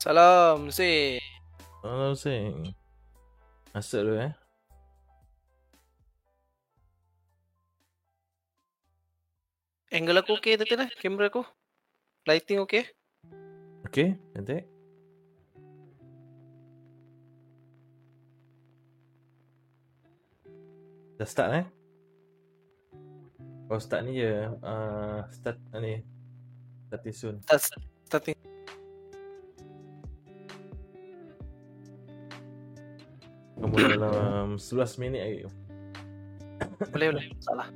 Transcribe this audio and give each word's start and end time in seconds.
Salam, 0.00 0.72
Sing. 0.72 1.20
Salam, 1.84 2.12
Sing. 2.16 2.72
Masuk 3.70 4.00
dulu 4.02 4.16
eh. 4.26 4.32
Angle 9.90 10.22
aku 10.22 10.38
okey 10.38 10.54
tadi 10.54 10.74
lah, 10.78 10.88
kamera 10.98 11.28
aku. 11.28 11.42
Lighting 12.26 12.62
okey. 12.62 12.86
Okay, 13.90 14.14
nanti. 14.32 14.62
Dah 21.20 21.28
start 21.28 21.50
eh? 21.60 21.66
Oh 23.68 23.76
start 23.76 24.08
ni 24.08 24.18
je. 24.18 24.48
Uh, 24.64 25.20
start 25.30 25.60
uh, 25.70 25.78
ni. 25.78 26.00
Starting 26.88 27.14
soon. 27.14 27.36
Start, 27.44 27.62
starting. 28.08 28.49
Kamu 33.60 33.76
dalam 33.76 34.46
11 34.56 34.96
minit 35.00 35.20
lagi. 35.20 35.40
boleh 36.92 37.06
boleh, 37.12 37.26
tak 37.28 37.42
salah. 37.44 37.68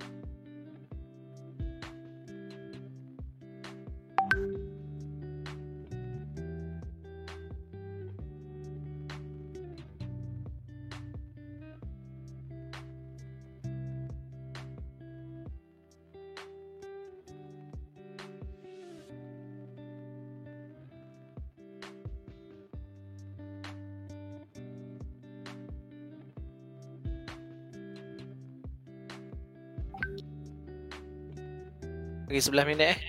11 32.49 32.69
minit 32.75 32.97
eh. 32.97 33.01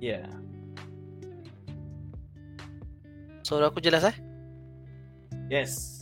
Ya. 0.00 0.22
Yeah. 0.22 0.28
Suara 3.46 3.70
so, 3.70 3.70
aku 3.70 3.78
jelas 3.78 4.02
eh? 4.02 4.16
Yes, 5.46 5.95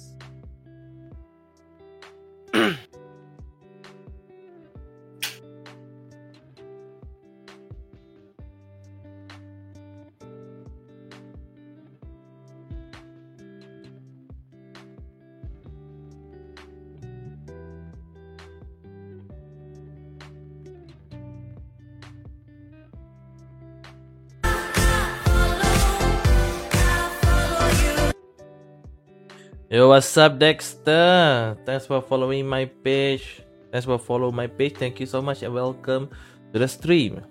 what's 29.95 30.19
up, 30.19 30.43
Dexter? 30.43 31.55
Thanks 31.63 31.87
for 31.87 32.03
following 32.03 32.51
my 32.51 32.67
page. 32.67 33.47
Thanks 33.71 33.87
for 33.87 33.95
follow 33.95 34.35
my 34.35 34.51
page. 34.51 34.75
Thank 34.75 34.99
you 34.99 35.07
so 35.07 35.23
much 35.23 35.47
and 35.47 35.55
welcome 35.55 36.11
to 36.51 36.59
the 36.59 36.67
stream. 36.67 37.23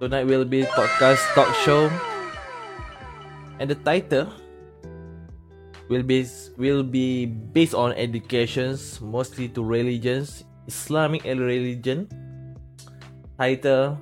Tonight 0.00 0.24
will 0.24 0.48
be 0.48 0.64
podcast 0.72 1.20
talk 1.36 1.52
show, 1.60 1.92
and 3.60 3.68
the 3.68 3.76
title 3.84 4.32
will 5.92 6.00
be 6.00 6.24
will 6.56 6.80
be 6.80 7.28
based 7.28 7.76
on 7.76 7.92
educations, 8.00 9.04
mostly 9.04 9.52
to 9.52 9.60
religions, 9.60 10.48
Islamic 10.64 11.20
religion. 11.28 12.08
Title 13.36 14.00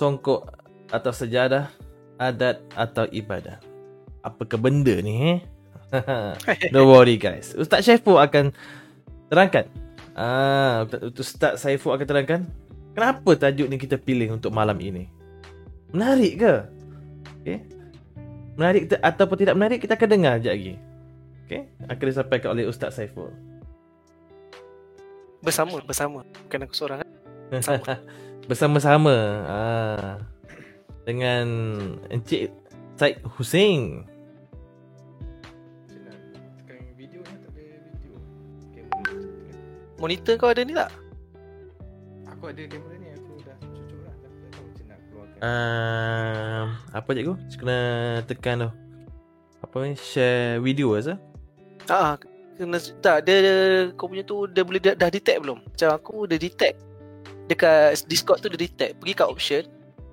Songkok 0.00 0.56
atau 0.88 1.12
sejadah, 1.12 1.68
adat 2.16 2.64
atau 2.72 3.04
ibadah. 3.12 3.60
Apakah 4.24 4.56
benda 4.56 5.04
ni 5.04 5.36
eh? 5.36 5.57
Don't 6.74 6.88
worry 6.88 7.16
guys. 7.16 7.56
Ustaz 7.56 7.84
Syaiful 7.84 8.20
akan 8.20 8.52
terangkan. 9.32 9.64
Ah, 10.12 10.84
Ustaz 11.16 11.62
Syaiful 11.62 11.94
akan 11.96 12.06
terangkan 12.06 12.40
kenapa 12.92 13.30
tajuk 13.38 13.70
ni 13.70 13.76
kita 13.78 13.96
pilih 13.96 14.36
untuk 14.36 14.52
malam 14.52 14.76
ini. 14.82 15.08
Menarik 15.94 16.32
ke? 16.42 16.54
Okay. 17.40 17.58
Menarik 18.58 18.90
te- 18.90 19.00
ataupun 19.00 19.36
tidak 19.38 19.54
menarik 19.56 19.78
kita 19.80 19.94
akan 19.96 20.08
dengar 20.10 20.34
sekejap 20.36 20.54
lagi. 20.58 20.74
Okay. 21.48 21.62
Akan 21.88 22.06
disampaikan 22.10 22.48
oleh 22.52 22.68
Ustaz 22.68 22.98
Saiful. 22.98 23.32
Bersama, 25.40 25.80
bersama. 25.80 26.26
Bukan 26.44 26.66
aku 26.66 26.74
seorang 26.76 26.98
kan? 27.00 27.08
Bersama. 27.48 27.92
Bersama-sama. 28.50 29.16
Ah. 29.48 30.12
Dengan 31.08 31.46
Encik 32.12 32.52
Syed 33.00 33.22
Hussein. 33.38 34.04
Monitor 39.98 40.34
kau 40.38 40.50
ada 40.50 40.62
ni 40.62 40.74
tak? 40.74 40.90
Aku 42.30 42.54
ada 42.54 42.62
kamera 42.70 42.94
ni 43.02 43.08
aku 43.10 43.32
dah 43.42 43.56
cucuk 43.58 43.98
lah 44.06 44.14
tapi 44.22 44.36
tak 44.38 44.50
tahu 44.54 44.62
macam 44.62 44.84
nak 44.86 44.98
keluarkan. 45.10 45.38
Uh, 45.42 46.62
apa 46.94 47.08
cikgu? 47.10 47.34
Kena 47.58 47.78
tekan 48.30 48.56
tu. 48.62 48.70
Apa 49.58 49.76
ni? 49.82 49.94
Share 49.98 50.62
video 50.62 50.94
asa? 50.94 51.18
Ah, 51.90 52.14
kena 52.54 52.78
tak 53.02 53.26
dia, 53.26 53.36
dia 53.42 53.56
kau 53.98 54.06
punya 54.06 54.22
tu 54.22 54.46
dia 54.46 54.62
boleh 54.62 54.78
dah, 54.78 54.94
dah 54.94 55.10
detect 55.10 55.42
belum? 55.42 55.58
Macam 55.66 55.88
aku 55.98 56.30
dia 56.30 56.38
detect. 56.38 56.78
Dekat 57.50 58.06
Discord 58.06 58.38
tu 58.38 58.46
dia 58.54 58.60
detect. 58.60 59.02
Pergi 59.02 59.14
kat 59.18 59.26
option. 59.26 59.64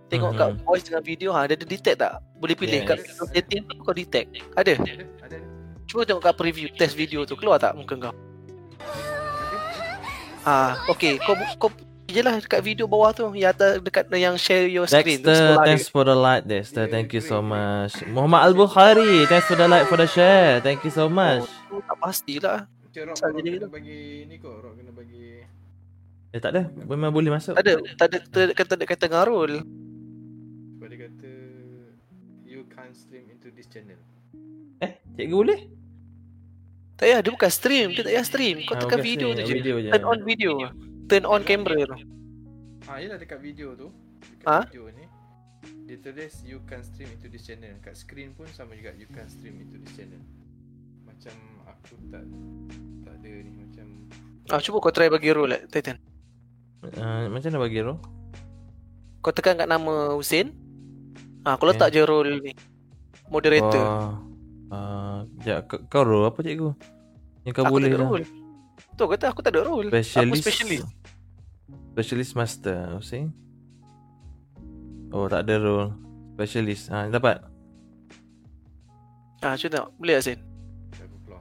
Tengok 0.10 0.34
Mhm. 0.34 0.40
kat 0.40 0.50
voice 0.66 0.86
dengan 0.86 1.04
video 1.06 1.30
ha 1.34 1.46
dia 1.46 1.58
ada 1.58 1.66
detect 1.66 1.98
tak? 2.02 2.14
Boleh 2.42 2.56
pilih 2.58 2.82
Yes. 2.82 2.90
kat 2.90 2.98
setting 3.34 3.62
tu 3.70 3.74
kau 3.82 3.94
detect. 3.94 4.34
Ada. 4.58 4.82
Ada, 4.82 5.06
ada. 5.30 5.38
Cuba 5.86 6.02
tengok 6.06 6.24
kat 6.26 6.34
preview 6.38 6.68
test 6.74 6.98
video 6.98 7.22
tu 7.22 7.38
keluar 7.38 7.62
tak 7.62 7.78
muka 7.78 7.94
kau? 8.10 8.16
Ah, 10.46 10.78
okey. 10.94 11.18
Kau 11.26 11.34
kau 11.58 11.70
je 12.06 12.22
lah 12.22 12.38
dekat 12.38 12.62
video 12.62 12.86
bawah 12.86 13.10
tu 13.12 13.26
yang 13.34 13.52
atas 13.52 13.82
dekat 13.82 14.06
yang 14.14 14.38
share 14.38 14.70
your 14.70 14.86
screen 14.86 15.20
Dexter, 15.20 15.58
thanks 15.66 15.90
dia. 15.90 15.92
for 15.92 16.06
the 16.06 16.14
like 16.14 16.46
Dexter. 16.46 16.86
Thank 16.86 17.12
you 17.18 17.20
so 17.20 17.42
much. 17.42 17.98
Muhammad 18.06 18.54
Al-Bukhari, 18.54 19.26
thanks 19.26 19.50
for 19.50 19.58
the 19.58 19.66
like 19.66 19.90
for 19.90 19.98
the 19.98 20.06
share. 20.06 20.62
Thank 20.62 20.86
you 20.86 20.94
so 20.94 21.10
much. 21.10 21.50
Oh, 21.74 21.82
tak 21.82 21.98
pastilah. 21.98 22.70
Macam 22.70 23.02
Rock, 23.10 23.18
Asal 23.18 23.30
Rock 23.34 23.38
jadi 23.42 23.50
kena 23.50 23.58
gitu. 23.58 23.68
bagi 23.74 24.00
ni 24.30 24.36
kot, 24.40 24.56
Rock 24.62 24.74
kena 24.80 24.92
bagi 24.94 25.26
Eh 26.30 26.40
tak 26.40 26.52
ada, 26.52 26.68
memang 26.86 27.10
boleh 27.10 27.32
masuk. 27.34 27.58
Tak 27.58 27.64
ada, 27.66 27.74
tak 27.98 28.08
ada 28.12 28.18
tak 28.30 28.42
ada 28.46 28.54
kata 28.54 28.74
kata 28.86 29.06
ngarul. 29.10 29.52
sebab 30.78 30.88
dia 30.94 31.00
kata 31.10 31.32
you 32.46 32.62
can't 32.70 32.94
stream 32.94 33.26
into 33.34 33.50
this 33.52 33.66
channel. 33.66 33.98
Eh, 34.80 35.00
cikgu 35.18 35.36
boleh? 35.36 35.60
Tak 36.96 37.06
payah, 37.06 37.20
dia 37.20 37.32
bukan 37.32 37.52
stream. 37.52 37.88
Dia 37.92 38.02
tak 38.02 38.12
payah 38.16 38.26
stream. 38.26 38.56
Kau 38.64 38.74
Ah, 38.74 38.80
tekan 38.80 38.88
bukan 38.88 39.00
video 39.04 39.28
tu 39.28 39.42
stream, 39.44 39.48
je. 39.48 39.56
Video 39.60 39.76
je. 39.84 39.90
Turn 39.92 40.06
on 40.06 40.20
video. 40.24 40.52
Turn 41.06 41.24
on 41.28 41.42
camera 41.44 41.76
tu. 41.84 41.98
Ah, 42.88 42.98
yelah 43.04 43.18
dekat 43.20 43.40
video 43.44 43.76
tu. 43.76 43.92
Dekat 44.40 44.48
Ah? 44.48 44.64
video 44.64 44.88
ni. 44.90 45.06
Dia 45.86 45.98
tulis 46.00 46.34
you 46.46 46.62
can 46.66 46.82
stream 46.82 47.10
into 47.12 47.28
this 47.28 47.44
channel. 47.44 47.74
Kat 47.82 47.94
screen 47.94 48.32
pun 48.32 48.48
sama 48.50 48.74
juga 48.74 48.96
you 48.96 49.10
can 49.12 49.28
stream 49.28 49.60
into 49.60 49.76
this 49.76 49.92
channel. 49.92 50.22
Macam 51.04 51.36
aku 51.68 51.94
tak 52.08 52.24
tak 53.04 53.14
ada 53.20 53.32
ni 53.44 53.52
macam 53.54 53.86
Ah, 54.48 54.62
cuba 54.62 54.78
kau 54.78 54.94
try 54.94 55.10
bagi 55.10 55.34
role 55.34 55.58
lah, 55.58 55.62
Titan. 55.68 55.98
Uh, 56.86 57.26
macam 57.28 57.50
mana 57.50 57.60
bagi 57.60 57.82
roh? 57.82 57.98
Kau 59.20 59.34
tekan 59.34 59.58
kat 59.58 59.66
nama 59.66 60.14
Hussein. 60.14 60.54
Ah, 61.42 61.58
kau 61.58 61.66
Okay. 61.66 61.76
letak 61.76 61.90
je 61.92 62.02
role 62.06 62.40
ni. 62.40 62.54
Moderator. 63.28 63.82
Oh, 63.82 64.14
uh, 64.72 65.26
ya, 65.44 65.62
kau, 65.66 65.80
kau 65.86 66.04
roh 66.06 66.30
apa 66.30 66.40
cikgu? 66.42 66.72
Yang 67.46 67.54
kau 67.54 67.64
aku 67.66 67.74
boleh 67.78 67.90
tak 67.90 67.98
ada 67.98 68.02
lah. 68.02 68.10
role. 68.10 68.26
Tu 68.96 69.04
kata 69.06 69.26
aku 69.30 69.42
tak 69.44 69.52
ada 69.54 69.62
role. 69.64 69.88
Aku 69.90 69.96
Specialist. 70.00 70.42
specialist. 70.42 70.88
Specialist 71.94 72.34
master, 72.36 72.78
Hussein. 72.98 73.30
Oh, 75.14 75.30
tak 75.30 75.48
ada 75.48 75.56
role. 75.62 75.90
Specialist. 76.36 76.92
Ha, 76.92 77.08
dapat. 77.08 77.40
Ah, 79.40 79.54
cuba 79.56 79.70
tengok. 79.78 79.90
Boleh 80.02 80.16
Hussein? 80.20 80.40
aku 80.96 81.18
keluar. 81.24 81.40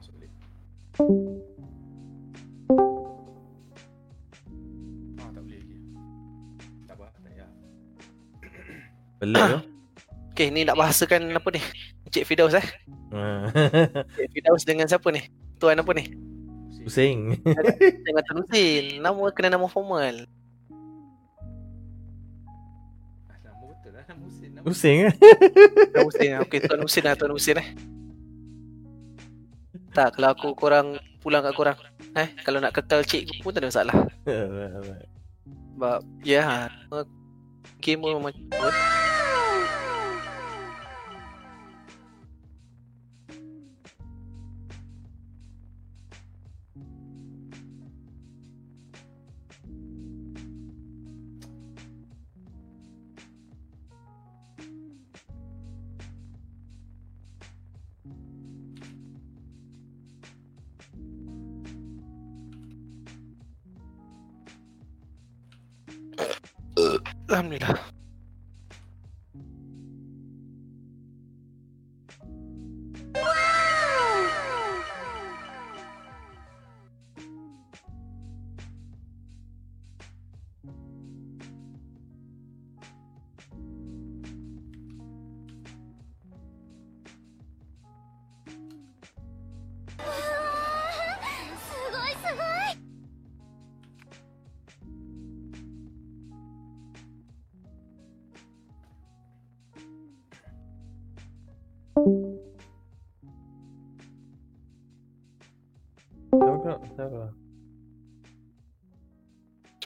Ah, 5.19 5.29
tak 5.31 5.41
boleh 5.43 5.57
lagi. 5.57 5.75
Tak 6.85 6.95
apa, 6.95 7.05
tak 7.09 7.21
payah. 7.23 7.49
Pelik 9.19 9.43
tu. 9.49 9.59
Okay, 10.35 10.51
ni 10.51 10.67
nak 10.67 10.75
bahasakan 10.75 11.31
apa 11.31 11.47
ni? 11.47 11.63
Encik 12.15 12.31
Fidaus 12.31 12.55
eh. 12.55 12.63
Encik 14.15 14.31
Fidaus 14.31 14.63
dengan 14.63 14.87
siapa 14.87 15.03
ni? 15.11 15.19
Tuan 15.59 15.75
apa 15.75 15.91
ni? 15.91 16.15
Hussein. 16.87 17.35
Dengan 18.07 18.23
Tuan 18.23 18.39
Hussein. 18.39 19.03
Nama 19.03 19.19
kena 19.35 19.59
nama 19.59 19.67
formal. 19.67 20.23
Nama 23.43 23.63
betul 23.67 23.91
lah 23.91 24.07
nama 24.07 24.23
Husin 24.31 24.49
nama 24.55 24.63
Pusing 24.63 25.11
eh. 25.11 25.13
Tuan 25.91 26.07
Husin 26.07 26.29
lah. 26.31 26.39
Okay, 26.47 26.59
Tuan 26.63 26.79
Husin 26.87 27.03
lah, 27.03 27.19
Tuan 27.19 27.35
Husin 27.35 27.59
eh. 27.59 27.67
Tak, 29.91 30.15
kalau 30.15 30.31
aku 30.31 30.55
korang 30.55 30.95
pulang 31.19 31.43
kat 31.43 31.51
korang. 31.51 31.75
Eh, 32.15 32.31
kalau 32.47 32.63
nak 32.63 32.71
kekal 32.71 33.03
cikgu 33.03 33.43
pun 33.43 33.51
tak 33.51 33.67
ada 33.67 33.75
masalah. 33.75 33.95
Sebab, 35.75 35.99
ya, 36.23 36.71
yeah, 36.87 37.03
game 37.83 37.99
pun 37.99 38.23
macam 38.23 38.71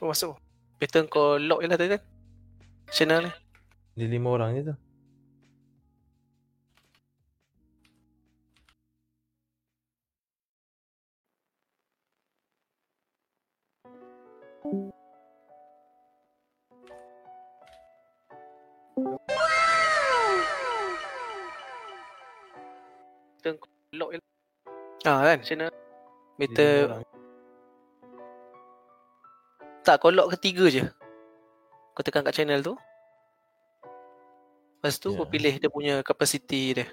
Cuba 0.10 0.18
masuk. 0.18 0.42
Better 0.82 1.06
kau 1.06 1.38
lock 1.38 1.62
je 1.62 1.68
lah 1.70 1.78
tadi 1.78 1.94
kan. 1.94 2.02
Channel 2.90 3.30
ni. 3.30 3.32
Dia 3.94 4.10
lima 4.10 4.34
orang 4.34 4.58
je 4.58 4.62
tu. 4.66 4.76
Better 23.38 23.54
kau 23.62 23.70
lock 23.94 24.10
je 24.10 24.18
lah. 24.18 24.26
Ah 25.06 25.22
kan, 25.30 25.40
channel. 25.46 25.70
Better 26.42 26.90
orang. 26.90 27.09
Tak 29.90 30.06
kau 30.06 30.14
lock 30.14 30.38
ketiga 30.38 30.70
je. 30.70 30.86
Kau 31.98 32.06
tekan 32.06 32.22
kat 32.22 32.38
channel 32.38 32.62
tu. 32.62 32.78
Lepas 34.78 35.02
tu 35.02 35.10
Ya. 35.10 35.18
kau 35.18 35.26
pilih 35.26 35.58
dia 35.58 35.66
punya 35.74 36.06
capacity 36.06 36.78
dia. 36.78 36.86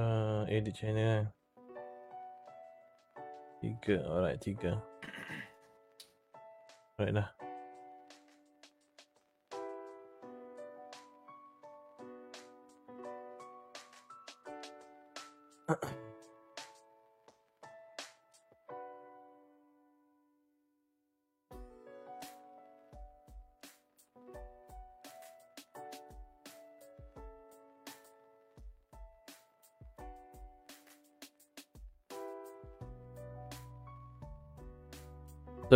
Uh, 0.00 0.48
edit 0.48 0.72
channel 0.72 1.04
kan. 1.04 1.26
Tiga, 3.60 3.96
alright 4.08 4.40
tiga. 4.40 4.80
Alright 6.96 7.12
dah. 7.12 7.28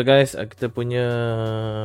So 0.00 0.08
guys, 0.08 0.32
uh, 0.32 0.48
kita 0.48 0.72
punya 0.72 1.04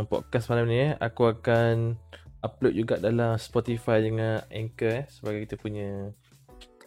podcast 0.07 0.47
malam 0.47 0.71
ni 0.71 0.87
eh, 0.87 0.95
aku 1.03 1.35
akan 1.35 1.99
upload 2.39 2.71
juga 2.71 2.95
dalam 2.95 3.35
Spotify 3.35 3.99
dengan 3.99 4.39
Anchor 4.47 5.03
eh 5.03 5.05
sebagai 5.11 5.43
kita 5.43 5.59
punya 5.59 6.15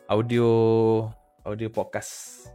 audio 0.08 0.48
audio 1.44 1.68
podcast. 1.68 2.48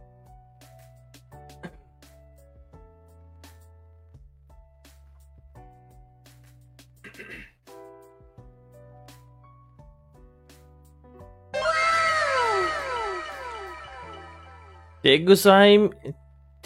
Cikgu 15.06 15.34
Saim 15.38 15.94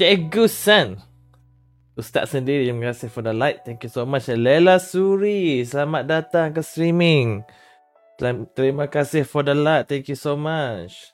Cikgu 0.01 0.49
San 0.49 1.08
Ustaz 1.99 2.31
sendiri 2.31 2.71
terima 2.71 2.95
kasih 2.95 3.11
for 3.11 3.27
the 3.27 3.35
like 3.35 3.67
Thank 3.67 3.83
you 3.83 3.91
so 3.91 4.07
much 4.07 4.31
Lela 4.31 4.79
Suri. 4.79 5.67
Selamat 5.67 6.07
datang 6.07 6.55
ke 6.55 6.63
streaming. 6.63 7.43
Terima 8.55 8.87
kasih 8.87 9.27
for 9.27 9.43
the 9.43 9.51
like 9.51 9.91
Thank 9.91 10.07
you 10.07 10.15
so 10.15 10.39
much. 10.39 11.11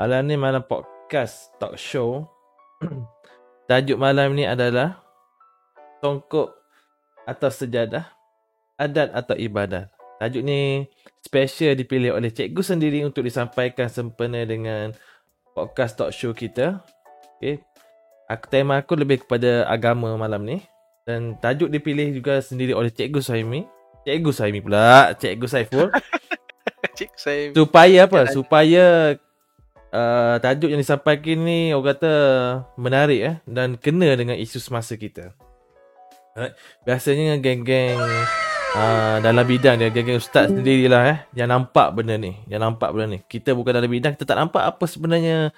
Malam 0.00 0.24
ni 0.24 0.40
malam 0.40 0.64
podcast 0.64 1.52
Talk 1.60 1.76
show. 1.76 2.32
Tajuk 3.68 4.00
malam 4.00 4.32
ni 4.32 4.48
adalah 4.48 5.04
Tongkok 6.00 6.56
Atau 7.28 7.52
sejadah 7.52 8.08
Adat 8.80 9.12
atau 9.12 9.36
ibadat. 9.36 9.92
Tajuk 10.16 10.40
ni 10.40 10.88
Special 11.20 11.76
dipilih 11.76 12.16
oleh 12.16 12.32
cikgu 12.32 12.64
sendiri 12.64 13.04
Untuk 13.04 13.28
disampaikan 13.28 13.92
sempena 13.92 14.48
dengan 14.48 14.96
Podcast 15.52 16.00
talk 16.00 16.08
show 16.08 16.32
kita. 16.32 16.80
Okay 17.36 17.69
aku, 18.30 18.46
tema 18.46 18.78
aku 18.78 18.94
lebih 18.94 19.26
kepada 19.26 19.66
agama 19.66 20.14
malam 20.14 20.46
ni 20.46 20.62
dan 21.02 21.34
tajuk 21.42 21.66
dipilih 21.66 22.14
juga 22.14 22.38
sendiri 22.38 22.70
oleh 22.70 22.94
Cikgu 22.94 23.18
Saimi. 23.18 23.66
Cikgu 24.06 24.30
Saimi 24.30 24.62
pula, 24.62 25.10
Cikgu 25.18 25.46
Saiful. 25.50 25.90
Cik 26.96 27.12
saya 27.16 27.44
supaya 27.56 27.98
apa? 28.04 28.28
Supaya 28.28 29.16
uh, 29.92 30.36
tajuk 30.40 30.68
yang 30.68 30.80
disampaikan 30.80 31.38
ni 31.40 31.72
orang 31.72 31.96
kata 31.96 32.12
menarik 32.76 33.20
eh 33.20 33.36
dan 33.48 33.80
kena 33.80 34.12
dengan 34.16 34.36
isu 34.36 34.60
semasa 34.60 34.96
kita. 35.00 35.32
Alright. 36.36 36.54
Biasanya 36.84 37.40
geng-geng 37.40 37.98
uh, 38.76 39.16
dalam 39.24 39.44
bidang 39.44 39.80
dia 39.80 39.88
geng-geng 39.88 40.20
ustaz 40.20 40.52
sendirilah 40.52 41.02
eh 41.08 41.18
yang 41.36 41.50
nampak 41.50 41.92
benda 41.96 42.20
ni, 42.20 42.36
yang 42.48 42.60
nampak 42.60 42.92
benda 42.92 43.16
ni. 43.16 43.18
Kita 43.24 43.56
bukan 43.56 43.76
dalam 43.76 43.90
bidang, 43.90 44.12
kita 44.16 44.28
tak 44.28 44.38
nampak 44.38 44.62
apa 44.76 44.84
sebenarnya 44.84 45.56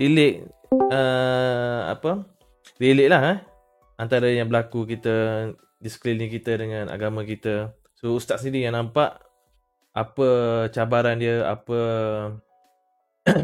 relate 0.00 0.46
uh, 0.92 1.90
apa? 1.94 2.26
Relate 2.80 3.10
lah 3.10 3.22
eh 3.34 3.38
antara 3.94 4.30
yang 4.30 4.50
berlaku 4.50 4.86
kita 4.86 5.48
di 5.78 5.88
sekeliling 5.90 6.30
kita 6.30 6.58
dengan 6.58 6.90
agama 6.90 7.22
kita. 7.22 7.74
So 7.98 8.14
ustaz 8.18 8.42
sendiri 8.42 8.66
yang 8.66 8.76
nampak 8.76 9.22
apa 9.94 10.28
cabaran 10.74 11.16
dia, 11.22 11.46
apa 11.46 11.78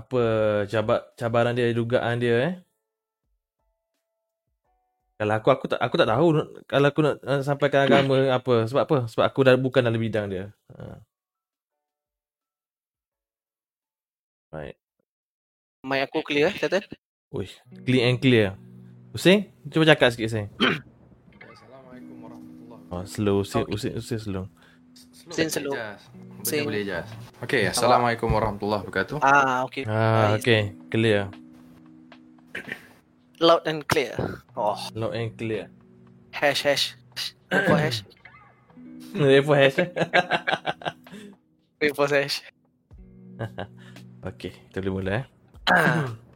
apa 0.00 0.22
cabar, 0.66 0.98
cabaran 1.14 1.54
dia, 1.54 1.70
dugaan 1.70 2.18
dia 2.18 2.36
eh. 2.42 2.54
Kalau 5.18 5.34
aku 5.34 5.48
aku 5.50 5.66
tak 5.66 5.80
aku 5.82 5.94
tak 5.98 6.08
tahu 6.14 6.28
kalau 6.70 6.86
aku 6.94 7.00
nak, 7.02 7.16
sampaikan 7.42 7.90
agama 7.90 8.30
apa 8.30 8.70
sebab 8.70 8.82
apa? 8.86 8.96
Sebab 9.10 9.24
aku 9.26 9.40
dah 9.42 9.54
bukan 9.58 9.82
dalam 9.82 9.98
bidang 9.98 10.30
dia. 10.30 10.54
Ha. 10.74 11.02
Right. 14.48 14.76
mic 15.84 16.08
aku 16.08 16.24
clear 16.24 16.48
eh, 16.48 16.56
Tatan? 16.56 16.84
Uish, 17.28 17.60
clean 17.84 18.04
and 18.08 18.18
clear. 18.18 18.56
Hussein, 19.12 19.52
cuba 19.68 19.84
cakap 19.84 20.08
sikit 20.12 20.28
Hussein. 20.32 20.48
Assalamualaikum 21.52 22.16
warahmatullahi 22.24 22.88
Oh, 22.88 23.04
slow, 23.04 23.36
Hussein, 23.44 23.64
Okay. 23.68 23.72
Hussein, 23.76 23.92
Hussein 24.00 24.20
slow. 24.20 24.44
Sin 25.28 25.52
slow. 25.52 25.76
Boleh 25.76 26.40
Sin. 26.42 26.64
boleh 26.64 26.82
Jas. 26.88 27.08
Okay, 27.44 27.68
Assalamualaikum 27.68 28.32
warahmatullahi 28.32 28.80
wabarakatuh. 28.88 29.20
Ah, 29.20 29.68
okay. 29.68 29.84
Ah, 29.84 30.32
okay, 30.40 30.72
clear. 30.88 31.28
Loud 33.38 33.68
and 33.68 33.84
clear. 33.84 34.16
Oh, 34.56 34.74
Loud 34.96 35.12
and 35.14 35.36
clear. 35.36 35.68
hash 36.32 36.64
hash. 36.64 36.96
Apa 37.52 37.76
hash? 37.76 38.00
Rainbow 39.14 39.56
Hash. 39.56 39.76
Wait 41.80 41.92
for 41.94 42.08
sesh. 42.08 42.40
okay, 44.24 44.52
kita 44.70 44.82
boleh 44.82 44.92
mula 44.94 45.12
eh. 45.22 45.24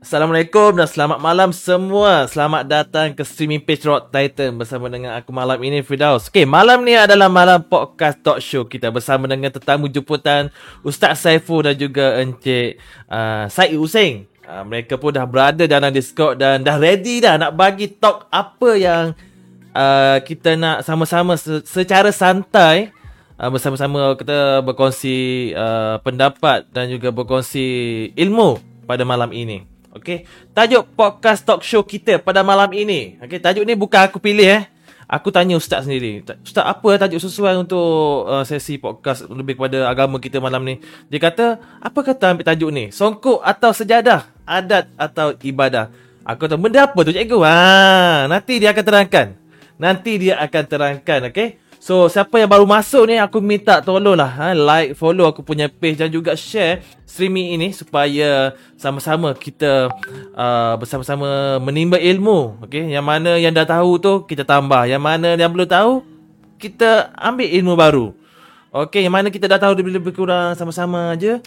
Assalamualaikum 0.00 0.80
dan 0.80 0.88
selamat 0.88 1.18
malam 1.22 1.52
semua. 1.52 2.24
Selamat 2.26 2.64
datang 2.66 3.12
ke 3.14 3.20
streaming 3.22 3.62
page 3.62 3.84
Rock 3.84 4.08
Titan 4.10 4.56
bersama 4.56 4.88
dengan 4.88 5.14
aku 5.14 5.30
malam 5.30 5.60
ini 5.60 5.84
Firdaus. 5.84 6.26
Okay, 6.32 6.48
malam 6.48 6.82
ni 6.82 6.96
adalah 6.96 7.28
malam 7.30 7.60
podcast 7.62 8.18
talk 8.24 8.40
show 8.40 8.64
kita 8.66 8.88
bersama 8.90 9.28
dengan 9.28 9.52
tetamu 9.52 9.86
jemputan 9.86 10.48
Ustaz 10.82 11.20
Saiful 11.22 11.68
dan 11.68 11.78
juga 11.78 12.16
Encik 12.16 12.80
uh, 13.12 13.46
Syed 13.52 13.76
Hussein. 13.76 14.24
Uh, 14.48 14.64
mereka 14.66 14.98
pun 14.98 15.14
dah 15.14 15.28
berada 15.28 15.68
dalam 15.68 15.92
Discord 15.94 16.40
dan 16.42 16.64
dah 16.64 16.80
ready 16.80 17.22
dah 17.22 17.38
nak 17.38 17.54
bagi 17.54 17.92
talk 17.92 18.26
apa 18.34 18.70
yang 18.80 19.14
uh, 19.76 20.18
kita 20.26 20.58
nak 20.58 20.82
sama-sama 20.82 21.36
se- 21.38 21.62
secara 21.68 22.10
santai 22.10 22.90
uh, 23.40 23.48
bersama-sama 23.48 24.12
kita 24.20 24.60
berkongsi 24.60 25.50
uh, 25.56 25.96
pendapat 26.04 26.68
dan 26.68 26.92
juga 26.92 27.08
berkongsi 27.08 27.64
ilmu 28.12 28.60
pada 28.84 29.08
malam 29.08 29.32
ini. 29.32 29.64
Okey, 29.90 30.22
tajuk 30.54 30.86
podcast 30.94 31.42
talk 31.42 31.66
show 31.66 31.82
kita 31.82 32.20
pada 32.20 32.44
malam 32.46 32.70
ini. 32.76 33.18
Okey, 33.24 33.40
tajuk 33.42 33.64
ni 33.64 33.74
bukan 33.74 34.06
aku 34.06 34.20
pilih 34.20 34.46
eh. 34.46 34.62
Aku 35.10 35.34
tanya 35.34 35.58
ustaz 35.58 35.82
sendiri. 35.82 36.22
Ustaz 36.46 36.62
apa 36.62 36.94
tajuk 36.94 37.18
sesuai 37.18 37.58
untuk 37.58 38.30
uh, 38.30 38.46
sesi 38.46 38.78
podcast 38.78 39.26
lebih 39.26 39.58
kepada 39.58 39.90
agama 39.90 40.22
kita 40.22 40.38
malam 40.38 40.62
ni? 40.62 40.78
Dia 41.10 41.18
kata, 41.18 41.58
apa 41.82 41.98
kata 42.06 42.30
ambil 42.30 42.46
tajuk 42.46 42.70
ni? 42.70 42.94
Songkok 42.94 43.42
atau 43.42 43.74
sejadah? 43.74 44.30
Adat 44.46 44.86
atau 44.94 45.34
ibadah? 45.42 45.90
Aku 46.22 46.46
tahu 46.46 46.70
benda 46.70 46.86
apa 46.86 46.98
tu 47.02 47.10
cikgu? 47.10 47.42
Ha, 47.42 48.30
nanti 48.30 48.62
dia 48.62 48.70
akan 48.70 48.84
terangkan. 48.86 49.26
Nanti 49.82 50.12
dia 50.22 50.38
akan 50.38 50.62
terangkan, 50.70 51.20
okey? 51.34 51.58
So, 51.80 52.12
siapa 52.12 52.36
yang 52.36 52.52
baru 52.52 52.68
masuk 52.68 53.08
ni, 53.08 53.16
aku 53.16 53.40
minta 53.40 53.80
tolonglah 53.80 54.28
ha, 54.28 54.52
like, 54.52 54.92
follow 54.92 55.24
aku 55.24 55.40
punya 55.40 55.64
page 55.64 55.96
dan 55.96 56.12
juga 56.12 56.36
share 56.36 56.84
streaming 57.08 57.56
ini 57.56 57.72
supaya 57.72 58.52
sama-sama 58.76 59.32
kita 59.32 59.88
uh, 60.36 60.76
bersama-sama 60.76 61.56
menimba 61.56 61.96
ilmu. 61.96 62.60
Okay? 62.68 62.84
Yang 62.84 63.06
mana 63.08 63.30
yang 63.40 63.56
dah 63.56 63.64
tahu 63.64 63.96
tu, 63.96 64.12
kita 64.28 64.44
tambah. 64.44 64.84
Yang 64.84 65.00
mana 65.00 65.40
yang 65.40 65.48
belum 65.48 65.64
tahu, 65.64 66.04
kita 66.60 67.16
ambil 67.16 67.48
ilmu 67.48 67.72
baru. 67.72 68.06
Okay, 68.70 69.02
yang 69.02 69.16
mana 69.16 69.32
kita 69.32 69.50
dah 69.50 69.58
tahu 69.58 69.74
lebih-lebih 69.74 70.14
kurang 70.14 70.54
sama-sama 70.54 71.16
aja. 71.16 71.42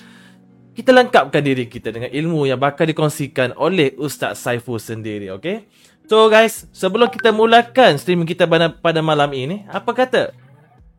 Kita 0.74 0.90
lengkapkan 0.90 1.40
diri 1.40 1.70
kita 1.70 1.94
dengan 1.94 2.10
ilmu 2.10 2.50
yang 2.50 2.58
bakal 2.58 2.90
dikongsikan 2.90 3.54
oleh 3.56 3.94
Ustaz 4.02 4.42
Saiful 4.42 4.82
sendiri. 4.82 5.30
Okay? 5.38 5.70
So 6.08 6.28
guys, 6.28 6.68
sebelum 6.76 7.08
kita 7.08 7.32
mulakan 7.32 7.96
streaming 7.96 8.28
kita 8.28 8.44
pada, 8.44 8.70
pada 8.70 9.00
malam 9.00 9.32
ini, 9.32 9.64
apa 9.72 9.92
kata? 9.96 10.36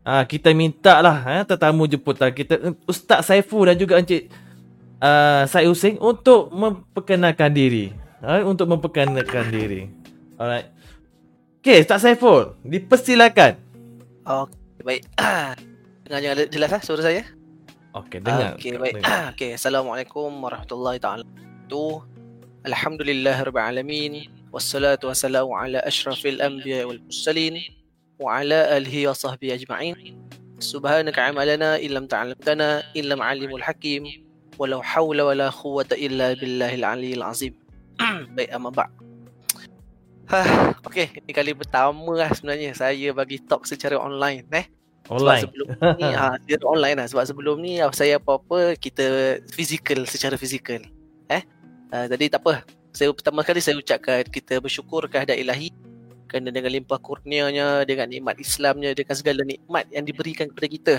Ah, 0.05 0.25
kita 0.29 0.53
minta 0.53 1.01
lah 1.01 1.25
eh, 1.25 1.43
tetamu 1.49 1.89
jemputan 1.89 2.29
kita, 2.29 2.77
Ustaz 2.85 3.25
Saiful 3.25 3.65
dan 3.65 3.77
juga 3.81 3.97
Encik 3.97 4.29
uh, 5.01 5.49
Syed 5.49 5.65
Hussein 5.65 5.97
untuk 5.97 6.53
memperkenalkan 6.53 7.53
diri. 7.53 7.89
Eh, 8.21 8.45
untuk 8.45 8.69
memperkenalkan 8.69 9.49
diri. 9.49 9.89
Alright. 10.37 10.69
Okay, 11.65 11.81
Ustaz 11.81 12.05
Saiful, 12.05 12.57
dipersilakan. 12.65 13.57
Okay, 14.25 14.83
baik. 14.85 15.03
Dengar 16.05 16.21
je 16.21 16.45
jelas 16.53 16.69
lah 16.69 16.83
suara 16.85 17.01
saya? 17.01 17.25
Okay, 17.95 18.19
dengar. 18.21 18.59
Okay, 18.59 18.75
baik. 18.77 19.01
okay, 19.33 19.51
Assalamualaikum 19.55 20.27
warahmatullahi 20.43 20.99
taala 20.99 21.25
wabarakatuh. 21.25 21.95
Alhamdulillah 22.67 23.37
rabbil 23.41 23.65
alamin. 23.65 24.34
Wassalatu 24.55 25.11
wassalamu 25.11 25.51
ala 25.59 25.83
ashrafil 25.83 26.39
anbiya 26.39 26.87
wal 26.87 27.03
mursalin 27.03 27.59
wa 28.23 28.39
ala 28.39 28.71
alihi 28.79 29.11
wa 29.11 29.11
sahbihi 29.11 29.51
ajma'in. 29.51 30.15
Subhanaka 30.63 31.27
amalana 31.27 31.75
illam 31.83 32.07
ta'lamtana 32.07 32.87
illam 32.95 33.19
alimul 33.19 33.59
hakim 33.59 34.07
walau 34.55 34.79
hawla 34.79 35.27
wala 35.27 35.51
quwwata 35.51 35.99
illa 35.99 36.39
billahil 36.39 36.87
aliyil 36.87 37.27
azim. 37.27 37.59
baik 38.39 38.55
amma 38.55 38.71
ba'. 38.71 38.87
Ha, 40.31 40.71
okay, 40.87 41.11
ini 41.19 41.35
kali 41.35 41.51
pertama 41.51 42.15
lah 42.15 42.31
sebenarnya 42.31 42.79
saya 42.79 43.11
bagi 43.11 43.43
talk 43.43 43.67
secara 43.67 43.99
online 43.99 44.47
eh. 44.55 44.71
Online. 45.11 45.51
Sebab 45.51 45.51
sebelum 45.51 45.67
ni 45.99 46.09
ha, 46.15 46.39
dia 46.47 46.63
online 46.63 46.97
lah 47.03 47.07
sebab 47.11 47.27
sebelum 47.27 47.57
ni 47.59 47.83
saya 47.91 48.23
apa-apa 48.23 48.79
kita 48.79 49.43
physical 49.51 50.07
secara 50.07 50.39
fizikal. 50.39 50.79
Eh. 51.27 51.43
Uh, 51.91 52.07
jadi 52.07 52.39
tak 52.39 52.47
apa. 52.47 52.63
Saya 52.95 53.11
pertama 53.11 53.43
kali 53.43 53.59
saya 53.59 53.75
ucapkan 53.75 54.23
kita 54.23 54.63
bersyukur 54.63 55.11
kehadirat 55.11 55.35
ilahi 55.35 55.75
kerana 56.31 56.55
dengan 56.55 56.71
limpah 56.71 57.03
kurnianya 57.03 57.83
dengan 57.83 58.07
nikmat 58.07 58.39
Islamnya 58.39 58.95
dengan 58.95 59.19
segala 59.19 59.43
nikmat 59.43 59.91
yang 59.91 60.07
diberikan 60.07 60.47
kepada 60.47 60.69
kita. 60.71 60.95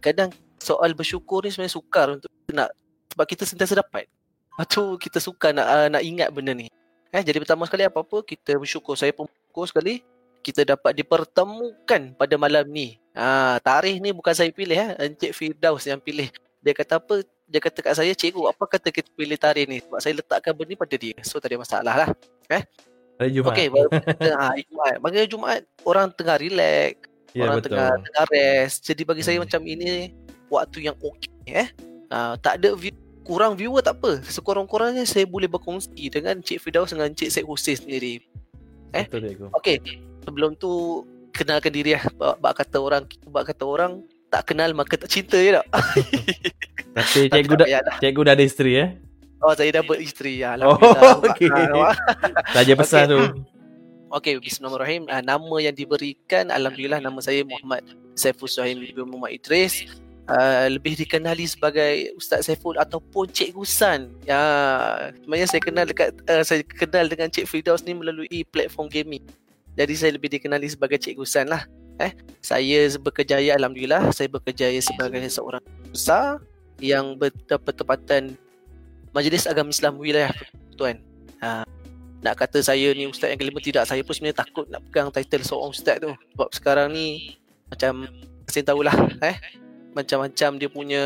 Kadang 0.00 0.32
soal 0.56 0.96
bersyukur 0.96 1.44
ni 1.44 1.52
sebenarnya 1.52 1.76
sukar 1.76 2.08
untuk 2.16 2.32
nak 2.48 2.72
sebab 3.12 3.28
kita 3.28 3.44
sentiasa 3.44 3.84
dapat. 3.84 4.08
Lepas 4.08 4.66
tu 4.72 4.96
kita 4.96 5.20
suka 5.20 5.52
nak 5.52 5.66
uh, 5.68 5.88
nak 5.92 6.00
ingat 6.00 6.32
benda 6.32 6.56
ni. 6.56 6.72
Eh 7.12 7.20
jadi 7.20 7.36
pertama 7.36 7.68
sekali 7.68 7.84
apa-apa 7.84 8.24
kita 8.24 8.56
bersyukur. 8.56 8.96
Saya 8.96 9.12
pun 9.12 9.28
bersyukur 9.28 9.68
sekali 9.68 10.00
kita 10.40 10.64
dapat 10.64 10.96
dipertemukan 10.96 12.16
pada 12.16 12.34
malam 12.40 12.64
ni. 12.72 12.96
Ha, 13.12 13.60
tarikh 13.60 14.00
ni 14.00 14.08
bukan 14.16 14.32
saya 14.32 14.48
pilih 14.48 14.78
eh. 14.78 14.96
Encik 15.04 15.36
Firdaus 15.36 15.84
yang 15.84 16.00
pilih. 16.00 16.32
Dia 16.64 16.72
kata 16.72 16.96
apa? 16.96 17.20
Dia 17.46 17.62
kata 17.62 17.78
kat 17.78 17.94
saya, 17.94 18.10
cikgu 18.10 18.50
apa 18.50 18.64
kata 18.66 18.90
kita 18.90 19.06
pilih 19.14 19.38
tarikh 19.38 19.66
ni? 19.70 19.78
Sebab 19.78 19.98
saya 20.02 20.18
letakkan 20.18 20.50
benda 20.50 20.74
ni 20.74 20.76
pada 20.78 20.94
dia. 20.98 21.14
So 21.22 21.38
tak 21.38 21.54
ada 21.54 21.62
masalah 21.62 21.94
lah. 21.94 22.08
Hari 23.16 23.30
Jumaat. 23.32 23.56
Baru 23.72 23.88
ha, 24.34 24.52
Jumaat. 24.58 24.96
Bagi 25.00 25.16
Jumaat, 25.30 25.62
orang 25.86 26.10
tengah 26.12 26.36
relax. 26.36 27.06
Ya, 27.32 27.46
orang 27.46 27.60
betul. 27.60 27.70
tengah 27.76 27.90
tengah 28.02 28.24
rest. 28.32 28.76
Jadi 28.84 29.02
bagi 29.06 29.22
saya 29.22 29.36
Hmm. 29.38 29.44
macam 29.46 29.60
ini 29.62 30.10
waktu 30.48 30.78
yang 30.90 30.96
okey 30.98 31.32
eh. 31.48 31.68
Ha, 32.10 32.34
tak 32.40 32.62
ada 32.62 32.74
view, 32.74 32.92
kurang 33.22 33.54
viewer 33.54 33.82
tak 33.82 33.98
apa. 34.02 34.20
Sekurang-kurangnya 34.24 35.04
saya 35.06 35.26
boleh 35.28 35.46
berkongsi 35.46 36.10
dengan 36.10 36.42
Cik 36.42 36.58
Firdaus 36.62 36.90
dengan 36.90 37.12
Cik 37.12 37.30
Syed 37.30 37.46
Hussein 37.46 37.76
sendiri. 37.78 38.24
eh? 38.94 39.04
Betul. 39.06 39.52
Okey, 39.52 39.76
sebelum 40.24 40.56
tu 40.56 41.04
kenalkan 41.30 41.70
diri 41.70 41.92
lah. 41.94 42.04
Bak, 42.16 42.40
bak 42.40 42.52
kata 42.64 42.76
orang 42.80 43.02
bak 43.28 43.52
kata 43.52 43.64
orang 43.68 43.92
tak 44.36 44.52
kenal 44.52 44.70
maka 44.76 45.00
tak 45.00 45.08
cinta 45.08 45.40
je 45.40 45.56
tak. 45.56 45.66
Tapi 46.96 47.20
cikgu 47.28 47.54
dah 47.56 47.68
cikgu 47.98 48.20
dah 48.20 48.32
ada 48.32 48.44
isteri 48.44 48.72
eh. 48.76 48.90
Oh, 49.36 49.52
saya 49.52 49.68
dah 49.68 49.84
beristeri. 49.84 50.40
Ya, 50.40 50.56
Oh, 50.60 50.76
Alhamdulillah. 50.76 51.20
okey. 51.28 51.48
Ah, 51.76 51.96
Saja 52.52 52.72
pesan 52.80 53.04
Okey. 53.04 53.12
tu. 53.12 53.18
Okey, 54.08 54.32
bismillahirrahmanirrahim. 54.40 55.04
Uh, 55.08 55.22
nama 55.22 55.56
yang 55.60 55.76
diberikan 55.76 56.48
alhamdulillah 56.48 57.04
nama 57.04 57.20
saya 57.20 57.44
Muhammad 57.44 57.84
Saiful 58.16 58.48
Suhaim 58.48 58.80
bin 58.80 58.96
Muhammad 59.04 59.36
Idris. 59.36 59.84
Uh, 60.26 60.66
lebih 60.72 60.96
dikenali 60.96 61.44
sebagai 61.44 62.10
Ustaz 62.16 62.48
Saiful 62.48 62.80
ataupun 62.80 63.28
Cikgu 63.28 63.62
San. 63.62 64.08
Ya, 64.24 64.40
sebenarnya 65.20 65.46
saya 65.46 65.62
kenal 65.62 65.84
dekat 65.84 66.16
uh, 66.26 66.42
saya 66.42 66.64
kenal 66.64 67.06
dengan 67.06 67.28
Cik 67.28 67.46
Firdaus 67.46 67.84
ni 67.84 67.92
melalui 67.92 68.42
platform 68.48 68.88
gaming. 68.88 69.22
Jadi 69.76 69.92
saya 69.94 70.16
lebih 70.16 70.32
dikenali 70.32 70.66
sebagai 70.66 70.96
Cikgu 70.96 71.26
San 71.28 71.46
lah. 71.46 71.68
Eh, 71.96 72.12
saya 72.44 72.92
berkejaya 73.00 73.56
alhamdulillah 73.56 74.12
saya 74.12 74.28
berkejaya 74.28 74.76
sebagai 74.84 75.24
seorang 75.32 75.64
besar 75.88 76.44
yang 76.76 77.16
ber- 77.16 77.32
bertepatan 77.48 78.36
Majlis 79.16 79.48
Agama 79.48 79.72
Islam 79.72 79.96
Wilayah 79.96 80.32
Tuan. 80.76 81.00
Uh, 81.40 81.64
nak 82.20 82.36
kata 82.36 82.60
saya 82.60 82.92
ni 82.92 83.08
ustaz 83.08 83.32
yang 83.32 83.40
kelima 83.40 83.64
tidak. 83.64 83.88
Saya 83.88 84.04
pun 84.04 84.12
sebenarnya 84.12 84.44
takut 84.44 84.68
nak 84.68 84.84
pegang 84.84 85.08
title 85.08 85.40
seorang 85.40 85.72
ustaz 85.72 85.96
tu. 85.96 86.12
Sebab 86.12 86.48
sekarang 86.52 86.92
ni 86.92 87.40
macam 87.72 88.04
saya 88.44 88.62
tahulah 88.62 88.94
eh 89.24 89.36
macam-macam 89.96 90.50
dia 90.60 90.68
punya 90.68 91.02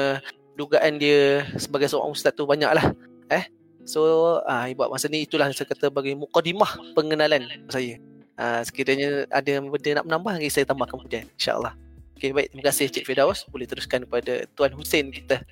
dugaan 0.59 0.99
dia 0.99 1.47
sebagai 1.55 1.87
seorang 1.87 2.11
ustaz 2.11 2.35
tu 2.35 2.51
banyak 2.51 2.71
lah 2.75 2.91
eh. 3.31 3.47
So 3.87 4.43
ah 4.43 4.67
buat 4.75 4.91
masa 4.91 5.07
ni 5.07 5.23
itulah 5.23 5.47
saya 5.55 5.71
kata 5.71 5.87
bagi 5.95 6.19
mukadimah 6.19 6.99
pengenalan 6.99 7.47
saya 7.71 8.03
ah 8.41 8.65
sekiranya 8.65 9.29
ada 9.29 9.61
benda 9.61 10.01
nak 10.01 10.07
menambah 10.09 10.33
lagi 10.41 10.49
saya 10.49 10.65
tambahkan 10.65 10.97
kemudian 10.97 11.29
insyaallah 11.37 11.77
Okey 12.17 12.33
baik 12.33 12.49
terima 12.57 12.65
kasih 12.73 12.89
Cik 12.89 13.05
Firdaus 13.05 13.45
boleh 13.53 13.69
teruskan 13.69 14.09
kepada 14.09 14.49
Tuan 14.57 14.73
Hussein 14.73 15.13
kita 15.13 15.45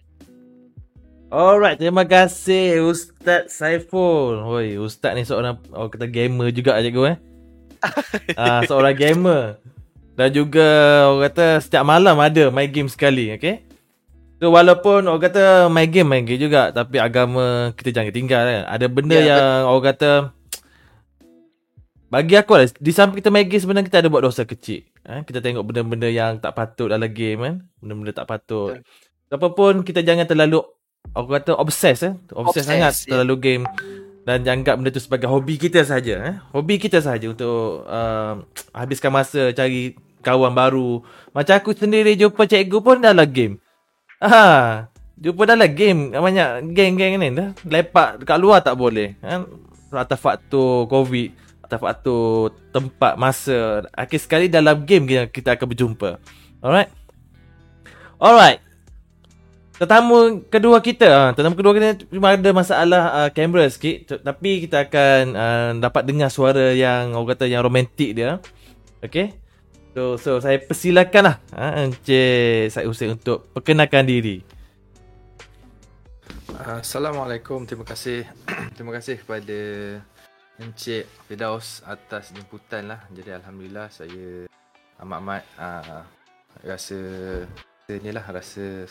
Alright, 1.29 1.77
terima 1.77 2.09
kasih 2.09 2.81
Ustaz 2.89 3.53
Saiful. 3.53 4.41
Oi, 4.49 4.81
Ustaz 4.81 5.13
ni 5.13 5.29
seorang 5.29 5.61
orang 5.77 5.93
kata 5.93 6.09
gamer 6.09 6.49
juga 6.49 6.81
cikgu 6.81 7.05
eh. 7.05 7.17
Ah, 8.41 8.65
seorang 8.65 8.97
gamer. 8.97 9.61
Dan 10.17 10.33
juga 10.33 10.65
orang 11.13 11.29
kata 11.29 11.61
setiap 11.61 11.85
malam 11.85 12.17
ada 12.17 12.49
main 12.49 12.73
game 12.73 12.89
sekali, 12.89 13.29
okay? 13.37 13.61
So 14.41 14.49
walaupun 14.57 15.05
orang 15.05 15.29
kata 15.29 15.69
main 15.69 15.93
game 15.93 16.09
main 16.09 16.25
game 16.25 16.41
juga 16.41 16.73
tapi 16.73 16.97
agama 16.97 17.77
kita 17.77 17.93
jangan 17.93 18.13
tinggal 18.17 18.43
kan. 18.49 18.63
Ada 18.65 18.87
benda 18.89 19.17
Ya, 19.21 19.25
yang 19.29 19.69
orang 19.69 19.85
kata 19.85 20.11
bagi 22.09 22.35
aku 22.41 22.57
lah, 22.57 22.67
di 22.81 22.93
samping 22.93 23.21
kita 23.21 23.29
main 23.29 23.45
game 23.45 23.61
sebenarnya 23.61 23.87
kita 23.89 23.99
ada 24.01 24.09
buat 24.09 24.25
dosa 24.25 24.49
kecil. 24.49 24.85
Eh, 25.05 25.21
kita 25.29 25.45
tengok 25.45 25.65
benda-benda 25.65 26.09
yang 26.09 26.41
tak 26.41 26.57
patut 26.57 26.89
dalam 26.89 27.09
game 27.13 27.41
kan. 27.41 27.55
Benda-benda 27.81 28.13
tak 28.17 28.29
patut. 28.29 28.81
Apa 29.29 29.49
pun 29.53 29.85
kita 29.85 30.01
jangan 30.01 30.25
terlalu 30.25 30.65
aku 31.13 31.29
kata 31.37 31.53
obses 31.57 32.01
eh. 32.05 32.15
Obses 32.33 32.65
Obses, 32.65 32.65
sangat 32.65 32.93
ya. 33.05 33.17
terlalu 33.17 33.35
game. 33.41 33.65
dan 34.29 34.45
anggap 34.45 34.77
benda 34.77 34.93
tu 34.93 35.01
sebagai 35.01 35.25
hobi 35.25 35.57
kita 35.57 35.81
saja 35.89 36.21
eh. 36.21 36.37
Hobi 36.53 36.77
kita 36.77 37.01
saja 37.01 37.33
untuk 37.33 37.89
uh, 37.89 38.45
habiskan 38.77 39.09
masa 39.09 39.57
cari 39.57 39.97
kawan 40.21 40.53
baru. 40.53 41.01
Macam 41.33 41.57
aku 41.57 41.73
sendiri 41.73 42.13
jumpa 42.13 42.45
cikgu 42.45 42.79
pun 42.85 43.01
dalam 43.01 43.25
game. 43.25 43.57
Ha, 44.21 44.85
jumpa 45.19 45.43
dalam 45.45 45.71
game 45.75 46.15
banyak 46.15 46.71
geng-geng 46.73 47.19
ni 47.19 47.35
dah 47.35 47.51
lepak 47.67 48.23
dekat 48.23 48.39
luar 48.39 48.63
tak 48.63 48.79
boleh 48.79 49.19
kan 49.19 49.51
atas 49.91 50.19
faktor 50.19 50.87
covid 50.87 51.35
atas 51.69 51.81
faktor 51.85 52.57
tempat 52.73 53.21
masa 53.21 53.85
akhir 53.93 54.25
sekali 54.25 54.47
dalam 54.49 54.89
game 54.89 55.29
kita 55.29 55.53
akan 55.53 55.67
berjumpa 55.69 56.17
alright 56.65 56.89
alright 58.17 58.65
Tetamu 59.79 60.43
kedua 60.51 60.83
kita, 60.83 61.07
uh, 61.07 61.31
tetamu 61.31 61.55
kedua 61.55 61.71
kita 61.71 62.03
cuma 62.11 62.35
ada 62.35 62.51
masalah 62.51 63.03
uh, 63.15 63.31
kamera 63.31 63.63
sikit 63.71 64.19
tapi 64.27 64.67
kita 64.67 64.91
akan 64.91 65.23
uh, 65.39 65.71
dapat 65.79 66.03
dengar 66.03 66.35
suara 66.35 66.75
yang 66.75 67.15
orang 67.15 67.39
kata 67.39 67.47
yang 67.47 67.63
romantik 67.63 68.11
dia. 68.11 68.43
Okay. 68.99 69.39
So, 69.95 70.19
so 70.19 70.43
saya 70.43 70.59
persilakan 70.59 71.31
lah 71.31 71.37
uh, 71.55 71.87
Encik 71.87 72.75
Syed 72.75 72.91
Hussein 72.91 73.15
untuk 73.15 73.55
perkenalkan 73.55 74.03
diri. 74.03 74.43
Assalamualaikum. 76.59 77.63
Terima 77.63 77.87
kasih. 77.87 78.27
Terima 78.75 78.91
kasih 78.91 79.23
kepada 79.23 79.59
Encik 80.59 81.07
Fidaus 81.31 81.87
atas 81.87 82.35
jemputan 82.35 82.91
lah. 82.91 83.07
Jadi 83.15 83.31
Alhamdulillah 83.31 83.87
saya 83.95 84.51
amat-amat 84.99 85.43
uh, 85.55 86.03
rasa 86.67 86.99
ni 87.87 88.11
lah 88.11 88.27
rasa 88.27 88.91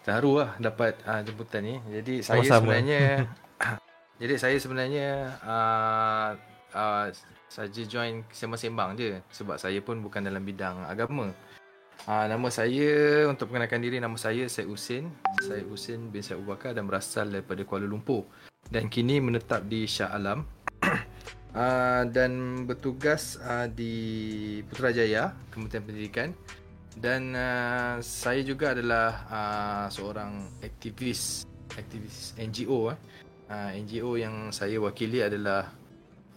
terharu 0.00 0.40
lah 0.40 0.56
dapat 0.56 0.96
uh, 1.04 1.20
jemputan 1.20 1.60
ni. 1.68 1.74
Jadi 1.84 2.24
saya 2.24 2.40
Sama-sama. 2.40 2.56
sebenarnya 2.64 3.28
jadi 4.24 4.34
saya 4.40 4.56
sebenarnya 4.56 5.08
uh, 5.44 6.30
uh, 6.72 7.06
saja 7.52 7.82
join 7.84 8.24
sembang-sembang 8.32 8.96
je 8.96 9.20
sebab 9.36 9.60
saya 9.60 9.84
pun 9.84 10.00
bukan 10.00 10.24
dalam 10.24 10.40
bidang 10.40 10.80
agama. 10.88 11.28
Uh, 12.08 12.24
nama 12.24 12.48
saya 12.48 13.28
untuk 13.28 13.52
mengenalkan 13.52 13.84
diri 13.84 14.00
nama 14.00 14.16
saya 14.16 14.48
Syed 14.48 14.64
Husin. 14.64 15.12
Syed 15.44 15.68
Husin 15.68 16.08
bin 16.08 16.24
Syed 16.24 16.40
Abu 16.40 16.56
Bakar 16.56 16.72
dan 16.72 16.88
berasal 16.88 17.28
daripada 17.28 17.60
Kuala 17.68 17.84
Lumpur 17.84 18.24
dan 18.70 18.86
kini 18.86 19.18
menetap 19.18 19.66
di 19.66 19.84
Shah 19.84 20.14
Alam. 20.14 20.46
Uh, 20.82 22.02
dan 22.16 22.64
bertugas 22.64 23.36
uh, 23.42 23.68
di 23.70 23.94
Putrajaya 24.68 25.36
Kementerian 25.52 25.84
Pendidikan 25.84 26.28
dan 26.98 27.32
uh, 27.32 27.96
saya 28.02 28.42
juga 28.42 28.74
adalah 28.74 29.08
uh, 29.30 29.86
seorang 29.88 30.60
aktivis 30.60 31.46
aktivis 31.78 32.34
NGO 32.36 32.90
eh. 32.90 32.98
Uh, 33.50 33.70
NGO 33.82 34.14
yang 34.14 34.54
saya 34.54 34.78
wakili 34.78 35.26
adalah 35.26 35.74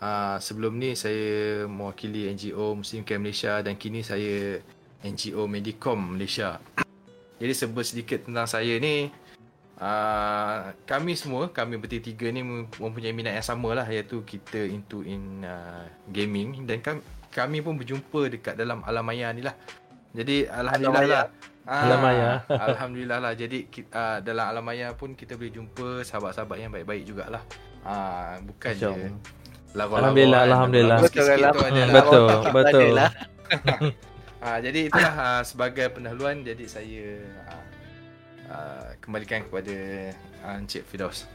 uh, 0.02 0.38
sebelum 0.42 0.82
ni 0.82 0.98
saya 0.98 1.66
mewakili 1.70 2.30
NGO 2.34 2.74
Muslim 2.74 3.06
Care 3.06 3.22
Malaysia 3.22 3.62
dan 3.62 3.78
kini 3.78 4.02
saya 4.02 4.58
NGO 5.06 5.46
Medicom 5.46 6.18
Malaysia. 6.18 6.58
Jadi 7.42 7.54
sebut 7.54 7.86
sedikit 7.86 8.26
tentang 8.26 8.50
saya 8.50 8.82
ni 8.82 9.14
uh, 9.84 10.72
kami 10.88 11.14
semua 11.20 11.52
kami 11.52 11.76
bertiga 11.76 12.32
ni 12.32 12.42
mempunyai 12.80 13.12
minat 13.12 13.36
yang 13.36 13.46
sama 13.46 13.76
lah 13.76 13.86
iaitu 13.86 14.24
kita 14.24 14.64
into 14.64 15.04
in 15.04 15.44
uh, 15.44 15.84
gaming 16.08 16.64
dan 16.64 16.80
kami, 16.80 17.02
kami 17.30 17.58
pun 17.60 17.76
berjumpa 17.76 18.32
dekat 18.32 18.56
dalam 18.56 18.80
alam 18.88 19.04
maya 19.04 19.30
ni 19.36 19.44
lah. 19.44 19.54
Jadi 20.14 20.48
alhamdulillah 20.48 21.10
lah. 21.10 21.28
Ah, 21.64 21.88
alam 21.88 22.00
maya. 22.04 22.30
alhamdulillah 22.48 23.20
lah. 23.24 23.34
Jadi 23.34 23.68
uh, 23.92 24.18
dalam 24.22 24.46
alam 24.52 24.64
maya 24.64 24.94
pun 24.94 25.18
kita 25.18 25.36
boleh 25.36 25.52
jumpa 25.52 26.06
sahabat-sahabat 26.06 26.58
yang 26.60 26.72
baik-baik 26.72 27.04
jugalah. 27.04 27.44
Ah 27.84 28.38
uh, 28.40 28.46
bukan 28.46 28.74
Jom. 28.80 28.96
je 28.96 29.10
Alhamdulillah, 29.74 30.42
kan. 30.46 30.54
alhamdulillah. 30.54 31.00
Betul, 31.02 31.26
hmm, 31.26 31.90
betul, 31.90 32.26
betul. 32.54 32.94
uh, 33.02 34.58
jadi 34.70 34.80
itulah 34.86 35.14
uh, 35.18 35.42
sebagai 35.42 35.90
pendahuluan 35.90 36.46
jadi 36.46 36.62
saya 36.70 37.26
uh, 37.50 37.63
uh, 38.54 38.94
kembalikan 39.02 39.42
kepada 39.50 39.74
uh, 40.46 40.60
Encik 40.62 40.86
Fidaus. 40.86 41.26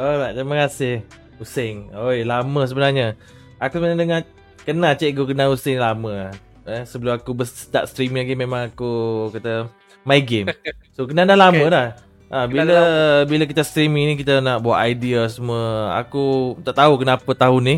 Alright, 0.00 0.32
terima 0.32 0.64
kasih. 0.64 1.04
Pusing. 1.36 1.92
Oi, 1.92 2.24
lama 2.24 2.64
sebenarnya. 2.64 3.14
Aku 3.60 3.78
sebenarnya 3.78 4.00
dengar 4.00 4.20
kenal 4.64 4.92
cikgu 4.96 5.24
kenal 5.28 5.52
Hussein 5.54 5.78
lama 5.78 6.32
eh, 6.68 6.82
sebelum 6.84 7.16
aku 7.16 7.32
start 7.48 7.88
streaming 7.88 8.28
lagi 8.28 8.36
memang 8.36 8.68
aku 8.68 8.92
kata 9.32 9.72
my 10.04 10.20
game. 10.20 10.52
So 10.98 11.06
kenal 11.06 11.30
dah 11.30 11.38
lama 11.38 11.62
okay. 11.62 11.70
dah. 11.70 11.88
Ha, 12.28 12.44
bila 12.50 12.78
bila 13.24 13.46
kita 13.46 13.62
streaming 13.62 14.12
ni 14.12 14.14
kita 14.18 14.42
nak 14.42 14.66
buat 14.66 14.82
idea 14.82 15.24
semua. 15.30 15.94
Aku 16.02 16.58
tak 16.66 16.74
tahu 16.74 16.98
kenapa 17.00 17.30
tahun 17.38 17.62
ni 17.62 17.76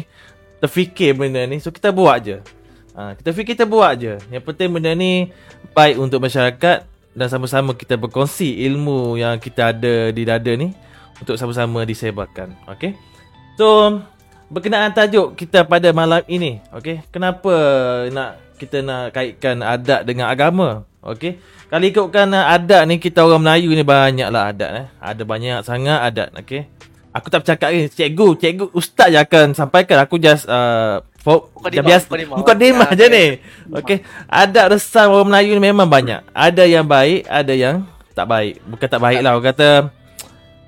terfikir 0.57 1.13
benda 1.13 1.45
ni. 1.45 1.61
So 1.61 1.69
kita 1.69 1.93
buat 1.93 2.17
je. 2.25 2.41
Ha, 2.97 3.13
kita 3.21 3.31
fikir 3.37 3.61
kita 3.61 3.69
buat 3.69 3.93
je. 4.01 4.17
Yang 4.33 4.45
penting 4.49 4.73
benda 4.73 4.97
ni 4.97 5.29
baik 5.77 6.01
untuk 6.01 6.25
masyarakat 6.25 6.89
dan 7.21 7.29
sama-sama 7.29 7.77
kita 7.77 8.01
berkongsi 8.01 8.65
ilmu 8.65 9.21
yang 9.21 9.37
kita 9.37 9.77
ada 9.77 10.09
di 10.09 10.25
dada 10.25 10.53
ni 10.57 10.73
untuk 11.21 11.37
sama-sama 11.37 11.85
disebarkan. 11.85 12.57
Okay. 12.65 12.97
So 13.61 14.01
berkenaan 14.49 14.97
tajuk 14.97 15.37
kita 15.37 15.69
pada 15.69 15.93
malam 15.93 16.25
ini. 16.33 16.65
Okay. 16.73 17.05
Kenapa 17.13 17.53
nak 18.09 18.41
kita 18.57 18.81
nak 18.81 19.17
kaitkan 19.17 19.61
adat 19.61 20.09
dengan 20.09 20.33
agama. 20.33 20.89
Okey. 21.01 21.41
Kalau 21.73 21.85
ikutkan 21.89 22.29
adat 22.37 22.85
ni 22.85 23.01
kita 23.01 23.25
orang 23.25 23.41
Melayu 23.41 23.73
ni 23.73 23.81
banyaklah 23.81 24.53
adat 24.53 24.71
eh. 24.77 24.87
Ada 25.01 25.23
banyak 25.25 25.65
sangat 25.65 26.01
adat, 26.05 26.29
okey. 26.45 26.69
Aku 27.11 27.27
tak 27.27 27.43
bercakap 27.43 27.75
ni, 27.75 27.91
cikgu, 27.91 28.39
cikgu 28.39 28.67
ustaz 28.71 29.11
je 29.11 29.19
akan 29.19 29.51
sampaikan. 29.51 29.99
Aku 30.07 30.15
just 30.15 30.47
uh, 30.47 31.03
for, 31.19 31.51
muka 31.59 31.83
biasa 31.83 32.07
muka 32.39 32.53
dema 32.55 32.87
je 32.95 33.07
ni. 33.11 33.27
Okey. 33.75 34.07
Adat 34.31 34.79
resam 34.79 35.11
orang 35.11 35.27
Melayu 35.27 35.59
ni 35.59 35.63
memang 35.63 35.91
banyak. 35.91 36.23
Ada 36.31 36.71
yang 36.71 36.87
baik, 36.87 37.27
ada 37.27 37.51
yang 37.51 37.83
tak 38.15 38.31
baik. 38.31 38.63
Bukan 38.63 38.87
tak 38.87 39.03
baik 39.03 39.21
lah, 39.27 39.35
orang 39.35 39.49
kata 39.51 39.69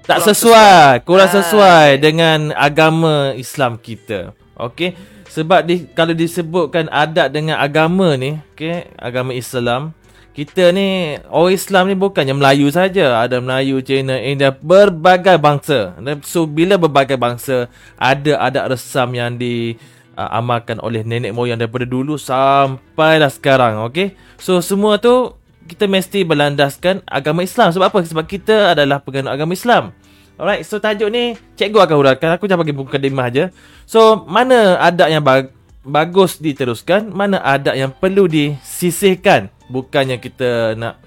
tak 0.02 0.18
sesuai, 0.18 1.06
kurang 1.06 1.30
sesuai 1.30 2.02
dengan 2.02 2.50
agama 2.58 3.38
Islam 3.38 3.78
kita. 3.78 4.34
Okey. 4.58 4.98
Sebab 5.30 5.64
di, 5.64 5.88
kalau 5.96 6.12
disebutkan 6.12 6.90
adat 6.92 7.32
dengan 7.32 7.56
agama 7.56 8.18
ni, 8.20 8.36
okay, 8.52 8.90
agama 9.00 9.32
Islam, 9.32 9.96
kita 10.32 10.72
ni, 10.72 11.20
orang 11.28 11.52
Islam 11.52 11.84
ni 11.92 11.96
bukannya 11.96 12.32
Melayu 12.32 12.72
saja. 12.72 13.20
Ada 13.20 13.38
Melayu, 13.38 13.84
Cina, 13.84 14.16
India, 14.16 14.48
berbagai 14.48 15.36
bangsa. 15.36 15.92
So, 16.24 16.48
bila 16.48 16.80
berbagai 16.80 17.20
bangsa, 17.20 17.68
ada 18.00 18.40
adat 18.40 18.72
resam 18.72 19.12
yang 19.12 19.36
diamalkan 19.36 20.80
uh, 20.80 20.88
oleh 20.88 21.04
nenek 21.04 21.36
moyang 21.36 21.60
daripada 21.60 21.84
dulu 21.84 22.16
sampailah 22.16 23.28
sekarang, 23.28 23.84
okay? 23.84 24.16
So, 24.40 24.64
semua 24.64 24.96
tu, 24.96 25.36
kita 25.62 25.86
mesti 25.86 26.26
berlandaskan 26.26 27.06
agama 27.06 27.46
Islam. 27.46 27.70
Sebab 27.70 27.86
apa? 27.92 27.98
Sebab 28.02 28.24
kita 28.26 28.74
adalah 28.74 28.98
pegangan 28.98 29.36
agama 29.36 29.54
Islam. 29.54 29.94
Alright, 30.40 30.64
so 30.66 30.80
tajuk 30.82 31.06
ni 31.12 31.38
cikgu 31.54 31.86
akan 31.86 31.96
huraikan. 32.02 32.34
Aku 32.34 32.50
jangan 32.50 32.66
bagi 32.66 32.74
buka 32.74 32.98
demah 32.98 33.28
je. 33.30 33.52
So, 33.86 34.24
mana 34.26 34.80
adat 34.80 35.12
yang 35.12 35.22
bag- 35.22 35.54
bagus 35.86 36.40
diteruskan, 36.40 37.14
mana 37.14 37.38
adat 37.38 37.78
yang 37.78 37.94
perlu 37.94 38.26
disisihkan. 38.26 39.52
Bukannya 39.72 40.20
kita 40.20 40.76
nak 40.76 41.00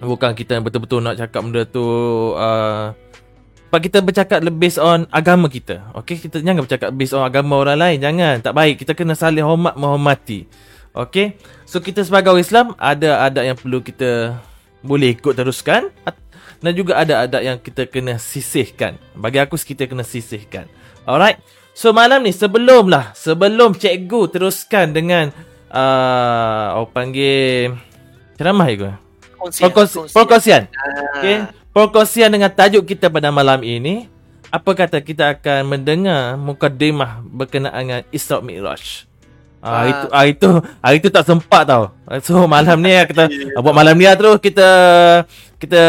bukan 0.00 0.32
kita 0.32 0.56
betul-betul 0.64 1.04
nak 1.04 1.20
cakap 1.20 1.44
benda 1.44 1.68
tu 1.68 1.84
uh, 2.32 2.96
kita 3.78 4.02
bercakap 4.02 4.42
lebih 4.42 4.74
on 4.82 5.06
agama 5.14 5.46
kita. 5.46 5.94
Okay, 6.02 6.18
kita 6.18 6.42
jangan 6.42 6.66
bercakap 6.66 6.90
based 6.90 7.14
on 7.14 7.22
agama 7.22 7.62
orang 7.62 7.78
lain. 7.78 8.02
Jangan, 8.02 8.42
tak 8.42 8.58
baik. 8.58 8.82
Kita 8.82 8.98
kena 8.98 9.14
saling 9.14 9.46
hormat 9.46 9.78
menghormati. 9.78 10.50
Okay, 10.90 11.38
so 11.62 11.78
kita 11.78 12.02
sebagai 12.02 12.34
orang 12.34 12.42
Islam 12.42 12.66
ada 12.74 13.22
adat 13.22 13.44
yang 13.46 13.54
perlu 13.54 13.78
kita 13.78 14.42
boleh 14.82 15.14
ikut 15.14 15.38
teruskan 15.38 15.94
dan 16.58 16.72
juga 16.74 16.98
ada 16.98 17.22
adat 17.22 17.42
yang 17.46 17.58
kita 17.62 17.86
kena 17.86 18.18
sisihkan. 18.18 18.98
Bagi 19.14 19.38
aku 19.38 19.54
kita 19.54 19.86
kena 19.86 20.02
sisihkan. 20.02 20.66
Alright. 21.06 21.38
So 21.70 21.94
malam 21.94 22.26
ni 22.26 22.34
sebelum 22.34 22.90
lah 22.90 23.14
sebelum 23.14 23.78
cikgu 23.78 24.34
teruskan 24.34 24.90
dengan 24.90 25.30
uh, 25.70 26.82
apa 26.82 26.86
panggil 26.90 27.78
ceramah 28.36 28.68
ya 28.68 28.98
Perkongsian. 30.12 30.68
Okay. 31.16 31.48
Perkongsian 31.72 32.28
dengan 32.28 32.52
tajuk 32.52 32.84
kita 32.84 33.08
pada 33.08 33.32
malam 33.32 33.64
ini. 33.64 34.04
Apa 34.50 34.74
kata 34.74 34.98
kita 35.00 35.38
akan 35.38 35.78
mendengar 35.78 36.34
mukadimah 36.34 37.22
berkenaan 37.22 37.80
dengan 37.80 38.02
Isra 38.10 38.42
Mi'raj. 38.42 39.06
Ah, 39.60 39.84
itu 39.84 40.06
ah 40.08 40.24
itu 40.24 40.48
ah 40.80 40.92
itu 40.96 41.08
tak 41.12 41.24
sempat 41.28 41.68
tau. 41.68 41.92
So 42.24 42.48
malam 42.48 42.80
ni 42.80 42.96
kita 43.04 43.28
buat 43.62 43.76
malam 43.76 43.92
ni 43.92 44.08
lah 44.08 44.16
terus 44.16 44.40
kita 44.40 44.68
kita 45.60 45.84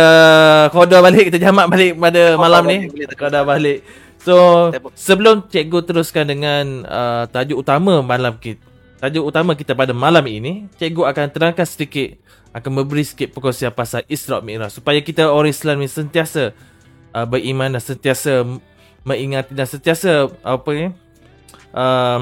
koda 0.75 0.99
balik 0.99 1.31
kita 1.31 1.39
jamak 1.39 1.71
balik 1.71 1.95
pada 1.95 2.35
malam 2.35 2.63
ni. 2.67 2.77
Koda 3.15 3.47
balik. 3.47 3.81
So 4.21 4.69
sebelum 4.93 5.49
cikgu 5.49 5.87
teruskan 5.87 6.29
dengan 6.29 6.85
uh, 6.85 7.23
tajuk 7.31 7.63
utama 7.63 8.03
malam 8.03 8.37
kita. 8.37 8.70
Tajuk 9.01 9.33
utama 9.33 9.57
kita 9.57 9.73
pada 9.73 9.97
malam 9.97 10.21
ini, 10.29 10.69
cikgu 10.77 11.09
akan 11.09 11.25
terangkan 11.33 11.65
sedikit 11.65 12.21
akan 12.51 12.71
memberi 12.83 13.01
sikit 13.01 13.31
perkongsian 13.31 13.71
pasal 13.71 14.03
Isra 14.11 14.43
Mi'raj 14.43 14.75
supaya 14.75 14.99
kita 14.99 15.31
orang 15.31 15.55
Islam 15.55 15.79
ni 15.79 15.87
sentiasa 15.87 16.51
uh, 17.15 17.25
beriman 17.25 17.71
dan 17.71 17.81
sentiasa 17.81 18.43
mengingati 19.07 19.55
dan 19.55 19.65
sentiasa 19.65 20.29
apa 20.43 20.69
ni 20.75 20.87
um, 21.73 22.21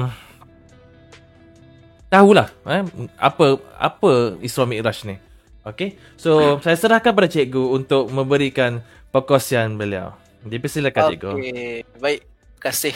tahulah 2.08 2.48
eh, 2.64 2.82
apa 3.18 3.58
apa 3.76 4.40
Isra 4.40 4.64
Mi'raj 4.64 5.04
ni. 5.04 5.18
Okay, 5.66 6.00
so 6.16 6.40
saya 6.64 6.78
serahkan 6.78 7.12
pada 7.12 7.28
cikgu 7.28 7.76
untuk 7.76 8.08
memberikan 8.08 8.80
perkongsian 9.10 9.76
beliau. 9.76 10.14
Dipersilakan 10.46 11.02
cikgu. 11.12 11.30
Okey, 11.36 11.84
baik. 12.00 12.20
Terima 12.24 12.62
kasih 12.64 12.94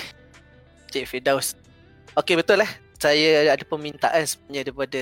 Cik 0.89 1.05
Firdaus. 1.09 1.59
Okey, 2.15 2.39
betul 2.39 2.63
lah. 2.63 2.84
Saya 3.05 3.53
ada 3.53 3.65
permintaan 3.69 4.25
sebenarnya 4.25 4.63
daripada 4.65 5.01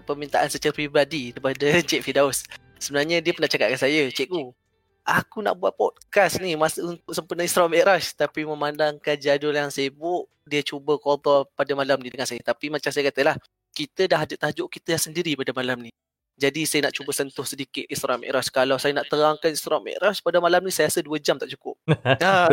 permintaan, 0.00 0.48
secara 0.48 0.72
peribadi 0.72 1.36
daripada 1.36 1.68
Cik 1.92 2.00
Firdaus. 2.00 2.48
Sebenarnya 2.80 3.20
dia 3.20 3.36
pernah 3.36 3.50
cakap 3.52 3.68
dengan 3.68 3.82
saya, 3.84 4.08
Cikgu, 4.08 4.56
aku 5.04 5.44
nak 5.44 5.60
buat 5.60 5.76
podcast 5.76 6.40
ni 6.40 6.56
masa 6.56 6.80
untuk 6.80 7.12
sempena 7.12 7.44
Isra 7.44 7.68
Mi'raj 7.68 8.16
tapi 8.16 8.48
memandangkan 8.48 9.20
jadual 9.20 9.52
yang 9.52 9.68
sibuk, 9.68 10.32
dia 10.48 10.64
cuba 10.64 10.96
call 10.96 11.20
pada 11.52 11.72
malam 11.76 12.00
ni 12.00 12.08
dengan 12.08 12.24
saya. 12.24 12.40
Tapi 12.40 12.72
macam 12.72 12.88
saya 12.88 13.12
katalah, 13.12 13.36
kita 13.76 14.08
dah 14.08 14.24
ada 14.24 14.34
tajuk 14.40 14.72
kita 14.72 14.96
sendiri 14.96 15.36
pada 15.36 15.52
malam 15.52 15.84
ni. 15.84 15.92
Jadi 16.36 16.68
saya 16.68 16.84
nak 16.84 16.92
cuba 16.92 17.16
sentuh 17.16 17.48
sedikit 17.48 17.88
Isra 17.88 18.20
Mi'raj. 18.20 18.52
Kalau 18.52 18.76
saya 18.76 18.92
nak 18.92 19.08
terangkan 19.08 19.48
Isra 19.48 19.80
Mi'raj 19.80 20.20
pada 20.20 20.36
malam 20.36 20.60
ni 20.60 20.68
saya 20.68 20.92
rasa 20.92 21.00
2 21.00 21.16
jam 21.16 21.40
tak 21.40 21.48
cukup. 21.48 21.80
ha. 22.22 22.52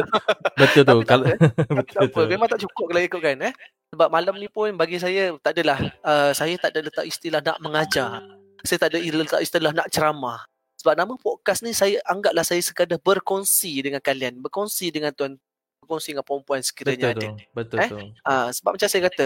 Betul 0.56 0.88
tu. 0.88 0.98
Tak 1.04 1.06
Kalau 1.06 1.26
Tapi 1.28 1.68
betul 1.68 1.92
tak 1.92 2.08
apa. 2.08 2.20
tu. 2.24 2.30
Memang 2.32 2.48
tak 2.48 2.60
cukup 2.64 2.86
kalau 2.88 3.02
ikutkan 3.02 3.38
eh. 3.44 3.54
Sebab 3.92 4.08
malam 4.08 4.36
ni 4.40 4.48
pun 4.48 4.72
bagi 4.74 4.98
saya 4.98 5.36
tak 5.38 5.60
adalah 5.60 5.78
uh, 6.00 6.32
saya 6.32 6.56
tak 6.56 6.72
ada 6.72 6.80
letak 6.80 7.06
istilah 7.06 7.44
nak 7.44 7.60
mengajar. 7.60 8.24
Saya 8.64 8.78
tak 8.80 8.96
ada 8.96 9.00
letak 9.04 9.42
istilah 9.44 9.76
nak 9.76 9.92
ceramah. 9.92 10.40
Sebab 10.80 10.96
nama 10.96 11.14
podcast 11.16 11.60
ni 11.62 11.76
saya 11.76 12.00
anggaplah 12.08 12.44
saya 12.44 12.64
sekadar 12.64 12.98
berkongsi 12.98 13.84
dengan 13.84 14.00
kalian, 14.00 14.40
berkongsi 14.40 14.92
dengan 14.92 15.12
tuan, 15.12 15.36
berkongsi 15.80 16.16
dengan 16.16 16.24
perempuan 16.24 16.60
sekiranya 16.60 17.12
Betul 17.12 17.20
ada. 17.20 17.24
tu. 17.24 17.32
Betul 17.52 17.78
Eh? 17.80 17.90
tu. 17.92 17.98
Ah, 18.24 18.48
sebab 18.50 18.76
macam 18.76 18.88
saya 18.88 19.02
kata, 19.08 19.26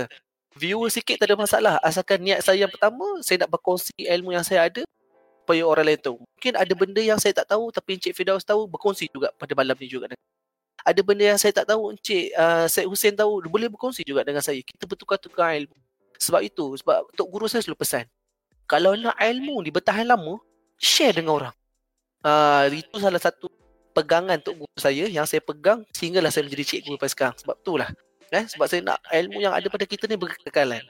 viewer 0.57 0.89
sikit 0.89 1.21
tak 1.21 1.29
ada 1.29 1.37
masalah. 1.37 1.75
Asalkan 1.85 2.19
niat 2.19 2.41
saya 2.41 2.65
yang 2.65 2.71
pertama, 2.73 3.05
saya 3.21 3.45
nak 3.45 3.53
berkongsi 3.53 3.93
ilmu 3.95 4.33
yang 4.33 4.43
saya 4.43 4.67
ada 4.67 4.81
supaya 5.47 5.63
orang 5.63 5.93
lain 5.93 6.01
tahu. 6.03 6.17
Mungkin 6.19 6.53
ada 6.59 6.73
benda 6.75 6.99
yang 6.99 7.15
saya 7.21 7.31
tak 7.31 7.47
tahu 7.47 7.71
tapi 7.71 7.95
Encik 7.95 8.11
Firdaus 8.11 8.43
tahu, 8.43 8.67
berkongsi 8.67 9.07
juga 9.07 9.31
pada 9.39 9.55
malam 9.55 9.77
ni 9.79 9.87
juga. 9.87 10.11
Ada 10.83 10.99
benda 11.05 11.23
yang 11.23 11.39
saya 11.39 11.55
tak 11.55 11.71
tahu, 11.71 11.95
Encik 11.95 12.35
uh, 12.35 12.67
Syed 12.67 12.87
Hussein 12.89 13.15
tahu, 13.15 13.39
boleh 13.47 13.71
berkongsi 13.71 14.03
juga 14.03 14.27
dengan 14.27 14.43
saya. 14.43 14.59
Kita 14.59 14.83
bertukar-tukar 14.83 15.55
ilmu. 15.55 15.77
Sebab 16.19 16.41
itu, 16.43 16.75
sebab 16.81 17.07
Tok 17.15 17.27
Guru 17.31 17.45
saya 17.47 17.63
selalu 17.63 17.79
pesan, 17.79 18.05
kalau 18.67 18.97
nak 18.99 19.15
ilmu 19.15 19.63
ni 19.63 19.71
bertahan 19.71 20.03
lama, 20.03 20.41
share 20.75 21.15
dengan 21.15 21.39
orang. 21.39 21.55
Uh, 22.25 22.67
itu 22.73 22.97
salah 22.99 23.21
satu 23.21 23.47
pegangan 23.95 24.35
Tok 24.43 24.65
Guru 24.65 24.75
saya 24.75 25.07
yang 25.07 25.23
saya 25.23 25.39
pegang 25.39 25.87
sehinggalah 25.95 26.27
saya 26.27 26.43
menjadi 26.43 26.75
cikgu 26.75 26.99
sampai 26.99 27.11
sekarang. 27.13 27.35
Sebab 27.39 27.55
itulah 27.63 27.89
eh 28.31 28.45
sebab 28.47 28.65
saya 28.67 28.81
nak 28.83 28.99
ilmu 29.07 29.39
yang 29.39 29.55
ada 29.55 29.67
pada 29.71 29.87
kita 29.87 30.07
ni 30.09 30.19
berkekalan. 30.19 30.83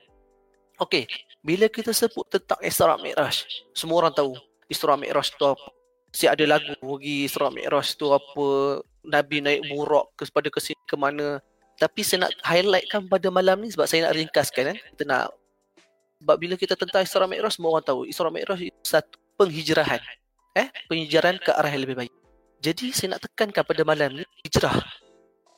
Okey, 0.77 1.09
bila 1.41 1.65
kita 1.69 1.89
sebut 1.89 2.25
tentang 2.29 2.61
Isra 2.61 2.97
Mi'raj, 3.01 3.45
semua 3.73 4.05
orang 4.05 4.13
tahu 4.13 4.37
Isra 4.69 4.93
Mi'raj 4.93 5.33
tu 5.33 5.45
apa. 5.45 5.73
Si 6.13 6.29
ada 6.29 6.41
lagu 6.45 6.73
bagi 6.77 7.25
Isra 7.25 7.49
Mi'raj 7.49 7.97
tu 7.97 8.13
apa, 8.13 8.45
Nabi 9.01 9.41
naik 9.41 9.65
burak 9.73 10.13
ke 10.13 10.29
pada 10.29 10.53
ke 10.53 10.61
sini 10.61 10.81
ke 10.85 10.93
mana. 10.93 11.41
Tapi 11.77 12.01
saya 12.05 12.29
nak 12.29 12.33
highlightkan 12.45 13.09
pada 13.09 13.29
malam 13.33 13.61
ni 13.61 13.73
sebab 13.73 13.89
saya 13.89 14.09
nak 14.09 14.17
ringkaskan 14.17 14.73
kan. 14.73 14.77
Kita 14.77 15.03
nak 15.05 15.33
sebab 16.17 16.35
bila 16.41 16.53
kita 16.57 16.73
tentang 16.73 17.05
Isra 17.05 17.25
Mi'raj 17.25 17.57
semua 17.57 17.77
orang 17.77 17.85
tahu 17.85 18.05
Isra 18.05 18.29
Mi'raj 18.29 18.61
itu 18.61 18.81
satu 18.85 19.17
penghijrahan. 19.37 20.01
Eh, 20.57 20.69
penghijrahan 20.89 21.37
ke 21.41 21.53
arah 21.53 21.69
yang 21.69 21.85
lebih 21.85 21.97
baik. 22.05 22.13
Jadi 22.61 22.89
saya 22.93 23.17
nak 23.17 23.29
tekankan 23.29 23.61
pada 23.65 23.81
malam 23.85 24.17
ni 24.17 24.25
hijrah 24.45 24.81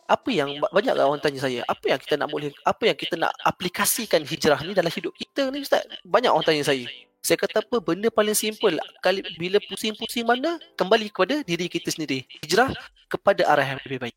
apa 0.10 0.30
yang 0.34 0.58
banyak 0.58 0.98
orang 0.98 1.22
tanya 1.22 1.46
saya 1.46 1.62
apa 1.70 1.86
yang 1.86 2.00
kita 2.02 2.18
nak 2.18 2.34
boleh 2.34 2.50
apa 2.66 2.84
yang 2.90 2.98
kita 2.98 3.14
nak 3.14 3.30
aplikasikan 3.46 4.26
hijrah 4.26 4.58
ni 4.66 4.74
dalam 4.74 4.90
hidup 4.90 5.14
kita 5.14 5.54
ni 5.54 5.62
ustaz? 5.62 5.86
Banyak 6.02 6.34
orang 6.34 6.46
tanya 6.50 6.66
saya. 6.66 6.90
Saya 7.22 7.38
kata 7.38 7.62
apa? 7.62 7.78
Benda 7.78 8.10
paling 8.10 8.34
simple 8.34 8.82
kali 9.06 9.22
bila 9.38 9.62
pusing-pusing 9.70 10.26
mana 10.26 10.58
kembali 10.74 11.14
kepada 11.14 11.46
diri 11.46 11.70
kita 11.70 11.94
sendiri. 11.94 12.26
Hijrah 12.42 12.74
kepada 13.06 13.46
arah 13.46 13.78
yang 13.78 13.80
lebih 13.86 14.10
baik. 14.10 14.16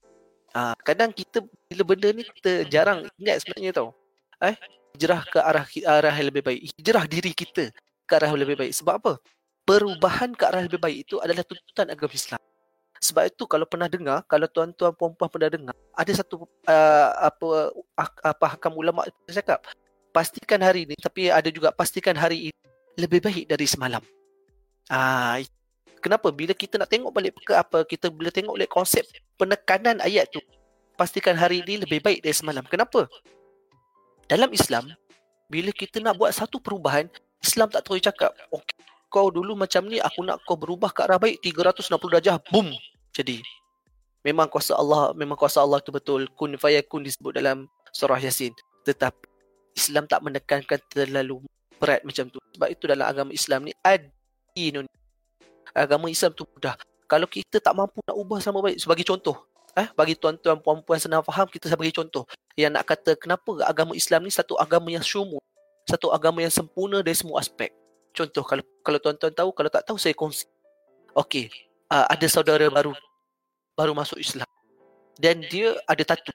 Ha, 0.56 0.72
kadang 0.80 1.12
kita 1.12 1.44
bila 1.68 1.82
benda 1.84 2.08
ni 2.16 2.24
kita 2.24 2.64
jarang 2.72 3.04
ingat 3.20 3.44
sebenarnya 3.44 3.70
tau. 3.76 3.92
Eh 4.40 4.56
hijrah 4.96 5.20
ke 5.28 5.38
arah 5.44 5.64
arah 5.68 6.14
yang 6.16 6.28
lebih 6.32 6.42
baik? 6.46 6.60
Hijrah 6.80 7.04
diri 7.04 7.36
kita 7.36 7.68
ke 8.08 8.12
arah 8.16 8.32
yang 8.32 8.40
lebih 8.40 8.56
baik. 8.56 8.72
Sebab 8.72 8.94
apa? 8.96 9.12
Perubahan 9.68 10.32
ke 10.32 10.42
arah 10.48 10.64
yang 10.64 10.72
lebih 10.72 10.80
baik 10.80 10.98
itu 11.04 11.20
adalah 11.20 11.44
tuntutan 11.44 11.92
agama 11.92 12.16
Islam 12.16 12.42
sebab 13.02 13.26
itu 13.26 13.50
kalau 13.50 13.66
pernah 13.66 13.90
dengar, 13.90 14.22
kalau 14.30 14.46
tuan-tuan 14.46 14.94
puan-puan 14.94 15.26
pernah 15.26 15.50
dengar, 15.50 15.74
ada 15.98 16.12
satu 16.14 16.46
uh, 16.46 17.08
apa 17.18 17.74
apa 18.22 18.44
hakam 18.54 18.78
ulama 18.78 19.02
cakap, 19.26 19.66
pastikan 20.14 20.62
hari 20.62 20.86
ini 20.86 20.94
tapi 21.02 21.26
ada 21.26 21.50
juga 21.50 21.74
pastikan 21.74 22.14
hari 22.14 22.54
ini 22.54 22.60
lebih 22.94 23.18
baik 23.18 23.50
dari 23.50 23.66
semalam. 23.66 23.98
Ah, 24.86 25.34
uh, 25.34 25.36
kenapa 25.98 26.30
bila 26.30 26.54
kita 26.54 26.78
nak 26.78 26.94
tengok 26.94 27.10
balik 27.10 27.34
ke 27.42 27.58
apa 27.58 27.82
kita 27.82 28.06
bila 28.06 28.30
tengok 28.30 28.54
balik 28.54 28.70
konsep 28.70 29.02
penekanan 29.34 29.98
ayat 29.98 30.30
tu, 30.30 30.38
pastikan 30.94 31.34
hari 31.34 31.66
ini 31.66 31.82
lebih 31.82 31.98
baik 31.98 32.22
dari 32.22 32.36
semalam. 32.38 32.62
Kenapa? 32.70 33.10
Dalam 34.30 34.54
Islam, 34.54 34.94
bila 35.50 35.74
kita 35.74 35.98
nak 35.98 36.22
buat 36.22 36.30
satu 36.30 36.62
perubahan, 36.62 37.10
Islam 37.42 37.66
tak 37.66 37.82
terus 37.82 37.98
cakap, 37.98 38.30
okey, 38.54 38.78
kau 39.10 39.28
dulu 39.28 39.58
macam 39.58 39.90
ni, 39.90 39.98
aku 39.98 40.22
nak 40.22 40.38
kau 40.46 40.54
berubah 40.54 40.94
ke 40.94 41.02
arah 41.02 41.18
baik 41.18 41.42
360 41.42 41.90
darjah, 42.14 42.38
boom, 42.48 42.70
jadi 43.12 43.44
memang 44.24 44.48
kuasa 44.48 44.72
Allah 44.72 45.12
memang 45.12 45.36
kuasa 45.36 45.60
Allah 45.60 45.78
tu 45.84 45.92
betul. 45.92 46.26
Kun 46.32 46.56
fayakun 46.56 47.04
disebut 47.04 47.36
dalam 47.36 47.68
surah 47.92 48.18
yasin. 48.18 48.56
Tetapi 48.88 49.28
Islam 49.76 50.08
tak 50.08 50.24
menekankan 50.24 50.80
terlalu 50.88 51.44
berat 51.76 52.00
macam 52.02 52.32
tu. 52.32 52.40
Sebab 52.56 52.68
itu 52.72 52.88
dalam 52.88 53.04
agama 53.04 53.30
Islam 53.36 53.68
ni 53.68 53.72
adinun 53.84 54.88
agama 55.76 56.08
Islam 56.08 56.32
tu 56.32 56.48
mudah. 56.48 56.76
Kalau 57.04 57.28
kita 57.28 57.60
tak 57.60 57.76
mampu 57.76 58.00
nak 58.08 58.16
ubah 58.16 58.40
sama 58.40 58.64
baik 58.64 58.80
sebagai 58.80 59.04
contoh 59.04 59.36
eh 59.72 59.88
bagi 59.96 60.12
tuan-tuan 60.12 60.60
puan-puan 60.60 61.00
senang 61.00 61.24
faham 61.24 61.48
kita 61.48 61.68
saya 61.68 61.76
bagi 61.76 61.92
contoh. 61.92 62.24
Yang 62.56 62.72
nak 62.76 62.84
kata 62.88 63.12
kenapa 63.16 63.60
agama 63.64 63.92
Islam 63.96 64.24
ni 64.24 64.32
satu 64.32 64.56
agama 64.56 64.88
yang 64.92 65.04
syumul 65.04 65.40
satu 65.88 66.14
agama 66.14 66.40
yang 66.40 66.52
sempurna 66.52 67.04
dari 67.04 67.16
semua 67.16 67.40
aspek? 67.40 67.72
Contoh 68.12 68.44
kalau 68.44 68.64
kalau 68.84 69.00
tuan-tuan 69.00 69.32
tahu 69.32 69.50
kalau 69.52 69.68
tak 69.72 69.84
tahu 69.88 69.96
saya 69.96 70.12
kongsi. 70.12 70.44
Okey 71.12 71.71
uh, 71.92 72.06
ada 72.08 72.26
saudara 72.26 72.66
baru 72.72 72.96
baru 73.76 73.92
masuk 73.92 74.16
Islam 74.16 74.48
dan 75.20 75.44
dia 75.44 75.76
ada 75.84 76.02
tattoo. 76.02 76.32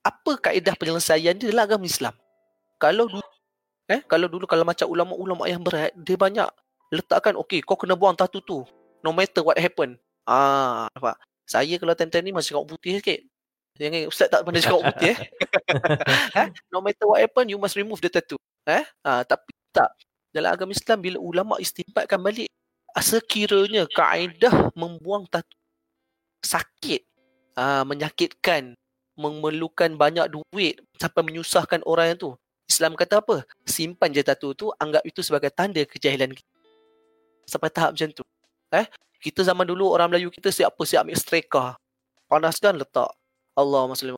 Apa 0.00 0.40
kaedah 0.40 0.78
penyelesaian 0.78 1.36
dia 1.36 1.50
dalam 1.50 1.66
agama 1.66 1.84
Islam? 1.84 2.14
Kalau 2.80 3.10
dulu 3.10 3.26
eh 3.90 4.00
kalau 4.06 4.30
dulu 4.30 4.46
kalau 4.46 4.62
macam 4.62 4.86
ulama-ulama 4.86 5.50
yang 5.50 5.60
berat 5.60 5.90
dia 5.98 6.14
banyak 6.14 6.46
letakkan 6.94 7.34
okey 7.42 7.60
kau 7.66 7.74
kena 7.74 7.98
buang 7.98 8.14
tattoo 8.14 8.40
tu 8.40 8.58
no 9.02 9.10
matter 9.10 9.42
what 9.42 9.58
happen. 9.58 9.98
Ah 10.24 10.86
nampak. 10.94 11.18
Saya 11.50 11.74
kalau 11.82 11.98
time-time 11.98 12.30
ni 12.30 12.32
masih 12.32 12.54
cakap 12.54 12.64
putih 12.70 13.02
sikit. 13.02 13.20
Jangan 13.74 14.00
ustaz 14.06 14.28
tak 14.30 14.40
pernah 14.46 14.60
cakap 14.62 14.82
putih 14.94 15.12
eh. 15.12 15.18
eh. 16.46 16.48
No 16.70 16.78
matter 16.78 17.06
what 17.10 17.18
happen 17.20 17.50
you 17.50 17.58
must 17.58 17.74
remove 17.74 18.00
the 18.00 18.08
tattoo. 18.08 18.38
Eh? 18.64 18.86
Ah 19.02 19.26
tapi 19.26 19.50
tak. 19.74 19.90
Dalam 20.30 20.54
agama 20.54 20.70
Islam 20.70 20.98
bila 21.02 21.18
ulama 21.18 21.58
istimbatkan 21.58 22.22
balik 22.22 22.49
sekiranya 22.98 23.86
kaedah 23.86 24.74
membuang 24.74 25.30
tatu 25.30 25.54
sakit, 26.42 27.04
uh, 27.54 27.84
menyakitkan, 27.86 28.74
memerlukan 29.14 29.94
banyak 29.94 30.26
duit 30.32 30.80
sampai 30.96 31.22
menyusahkan 31.22 31.84
orang 31.84 32.14
yang 32.14 32.18
tu. 32.18 32.30
Islam 32.70 32.94
kata 32.94 33.20
apa? 33.20 33.44
Simpan 33.66 34.14
je 34.14 34.22
tatu 34.22 34.54
tu, 34.54 34.70
anggap 34.78 35.02
itu 35.04 35.20
sebagai 35.20 35.50
tanda 35.50 35.82
kejahilan 35.82 36.32
kita. 36.32 36.50
Sampai 37.44 37.68
tahap 37.68 37.98
macam 37.98 38.08
tu. 38.14 38.22
Eh? 38.70 38.86
Kita 39.20 39.42
zaman 39.42 39.66
dulu 39.66 39.90
orang 39.90 40.08
Melayu 40.08 40.30
kita 40.30 40.48
siap 40.54 40.72
apa? 40.72 40.82
Siap 40.86 41.02
ambil 41.02 41.18
streka. 41.18 41.64
Panaskan 42.30 42.78
letak. 42.78 43.10
Allah 43.58 43.90
Masya 43.90 44.14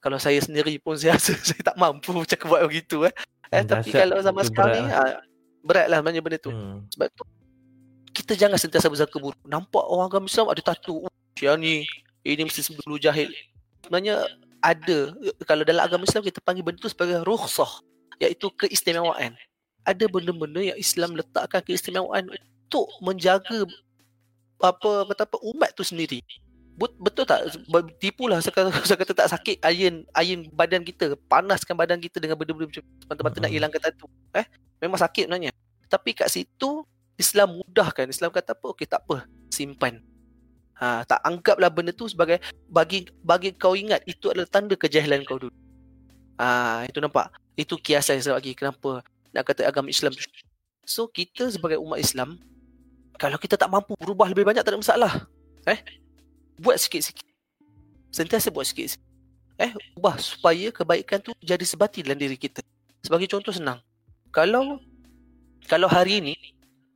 Kalau 0.00 0.18
saya 0.18 0.40
sendiri 0.40 0.80
pun 0.80 0.96
saya 0.96 1.20
rasa 1.20 1.36
saya 1.48 1.60
tak 1.60 1.76
mampu 1.76 2.16
macam 2.16 2.40
buat 2.48 2.64
begitu. 2.66 3.04
Eh? 3.04 3.14
Eh, 3.52 3.62
tapi 3.62 3.92
Dahsyat. 3.92 4.00
kalau 4.08 4.16
zaman 4.24 4.44
sekarang 4.48 4.72
berat 4.72 4.80
ni, 4.80 4.92
uh, 4.92 5.12
berat 5.60 5.86
lah 5.92 5.98
sebenarnya 6.00 6.22
benda 6.24 6.38
tu. 6.40 6.50
Hmm. 6.50 6.84
Sebab 6.88 7.08
tu 7.12 7.24
kita 8.18 8.34
jangan 8.34 8.58
sentiasa 8.58 8.90
bersangka 8.90 9.22
buruk. 9.22 9.38
Nampak 9.46 9.84
orang 9.86 10.10
agama 10.10 10.26
Islam 10.26 10.50
ada 10.50 10.58
tattoo. 10.58 11.06
Oh, 11.06 11.12
yang 11.38 11.62
ni, 11.62 11.86
ini 12.26 12.42
mesti 12.42 12.66
dulu 12.82 12.98
jahil. 12.98 13.30
Sebenarnya 13.86 14.26
ada. 14.58 15.14
Kalau 15.46 15.62
dalam 15.62 15.86
agama 15.86 16.02
Islam 16.02 16.26
kita 16.26 16.42
panggil 16.42 16.66
benda 16.66 16.82
tu 16.82 16.90
sebagai 16.90 17.22
rukhsah. 17.22 17.70
Iaitu 18.18 18.50
keistimewaan. 18.58 19.38
Ada 19.86 20.10
benda-benda 20.10 20.58
yang 20.58 20.74
Islam 20.74 21.14
letakkan 21.14 21.62
keistimewaan 21.62 22.26
untuk 22.26 22.90
menjaga 22.98 23.62
apa 24.58 25.06
kata 25.14 25.22
apa 25.22 25.38
umat 25.54 25.70
tu 25.78 25.86
sendiri. 25.86 26.18
Bet, 26.74 26.94
betul 26.98 27.22
tak? 27.26 27.46
Tipulah 28.02 28.42
saya 28.42 28.54
kata, 28.54 28.70
saya 28.90 28.98
kata 28.98 29.12
tak 29.14 29.30
sakit 29.30 29.56
ayin 29.62 30.02
ayin 30.18 30.50
badan 30.50 30.82
kita, 30.82 31.14
panaskan 31.30 31.78
badan 31.78 32.02
kita 32.02 32.18
dengan 32.18 32.34
benda-benda 32.34 32.66
macam 32.70 32.84
semata-mata 33.06 33.38
nak 33.38 33.50
Mhm. 33.50 33.54
hilangkan 33.54 33.80
tattoo. 33.80 34.10
Eh, 34.34 34.46
memang 34.82 34.98
sakit 34.98 35.30
sebenarnya. 35.30 35.54
Tapi 35.86 36.10
kat 36.18 36.28
situ 36.28 36.82
Islam 37.18 37.58
mudahkan. 37.58 38.06
Islam 38.06 38.30
kata 38.30 38.54
apa? 38.54 38.66
Okey 38.72 38.86
tak 38.86 39.02
apa. 39.04 39.26
Simpan. 39.50 40.00
Ha, 40.78 41.02
tak 41.02 41.18
anggaplah 41.26 41.66
benda 41.74 41.90
tu 41.90 42.06
sebagai 42.06 42.38
bagi 42.70 43.10
bagi 43.26 43.50
kau 43.50 43.74
ingat 43.74 44.06
itu 44.06 44.30
adalah 44.30 44.46
tanda 44.46 44.78
kejahilan 44.78 45.26
kau 45.26 45.42
dulu. 45.42 45.52
Ah, 46.38 46.86
itu 46.86 47.02
nampak. 47.02 47.34
Itu 47.58 47.74
kiasan 47.74 48.22
saya 48.22 48.38
bagi 48.38 48.54
kenapa 48.54 49.02
nak 49.34 49.42
kata 49.42 49.66
agama 49.66 49.90
Islam 49.90 50.14
tu. 50.14 50.22
So 50.86 51.10
kita 51.10 51.50
sebagai 51.50 51.82
umat 51.82 51.98
Islam 51.98 52.38
kalau 53.18 53.34
kita 53.36 53.58
tak 53.58 53.66
mampu 53.66 53.98
berubah 53.98 54.30
lebih 54.30 54.46
banyak 54.46 54.62
tak 54.62 54.70
ada 54.70 54.78
masalah. 54.78 55.12
Eh? 55.66 55.82
Buat 56.62 56.78
sikit-sikit. 56.78 57.26
Sentiasa 58.14 58.54
buat 58.54 58.64
sikit-sikit. 58.70 59.02
Eh, 59.58 59.74
ubah 59.98 60.14
supaya 60.22 60.70
kebaikan 60.70 61.18
tu 61.18 61.34
jadi 61.42 61.66
sebati 61.66 62.06
dalam 62.06 62.14
diri 62.14 62.38
kita. 62.38 62.62
Sebagai 63.02 63.26
contoh 63.26 63.50
senang. 63.50 63.82
Kalau 64.30 64.78
kalau 65.66 65.90
hari 65.90 66.22
ini 66.22 66.34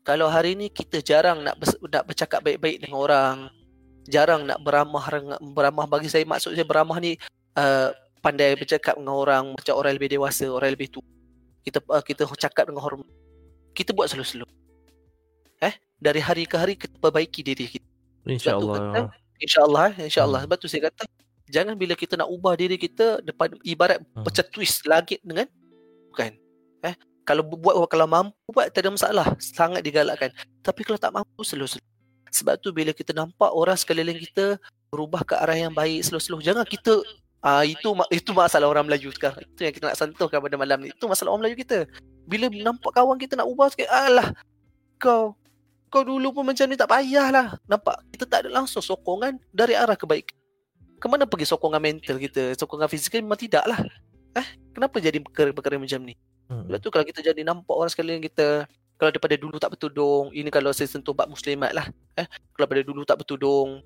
kalau 0.03 0.27
hari 0.27 0.59
ini 0.59 0.67
kita 0.67 0.99
jarang 1.03 1.47
nak 1.47 1.59
bers- 1.59 1.79
nak 1.91 2.05
bercakap 2.07 2.43
baik-baik 2.43 2.83
dengan 2.83 2.99
orang, 2.99 3.37
jarang 4.11 4.43
nak 4.47 4.59
beramah 4.63 5.03
beramah 5.41 5.87
bagi 5.87 6.11
saya 6.11 6.27
maksud 6.27 6.59
saya 6.59 6.67
beramah 6.67 6.99
ni 6.99 7.15
uh, 7.55 7.95
pandai 8.23 8.55
bercakap 8.59 8.99
dengan 8.99 9.15
orang 9.15 9.55
macam 9.55 9.75
orang 9.79 9.95
lebih 9.95 10.19
dewasa, 10.19 10.51
orang 10.51 10.75
lebih 10.75 10.91
tua. 10.91 11.07
Kita 11.63 11.79
uh, 11.87 12.03
kita 12.03 12.27
cakap 12.35 12.67
dengan 12.67 12.83
hormat. 12.83 13.07
Kita 13.73 13.95
buat 13.95 14.11
slow-slow. 14.11 14.47
Eh, 15.63 15.75
dari 16.03 16.19
hari 16.19 16.45
ke 16.51 16.59
hari 16.59 16.75
kita 16.75 16.99
perbaiki 16.99 17.41
diri 17.47 17.67
kita. 17.79 17.89
InsyaAllah. 18.27 19.11
InsyaAllah, 19.39 19.87
eh, 19.99 20.07
insyaAllah. 20.11 20.41
Hmm. 20.43 20.47
Sebab 20.51 20.57
tu 20.59 20.67
saya 20.71 20.91
kata 20.91 21.07
jangan 21.47 21.75
bila 21.79 21.95
kita 21.95 22.19
nak 22.19 22.31
ubah 22.31 22.59
diri 22.59 22.75
kita 22.79 23.23
depan 23.23 23.55
ibarat 23.63 24.03
Hmm. 24.03 24.27
macam 24.27 24.45
twist 24.51 24.83
langit 24.87 25.23
dengan 25.23 25.47
bukan. 26.11 26.35
Eh, 26.83 26.95
kalau 27.23 27.43
buat 27.47 27.75
kalau 27.87 28.07
mampu 28.11 28.49
buat 28.51 28.71
tak 28.75 28.87
ada 28.87 28.91
masalah, 28.95 29.27
sangat 29.39 29.83
digalakkan. 29.87 30.31
Tapi 30.61 30.81
kalau 30.83 30.99
tak 30.99 31.15
mampu 31.15 31.43
slow-slow. 31.47 31.83
Sebab 32.33 32.57
tu 32.59 32.73
bila 32.73 32.91
kita 32.97 33.13
nampak 33.13 33.53
orang 33.53 33.77
sekeliling 33.77 34.19
kita 34.19 34.57
berubah 34.89 35.23
ke 35.23 35.37
arah 35.37 35.55
yang 35.55 35.73
baik 35.73 36.03
slow-slow, 36.03 36.43
jangan 36.43 36.67
kita 36.67 36.99
ah 37.43 37.67
itu 37.67 37.91
ma- 37.95 38.09
itu 38.11 38.31
masalah 38.35 38.67
orang 38.71 38.87
Melayu 38.89 39.15
sekarang. 39.15 39.47
Itu 39.47 39.67
yang 39.67 39.75
kita 39.75 39.93
nak 39.93 39.99
sentuhkan 39.99 40.39
pada 40.43 40.57
malam 40.59 40.83
ni. 40.83 40.91
Itu 40.91 41.07
masalah 41.07 41.35
orang 41.35 41.47
Melayu 41.47 41.63
kita. 41.63 41.87
Bila 42.27 42.51
nampak 42.51 42.91
kawan 42.95 43.19
kita 43.19 43.39
nak 43.39 43.47
ubah 43.47 43.71
sikit, 43.71 43.91
alah 43.91 44.35
kau 44.99 45.35
kau 45.93 46.03
dulu 46.09 46.33
pun 46.33 46.49
macam 46.49 46.65
ni 46.67 46.75
tak 46.75 46.89
payahlah. 46.89 47.61
Nampak? 47.69 48.01
Kita 48.17 48.25
tak 48.25 48.39
ada 48.47 48.49
langsung 48.49 48.81
sokongan 48.81 49.37
dari 49.53 49.77
arah 49.77 49.95
kebaikan. 49.95 50.35
Kemana 51.03 51.27
pergi 51.27 51.51
sokongan 51.51 51.83
mental 51.83 52.17
kita? 52.17 52.57
Sokongan 52.57 52.89
fizikal 52.89 53.21
memang 53.21 53.37
tidak 53.37 53.67
lah. 53.67 53.83
Eh, 54.33 54.47
kenapa 54.73 54.97
jadi 55.03 55.21
perkara-perkara 55.21 55.77
macam 55.77 56.01
ni? 56.01 56.17
Hmm. 56.53 56.69
Sebab 56.69 56.79
tu 56.85 56.89
kalau 56.93 57.05
kita 57.09 57.25
jadi 57.25 57.41
nampak 57.41 57.73
orang 57.73 57.89
sekalian 57.89 58.21
kita 58.21 58.69
kalau 59.01 59.11
daripada 59.11 59.35
dulu 59.35 59.57
tak 59.59 59.75
bertudung, 59.75 60.31
ini 60.31 60.47
kalau 60.47 60.71
saya 60.71 60.87
sentuh 60.87 61.11
bab 61.11 61.27
muslimat 61.27 61.75
lah. 61.75 61.91
Eh, 62.15 62.23
kalau 62.55 62.71
daripada 62.71 62.83
dulu 62.87 63.03
tak 63.03 63.19
bertudung, 63.19 63.83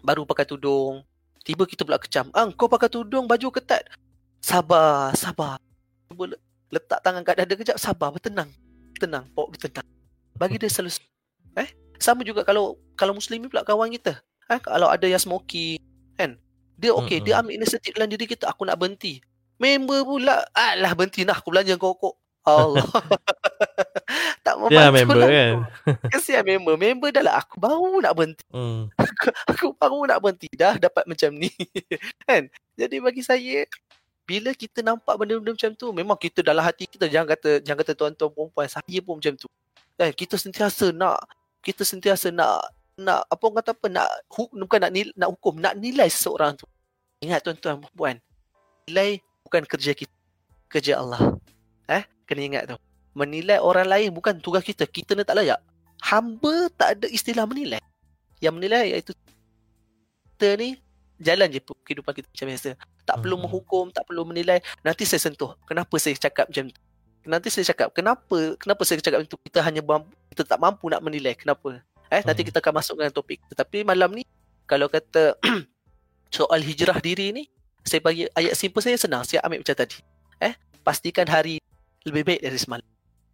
baru 0.00 0.24
pakai 0.24 0.48
tudung, 0.48 1.04
tiba 1.44 1.68
kita 1.68 1.84
pula 1.84 2.00
kecam. 2.00 2.32
Ah, 2.32 2.48
kau 2.56 2.64
pakai 2.64 2.88
tudung, 2.88 3.28
baju 3.28 3.52
ketat. 3.52 3.84
Sabar, 4.40 5.12
sabar. 5.12 5.60
Cuba 6.08 6.32
le- 6.32 6.40
letak 6.72 7.04
tangan 7.04 7.20
kat 7.20 7.36
dada 7.36 7.52
kejap, 7.52 7.76
sabar, 7.76 8.08
bertenang. 8.16 8.48
Tenang, 8.96 9.28
pok 9.36 9.52
bertenang. 9.52 9.84
Bagi 10.40 10.56
dia 10.56 10.72
selesai. 10.72 11.04
Eh, 11.60 11.68
sama 12.00 12.24
juga 12.24 12.40
kalau 12.40 12.80
kalau 12.96 13.12
muslim 13.12 13.44
pula 13.44 13.60
kawan 13.60 13.92
kita. 13.92 14.24
Eh, 14.48 14.60
kalau 14.64 14.88
ada 14.88 15.04
yang 15.04 15.20
smoky, 15.20 15.76
kan? 16.16 16.40
Dia 16.80 16.96
okey, 16.96 17.20
dia 17.20 17.44
ambil 17.44 17.60
inisiatif 17.60 17.92
dalam 17.92 18.08
diri 18.08 18.24
kita, 18.24 18.48
aku 18.48 18.64
nak 18.64 18.80
berhenti. 18.80 19.20
Member 19.60 20.00
pula, 20.08 20.40
alah 20.56 20.96
berhenti 20.96 21.28
nah 21.28 21.36
aku 21.36 21.52
belanja 21.52 21.76
kau 21.76 22.16
Allah. 22.40 22.88
tak 24.46 24.56
membantu 24.56 24.80
Dia 24.80 24.88
member 24.88 25.16
lah 25.20 25.28
kan? 25.28 25.54
Kesian 26.08 26.42
member. 26.48 26.74
Member 26.80 27.08
dah 27.12 27.22
lah 27.24 27.34
aku 27.44 27.60
baru 27.60 28.00
nak 28.00 28.12
berhenti. 28.16 28.44
Hmm. 28.48 28.88
Aku 29.52 29.76
baru 29.76 30.08
nak 30.08 30.18
berhenti 30.24 30.48
dah 30.56 30.80
dapat 30.80 31.04
macam 31.04 31.30
ni. 31.36 31.52
kan? 32.26 32.48
Jadi 32.74 32.96
bagi 32.98 33.20
saya 33.20 33.68
bila 34.24 34.54
kita 34.54 34.80
nampak 34.80 35.18
benda-benda 35.18 35.52
macam 35.52 35.72
tu 35.74 35.90
memang 35.90 36.14
kita 36.14 36.40
dalam 36.46 36.62
hati 36.62 36.86
kita 36.86 37.10
jangan 37.10 37.34
kata 37.34 37.50
jangan 37.66 37.78
kata 37.82 37.92
tuan-tuan 37.98 38.30
perempuan 38.30 38.68
saya 38.70 38.98
pun 39.02 39.18
macam 39.18 39.34
tu. 39.36 39.48
Kan 39.98 40.10
kita 40.14 40.40
sentiasa 40.40 40.94
nak 40.94 41.18
kita 41.60 41.84
sentiasa 41.84 42.32
nak 42.32 42.72
nak 42.96 43.26
apa 43.26 43.42
orang 43.42 43.58
kata 43.60 43.70
apa 43.76 43.86
nak 43.88 44.08
hu, 44.32 44.48
bukan 44.54 44.78
nak 44.80 44.92
nilai, 44.92 45.12
nak 45.16 45.28
hukum 45.34 45.60
nak 45.60 45.74
nilai 45.76 46.08
seseorang 46.08 46.56
tu. 46.56 46.64
Ingat 47.20 47.44
tuan-tuan 47.44 47.84
perempuan. 47.84 48.16
Nilai 48.88 49.20
bukan 49.50 49.66
kerja 49.66 49.90
kita. 49.90 50.14
Kerja 50.70 51.02
Allah. 51.02 51.18
Eh? 51.90 52.06
Kena 52.22 52.40
ingat 52.46 52.62
tu. 52.70 52.78
Menilai 53.18 53.58
orang 53.58 53.90
lain 53.90 54.14
bukan 54.14 54.38
tugas 54.38 54.62
kita. 54.62 54.86
Kita 54.86 55.18
ni 55.18 55.26
tak 55.26 55.42
layak. 55.42 55.58
Hamba 56.06 56.70
tak 56.78 57.02
ada 57.02 57.06
istilah 57.10 57.42
menilai. 57.50 57.82
Yang 58.38 58.54
menilai 58.54 58.94
iaitu 58.94 59.12
kita 60.38 60.54
ni 60.54 60.78
jalan 61.18 61.50
je 61.50 61.58
kehidupan 61.60 62.14
kita 62.14 62.30
macam 62.30 62.46
biasa. 62.54 62.70
Tak 63.02 63.16
perlu 63.26 63.36
Mhm. 63.36 63.42
menghukum, 63.44 63.84
tak 63.90 64.06
perlu 64.06 64.22
menilai. 64.22 64.62
Nanti 64.86 65.02
saya 65.02 65.18
sentuh. 65.18 65.58
Kenapa 65.66 65.98
saya 65.98 66.14
cakap 66.14 66.46
macam 66.46 66.70
tu? 66.70 66.80
Nanti 67.26 67.52
saya 67.52 67.66
cakap, 67.68 67.92
kenapa 67.92 68.54
kenapa 68.56 68.80
saya 68.86 69.02
cakap 69.02 69.20
macam 69.20 69.34
tu? 69.34 69.40
Kita 69.44 69.60
hanya 69.60 69.82
mampu, 69.84 70.14
kita 70.32 70.46
tak 70.46 70.56
mampu 70.62 70.86
nak 70.88 71.02
menilai. 71.04 71.34
Kenapa? 71.34 71.82
Eh, 72.08 72.22
nanti 72.24 72.46
Mhm. 72.46 72.48
kita 72.54 72.58
akan 72.62 72.74
masuk 72.80 72.94
dengan 72.96 73.12
topik. 73.12 73.42
Tetapi 73.50 73.82
malam 73.84 74.14
ni 74.14 74.22
kalau 74.64 74.86
kata 74.86 75.34
soal 76.32 76.62
hijrah 76.62 76.96
diri 77.02 77.34
ni, 77.34 77.44
saya 77.84 78.00
bagi 78.00 78.28
ayat 78.36 78.54
simple 78.54 78.82
saya 78.82 78.96
senang. 78.96 79.22
Saya 79.24 79.40
ambil 79.44 79.60
macam 79.64 79.76
tadi. 79.76 79.98
Eh, 80.40 80.54
pastikan 80.80 81.26
hari 81.26 81.58
lebih 82.04 82.22
baik 82.24 82.40
dari 82.40 82.58
semalam. 82.60 82.86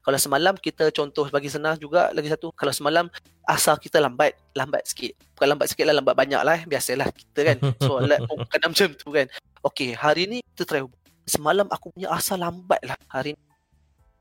Kalau 0.07 0.19
semalam 0.23 0.55
kita 0.55 0.95
contoh 0.95 1.27
bagi 1.27 1.51
senang 1.51 1.75
juga 1.83 2.15
lagi 2.15 2.31
satu. 2.31 2.55
Kalau 2.55 2.71
semalam 2.71 3.11
asal 3.43 3.75
kita 3.75 3.99
lambat, 3.99 4.39
lambat 4.55 4.87
sikit. 4.87 5.19
Bukan 5.35 5.51
lambat 5.51 5.67
sikit 5.75 5.83
lah, 5.83 5.99
lambat 5.99 6.15
banyak 6.15 6.39
lah. 6.47 6.63
eh. 6.63 6.63
Biasalah 6.63 7.11
kita 7.11 7.41
kan. 7.43 7.57
Soalan 7.83 8.23
pun 8.31 8.39
kadang 8.47 8.71
macam 8.71 8.89
tu 8.95 9.09
kan. 9.11 9.27
Okey, 9.67 9.99
hari 9.99 10.31
ni 10.31 10.39
kita 10.55 10.63
try. 10.63 10.83
Semalam 11.27 11.67
aku 11.75 11.91
punya 11.91 12.07
asal 12.15 12.39
lambat 12.39 12.79
lah. 12.87 12.95
Hari 13.11 13.35
ni 13.35 13.43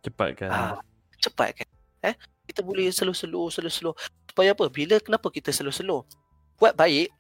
Cepat 0.02 0.30
kan? 0.38 0.50
ah, 0.50 0.74
cepat 1.22 1.54
kan. 1.54 1.70
Eh, 2.02 2.14
kita 2.50 2.66
boleh 2.66 2.90
slow-slow, 2.90 3.54
slow-slow. 3.54 3.94
Supaya 4.26 4.58
apa? 4.58 4.66
Bila 4.70 4.98
kenapa 4.98 5.30
kita 5.30 5.54
slow-slow? 5.54 6.02
Buat 6.58 6.74
baik. 6.74 7.14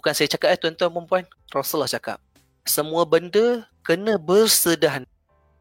Bukan 0.00 0.16
saya 0.16 0.32
cakap 0.32 0.48
eh 0.48 0.56
tuan-tuan 0.56 0.88
perempuan. 0.88 1.24
Rasulullah 1.52 1.84
cakap. 1.84 2.16
Semua 2.64 3.04
benda 3.04 3.68
kena 3.84 4.16
bersedahan. 4.16 5.04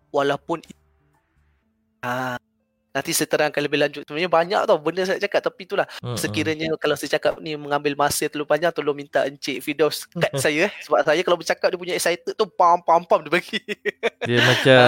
Walaupun 0.10 0.64
Ah, 2.00 2.40
nanti 2.90 3.12
saya 3.12 3.28
terangkan 3.28 3.60
lebih 3.60 3.76
lanjut. 3.76 4.08
Sebenarnya 4.08 4.32
banyak 4.32 4.62
tau 4.64 4.80
benda 4.80 5.04
saya 5.04 5.20
cakap 5.20 5.44
tapi 5.44 5.68
itulah 5.68 5.84
Hmm, 6.00 6.16
hmm. 6.16 6.20
sekiranya 6.24 6.72
kalau 6.80 6.96
saya 6.96 7.20
cakap 7.20 7.36
ni 7.44 7.60
mengambil 7.60 7.92
masa 7.94 8.32
terlalu 8.32 8.48
panjang 8.48 8.72
tolong 8.72 8.96
minta 8.96 9.28
Encik 9.28 9.60
Fidaus 9.60 10.08
cut 10.16 10.32
saya 10.40 10.72
eh. 10.72 10.74
sebab 10.88 11.04
saya 11.04 11.20
kalau 11.20 11.36
bercakap 11.36 11.68
dia 11.68 11.76
punya 11.76 11.96
excited 12.00 12.32
tu 12.32 12.48
pam 12.48 12.80
pam 12.80 13.04
pam 13.04 13.20
dia 13.20 13.32
bagi. 13.36 13.60
Dia 14.32 14.40
macam 14.40 14.84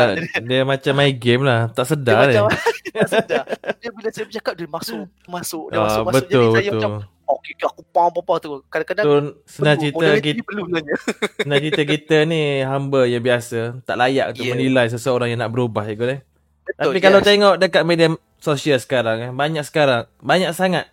dia 0.47 0.61
macam 0.63 0.93
main 0.95 1.11
game 1.11 1.43
lah. 1.43 1.67
Tak 1.67 1.83
dia 1.83 1.91
sedar 1.91 2.15
macam 2.23 2.43
dia. 2.47 2.59
tak 2.95 3.07
sedar. 3.11 3.43
Dia 3.83 3.89
bila 3.91 4.09
saya 4.15 4.25
bercakap 4.31 4.53
dia 4.55 4.67
masuk 4.71 5.03
masuk 5.27 5.65
dia 5.67 5.75
Ah, 5.75 5.83
masuk 5.83 6.03
masuk 6.07 6.15
jadi 6.15 6.31
betul 6.31 6.47
saya 6.47 6.63
betul. 6.63 6.79
macam 6.79 6.91
okey 7.39 7.53
okay, 7.55 7.65
aku 7.67 7.81
pam 7.91 8.11
pam 8.11 8.37
tu. 8.41 8.59
Kadang-kadang 8.67 9.05
So, 9.05 9.13
senang 9.47 9.77
cerita 9.79 10.05
kita, 10.19 10.41
perlu 10.43 10.63
sebenarnya. 10.67 10.95
senang 11.45 11.59
cerita 11.63 11.83
kita 11.87 12.17
ni 12.27 12.41
hamba 12.63 13.01
yang 13.07 13.23
biasa, 13.23 13.79
tak 13.87 13.95
layak 13.95 14.35
untuk 14.35 14.43
Yeah. 14.43 14.53
menilai 14.57 14.85
seseorang 14.91 15.31
yang 15.31 15.39
nak 15.39 15.51
berubah 15.53 15.87
ya 15.87 15.95
eh. 15.95 16.19
Betul, 16.61 16.93
Tapi 16.93 16.99
kalau 17.01 17.19
tengok 17.23 17.55
dekat 17.57 17.83
media 17.83 18.07
sosial 18.37 18.77
sekarang 18.81 19.17
eh, 19.21 19.31
banyak 19.31 19.63
sekarang, 19.65 20.07
banyak 20.21 20.51
sangat 20.53 20.87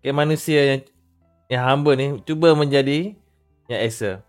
ke 0.00 0.10
manusia 0.14 0.60
yang 0.64 0.80
yang 1.48 1.62
hamba 1.64 1.96
ni 1.96 2.20
cuba 2.22 2.52
menjadi 2.52 3.16
yang 3.66 3.80
Esa. 3.80 4.20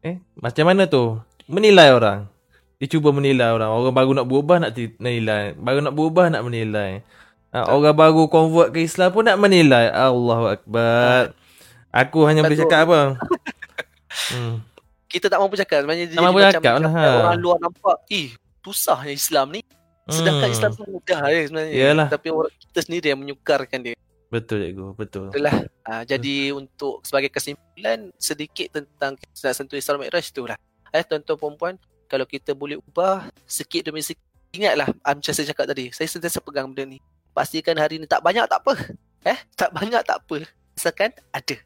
Eh, 0.00 0.20
macam 0.38 0.64
mana 0.68 0.86
tu? 0.86 1.18
Menilai 1.46 1.92
orang. 1.92 2.26
Dia 2.76 2.88
cuba 2.92 3.08
menilai 3.08 3.48
orang. 3.52 3.72
Orang 3.72 3.94
baru 3.96 4.12
nak 4.12 4.28
berubah 4.28 4.56
nak 4.60 4.72
menilai. 5.00 5.56
Baru 5.56 5.80
nak 5.80 5.94
berubah 5.96 6.28
nak 6.28 6.44
menilai. 6.44 7.00
Ha, 7.50 7.70
orang 7.70 7.94
baru 7.94 8.26
convert 8.26 8.68
ke 8.70 8.82
Islam 8.82 9.10
pun 9.10 9.22
nak 9.22 9.38
menilai. 9.38 9.88
Allahu 9.88 10.50
Akbar. 10.50 11.32
Aku 11.88 12.26
hanya 12.26 12.42
boleh 12.42 12.58
Betul. 12.58 12.68
cakap 12.68 12.80
apa? 12.86 13.00
Hmm. 14.32 14.64
kita 15.06 15.28
tak 15.28 15.36
mampu 15.36 15.54
cakap 15.54 15.84
sebenarnya 15.84 16.08
Tak 16.08 16.24
mampu 16.24 16.40
cakap 16.40 16.74
lah, 16.80 16.88
ha. 16.88 17.04
orang 17.20 17.36
luar 17.36 17.58
nampak 17.60 18.00
ih 18.08 18.32
susahnya 18.64 19.12
Islam 19.12 19.52
ni 19.52 19.60
sedangkan 20.06 20.48
Hmm. 20.48 20.56
Islam 20.56 20.70
tu 20.72 20.82
mudah 20.88 21.20
je 21.28 21.40
sebenarnya 21.46 21.74
Yalah. 21.76 22.08
tapi 22.08 22.32
orang 22.32 22.48
kita 22.56 22.80
sendiri 22.80 23.06
yang 23.12 23.20
menyukarkan 23.20 23.78
dia 23.82 23.94
Betul 24.26 24.64
cikgu, 24.64 24.86
betul. 24.96 25.26
itulah 25.30 25.56
uh, 25.84 26.02
jadi 26.02 26.50
untuk 26.50 27.04
sebagai 27.04 27.28
kesimpulan 27.28 28.08
sedikit 28.16 28.72
tentang 28.72 29.14
nak 29.20 29.52
sentuh 29.52 29.76
Isra 29.76 30.00
Mi'raj 30.00 30.32
tu 30.32 30.48
lah 30.48 30.56
eh 30.90 31.04
tuan-tuan 31.04 31.36
perempuan 31.36 31.74
kalau 32.08 32.24
kita 32.24 32.56
boleh 32.56 32.80
ubah 32.80 33.28
sikit 33.44 33.84
demi 33.84 34.00
sikit 34.00 34.22
ingatlah 34.50 34.88
ah, 35.02 35.12
macam 35.12 35.30
saya 35.30 35.46
cakap 35.46 35.68
tadi 35.68 35.92
saya 35.92 36.08
sentiasa 36.08 36.40
pegang 36.40 36.72
benda 36.72 36.96
ni 36.96 36.98
pastikan 37.36 37.76
hari 37.76 38.00
ni 38.00 38.08
tak 38.08 38.18
banyak 38.18 38.48
tak 38.48 38.58
apa 38.58 38.72
eh 39.22 39.36
tak 39.52 39.68
banyak 39.70 40.00
tak 40.00 40.16
apa 40.18 40.48
asalkan 40.72 41.12
ada 41.28 41.56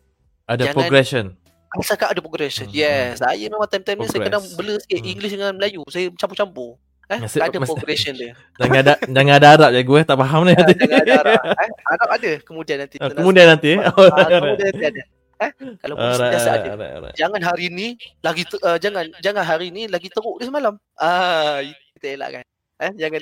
Ada 0.45 0.63
Jangan- 0.67 0.75
progression. 0.77 1.25
Asalkan 1.71 2.11
ada 2.11 2.19
progression. 2.19 2.67
Hmm, 2.67 2.75
Yes. 2.75 3.23
Saya 3.23 3.47
memang 3.47 3.63
time-time 3.65 4.03
ni 4.03 4.11
saya 4.11 4.27
kadang 4.27 4.43
bela 4.53 4.75
sikit 4.77 4.99
Hmm. 4.99 5.07
English 5.09 5.31
dengan 5.31 5.55
Melayu. 5.55 5.87
Saya 5.87 6.11
campur-campur. 6.13 6.75
Eh, 7.07 7.19
Maksud- 7.23 7.39
ada 7.39 7.55
maksud- 7.55 7.79
progression 7.79 8.11
dia. 8.13 8.35
Jangan 8.59 8.79
ada 8.81 8.93
jangan 9.15 9.35
ada 9.39 9.47
Arab 9.49 9.71
je 9.71 9.83
gue 9.85 10.01
tak 10.03 10.19
faham 10.19 10.43
ni. 10.43 10.55
Jangan 10.59 10.99
ada 10.99 11.13
Arab. 11.23 11.41
Eh, 11.55 11.71
Arab 11.87 12.09
ada 12.11 12.31
kemudian 12.43 12.77
nanti. 12.83 12.97
Nak- 12.99 13.15
Kemudian 13.15 13.47
nanti 13.47 13.69
eh. 13.71 13.79
Ah, 13.79 13.95
alright. 13.95 14.27
kemudian 14.29 14.67
nanti 14.67 14.85
ada. 14.91 15.03
Eh, 15.41 15.51
kalau 15.79 15.95
ada. 15.95 16.05
alright, 16.11 16.35
alright, 16.67 16.93
alright. 16.99 17.15
Jangan 17.15 17.41
hari 17.41 17.67
ni 17.71 17.87
lagi 18.21 18.43
ter, 18.45 18.59
uh, 18.61 18.75
jangan 18.77 19.05
jangan 19.21 19.45
hari 19.47 19.71
ni 19.71 19.87
lagi 19.87 20.11
teruk 20.11 20.43
dia 20.43 20.51
semalam. 20.51 20.75
Ah, 20.99 21.63
kita 21.95 22.19
elakkan. 22.19 22.43
Eh, 22.83 22.91
jangan 22.99 23.21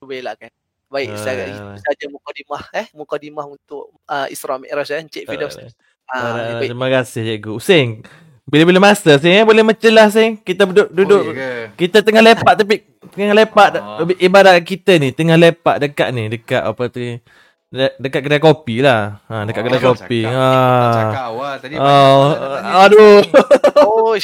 cuba 0.00 0.12
elakkan. 0.16 0.48
Baik, 0.94 1.10
Alright, 1.10 1.18
saya 1.18 1.42
alright. 1.42 1.58
itu 1.74 1.82
saja 1.82 2.04
mukadimah 2.06 2.62
eh, 2.72 2.86
mukadimah 2.92 3.46
untuk 3.48 3.82
uh, 4.06 4.26
Isra 4.28 4.54
Mi'raj 4.56 4.86
eh, 4.88 5.02
Encik 5.02 5.26
Firdaus. 5.26 5.58
Alright, 5.58 5.74
Ah, 6.06 6.22
alright. 6.30 6.54
baik. 6.54 6.68
Terima 6.70 6.86
kasih 6.88 7.20
cikgu. 7.26 7.54
Sing. 7.58 7.88
Bila-bila 8.44 8.78
master 8.78 9.16
sing 9.16 9.32
eh 9.32 9.42
boleh 9.42 9.64
mencelah 9.64 10.06
sing. 10.08 10.36
Kita 10.38 10.62
duduk 10.64 10.92
duduk 10.92 11.22
Oh, 11.22 11.32
ya 11.32 11.34
ke? 11.34 11.80
kita 11.80 11.98
tengah 11.98 12.22
lepak 12.22 12.54
tapi 12.54 12.74
tengah 13.10 13.34
lepak 13.34 13.68
Ah. 13.74 14.04
ibarat 14.20 14.60
kita 14.62 14.94
ni 14.94 15.10
tengah 15.10 15.34
lepak 15.34 15.80
dekat 15.80 16.08
ni 16.12 16.28
dekat 16.30 16.62
apa 16.62 16.82
tu 16.86 17.00
dekat 17.72 18.20
kedai 18.22 18.38
kopi 18.38 18.78
lah. 18.78 19.18
Ha 19.26 19.42
dekat 19.42 19.60
Oh, 19.60 19.66
kedai 19.66 19.82
kopi. 19.82 20.20
cakap. 20.22 20.38
Ha. 20.38 20.46
Tak 20.78 20.92
cakap 20.94 21.24
awal 21.26 21.52
tadi 21.58 21.74
Oh, 21.74 22.22
tanya. 22.30 22.70
aduh. 22.84 23.18
Oh, 23.84 24.10
oh, 24.10 24.14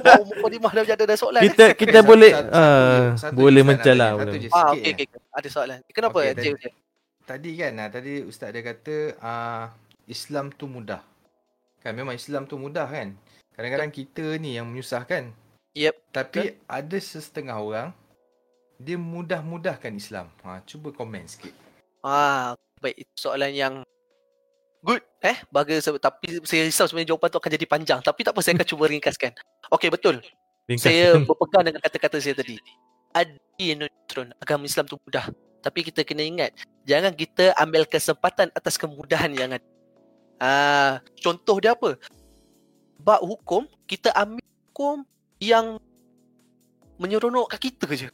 baru 0.00 0.22
mukadimah 0.26 0.70
dah 0.72 0.82
ada 0.86 1.04
dah 1.04 1.16
soalan. 1.16 1.42
kita 1.42 1.74
kita 1.74 1.98
boleh 2.00 2.30
ah, 2.50 3.12
satu 3.14 3.34
boleh 3.36 3.62
mencelah. 3.62 4.14
boleh. 4.14 4.30
Satu 4.30 4.36
je 4.38 4.48
Ah, 4.48 4.70
sikit 4.70 4.80
okey 4.80 4.92
je. 4.92 5.04
okey. 5.04 5.06
Ada 5.34 5.48
soalan. 5.50 5.78
Kenapa 5.90 6.22
Okey, 6.22 6.30
Encik 6.30 6.50
Hussein? 6.54 6.74
Tadi 7.24 7.50
kan 7.58 7.72
ah, 7.82 7.88
tadi 7.90 8.12
ustaz 8.22 8.54
dia 8.54 8.62
kata 8.62 8.96
ah, 9.18 9.74
Islam 10.06 10.54
tu 10.54 10.70
mudah. 10.70 11.02
Kan 11.82 11.98
memang 11.98 12.14
Islam 12.14 12.46
tu 12.46 12.54
mudah 12.56 12.86
kan. 12.86 13.12
Kadang-kadang 13.54 13.90
kita 13.90 14.38
ni 14.38 14.54
yang 14.54 14.70
menyusahkan. 14.70 15.34
Yep. 15.74 15.94
Tapi 16.14 16.54
ada 16.70 16.96
setengah 17.02 17.58
orang 17.58 17.88
dia 18.78 18.94
mudah-mudahkan 18.94 19.90
Islam. 19.94 20.30
Ha, 20.46 20.62
cuba 20.66 20.94
komen 20.94 21.26
sikit. 21.26 21.54
Ah, 22.04 22.54
baik 22.78 23.06
itu 23.06 23.14
soalan 23.18 23.50
yang 23.50 23.74
good 24.84 25.00
eh 25.24 25.40
bagi 25.48 25.80
se- 25.80 25.96
tapi 25.96 26.44
saya 26.44 26.68
risau 26.68 26.84
sebenarnya 26.84 27.16
jawapan 27.16 27.28
tu 27.32 27.40
akan 27.40 27.52
jadi 27.56 27.64
panjang 27.64 28.00
tapi 28.04 28.20
tak 28.20 28.36
apa 28.36 28.44
saya 28.44 28.60
akan 28.60 28.68
cuba 28.68 28.84
ringkaskan. 28.92 29.32
Okey 29.72 29.88
betul. 29.88 30.20
Ringkas. 30.68 30.84
Saya 30.84 31.16
berpegang 31.24 31.64
dengan 31.64 31.80
kata-kata 31.80 32.20
saya 32.20 32.36
tadi. 32.36 32.60
Adi 33.14 33.78
neutron 33.78 34.34
agama 34.42 34.66
Islam 34.66 34.90
tu 34.90 34.98
mudah. 34.98 35.30
Tapi 35.62 35.80
kita 35.86 36.04
kena 36.04 36.26
ingat 36.26 36.50
jangan 36.84 37.14
kita 37.14 37.56
ambil 37.56 37.88
kesempatan 37.88 38.52
atas 38.52 38.76
kemudahan 38.76 39.32
yang 39.32 39.54
ada. 39.54 39.68
Ah, 40.42 41.00
contoh 41.22 41.56
dia 41.62 41.72
apa? 41.72 41.96
Bab 43.00 43.22
hukum 43.22 43.64
kita 43.86 44.12
ambil 44.12 44.44
hukum 44.68 45.06
yang 45.38 45.78
menyeronokkan 46.98 47.58
kita 47.58 47.86
je. 47.94 48.08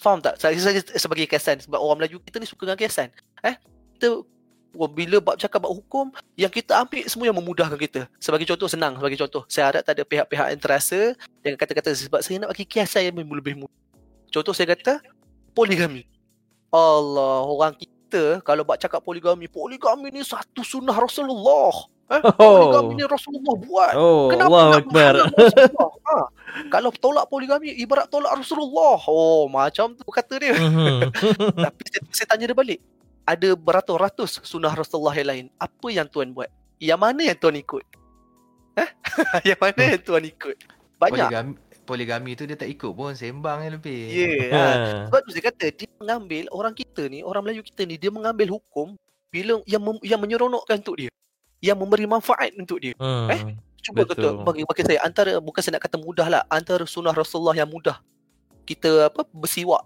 Faham 0.00 0.24
tak? 0.24 0.40
Saya, 0.40 0.56
saya 0.56 0.80
sebagai 0.96 1.28
kiasan 1.28 1.60
sebab 1.60 1.76
orang 1.76 2.00
Melayu 2.00 2.24
kita 2.24 2.40
ni 2.40 2.48
suka 2.48 2.64
dengan 2.64 2.80
kiasan. 2.80 3.12
Eh, 3.44 3.54
kita 4.00 4.24
wah, 4.72 4.88
bila 4.88 5.20
bab 5.20 5.36
cakap 5.36 5.60
bab 5.60 5.72
hukum 5.76 6.08
yang 6.40 6.48
kita 6.48 6.72
ambil 6.80 7.04
semua 7.04 7.28
yang 7.28 7.36
memudahkan 7.36 7.76
kita. 7.76 8.08
Sebagai 8.16 8.48
contoh 8.48 8.64
senang, 8.64 8.96
sebagai 8.96 9.20
contoh. 9.20 9.42
Saya 9.44 9.68
harap 9.68 9.82
tak 9.84 10.00
ada 10.00 10.04
pihak-pihak 10.08 10.46
yang 10.56 10.60
terasa 10.60 11.12
dengan 11.44 11.60
kata-kata 11.60 11.92
sebab 11.92 12.20
saya 12.24 12.40
nak 12.40 12.56
bagi 12.56 12.64
kiasan 12.64 13.12
yang 13.12 13.16
lebih 13.28 13.60
mudah. 13.60 13.89
Contoh 14.30 14.54
saya 14.54 14.72
kata 14.72 15.02
poligami. 15.52 16.06
Allah, 16.70 17.42
orang 17.50 17.74
kita 17.74 18.38
kalau 18.46 18.62
bab 18.62 18.78
cakap 18.78 19.02
poligami, 19.02 19.50
poligami 19.50 20.14
ni 20.14 20.22
satu 20.22 20.62
sunnah 20.62 20.94
Rasulullah. 20.94 21.74
Eh, 22.10 22.22
poligami 22.34 22.98
ni 22.98 23.04
Rasulullah 23.06 23.54
buat. 23.54 23.92
Oh, 23.94 24.30
Kenapa 24.30 24.50
Allahu 24.50 24.70
nak 24.70 24.82
Akbar. 24.86 25.14
Ha, 26.10 26.26
kalau 26.74 26.90
tolak 26.90 27.30
poligami 27.30 27.70
ibarat 27.78 28.10
tolak 28.10 28.34
Rasulullah. 28.34 28.98
Oh, 29.06 29.46
macam 29.46 29.94
tu 29.94 30.02
kata 30.10 30.42
dia. 30.42 30.58
Mhm. 30.58 31.14
Tapi 31.70 31.82
saya, 31.86 32.02
saya 32.10 32.26
tanya 32.34 32.50
dia 32.50 32.56
balik. 32.58 32.82
Ada 33.22 33.54
beratus-ratus 33.54 34.42
sunnah 34.42 34.74
Rasulullah 34.74 35.14
yang 35.14 35.28
lain. 35.30 35.46
Apa 35.54 35.86
yang 35.94 36.10
tuan 36.10 36.34
buat? 36.34 36.50
Yang 36.82 36.98
mana 36.98 37.20
yang 37.30 37.38
tuan 37.38 37.54
ikut? 37.54 37.84
Eh? 38.74 38.90
yang 39.54 39.58
mana 39.62 39.82
yang 39.94 40.02
tuan 40.02 40.24
ikut? 40.26 40.56
Banyak. 40.98 41.30
Poligami, 41.30 41.54
poligami 41.90 42.38
tu 42.38 42.46
dia 42.46 42.54
tak 42.54 42.70
ikut 42.70 42.94
pun 42.94 43.10
sembang 43.18 43.66
je 43.66 43.70
lebih. 43.74 44.00
Ya. 44.06 44.14
Yeah, 44.14 44.46
ha. 44.54 44.62
Ha. 44.62 44.70
Sebab 45.10 45.20
tu 45.26 45.30
saya 45.34 45.44
kata 45.50 45.66
dia 45.74 45.90
mengambil 45.98 46.46
orang 46.54 46.74
kita 46.78 47.02
ni, 47.10 47.26
orang 47.26 47.42
Melayu 47.42 47.66
kita 47.66 47.82
ni 47.82 47.98
dia 47.98 48.14
mengambil 48.14 48.54
hukum 48.54 48.94
bila 49.34 49.58
yang 49.66 49.82
mem, 49.82 49.98
yang 50.06 50.22
menyeronokkan 50.22 50.78
untuk 50.78 50.94
dia. 51.02 51.10
Yang 51.58 51.76
memberi 51.82 52.06
manfaat 52.06 52.54
untuk 52.54 52.78
dia. 52.78 52.94
Hmm. 53.02 53.58
Cuba 53.82 54.06
Betul. 54.06 54.14
kata 54.14 54.26
bagi 54.46 54.62
bagi 54.62 54.82
saya 54.86 55.00
antara 55.02 55.42
bukan 55.42 55.60
saya 55.60 55.80
nak 55.80 55.84
kata 55.90 55.96
mudah 55.98 56.26
lah, 56.30 56.42
antara 56.46 56.86
sunnah 56.86 57.12
Rasulullah 57.12 57.56
yang 57.58 57.66
mudah. 57.66 57.98
Kita 58.62 59.10
apa 59.10 59.26
bersiwak 59.34 59.82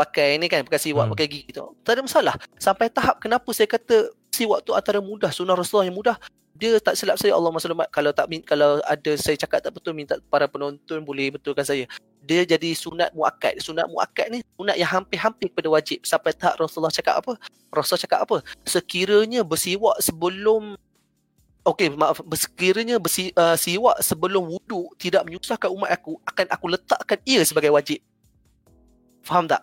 pakai 0.00 0.40
ni 0.40 0.48
kan, 0.48 0.64
pakai 0.64 0.80
siwak, 0.80 1.04
Hmm. 1.04 1.12
pakai 1.12 1.26
gigi 1.28 1.52
tu. 1.52 1.76
Tak 1.84 1.92
ada 1.92 2.00
masalah. 2.00 2.34
Sampai 2.56 2.88
tahap 2.88 3.20
kenapa 3.20 3.44
saya 3.52 3.68
kata 3.68 4.08
siwak 4.32 4.64
tu 4.64 4.72
antara 4.72 4.96
mudah, 5.04 5.28
sunnah 5.28 5.52
Rasulullah 5.52 5.84
yang 5.84 5.98
mudah. 6.00 6.16
Dia 6.54 6.76
tak 6.82 6.98
silap 6.98 7.16
saya 7.16 7.32
Allah 7.32 7.48
Masya 7.48 7.72
kalau 7.88 8.10
tak 8.12 8.26
kalau 8.44 8.82
ada 8.84 9.12
saya 9.16 9.36
cakap 9.38 9.64
tak 9.64 9.72
betul 9.72 9.96
minta 9.96 10.20
para 10.28 10.44
penonton 10.44 11.00
boleh 11.00 11.32
betulkan 11.32 11.64
saya. 11.64 11.88
Dia 12.20 12.44
jadi 12.44 12.76
sunat 12.76 13.16
muakkad. 13.16 13.56
Sunat 13.64 13.88
muakkad 13.88 14.28
ni 14.28 14.38
sunat 14.60 14.76
yang 14.76 14.90
hampir-hampir 14.90 15.48
kepada 15.48 15.68
wajib. 15.72 16.04
Sampai 16.04 16.36
tahap 16.36 16.60
Rasulullah 16.60 16.92
cakap 16.92 17.22
apa? 17.24 17.32
Rasulullah 17.72 18.04
cakap 18.04 18.20
apa? 18.28 18.36
Sekiranya 18.68 19.40
bersiwak 19.40 20.02
sebelum 20.04 20.76
Okey, 21.60 21.92
maaf. 21.92 22.24
Sekiranya 22.32 22.96
bersi, 22.96 23.36
uh, 23.36 23.52
siwak 23.52 24.00
sebelum 24.00 24.48
wuduk 24.48 24.96
tidak 24.96 25.28
menyusahkan 25.28 25.68
umat 25.68 25.92
aku, 25.92 26.16
akan 26.24 26.46
aku 26.48 26.66
letakkan 26.72 27.20
ia 27.28 27.44
sebagai 27.44 27.68
wajib. 27.68 28.00
Faham 29.20 29.44
tak? 29.44 29.60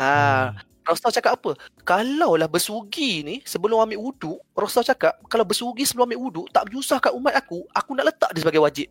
Ha, 0.00 0.56
Rasulullah 0.88 1.14
cakap 1.14 1.32
apa? 1.36 1.50
Kalaulah 1.84 2.48
bersugi 2.48 3.20
ni 3.20 3.44
sebelum 3.44 3.84
ambil 3.84 4.00
wuduk, 4.00 4.40
Rasulullah 4.52 4.88
cakap 4.88 5.12
kalau 5.28 5.44
bersugi 5.44 5.84
sebelum 5.84 6.08
ambil 6.08 6.20
wuduk 6.24 6.46
tak 6.48 6.64
menyusahkan 6.64 7.12
umat 7.12 7.36
aku, 7.36 7.68
aku 7.68 7.90
nak 7.92 8.08
letak 8.08 8.32
dia 8.32 8.40
sebagai 8.40 8.64
wajib. 8.64 8.88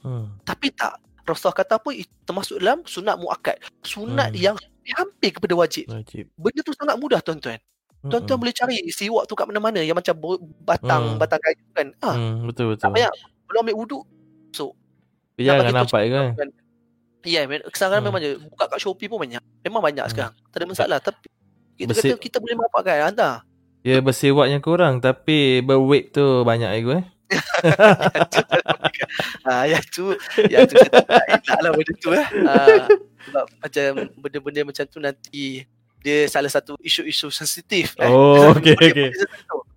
Hmm. 0.00 0.32
Tapi 0.42 0.72
tak. 0.72 0.96
Rasulullah 1.22 1.58
kata 1.58 1.76
apa? 1.76 1.90
Termasuk 2.22 2.56
dalam 2.56 2.80
sunat 2.82 3.18
muakkad. 3.18 3.58
Sunat 3.82 4.32
Hmm. 4.32 4.40
yang 4.40 4.56
hampir 4.94 5.34
kepada 5.34 5.52
wajib. 5.52 5.84
Wajib. 5.86 6.30
Benda 6.34 6.60
tu 6.62 6.72
sangat 6.72 6.96
mudah 6.96 7.20
tuan-tuan. 7.20 7.58
Tuan-tuan 8.06 8.22
Mm-mm. 8.22 8.38
boleh 8.38 8.54
cari 8.54 8.76
siwak 8.88 9.26
tu 9.26 9.34
kat 9.34 9.50
mana-mana 9.50 9.82
yang 9.82 9.98
macam 9.98 10.14
batang 10.62 11.14
Hmm. 11.14 11.18
batang 11.18 11.42
kayu 11.42 11.58
kan. 11.74 11.86
Ah, 11.98 12.14
Hmm, 12.14 12.46
betul 12.46 12.70
betul. 12.72 12.86
tak 12.86 12.90
payah. 12.94 13.12
Belum 13.50 13.60
ambil 13.66 13.76
wuduk. 13.76 14.02
Tapi 15.36 15.42
Jangan 15.44 15.68
nampak 15.68 16.00
kan. 16.08 16.26
kan. 16.32 16.48
Ya, 17.26 17.42
yeah, 17.42 17.60
sekarang 17.68 18.00
Hmm. 18.00 18.06
memang 18.08 18.20
je 18.22 18.30
buka 18.38 18.70
kat 18.70 18.78
Shopee 18.78 19.10
pun 19.10 19.18
banyak. 19.18 19.42
Memang 19.60 19.82
banyak 19.82 20.06
Hmm. 20.06 20.12
sekarang. 20.14 20.34
Tak 20.48 20.58
ada 20.62 20.66
masalah 20.66 20.98
tapi 21.02 21.26
kita 21.74 21.90
Bersih- 21.90 22.14
kata 22.14 22.22
kita 22.22 22.36
boleh 22.38 22.56
manfaatkan 22.56 23.10
anda. 23.10 23.30
Ya 23.82 23.98
bersewaknya 23.98 24.58
kurang 24.58 24.98
tapi 24.98 25.60
berweight 25.60 26.10
tu 26.10 26.22
banyak 26.42 26.70
ego 26.74 26.96
eh. 26.96 27.04
Ah, 29.42 29.66
ya 29.66 29.78
tu, 29.84 30.14
ya 30.46 30.62
tu 30.66 30.74
saya 30.74 30.90
tak 30.90 31.22
elak 31.26 31.58
lah 31.60 31.70
benda 31.70 31.94
tu 31.98 32.10
eh. 32.10 32.26
Ah, 32.44 32.86
sebab 33.22 33.44
macam 33.58 33.90
benda-benda 34.16 34.60
macam 34.64 34.84
tu 34.86 34.98
nanti 34.98 35.62
dia 36.00 36.26
salah 36.26 36.50
satu 36.50 36.74
isu-isu 36.78 37.30
sensitif 37.30 37.94
eh. 37.98 38.06
Oh, 38.06 38.50
okey, 38.54 38.74
okey. 38.74 39.10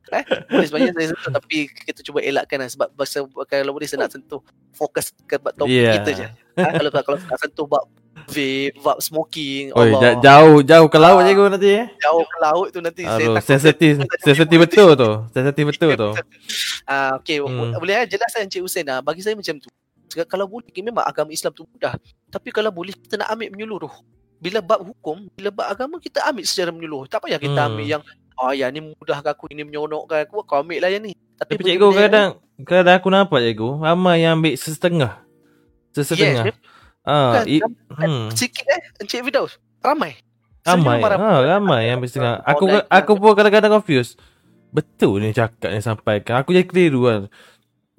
Saya 0.10 0.24
Eh, 0.26 0.44
boleh 0.50 0.66
sebenarnya 0.66 0.94
saya 0.94 1.08
sentuh 1.10 1.32
tapi 1.32 1.58
kita 1.68 2.00
cuba 2.02 2.20
elakkan 2.20 2.58
lah 2.58 2.68
sebab 2.68 2.88
bahasa 2.92 3.18
kalau 3.46 3.72
boleh 3.72 3.86
saya 3.86 4.00
nak 4.02 4.12
sentuh 4.12 4.42
fokus 4.72 5.14
ke 5.24 5.36
topik 5.38 5.70
Yeah. 5.70 5.96
kita 5.96 6.10
je. 6.12 6.26
Ha, 6.56 6.74
kalau 6.74 6.90
kalau 6.92 7.18
nak 7.18 7.40
sentuh 7.40 7.66
bab 7.66 7.84
vape, 8.26 8.76
bab 8.78 8.98
smoking, 9.00 9.72
Oi, 9.72 9.90
Allah. 9.90 10.02
ja- 10.04 10.18
jauh 10.20 10.60
jauh 10.62 10.88
ke 10.88 10.98
laut 10.98 11.20
Ah. 11.20 11.26
cikgu 11.26 11.44
nanti 11.50 11.70
eh. 11.72 11.86
jauh 11.98 12.22
ke 12.22 12.38
laut 12.38 12.68
tu 12.70 12.80
nanti 12.80 13.02
saya 13.02 13.16
Aduh, 13.18 13.34
takut 13.34 13.48
sensitif 13.48 13.94
saya- 13.96 14.22
sensitif 14.26 14.58
betul 14.60 14.90
tu. 14.94 15.12
Sensitif 15.32 15.64
betul 15.66 15.92
tu. 15.96 16.10
Ah 16.90 17.16
okey 17.18 17.38
Hmm. 17.40 17.74
boleh 17.74 17.96
eh 17.96 18.08
jelaskan 18.08 18.44
Encik 18.44 18.62
Hussein 18.62 18.86
ah 18.88 19.00
bagi 19.00 19.22
saya 19.22 19.34
macam 19.34 19.56
tu. 19.56 19.70
Sebab 20.10 20.26
Kalau 20.26 20.46
boleh 20.46 20.66
memang 20.76 21.06
agama 21.06 21.30
Islam 21.30 21.54
tu 21.54 21.64
mudah. 21.64 21.94
Tapi 22.28 22.50
kalau 22.50 22.70
boleh 22.70 22.92
kita 22.92 23.16
nak 23.16 23.30
ambil 23.30 23.50
menyeluruh. 23.52 23.94
Bila 24.38 24.58
bab 24.60 24.82
hukum, 24.82 25.28
bila 25.30 25.50
bab 25.50 25.68
agama 25.68 25.96
kita 25.98 26.24
ambil 26.24 26.44
secara 26.44 26.72
menyeluruh. 26.72 27.06
Tak 27.06 27.22
payah 27.22 27.38
kita 27.38 27.54
Hmm. 27.56 27.70
ambil 27.70 27.86
yang 27.88 28.02
oh 28.40 28.52
yang 28.56 28.72
ni 28.72 28.80
mudah 28.80 29.20
aku 29.20 29.52
ini 29.52 29.68
menyeronokkan 29.68 30.26
aku 30.26 30.42
kau 30.48 30.64
ambil 30.64 30.80
lah 30.80 30.90
yang 30.90 31.04
ni. 31.04 31.14
Tapi 31.36 31.60
benda-benda 31.60 31.76
cikgu 31.76 31.90
kadang 31.96 32.30
kadang 32.64 32.96
aku 32.96 33.08
nampak 33.12 33.40
cikgu 33.44 33.70
ramai 33.84 34.24
yang 34.24 34.40
ambil 34.40 34.54
sesetengah. 34.56 35.14
Sesetengah. 35.92 36.46
Yes, 36.52 36.58
Ah, 37.08 37.42
i, 37.48 37.58
hmm. 37.64 38.30
sikit 38.36 38.66
eh 38.70 38.82
Encik 39.02 39.26
Firdaus. 39.26 39.58
Ramai. 39.82 40.20
Ramai. 40.68 41.00
Ha, 41.02 41.58
ramai 41.58 41.90
yang 41.90 41.98
ambil 41.98 42.10
setengah. 42.12 42.36
Aku 42.44 42.66
aku 42.70 43.12
pun 43.18 43.34
kadang-kadang 43.34 43.72
confused. 43.80 44.20
Betul 44.70 45.24
ni 45.24 45.34
cakap 45.34 45.74
ni 45.74 45.82
sampaikan. 45.82 46.44
Aku 46.44 46.54
jadi 46.54 46.68
keliru 46.68 47.10
kan. 47.10 47.22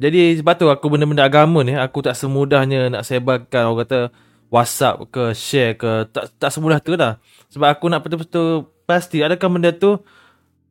Jadi 0.00 0.38
sebab 0.38 0.54
tu 0.56 0.66
aku 0.70 0.86
benda-benda 0.88 1.26
agama 1.26 1.60
ni 1.60 1.74
aku 1.76 2.00
tak 2.00 2.16
semudahnya 2.16 2.88
nak 2.88 3.04
sebarkan 3.04 3.68
orang 3.68 3.84
kata 3.84 4.00
WhatsApp 4.48 5.04
ke 5.12 5.36
share 5.36 5.76
ke 5.76 6.08
tak 6.14 6.30
tak 6.38 6.50
semudah 6.54 6.78
tu 6.78 6.94
lah. 6.94 7.18
Sebab 7.50 7.68
aku 7.68 7.90
nak 7.90 8.06
betul-betul 8.06 8.70
pasti 8.86 9.20
adakah 9.20 9.48
benda 9.50 9.74
tu 9.74 9.98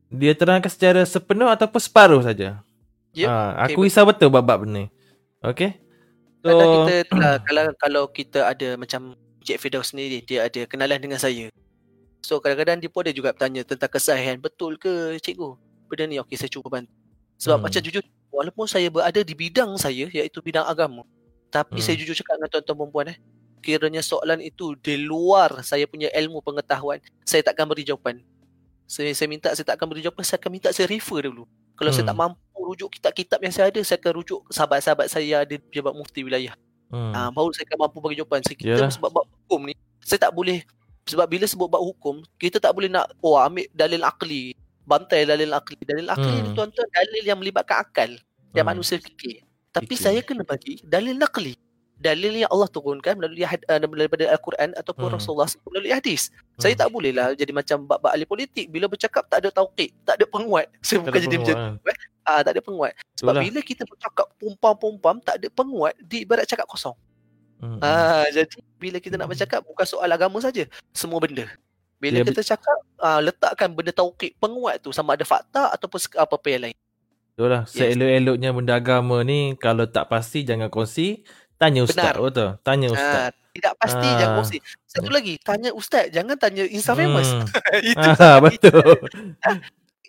dia 0.10 0.34
terangkan 0.34 0.70
secara 0.70 1.06
sepenuh 1.06 1.48
ataupun 1.48 1.78
separuh 1.82 2.22
saja. 2.26 2.60
Yep. 3.14 3.28
Ha, 3.30 3.36
aku 3.70 3.86
Okay, 3.86 3.90
risau 3.90 4.06
betul 4.06 4.30
bab-bab 4.30 4.66
ni. 4.66 4.90
Okay? 5.42 5.78
So, 6.42 6.56
kita 6.56 6.94
uh, 7.14 7.38
kalau 7.44 7.64
kalau 7.78 8.04
kita 8.10 8.48
ada 8.48 8.76
macam 8.80 9.14
Cik 9.44 9.58
Firdaus 9.60 9.92
sendiri 9.92 10.22
dia 10.22 10.46
ada 10.46 10.62
kenalan 10.70 11.00
dengan 11.00 11.20
saya. 11.20 11.50
So 12.22 12.38
kadang-kadang 12.38 12.84
dia 12.84 12.92
pun 12.92 13.02
ada 13.08 13.14
juga 13.16 13.34
bertanya 13.34 13.66
tentang 13.66 13.90
kesahihan. 13.90 14.38
Betul 14.38 14.78
ke 14.78 15.18
cikgu? 15.24 15.56
Benda 15.90 16.04
ni 16.06 16.22
okey 16.22 16.38
saya 16.38 16.52
cuba 16.52 16.70
bantu. 16.70 16.92
Sebab 17.40 17.58
Hmm. 17.58 17.66
macam 17.66 17.82
jujur 17.82 18.04
walaupun 18.30 18.66
saya 18.70 18.88
berada 18.92 19.22
di 19.24 19.34
bidang 19.34 19.74
saya 19.80 20.06
iaitu 20.12 20.44
bidang 20.44 20.68
agama. 20.68 21.08
Tapi 21.50 21.80
Hmm. 21.80 21.86
saya 21.86 21.96
jujur 21.98 22.14
cakap 22.14 22.38
dengan 22.38 22.50
tuan-tuan 22.52 22.78
perempuan 22.78 23.08
eh. 23.16 23.18
Kiranya 23.60 24.00
soalan 24.06 24.40
itu 24.40 24.76
di 24.80 24.96
luar 25.02 25.66
saya 25.66 25.84
punya 25.84 26.08
ilmu 26.16 26.40
pengetahuan, 26.40 27.04
saya 27.28 27.44
takkan 27.44 27.68
beri 27.68 27.84
jawapan. 27.84 28.24
Saya, 28.90 29.14
saya 29.14 29.30
minta 29.30 29.54
saya 29.54 29.62
takkan 29.64 29.86
beri 29.86 30.02
jawapan, 30.02 30.26
saya 30.26 30.42
akan 30.42 30.50
minta 30.50 30.74
saya 30.74 30.90
refer 30.90 31.30
dulu. 31.30 31.46
Kalau 31.78 31.94
saya 31.94 32.02
Hmm. 32.02 32.10
tak 32.10 32.18
mampu 32.18 32.58
rujuk 32.58 32.90
kitab-kitab 32.90 33.38
yang 33.40 33.54
saya 33.54 33.70
ada, 33.70 33.80
saya 33.86 34.02
akan 34.02 34.12
rujuk 34.18 34.40
sahabat-sahabat 34.50 35.08
saya 35.08 35.46
ada 35.46 35.56
pejabat 35.62 35.94
mufti 35.94 36.26
wilayah. 36.26 36.58
Hmm. 36.90 37.14
Ah, 37.14 37.30
baru 37.30 37.54
saya 37.54 37.70
akan 37.70 37.86
mampu 37.86 37.98
bagi 38.02 38.18
jawapan. 38.18 38.42
So, 38.42 38.58
kita 38.58 38.74
Yalah. 38.82 38.90
sebab 38.90 39.10
bab 39.14 39.26
hukum 39.30 39.70
ni, 39.70 39.78
saya 40.02 40.18
tak 40.20 40.34
boleh 40.34 40.66
sebab 41.06 41.26
bila 41.26 41.46
sebut 41.46 41.70
bab 41.70 41.82
hukum, 41.82 42.26
kita 42.36 42.58
tak 42.58 42.74
boleh 42.74 42.90
nak 42.90 43.14
oh 43.22 43.38
ambil 43.38 43.70
dalil 43.72 44.02
akli, 44.02 44.58
bantai 44.84 45.22
dalil 45.24 45.54
akli. 45.54 45.78
Dalil 45.86 46.10
akli 46.10 46.34
ni 46.36 46.50
Hmm. 46.50 46.56
tuan-tuan 46.58 46.90
dalil 46.90 47.24
yang 47.24 47.38
melibatkan 47.38 47.86
akal 47.86 48.10
yang 48.52 48.66
Hmm. 48.66 48.74
manusia 48.74 48.98
fikir. 48.98 49.46
Tapi 49.70 49.86
Fikir. 49.94 50.02
saya 50.02 50.20
kena 50.26 50.42
bagi 50.42 50.82
dalil 50.82 51.14
nakli. 51.14 51.54
Dalil 52.00 52.32
yang 52.40 52.48
Allah 52.48 52.72
turunkan 52.72 53.20
melalui 53.20 53.44
had, 53.44 53.60
uh, 53.68 53.76
daripada 53.76 54.24
Al-Quran 54.32 54.72
ataupun 54.72 55.12
Hmm. 55.12 55.16
Rasulullah 55.20 55.52
melalui 55.68 55.92
hadis. 55.92 56.32
Saya 56.56 56.72
Hmm. 56.72 56.82
tak 56.82 56.90
boleh 56.90 57.12
lah 57.12 57.36
jadi 57.36 57.52
macam 57.52 57.84
bab-bab 57.84 58.16
ahli 58.16 58.24
politik. 58.24 58.72
Bila 58.72 58.88
bercakap 58.88 59.28
tak 59.28 59.44
ada 59.44 59.52
tauqid, 59.52 59.92
tak 60.08 60.16
ada 60.16 60.24
penguat. 60.24 60.72
Saya 60.80 61.04
Tak 61.04 61.12
bukan 61.12 61.20
jadi 61.22 61.38
macam 61.38 61.56
penguat, 61.60 61.84
tu. 61.84 61.90
Eh? 61.92 61.98
Ah, 62.24 62.40
tak 62.40 62.52
ada 62.56 62.62
penguat. 62.62 62.92
Sebab 63.14 63.34
Itulah. 63.36 63.44
bila 63.44 63.60
kita 63.60 63.84
bercakap 63.84 64.28
pumpam-pumpam, 64.40 65.16
tak 65.20 65.36
ada 65.44 65.48
penguat, 65.50 65.94
di 66.00 66.24
ibarat 66.24 66.48
cakap 66.48 66.66
kosong. 66.66 66.96
Hmm. 67.60 67.84
Ah, 67.84 68.24
jadi 68.32 68.48
bila 68.80 68.98
kita 68.98 69.20
nak 69.20 69.28
bercakap 69.28 69.60
bukan 69.62 69.84
soal 69.84 70.08
agama 70.08 70.40
saja, 70.40 70.64
semua 70.96 71.20
benda. 71.20 71.44
Bila 72.00 72.24
Dia- 72.24 72.32
kita 72.32 72.56
cakap 72.56 72.80
ah, 72.98 73.20
letakkan 73.20 73.68
benda 73.70 73.92
tauqid 73.92 74.40
penguat 74.40 74.80
tu 74.80 74.96
sama 74.96 75.20
ada 75.20 75.28
fakta 75.28 75.68
ataupun 75.70 76.00
apa-apa 76.16 76.48
yang 76.48 76.62
lain. 76.64 76.78
Itulah. 77.36 77.64
Yes. 77.68 77.96
Seelok-eloknya 77.96 78.50
benda 78.52 78.76
agama 78.76 79.24
ni 79.24 79.56
kalau 79.56 79.84
tak 79.84 80.08
pasti 80.08 80.44
jangan 80.44 80.68
kongsi. 80.68 81.24
Tanya 81.60 81.84
ustaz 81.84 82.00
Benar. 82.10 82.24
betul. 82.24 82.50
Tanya 82.64 82.88
ustaz. 82.90 83.20
Ah, 83.20 83.30
tidak 83.52 83.74
pasti 83.76 84.08
Ah. 84.08 84.16
jangan 84.16 84.34
kongsi. 84.38 84.58
Satu 84.86 85.10
lagi, 85.12 85.34
tanya 85.38 85.70
ustaz, 85.72 86.06
jangan 86.08 86.36
tanya 86.36 86.64
Insta 86.66 86.96
famous. 86.96 87.30
Hmm. 87.30 87.46
itu 87.92 88.00
Ah, 88.02 88.16
salah 88.16 88.40
betul. 88.42 88.80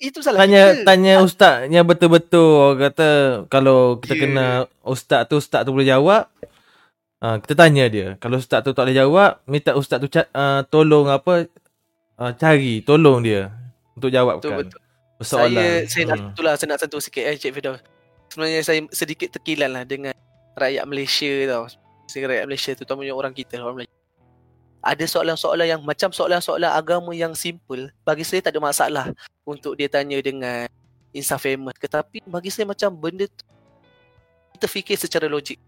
Itu 0.00 0.24
salah 0.24 0.40
Tanya 0.40 0.62
kita. 0.72 0.84
tanya 0.86 1.14
ustaz 1.20 1.68
yang 1.68 1.84
betul-betul 1.84 2.40
orang 2.72 2.88
kata 2.88 3.08
kalau 3.52 4.00
kita 4.00 4.16
Ya. 4.16 4.20
kena 4.22 4.46
ustaz 4.80 5.28
tu 5.28 5.36
ustaz 5.36 5.60
tu 5.60 5.76
boleh 5.76 5.84
jawab. 5.84 6.24
Uh, 7.20 7.36
kita 7.36 7.52
tanya 7.54 7.84
dia. 7.84 8.16
Kalau 8.16 8.40
ustaz 8.40 8.64
tu 8.64 8.72
tak 8.72 8.88
boleh 8.88 8.96
jawab, 8.96 9.44
minta 9.44 9.76
ustaz 9.76 10.00
tu 10.00 10.08
uh, 10.08 10.64
tolong 10.64 11.04
apa 11.04 11.44
uh, 12.16 12.32
cari, 12.32 12.80
tolong 12.80 13.20
dia 13.20 13.52
untuk 13.92 14.08
Betul 14.08 14.16
jawabkan 14.16 14.50
betul. 14.64 14.80
persoalan. 15.20 15.52
Saya 15.52 15.84
saya 15.84 16.04
nak 16.06 16.16
Hmm. 16.16 16.30
itulah 16.32 16.54
saya 16.56 16.68
nak 16.70 16.78
sentuh 16.80 17.02
sikit 17.04 17.24
eh 17.26 17.36
Cik 17.36 17.52
Firdaus. 17.52 17.80
Sebenarnya 18.30 18.60
saya 18.62 18.80
sedikit 18.88 19.28
terkilan 19.30 19.68
lah 19.68 19.84
dengan 19.84 20.16
rakyat 20.56 20.84
Malaysia 20.86 21.32
tau. 21.50 21.64
Saya 22.10 22.26
rakyat 22.26 22.44
Malaysia 22.46 22.70
tu 22.74 22.82
terutamanya 22.82 23.14
orang 23.14 23.32
kita 23.34 23.58
orang 23.62 23.82
Melayu. 23.82 23.94
Ada 24.80 25.04
soalan-soalan 25.04 25.66
yang 25.68 25.82
macam 25.84 26.08
soalan-soalan 26.08 26.72
agama 26.72 27.12
yang 27.12 27.36
simple 27.36 27.92
bagi 28.00 28.24
saya 28.24 28.40
tak 28.40 28.56
ada 28.56 28.60
masalah 28.64 29.06
untuk 29.44 29.76
dia 29.76 29.92
tanya 29.92 30.16
dengan 30.24 30.64
Insta 31.12 31.36
famous 31.36 31.76
tetapi 31.76 32.24
bagi 32.24 32.48
saya 32.48 32.64
macam 32.64 32.88
benda 32.96 33.28
tu 33.28 33.44
kita 34.56 34.66
fikir 34.66 34.96
secara 34.96 35.28
logik. 35.28 35.60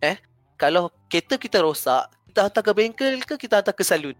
Eh, 0.00 0.16
kalau 0.56 0.88
kereta 1.08 1.36
kita 1.36 1.60
rosak, 1.60 2.08
kita 2.32 2.48
hantar 2.48 2.62
ke 2.64 2.72
bengkel 2.72 3.20
ke 3.24 3.34
kita 3.36 3.60
hantar 3.60 3.72
ke 3.76 3.84
salon? 3.84 4.16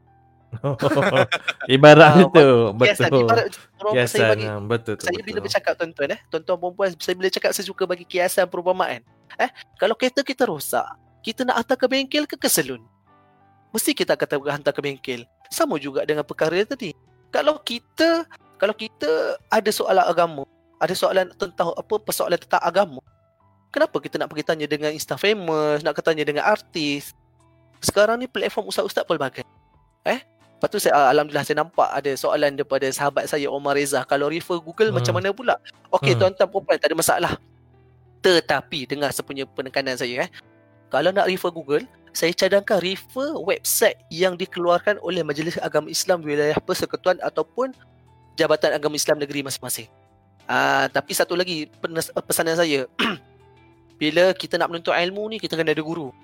Ibarat 1.74 2.16
Ah, 2.16 2.22
itu 2.22 2.46
Kiasan 2.80 3.10
betul. 3.10 3.22
ibarat 3.26 3.46
orang 3.82 3.92
saya 3.92 4.06
Kiasan 4.06 4.28
bagi 4.30 4.46
ah, 4.46 4.60
betul 4.62 4.94
tu, 4.96 5.04
saya 5.04 5.16
betul. 5.18 5.26
bila 5.26 5.38
bercakap 5.42 5.72
tuan-tuan 5.76 6.08
eh 6.16 6.20
tuan-tuan 6.32 6.56
perempuan 6.56 6.88
saya 6.96 7.14
bila 7.18 7.28
cakap 7.28 7.50
saya 7.52 7.66
suka 7.66 7.82
bagi 7.84 8.04
kiasan 8.06 8.46
perumpamaan 8.48 9.02
eh 9.38 9.50
kalau 9.76 9.94
kereta 9.98 10.22
kita 10.22 10.46
rosak 10.46 10.86
kita 11.20 11.42
nak 11.42 11.62
hantar 11.62 11.76
ke 11.76 11.86
bengkel 11.90 12.24
ke 12.24 12.38
ke 12.38 12.48
salon 12.48 12.82
mesti 13.74 13.92
kita 13.92 14.14
kata 14.14 14.38
hantar 14.46 14.72
ke 14.72 14.80
bengkel 14.80 15.26
sama 15.50 15.76
juga 15.76 16.06
dengan 16.06 16.22
perkara 16.22 16.62
tadi 16.62 16.94
kalau 17.34 17.58
kita 17.60 18.24
kalau 18.56 18.72
kita 18.72 19.36
ada 19.50 19.70
soalan 19.70 20.06
agama 20.06 20.42
ada 20.78 20.94
soalan 20.94 21.28
tentang 21.36 21.72
apa 21.74 21.94
persoalan 22.00 22.38
tentang 22.38 22.62
agama 22.62 23.02
kenapa 23.74 23.96
kita 24.00 24.16
nak 24.16 24.30
pergi 24.32 24.44
tanya 24.46 24.66
dengan 24.70 24.90
insta 24.94 25.18
famous 25.18 25.82
nak 25.82 25.98
tanya 26.00 26.24
dengan 26.24 26.46
artis 26.46 27.12
sekarang 27.84 28.22
ni 28.22 28.26
platform 28.30 28.70
ustaz-ustaz 28.70 29.04
pelbagai 29.04 29.44
eh 30.06 30.22
Lepas 30.56 30.72
tu 30.72 30.80
saya, 30.80 30.96
ah, 30.96 31.08
Alhamdulillah 31.12 31.44
saya 31.44 31.60
nampak 31.60 31.84
ada 31.92 32.16
soalan 32.16 32.56
daripada 32.56 32.88
sahabat 32.88 33.28
saya 33.28 33.44
Omar 33.52 33.76
Reza. 33.76 34.00
Kalau 34.08 34.32
refer 34.32 34.56
Google 34.56 34.88
Hmm. 34.88 34.96
macam 34.96 35.12
mana 35.20 35.28
pula? 35.28 35.60
Okey 35.92 36.16
Hmm. 36.16 36.32
tuan-tuan 36.32 36.48
perempuan 36.48 36.80
tak 36.80 36.88
ada 36.88 36.96
masalah. 36.96 37.32
Tetapi 38.24 38.88
dengar 38.88 39.10
sepunya 39.12 39.44
penekanan 39.44 39.98
saya 39.98 40.26
eh. 40.26 40.30
Kalau 40.88 41.10
nak 41.10 41.26
refer 41.26 41.50
Google, 41.50 41.84
saya 42.16 42.32
cadangkan 42.32 42.80
refer 42.80 43.36
website 43.36 44.00
yang 44.08 44.38
dikeluarkan 44.40 44.96
oleh 45.04 45.20
Majlis 45.20 45.60
Agama 45.60 45.92
Islam 45.92 46.24
Wilayah 46.24 46.56
Persekutuan 46.62 47.20
ataupun 47.20 47.76
Jabatan 48.40 48.72
Agama 48.72 48.96
Islam 48.96 49.20
Negeri 49.20 49.44
masing-masing. 49.44 49.90
Ah, 50.46 50.86
tapi 50.88 51.12
satu 51.12 51.34
lagi 51.34 51.66
pesanan 52.24 52.56
saya. 52.56 52.86
Bila 54.00 54.32
kita 54.32 54.56
nak 54.56 54.70
menuntut 54.72 54.94
ilmu 54.94 55.28
ni 55.28 55.36
kita 55.36 55.58
kena 55.58 55.74
ada 55.74 55.82
guru. 55.82 56.14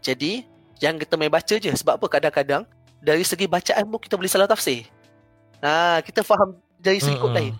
Jadi, 0.00 0.42
jangan 0.80 0.96
kita 0.98 1.14
main 1.14 1.28
baca 1.28 1.54
je 1.60 1.70
sebab 1.70 2.00
apa 2.00 2.06
kadang-kadang 2.08 2.62
dari 2.98 3.22
segi 3.22 3.44
bacaan 3.44 3.84
pun 3.84 4.00
kita 4.00 4.16
boleh 4.16 4.30
salah 4.32 4.48
tafsir. 4.48 4.88
Ha, 5.60 6.00
kita 6.00 6.24
faham 6.24 6.56
dari 6.80 6.98
segi 6.98 7.20
kod 7.20 7.36
lain. 7.36 7.52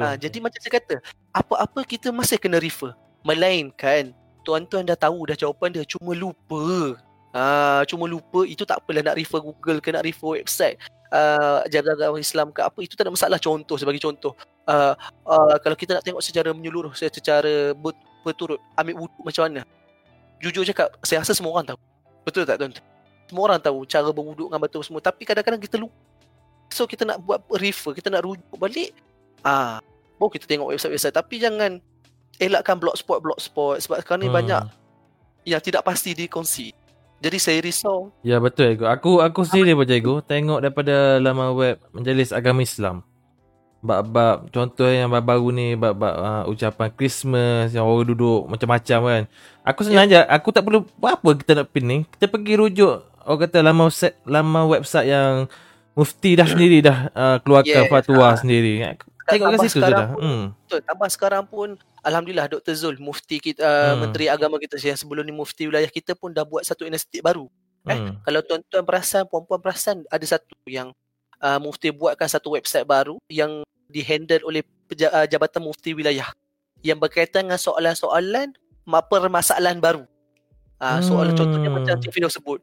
Ha, 0.00 0.16
jadi 0.18 0.40
macam 0.42 0.58
saya 0.58 0.72
kata, 0.80 0.96
apa-apa 1.30 1.84
kita 1.84 2.08
masih 2.10 2.40
kena 2.40 2.58
refer. 2.58 2.96
Melainkan 3.24 4.12
tuan-tuan 4.44 4.84
dah 4.84 4.94
tahu 4.94 5.24
dah 5.24 5.34
jawapan 5.34 5.72
dia 5.72 5.84
cuma 5.88 6.12
lupa. 6.12 6.94
Ha, 7.34 7.82
cuma 7.90 8.06
lupa 8.06 8.46
itu 8.46 8.62
tak 8.62 8.78
apalah 8.78 9.02
nak 9.02 9.18
refer 9.18 9.42
Google 9.42 9.82
ke 9.82 9.90
nak 9.90 10.06
refer 10.06 10.38
website. 10.38 10.78
Uh, 11.10 11.64
Jabatan 11.70 11.98
Agama 11.98 12.18
Islam 12.20 12.50
ke 12.54 12.60
apa 12.62 12.78
itu 12.82 12.94
tak 12.94 13.06
ada 13.08 13.12
masalah 13.14 13.38
contoh 13.40 13.74
sebagai 13.74 13.98
contoh. 13.98 14.36
Uh, 14.68 14.94
uh, 15.26 15.56
kalau 15.58 15.74
kita 15.74 15.98
nak 15.98 16.04
tengok 16.06 16.22
secara 16.22 16.54
menyeluruh 16.54 16.94
secara 16.94 17.74
ber- 17.74 17.98
berturut 18.22 18.60
ambil 18.78 19.06
wuduk 19.06 19.22
macam 19.24 19.50
mana. 19.50 19.60
Jujur 20.38 20.62
cakap 20.62 20.94
saya 21.02 21.24
rasa 21.24 21.32
semua 21.34 21.56
orang 21.58 21.74
tahu. 21.74 21.78
Betul 22.22 22.44
tak 22.46 22.60
tuan-tuan? 22.60 22.84
Semua 23.24 23.42
orang 23.50 23.60
tahu 23.62 23.78
cara 23.88 24.08
berwuduk 24.12 24.46
dengan 24.52 24.60
batu 24.60 24.78
semua 24.84 25.00
tapi 25.00 25.22
kadang-kadang 25.24 25.58
kita 25.58 25.76
lupa. 25.80 25.96
So 26.70 26.84
kita 26.84 27.06
nak 27.06 27.22
buat 27.22 27.42
refer, 27.56 27.94
kita 27.94 28.10
nak 28.10 28.26
rujuk 28.26 28.58
balik. 28.58 28.90
Ah, 29.44 29.78
baru 30.18 30.30
kita 30.34 30.44
tengok 30.50 30.74
website-website 30.74 31.14
tapi 31.14 31.38
jangan 31.38 31.78
elakkan 32.38 32.78
blogspot 32.78 33.22
blogspot 33.22 33.78
sebab 33.82 34.02
sekarang 34.02 34.26
ni 34.26 34.28
Hmm. 34.30 34.38
banyak 34.38 34.62
yang 35.44 35.60
tidak 35.60 35.84
pasti 35.84 36.16
dikongsi. 36.16 36.72
Jadi 37.24 37.38
saya 37.40 37.58
risau. 37.64 38.12
Ya 38.20 38.36
betul 38.36 38.76
Ego. 38.76 38.84
Aku 38.84 39.24
aku 39.24 39.48
sendiri 39.48 39.72
pun 39.72 39.88
Ego 39.88 40.14
tengok 40.20 40.60
daripada 40.60 41.16
laman 41.20 41.56
web 41.56 41.76
Majlis 41.96 42.36
Agama 42.36 42.60
Islam. 42.60 43.00
Bab-bab 43.84 44.48
contoh 44.48 44.88
yang 44.88 45.12
baru-baru 45.12 45.48
ni 45.52 45.66
bab-bab 45.76 46.14
uh, 46.16 46.44
ucapan 46.48 46.88
Christmas 46.96 47.72
yang 47.76 47.84
orang 47.84 48.08
duduk 48.12 48.48
macam-macam 48.48 48.98
kan. 49.04 49.22
Aku 49.64 49.84
sengaja 49.84 50.24
aku 50.28 50.52
tak 50.52 50.64
perlu 50.64 50.88
apa 51.04 51.30
kita 51.36 51.52
nak 51.60 51.68
pin 51.72 51.84
ni. 51.84 51.98
Kita 52.08 52.28
pergi 52.28 52.56
rujuk 52.56 53.04
orang 53.24 53.40
kata 53.44 53.58
laman 53.64 53.88
website 53.88 54.16
laman 54.24 54.64
website 54.68 55.08
yang 55.08 55.32
mufti 55.96 56.36
dah 56.36 56.48
sendiri 56.48 56.84
dah 56.84 56.98
uh, 57.12 57.36
keluarkan 57.40 57.84
Yes, 57.84 57.92
fatwa 57.92 58.24
ah. 58.24 58.36
sendiri. 58.36 58.72
Tengok 59.24 59.48
kat 59.56 59.58
situ 59.68 59.80
sudah. 59.80 60.12
Hmm. 60.16 60.52
Betul. 60.64 60.80
Tambah 60.84 61.08
sekarang 61.08 61.44
pun 61.48 61.68
alhamdulillah 62.04 62.46
Dr 62.46 62.74
Zul 62.76 62.96
mufti 63.00 63.40
kita 63.40 63.60
uh, 63.60 63.92
Hmm. 63.96 64.06
menteri 64.06 64.28
agama 64.28 64.60
kita 64.60 64.76
yang 64.76 64.94
sebelum 64.94 65.24
ni 65.24 65.32
mufti 65.32 65.66
wilayah 65.66 65.88
kita 65.88 66.12
pun 66.12 66.30
dah 66.30 66.44
buat 66.44 66.62
satu 66.62 66.84
inisiatif 66.84 67.24
baru. 67.24 67.48
Eh, 67.84 67.96
Hmm. 67.96 68.16
Kalau 68.22 68.40
tuan-tuan 68.40 68.84
perasan, 68.84 69.24
puan-puan 69.26 69.60
perasan 69.60 70.04
ada 70.08 70.24
satu 70.24 70.56
yang 70.64 70.92
uh, 71.40 71.58
mufti 71.58 71.88
buatkan 71.88 72.28
satu 72.28 72.54
website 72.54 72.84
baru 72.84 73.16
yang 73.28 73.60
dihandle 73.88 74.40
oleh 74.44 74.62
peja- 74.86 75.12
uh, 75.12 75.26
Jabatan 75.28 75.64
Mufti 75.64 75.92
Wilayah 75.92 76.32
yang 76.80 76.96
berkaitan 76.96 77.48
dengan 77.48 77.60
soalan-soalan 77.60 78.52
ma- 78.84 79.04
permasalahan 79.04 79.80
baru. 79.80 80.04
Uh, 80.80 81.00
soalan 81.00 81.32
Hmm. 81.32 81.40
contohnya 81.44 81.70
macam 81.72 81.94
Cik 82.00 82.12
sebut. 82.28 82.60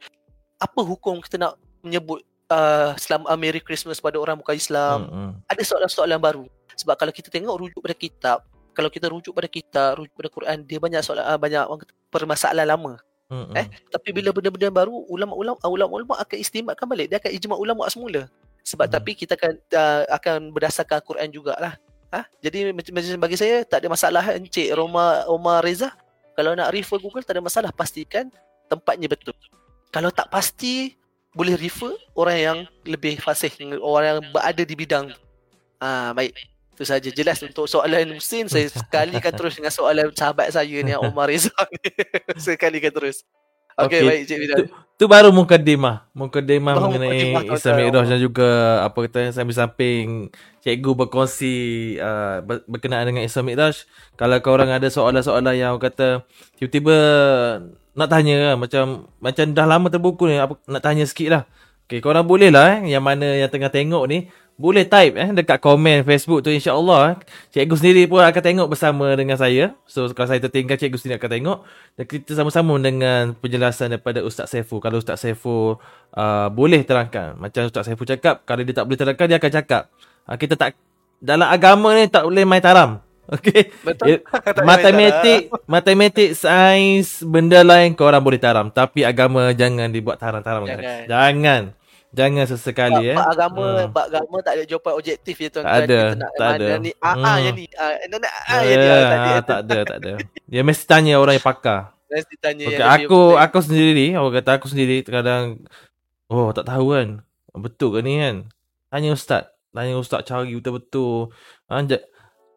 Apa 0.57 0.81
hukum 0.81 1.21
kita 1.21 1.41
nak 1.41 1.57
menyebut 1.81 2.21
uh, 2.49 2.93
Selamat 2.97 3.29
uh, 3.29 3.37
Merry 3.37 3.61
Christmas 3.61 3.97
pada 3.97 4.17
orang 4.21 4.37
bukan 4.37 4.53
Islam? 4.53 4.97
Hmm, 5.05 5.13
hmm. 5.13 5.31
Ada 5.49 5.61
soalan-soalan 5.65 6.19
baru. 6.21 6.43
Sebab 6.77 6.97
kalau 6.97 7.13
kita 7.13 7.29
tengok 7.29 7.61
rujuk 7.61 7.81
pada 7.81 7.93
kitab, 7.93 8.37
kalau 8.71 8.89
kita 8.89 9.07
rujuk 9.11 9.35
pada 9.35 9.49
kitab, 9.51 9.99
rujuk 9.99 10.15
pada 10.15 10.29
Quran, 10.31 10.57
dia 10.63 10.79
banyak 10.79 11.01
soalan 11.03 11.25
uh, 11.27 11.39
banyak 11.39 11.63
orang 11.63 11.81
kata 11.83 11.93
permasalahan 12.11 12.69
lama. 12.75 12.93
Hmm, 13.31 13.47
Eh, 13.55 13.67
Tapi 13.87 14.11
bila 14.11 14.35
benda-benda 14.35 14.67
baru 14.67 15.07
ulama-ulama 15.07 15.55
ulama-ulama 15.63 16.19
akan 16.19 16.37
istimatkan 16.39 16.83
balik. 16.83 17.07
Dia 17.07 17.17
akan 17.23 17.31
ijma 17.31 17.55
ulama 17.55 17.87
semula. 17.87 18.27
Sebab 18.67 18.91
hmm. 18.91 18.95
tapi 18.99 19.11
kita 19.15 19.39
akan 19.39 19.53
uh, 19.71 20.03
akan 20.19 20.37
berdasarkan 20.51 20.99
Quran 20.99 21.31
jugalah. 21.31 21.79
Ha? 22.11 22.27
Jadi 22.43 22.75
macam 22.75 23.23
bagi 23.23 23.39
saya 23.39 23.63
tak 23.63 23.83
ada 23.83 23.87
masalah 23.87 24.35
Encik 24.35 24.75
Roma 24.75 25.23
Omar 25.31 25.63
Reza. 25.63 25.95
Kalau 26.35 26.51
nak 26.59 26.75
refer 26.75 26.99
Google 26.99 27.23
tak 27.23 27.39
ada 27.39 27.43
masalah 27.43 27.71
pastikan 27.71 28.27
tempatnya 28.67 29.07
betul. 29.07 29.35
Kalau 29.95 30.11
tak 30.11 30.27
pasti 30.27 30.99
boleh 31.31 31.55
refer 31.55 31.95
orang 32.11 32.37
yang 32.37 32.57
lebih 32.83 33.15
fasih 33.23 33.51
orang 33.79 34.19
yang 34.19 34.25
berada 34.35 34.63
di 34.67 34.75
bidang 34.75 35.15
ah 35.79 36.11
baik 36.11 36.35
itu 36.81 36.89
saja 36.89 37.09
jelas 37.13 37.37
untuk 37.45 37.69
soalan 37.69 38.17
Husin 38.17 38.49
saya 38.49 38.65
sekalikan 38.73 39.29
terus 39.29 39.53
dengan 39.53 39.69
soalan 39.69 40.09
sahabat 40.17 40.49
saya 40.49 40.81
ni 40.81 40.97
Omar 40.97 41.29
Reza 41.31 41.53
ni 41.69 41.93
sekalikan 42.41 42.89
terus 42.89 43.21
Okey 43.79 44.03
okay, 44.03 44.07
baik 44.07 44.21
Cik 44.27 44.37
Bidal. 44.43 44.57
Tu, 44.59 44.63
tu 44.99 45.05
baru 45.07 45.31
mukadimah. 45.31 46.03
Mukadimah 46.11 46.75
Baru 46.75 46.91
mengenai 46.91 47.31
mukadimah, 47.31 47.55
Islam. 47.55 47.73
Mi'raj 47.79 48.07
dan 48.11 48.19
juga 48.19 48.49
apa 48.83 48.97
kata 49.07 49.31
samping-samping 49.31 50.27
cikgu 50.59 50.91
berkongsi 50.91 51.55
uh, 51.95 52.43
ber- 52.43 52.67
berkenaan 52.67 53.07
dengan 53.07 53.23
Islam 53.23 53.47
Mi'raj. 53.47 53.87
Kalau 54.19 54.37
korang 54.43 54.75
ada 54.75 54.91
soalan-soalan 54.91 55.55
yang 55.55 55.71
orang 55.71 55.87
kata 55.87 56.27
tiba-tiba 56.59 56.95
nak 57.95 58.09
tanya 58.11 58.35
lah, 58.51 58.55
macam 58.59 59.07
macam 59.23 59.45
dah 59.55 59.65
lama 59.71 59.87
terbuku 59.87 60.27
ni 60.27 60.35
apa, 60.35 60.59
nak 60.67 60.83
tanya 60.83 61.07
sikit 61.07 61.27
lah. 61.31 61.43
Okay, 61.87 62.03
korang 62.03 62.27
boleh 62.27 62.51
lah 62.51 62.79
eh, 62.79 62.91
yang 62.95 63.03
mana 63.07 63.39
yang 63.39 63.51
tengah 63.51 63.71
tengok 63.71 64.03
ni 64.11 64.27
boleh 64.61 64.85
type 64.85 65.17
eh 65.17 65.33
dekat 65.33 65.57
komen 65.57 66.05
Facebook 66.05 66.45
tu 66.45 66.53
insya-Allah 66.53 66.99
eh. 67.11 67.15
Cikgu 67.49 67.75
sendiri 67.81 68.01
pun 68.05 68.21
akan 68.21 68.43
tengok 68.45 68.67
bersama 68.69 69.09
dengan 69.17 69.33
saya. 69.35 69.73
So 69.89 70.05
kalau 70.13 70.29
saya 70.29 70.37
tertinggal 70.37 70.77
cikgu 70.77 70.97
sendiri 71.01 71.17
akan 71.17 71.31
tengok 71.33 71.57
dan 71.97 72.05
kita 72.05 72.31
sama-sama 72.37 72.77
dengan 72.77 73.33
penjelasan 73.33 73.97
daripada 73.97 74.21
Ustaz 74.21 74.53
Saiful. 74.53 74.77
Kalau 74.77 75.01
Ustaz 75.01 75.25
Saiful 75.25 75.81
uh, 76.13 76.47
boleh 76.53 76.85
terangkan. 76.85 77.33
Macam 77.41 77.65
Ustaz 77.65 77.89
Saiful 77.89 78.05
cakap, 78.05 78.45
kalau 78.45 78.61
dia 78.61 78.77
tak 78.77 78.85
boleh 78.85 78.99
terangkan 79.01 79.25
dia 79.25 79.37
akan 79.41 79.51
cakap. 79.51 79.83
Uh, 80.29 80.37
kita 80.37 80.53
tak 80.53 80.77
dalam 81.17 81.49
agama 81.49 81.97
ni 81.97 82.05
tak 82.05 82.23
boleh 82.29 82.45
main 82.45 82.61
taram. 82.61 83.01
Okey. 83.35 83.71
Betul. 83.81 84.05
Eh, 84.07 84.19
matematik, 84.69 85.39
matematik, 85.63 86.29
sains, 86.35 87.23
benda 87.23 87.63
lain 87.63 87.95
kau 87.95 88.05
orang 88.09 88.21
boleh 88.21 88.41
taram, 88.41 88.67
tapi 88.67 89.07
agama 89.07 89.55
jangan 89.55 89.87
dibuat 89.87 90.19
taram-taram 90.19 90.67
Jangan. 90.67 90.83
guys. 90.83 91.07
Jangan. 91.07 91.61
Jangan 92.11 92.43
sesekali 92.43 93.03
eh. 93.07 93.15
Bab 93.15 93.31
agama, 93.31 93.63
Hmm. 93.63 93.87
bab 93.87 94.05
agama 94.11 94.37
tak 94.43 94.53
ada 94.59 94.63
jawapan 94.67 94.93
objektif 94.99 95.35
je 95.37 95.47
tuan. 95.47 95.63
Tak 95.63 95.75
ada, 95.87 95.99
Kita 96.11 96.19
nak 96.19 96.31
tak 96.35 96.49
ada. 96.51 96.67
Ni, 96.75 96.91
ah, 96.99 97.07
ah, 97.07 97.15
Hmm. 97.15 97.39
yang 97.39 97.55
ni. 97.55 97.65
Ah, 97.71 97.91
nak, 98.05 98.19
nak, 98.19 98.33
ah, 98.35 98.59
Ya, 98.59 98.67
yang 98.67 98.77
ni. 98.77 98.87
Ah, 98.89 98.99
tak 98.99 99.15
ada. 99.15 99.31
tak 99.41 99.59
ada, 99.61 99.77
tak 99.81 99.97
ada. 99.97 100.11
Dia 100.45 100.61
mesti 100.61 100.83
tanya 100.83 101.13
orang 101.17 101.35
yang 101.39 101.47
pakar. 101.47 101.79
Mesti 102.11 102.35
tanya 102.37 102.63
Okay, 102.67 102.75
yang 102.75 102.91
aku 102.91 103.19
aku 103.39 103.57
sendiri, 103.63 104.05
orang 104.13 104.33
kata 104.35 104.51
aku 104.59 104.67
sendiri 104.67 104.99
kadang 105.01 105.63
oh 106.27 106.51
tak 106.51 106.67
tahu 106.67 106.91
kan. 106.91 107.07
Betul 107.51 107.95
ke 107.95 107.99
ni 108.03 108.19
kan? 108.19 108.35
Tanya 108.91 109.15
ustaz. 109.15 109.47
Tanya 109.71 109.95
ustaz 109.95 110.27
cari 110.27 110.51
betul-betul. 110.51 111.31
Ha, 111.71 111.79
ja- 111.87 112.03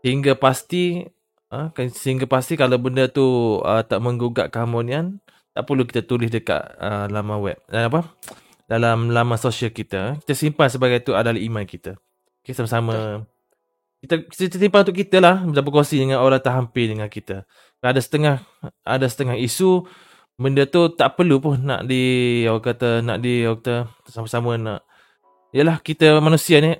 hingga 0.02 0.34
pasti 0.34 1.06
ha, 1.54 1.70
sehingga 1.94 2.26
pasti 2.26 2.58
kalau 2.58 2.82
benda 2.82 3.06
tu 3.06 3.22
uh, 3.62 3.86
tak 3.86 4.02
menggugat 4.02 4.50
keharmonian, 4.50 5.22
tak 5.54 5.62
perlu 5.62 5.86
kita 5.86 6.02
tulis 6.02 6.26
dekat 6.26 6.74
uh, 6.82 7.06
laman 7.06 7.38
web. 7.38 7.58
Dan 7.70 7.86
apa? 7.86 8.10
Dalam 8.64 9.12
laman 9.12 9.36
sosial 9.36 9.70
kita. 9.70 10.16
Kita 10.24 10.32
simpan 10.32 10.72
sebagai 10.72 11.04
tu 11.04 11.12
adalah 11.12 11.36
iman 11.36 11.64
kita. 11.68 12.00
Okay, 12.40 12.56
sama-sama. 12.56 13.28
Kita, 14.00 14.24
kita 14.28 14.56
simpan 14.56 14.84
untuk 14.84 14.96
kita 14.96 15.20
lah. 15.20 15.44
Kita 15.44 15.60
berkongsi 15.60 16.00
dengan 16.00 16.24
orang 16.24 16.40
terhampir 16.40 16.88
dengan 16.88 17.08
kita. 17.08 17.44
Ada 17.84 18.00
setengah 18.00 18.40
ada 18.80 19.04
setengah 19.04 19.36
isu 19.36 19.84
benda 20.34 20.66
tu 20.66 20.90
tak 20.90 21.14
perlu 21.14 21.38
pun 21.38 21.62
nak 21.62 21.86
di 21.86 22.42
orang 22.50 22.64
kata 22.64 22.88
nak 23.06 23.22
di 23.22 23.46
orang 23.46 23.62
kata 23.62 23.76
sama-sama 24.10 24.58
nak 24.58 24.82
yalah 25.54 25.78
kita 25.78 26.18
manusia 26.18 26.58
ni 26.58 26.74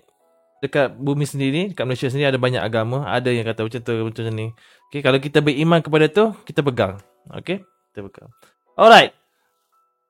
dekat 0.59 0.91
bumi 0.99 1.22
sendiri 1.22 1.70
dekat 1.70 1.87
Malaysia 1.87 2.11
sendiri 2.11 2.35
ada 2.35 2.41
banyak 2.41 2.59
agama 2.59 3.07
ada 3.07 3.30
yang 3.30 3.47
kata 3.47 3.62
macam 3.62 3.80
tu 3.87 3.95
macam 3.95 4.22
ni 4.35 4.51
okey 4.91 5.01
kalau 5.07 5.22
kita 5.22 5.39
beriman 5.39 5.78
kepada 5.78 6.11
tu 6.11 6.35
kita 6.43 6.66
pegang 6.66 6.99
okey 7.30 7.62
kita 7.95 8.01
pegang 8.11 8.28
alright 8.74 9.14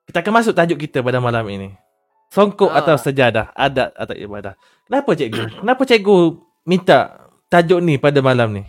kita 0.05 0.21
akan 0.21 0.33
masuk 0.35 0.53
tajuk 0.53 0.79
kita 0.79 1.01
pada 1.01 1.19
malam 1.19 1.45
ini 1.47 1.73
songkok 2.29 2.69
Ah. 2.69 2.81
atau 2.81 2.97
sejadah 2.97 3.51
adat 3.53 3.93
atau 3.95 4.15
ibadah 4.15 4.55
kenapa 4.85 5.11
cikgu 5.13 5.61
kenapa 5.61 5.83
cikgu 5.83 6.17
minta 6.63 6.99
tajuk 7.47 7.79
ni 7.79 7.97
pada 7.97 8.21
malam 8.21 8.51
ni 8.53 8.65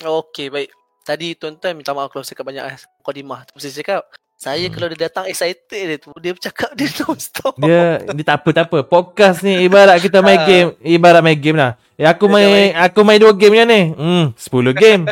Okey, 0.00 0.48
baik. 0.48 0.72
Tadi 1.04 1.36
tuan-tuan 1.36 1.76
minta 1.76 1.92
maaf 1.92 2.08
kalau 2.08 2.24
saya 2.24 2.32
cakap 2.32 2.48
banyak 2.48 2.64
mukadimah. 2.98 3.44
Tapi 3.44 3.58
saya 3.60 3.74
cakap, 3.76 4.00
saya 4.34 4.64
Hmm. 4.64 4.72
kalau 4.72 4.86
dia 4.88 5.00
datang 5.04 5.24
excited 5.28 5.60
dia 5.84 5.98
tu, 6.00 6.08
dia 6.16 6.32
bercakap 6.32 6.72
dia 6.72 6.88
non-stop. 6.98 7.52
Dia 7.60 8.00
dia 8.02 8.24
tak 8.24 8.36
apa 8.40 8.48
tak 8.50 8.64
apa. 8.72 8.78
Podcast 8.82 9.44
ni 9.44 9.60
ibarat 9.60 10.00
kita 10.00 10.24
main 10.24 10.40
Ah. 10.40 10.46
game, 10.48 10.68
ibarat 10.80 11.20
main 11.20 11.36
game 11.36 11.60
lah. 11.60 11.76
Eh 11.94 12.08
aku 12.08 12.26
Dia 12.26 12.34
main 12.34 12.68
aku 12.80 13.00
main 13.04 13.20
dua 13.20 13.36
game 13.36 13.54
je 13.54 13.64
ni. 13.68 13.80
Hmm, 13.92 14.24
10 14.34 14.72
game. 14.72 15.02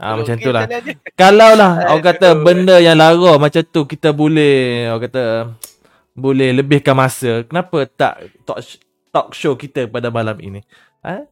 Ah 0.00 0.16
macam 0.16 0.34
tu 0.40 0.50
lah. 0.50 0.64
Kalau 1.14 1.52
lah 1.54 1.72
orang 1.92 2.04
kata 2.08 2.28
benda 2.40 2.76
yang 2.80 2.96
lara 2.96 3.36
macam 3.36 3.60
tu 3.60 3.84
kita 3.84 4.16
boleh 4.16 4.88
orang 4.88 5.04
kata 5.06 5.22
boleh 6.16 6.56
lebihkan 6.56 6.96
masa. 6.96 7.44
Kenapa 7.44 7.84
tak 7.86 8.32
talk, 8.48 8.58
talk 9.12 9.36
show 9.36 9.54
kita 9.54 9.86
pada 9.86 10.08
malam 10.08 10.40
ini? 10.40 10.64
Ha? 11.04 11.24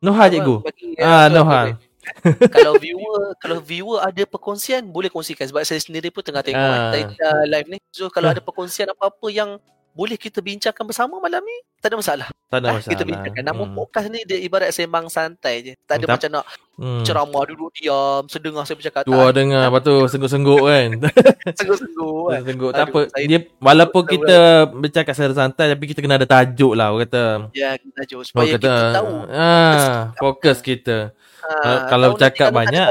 Noha 0.00 0.24
cikgu. 0.32 0.56
Ah, 1.02 1.28
Noha. 1.28 1.76
kalau 2.56 2.80
viewer 2.80 3.36
kalau 3.36 3.58
viewer 3.60 4.00
ada 4.00 4.24
perkongsian 4.24 4.88
boleh 4.88 5.12
kongsikan 5.12 5.46
sebab 5.46 5.62
saya 5.68 5.78
sendiri 5.78 6.08
pun 6.08 6.24
tengah 6.24 6.40
tengok 6.40 6.56
Ah. 6.58 6.96
uh, 6.96 7.44
live 7.44 7.68
ni 7.68 7.78
so 7.92 8.08
kalau 8.08 8.32
ada 8.32 8.40
perkongsian 8.40 8.88
apa-apa 8.88 9.26
yang 9.28 9.60
boleh 9.90 10.14
kita 10.14 10.38
bincangkan 10.38 10.82
bersama 10.82 11.18
malam 11.18 11.40
ni 11.40 11.56
tak 11.76 11.90
ada 11.90 11.96
masalah. 11.96 12.28
Tak 12.46 12.56
ada 12.56 12.66
Ah, 12.66 12.74
masalah. 12.74 12.90
kita 12.90 13.02
bincangkan. 13.02 13.42
Namun 13.42 13.66
Hmm. 13.66 13.76
podcast 13.76 14.06
ni 14.06 14.20
dia 14.22 14.38
ibarat 14.38 14.70
sembang 14.70 15.06
santai 15.06 15.54
je. 15.60 15.72
Tak 15.80 15.96
ada 15.96 16.04
Tak- 16.04 16.12
macam 16.14 16.30
nak 16.30 16.44
Hmm. 16.74 17.02
ceramah 17.02 17.42
duduk 17.44 17.70
diam 17.72 18.22
sedengar 18.26 18.62
saya 18.62 18.76
bercakap. 18.76 19.02
Tua 19.02 19.28
dengar 19.30 19.66
lepas 19.66 19.80
tu 19.80 19.94
sengguk-sengguk 20.06 20.60
kan. 20.62 20.88
sengguh-sengguh 21.58 22.18
kan. 22.26 22.40
Sengguk. 22.42 22.70
Tak 22.70 22.84
apa. 22.86 23.00
Dia 23.18 23.38
walaupun 23.56 24.02
kita 24.04 24.36
bercakap 24.68 25.12
secara 25.12 25.34
santai 25.36 25.66
tapi 25.68 25.84
kita 25.86 26.00
kena 26.00 26.14
ada 26.14 26.28
tajuk 26.28 26.72
lah 26.72 26.90
orang 26.90 27.04
kata. 27.04 27.22
Ya, 27.50 27.74
kita 27.74 27.92
tajuk 27.98 28.20
supaya 28.22 28.52
kata, 28.52 28.60
kita 28.60 28.94
tahu. 28.94 29.12
Ah, 29.28 29.94
fokus 30.16 30.58
kita. 30.60 30.98
Ah, 31.40 31.88
kalau 31.88 32.12
tahu 32.12 32.14
nanti 32.14 32.22
cakap 32.22 32.46
kalau 32.46 32.60
tak 32.60 32.68
ada 32.68 32.70
banyak. 32.78 32.88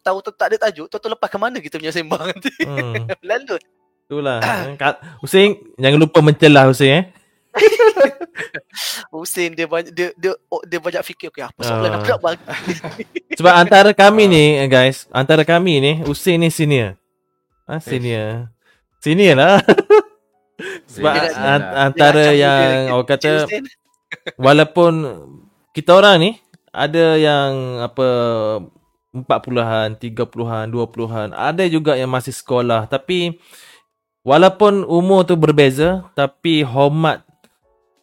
tahu 0.00 0.18
tak 0.24 0.46
ada 0.48 0.56
tajuk, 0.64 0.86
tu 0.88 0.96
lepas 1.04 1.28
ke 1.28 1.36
mana 1.36 1.56
kita 1.58 1.76
punya 1.76 1.92
sembang 1.92 2.22
nanti. 2.24 2.48
Hmm, 2.64 2.94
Lalu 3.28 3.60
itulah. 4.08 4.40
Kat- 4.74 5.04
Hussein, 5.20 5.52
jangan 5.76 6.00
lupa 6.00 6.18
mencelah 6.18 6.64
Hussein 6.64 6.92
eh. 6.94 7.04
Husin 9.10 9.52
dia 9.52 9.66
banyak 9.66 9.90
dia 9.90 10.14
dia 10.14 10.32
oh, 10.46 10.62
dia 10.62 10.78
banyak 10.78 11.02
fikir 11.02 11.28
okey 11.28 11.42
apa 11.42 11.58
soalan 11.58 11.90
Ah. 11.90 11.96
aku 11.98 12.08
nak 12.08 12.20
bagi. 12.22 12.44
Sebab 13.38 13.52
antara 13.52 13.90
kami 13.92 14.24
ni 14.24 14.44
eh, 14.56 14.66
guys, 14.66 15.10
antara 15.10 15.42
kami 15.42 15.78
ni 15.78 15.92
Hussein 16.00 16.38
ni 16.38 16.48
senior. 16.48 16.94
Ah, 17.64 17.78
senior. 17.78 18.48
Senior 18.98 19.34
lah. 19.34 19.58
Sebab 20.92 21.12
Dia 21.12 21.28
an- 21.34 21.60
Dia 21.60 21.78
antara 21.82 22.24
yang 22.30 22.62
dia- 22.62 22.90
orang 22.90 23.06
Cik 23.06 23.10
kata 23.12 23.30
Husin. 23.44 23.64
walaupun 24.36 24.92
kita 25.72 25.90
orang 25.92 26.16
ni 26.18 26.30
ada 26.70 27.14
yang 27.14 27.50
apa 27.80 28.06
40-an, 29.10 29.96
30-an, 29.96 30.66
20-an, 30.68 31.28
ada 31.32 31.64
juga 31.66 31.94
yang 31.94 32.08
masih 32.08 32.30
sekolah 32.30 32.86
tapi 32.86 33.40
walaupun 34.22 34.86
umur 34.86 35.26
tu 35.26 35.34
berbeza 35.34 36.06
tapi 36.14 36.62
hormat 36.62 37.22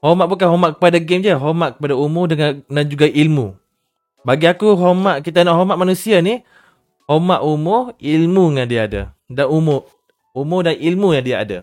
hormat 0.06 0.26
bukan 0.30 0.48
hormat 0.48 0.72
kepada 0.78 0.98
game 1.02 1.26
je, 1.26 1.34
hormat 1.34 1.76
kepada 1.80 1.98
umur 1.98 2.30
dengan 2.30 2.62
dan 2.70 2.86
juga 2.86 3.10
ilmu. 3.10 3.58
Bagi 4.22 4.46
aku 4.46 4.78
hormat 4.78 5.26
kita 5.26 5.42
nak 5.42 5.58
hormat 5.58 5.78
manusia 5.82 6.22
ni 6.22 6.46
hormat 7.10 7.42
umur, 7.42 7.98
ilmu 7.98 8.54
yang 8.54 8.70
dia 8.70 8.86
ada 8.86 9.04
dan 9.30 9.50
umur 9.50 9.90
umur 10.36 10.68
dan 10.68 10.76
ilmu 10.78 11.16
yang 11.16 11.26
dia 11.26 11.38
ada. 11.42 11.58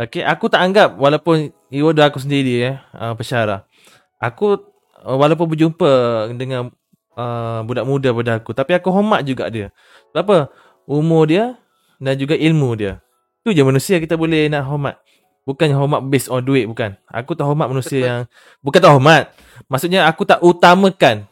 Okey, 0.00 0.26
aku 0.26 0.50
tak 0.50 0.64
anggap 0.64 0.98
walaupun 0.98 1.52
dah 1.70 2.04
aku 2.10 2.18
sendiri 2.18 2.74
eh 2.74 2.76
uh, 2.96 3.14
pesyarah. 3.14 3.64
Aku 4.18 4.58
uh, 5.00 5.16
walaupun 5.16 5.46
berjumpa 5.48 5.92
dengan 6.34 6.72
uh, 7.14 7.60
budak 7.62 7.84
muda 7.86 8.08
pada 8.10 8.32
aku 8.42 8.50
tapi 8.52 8.74
aku 8.74 8.90
hormat 8.90 9.22
juga 9.22 9.46
dia. 9.48 9.68
Sebab 10.10 10.20
apa? 10.26 10.38
Umur 10.90 11.30
dia 11.30 11.54
dan 12.02 12.18
juga 12.18 12.34
ilmu 12.34 12.74
dia. 12.74 12.98
Tu 13.40 13.56
je 13.56 13.62
manusia 13.64 13.96
kita 13.96 14.20
boleh 14.20 14.52
nak 14.52 14.68
hormat. 14.68 15.00
Bukan 15.48 15.72
hormat 15.72 16.00
based 16.04 16.28
on 16.28 16.44
duit 16.44 16.68
bukan. 16.68 16.94
Aku 17.08 17.32
tak 17.32 17.48
hormat 17.48 17.72
manusia 17.72 17.96
Betul. 17.96 18.08
yang 18.08 18.20
bukan 18.60 18.80
tak 18.84 18.92
hormat. 18.92 19.24
Maksudnya 19.66 20.00
aku 20.04 20.22
tak 20.28 20.40
utamakan. 20.44 21.24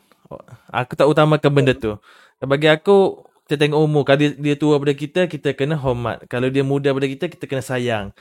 Aku 0.72 0.92
tak 0.96 1.06
utamakan 1.08 1.50
benda 1.52 1.72
tu. 1.76 2.00
Bagi 2.40 2.68
aku 2.72 3.24
kita 3.44 3.60
tengok 3.60 3.80
umur. 3.80 4.02
Kalau 4.04 4.20
dia, 4.20 4.30
dia 4.36 4.54
tua 4.56 4.76
pada 4.76 4.92
kita, 4.92 5.20
kita 5.24 5.56
kena 5.56 5.76
hormat. 5.76 6.24
Kalau 6.28 6.48
dia 6.52 6.60
muda 6.60 6.92
pada 6.92 7.08
kita, 7.08 7.32
kita 7.32 7.44
kena 7.48 7.64
sayang. 7.64 8.12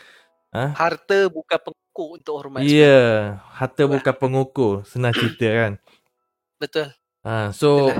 Harta 0.56 1.28
bukan 1.28 1.60
pengukur 1.60 2.08
untuk 2.16 2.34
hormat. 2.40 2.64
Ya, 2.64 2.72
yeah, 2.72 3.12
harta 3.52 3.84
bukan 3.84 4.14
pengukur. 4.16 4.74
Senang 4.88 5.12
cerita 5.12 5.48
kan. 5.48 5.72
Betul. 6.58 6.96
Ha, 7.28 7.52
so 7.52 7.92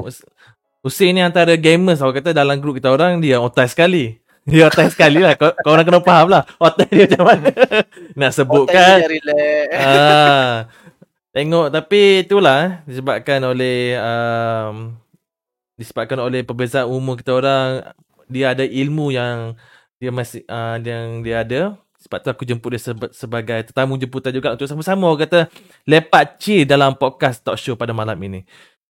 Hussein 0.80 1.12
ni 1.12 1.20
antara 1.20 1.60
gamers 1.60 2.00
Orang 2.00 2.16
kata 2.16 2.32
dalam 2.32 2.64
grup 2.64 2.80
kita 2.80 2.88
orang 2.88 3.20
Dia 3.20 3.44
otai 3.44 3.68
sekali 3.68 4.24
Dia 4.48 4.72
otai 4.72 4.88
sekali 4.88 5.20
lah 5.20 5.36
kau, 5.36 5.52
kau 5.52 5.76
orang 5.76 5.84
kena 5.84 6.00
faham 6.00 6.28
lah 6.32 6.48
Otai 6.56 6.88
dia 6.88 7.04
macam 7.04 7.24
mana 7.28 7.52
Nak 8.16 8.32
sebut 8.32 8.64
Otak 8.64 8.74
kan 8.74 8.98
dia 9.04 9.12
relax. 9.12 9.68
ah, 9.76 10.54
Tengok 11.36 11.68
tapi 11.68 12.24
itulah 12.24 12.58
eh, 12.64 12.72
Disebabkan 12.88 13.44
oleh 13.44 14.00
um, 14.00 14.96
Disebabkan 15.76 16.24
oleh 16.24 16.48
perbezaan 16.48 16.88
umur 16.88 17.20
kita 17.20 17.36
orang 17.36 17.92
Dia 18.32 18.56
ada 18.56 18.64
ilmu 18.64 19.12
yang 19.12 19.60
Dia 20.00 20.16
masih 20.16 20.48
uh, 20.48 20.80
Yang 20.80 21.08
dia 21.28 21.36
ada 21.44 21.62
Sebab 21.98 22.24
tu 22.24 22.30
aku 22.30 22.44
jemput 22.48 22.72
dia 22.72 22.82
seba- 22.82 23.12
sebagai 23.12 23.68
tetamu 23.68 23.98
jemputan 24.00 24.32
juga 24.32 24.54
untuk 24.54 24.70
sama-sama 24.70 25.10
orang 25.10 25.28
kata 25.28 25.40
lepak 25.84 26.38
chill 26.40 26.64
dalam 26.64 26.94
podcast 26.94 27.42
talk 27.42 27.58
show 27.58 27.74
pada 27.74 27.92
malam 27.92 28.16
ini. 28.22 28.46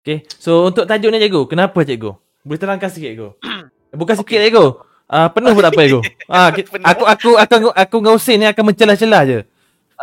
Okay, 0.01 0.23
so 0.39 0.65
untuk 0.65 0.87
tajuk 0.87 1.11
ni 1.11 1.19
cikgu, 1.19 1.45
kenapa 1.45 1.83
cikgu? 1.83 2.15
Boleh 2.47 2.59
terangkan 2.59 2.89
sikit 2.89 3.11
cikgu? 3.13 3.29
Bukan 3.99 4.15
sikit 4.17 4.39
okay. 4.39 4.49
cikgu. 4.49 4.67
Ah 5.13 5.25
uh, 5.25 5.27
penuh 5.29 5.53
pun 5.53 5.61
tak 5.61 5.77
apa 5.77 5.81
cikgu. 5.85 6.01
Ah 6.33 6.49
uh, 6.49 6.49
aku 6.89 7.03
aku 7.05 7.29
aku 7.37 7.55
aku 7.69 7.95
dengan 8.01 8.13
Husin 8.17 8.37
ni 8.41 8.45
akan 8.49 8.63
mencelah-celah 8.73 9.21
je. 9.29 9.39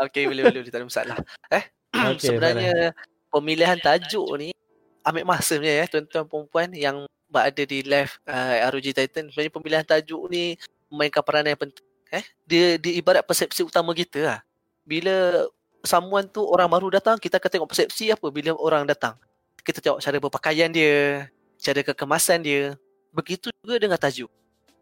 Okay, 0.06 0.30
boleh 0.30 0.46
boleh 0.46 0.70
tak 0.70 0.78
ada 0.78 0.86
masalah. 0.86 1.16
Eh, 1.50 1.64
okay, 1.90 2.30
sebenarnya 2.30 2.94
mana? 2.94 3.28
pemilihan 3.34 3.78
tajuk 3.82 4.28
ni 4.38 4.54
ambil 5.02 5.24
masa 5.26 5.58
sebenarnya 5.58 5.82
ya 5.82 5.86
tuan-tuan 5.90 6.24
perempuan 6.30 6.68
yang 6.70 6.96
berada 7.26 7.62
di 7.66 7.82
live 7.82 8.12
uh, 8.30 8.70
ROG 8.70 8.86
Titan. 8.94 9.34
Sebenarnya 9.34 9.50
pemilihan 9.50 9.82
tajuk 9.82 10.22
ni 10.30 10.54
memainkan 10.86 11.26
peranan 11.26 11.58
yang 11.58 11.62
penting. 11.66 11.86
Eh, 12.14 12.24
dia 12.46 12.78
dia 12.78 12.92
ibarat 12.94 13.26
persepsi 13.26 13.66
utama 13.66 13.90
kita 13.90 14.22
lah. 14.22 14.38
Bila 14.86 15.46
someone 15.82 16.30
tu 16.30 16.46
orang 16.46 16.70
baru 16.70 16.86
datang, 16.86 17.18
kita 17.18 17.42
akan 17.42 17.50
tengok 17.50 17.70
persepsi 17.74 18.14
apa 18.14 18.30
bila 18.30 18.54
orang 18.62 18.86
datang. 18.86 19.18
Kita 19.66 19.82
tengok 19.82 19.98
cara 19.98 20.16
berpakaian 20.22 20.70
dia, 20.70 21.26
cara 21.58 21.82
kekemasan 21.82 22.46
dia. 22.46 22.78
Begitu 23.10 23.50
juga 23.62 23.74
dengan 23.78 23.98
tajuk. 23.98 24.30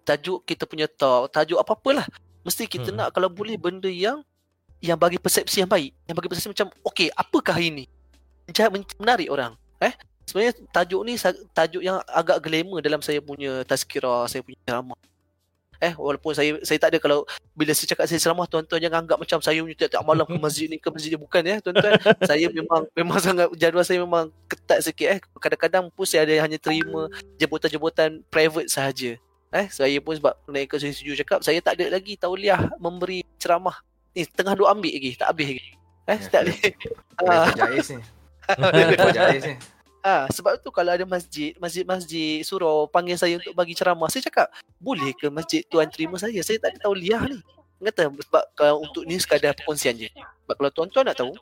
Tajuk 0.05 0.45
kita 0.45 0.65
punya 0.65 0.87
talk, 0.91 1.33
tajuk 1.33 1.59
apa-apalah. 1.61 2.07
Mesti 2.43 2.65
kita 2.67 2.91
hmm. 2.91 2.99
nak 2.99 3.09
kalau 3.13 3.29
boleh 3.29 3.59
benda 3.59 3.91
yang 3.91 4.25
yang 4.79 4.97
bagi 4.99 5.19
persepsi 5.19 5.63
yang 5.63 5.71
baik. 5.71 5.91
Yang 6.07 6.17
bagi 6.17 6.29
persepsi 6.31 6.49
macam, 6.55 6.69
okay, 6.87 7.09
apakah 7.15 7.59
ini? 7.59 7.91
Menarik 8.97 9.29
orang. 9.29 9.53
Eh, 9.83 9.95
sebenarnya 10.25 10.55
tajuk 10.73 11.01
ni 11.05 11.15
tajuk 11.53 11.83
yang 11.83 12.01
agak 12.09 12.39
glamour 12.41 12.81
dalam 12.81 13.03
saya 13.03 13.19
punya 13.21 13.63
tazkirah, 13.67 14.27
saya 14.31 14.41
punya 14.41 14.59
ceramah 14.65 14.99
eh 15.79 15.95
walaupun 15.95 16.35
saya 16.35 16.59
saya 16.67 16.79
tak 16.83 16.91
ada 16.95 16.99
kalau 16.99 17.23
bila 17.55 17.71
saya 17.71 17.95
cakap 17.95 18.11
saya 18.11 18.19
ceramah 18.19 18.51
tuan-tuan 18.51 18.83
jangan 18.83 19.07
anggap 19.07 19.19
macam 19.19 19.39
saya 19.39 19.63
punya 19.63 19.79
tiap-tiap 19.79 20.03
malam 20.03 20.27
ke 20.27 20.39
masjid 20.39 20.67
ni 20.67 20.77
ke 20.83 20.91
masjid 20.91 21.15
ni 21.15 21.19
bukan 21.23 21.43
ya 21.47 21.57
tuan-tuan 21.63 21.95
saya 22.31 22.47
memang 22.51 22.83
memang 22.99 23.19
sangat 23.23 23.47
jadual 23.55 23.87
saya 23.87 24.03
memang 24.03 24.35
ketat 24.51 24.83
sikit 24.83 25.07
eh 25.07 25.19
kadang-kadang 25.39 25.87
pun 25.95 26.03
saya 26.03 26.27
ada 26.27 26.35
hanya 26.43 26.59
terima 26.59 27.07
jemputan-jemputan 27.39 28.27
private 28.27 28.67
sahaja 28.67 29.15
eh 29.49 29.67
saya 29.73 29.97
pun 30.05 30.13
sebab 30.17 30.35
ke 30.45 30.77
saya 30.77 30.93
setuju 30.93 31.25
cakap 31.25 31.41
saya 31.41 31.59
tak 31.65 31.81
ada 31.81 31.97
lagi 31.97 32.21
tauliah 32.21 32.69
memberi 32.77 33.25
ceramah 33.41 33.81
ni 34.13 34.29
tengah 34.29 34.53
duk 34.53 34.69
ambil 34.69 34.93
lagi 34.93 35.17
tak 35.17 35.29
habis 35.33 35.47
lagi 35.57 35.73
eh 36.09 36.21
tak 36.29 36.41
boleh 36.45 36.61
ah 37.25 37.49
jais 37.57 37.89
ni 37.93 38.03
jais 39.17 39.45
ni 39.45 39.57
Ha, 39.99 40.25
sebab 40.37 40.63
tu 40.63 40.71
kalau 40.71 40.95
ada 40.95 41.03
masjid, 41.03 41.53
masjid-masjid 41.59 42.41
suruh 42.47 42.87
panggil 42.89 43.19
saya 43.19 43.35
untuk 43.37 43.51
bagi 43.51 43.75
ceramah, 43.75 44.07
saya 44.07 44.25
cakap, 44.25 44.47
boleh 44.79 45.11
ke 45.11 45.27
masjid 45.27 45.67
tuan 45.67 45.91
terima 45.91 46.15
saya? 46.17 46.39
Saya 46.41 46.63
tak 46.63 46.79
ada 46.79 46.87
tahu 46.87 46.95
liah 46.95 47.19
ni. 47.27 47.39
Kata 47.79 48.11
sebab 48.11 48.45
kalau 48.59 48.83
untuk 48.83 49.03
ni 49.07 49.19
sekadar 49.19 49.55
perkongsian 49.59 49.99
je. 49.99 50.09
Sebab 50.47 50.55
kalau 50.55 50.71
tuan-tuan 50.71 51.05
nak 51.11 51.19
tahu, 51.19 51.35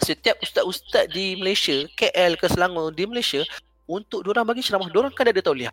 setiap 0.00 0.36
ustaz-ustaz 0.40 1.10
di 1.12 1.36
Malaysia, 1.40 1.88
KL 1.96 2.36
ke 2.36 2.46
Selangor 2.48 2.92
di 2.92 3.04
Malaysia, 3.08 3.42
untuk 3.88 4.20
diorang 4.24 4.44
bagi 4.44 4.60
ceramah, 4.60 4.88
diorang 4.92 5.12
kan 5.12 5.28
ada 5.28 5.40
tauliah. 5.40 5.72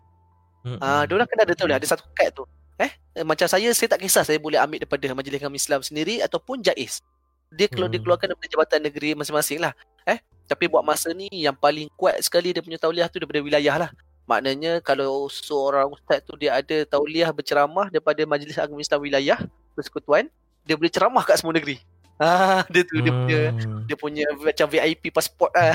Ah, 0.82 1.00
uh, 1.00 1.02
diorang 1.06 1.30
kan 1.30 1.38
ada 1.46 1.54
tauliah, 1.54 1.78
ada 1.78 1.86
satu 1.86 2.02
kad 2.12 2.34
tu. 2.34 2.42
Eh, 2.76 2.92
macam 3.24 3.48
saya, 3.48 3.72
saya 3.72 3.88
tak 3.88 4.04
kisah 4.04 4.28
saya 4.28 4.36
boleh 4.36 4.60
ambil 4.60 4.84
daripada 4.84 5.08
Majlis 5.16 5.40
Kami 5.40 5.56
Islam 5.56 5.80
sendiri 5.80 6.20
ataupun 6.20 6.60
Jais. 6.60 7.00
Dia 7.48 7.64
kalau 7.72 7.88
hmm. 7.88 7.96
dikeluarkan 7.96 8.26
daripada 8.28 8.48
jabatan 8.52 8.80
negeri 8.84 9.16
masing-masing 9.16 9.64
lah. 9.64 9.72
Eh, 10.04 10.20
tapi 10.44 10.68
buat 10.68 10.84
masa 10.84 11.16
ni 11.16 11.32
yang 11.32 11.56
paling 11.56 11.88
kuat 11.96 12.20
sekali 12.20 12.52
dia 12.52 12.60
punya 12.60 12.76
tauliah 12.76 13.08
tu 13.08 13.16
daripada 13.16 13.40
wilayah 13.40 13.88
lah. 13.88 13.90
Maknanya 14.28 14.84
kalau 14.84 15.32
seorang 15.32 15.88
ustaz 15.88 16.20
tu 16.28 16.36
dia 16.36 16.60
ada 16.60 16.84
tauliah 16.84 17.32
berceramah 17.32 17.88
daripada 17.88 18.20
Majlis 18.28 18.60
Agama 18.60 18.84
Islam 18.84 19.00
wilayah 19.00 19.38
persekutuan, 19.72 20.28
dia 20.68 20.76
boleh 20.76 20.92
ceramah 20.92 21.24
kat 21.24 21.40
semua 21.40 21.56
negeri. 21.56 21.80
Ah, 22.20 22.64
dia 22.72 22.84
tu 22.84 23.00
hmm. 23.00 23.04
dia 23.04 23.12
punya 23.12 23.40
dia 23.88 23.96
punya 23.96 24.24
macam 24.36 24.66
VIP 24.68 25.08
pasport 25.08 25.52
ah. 25.56 25.72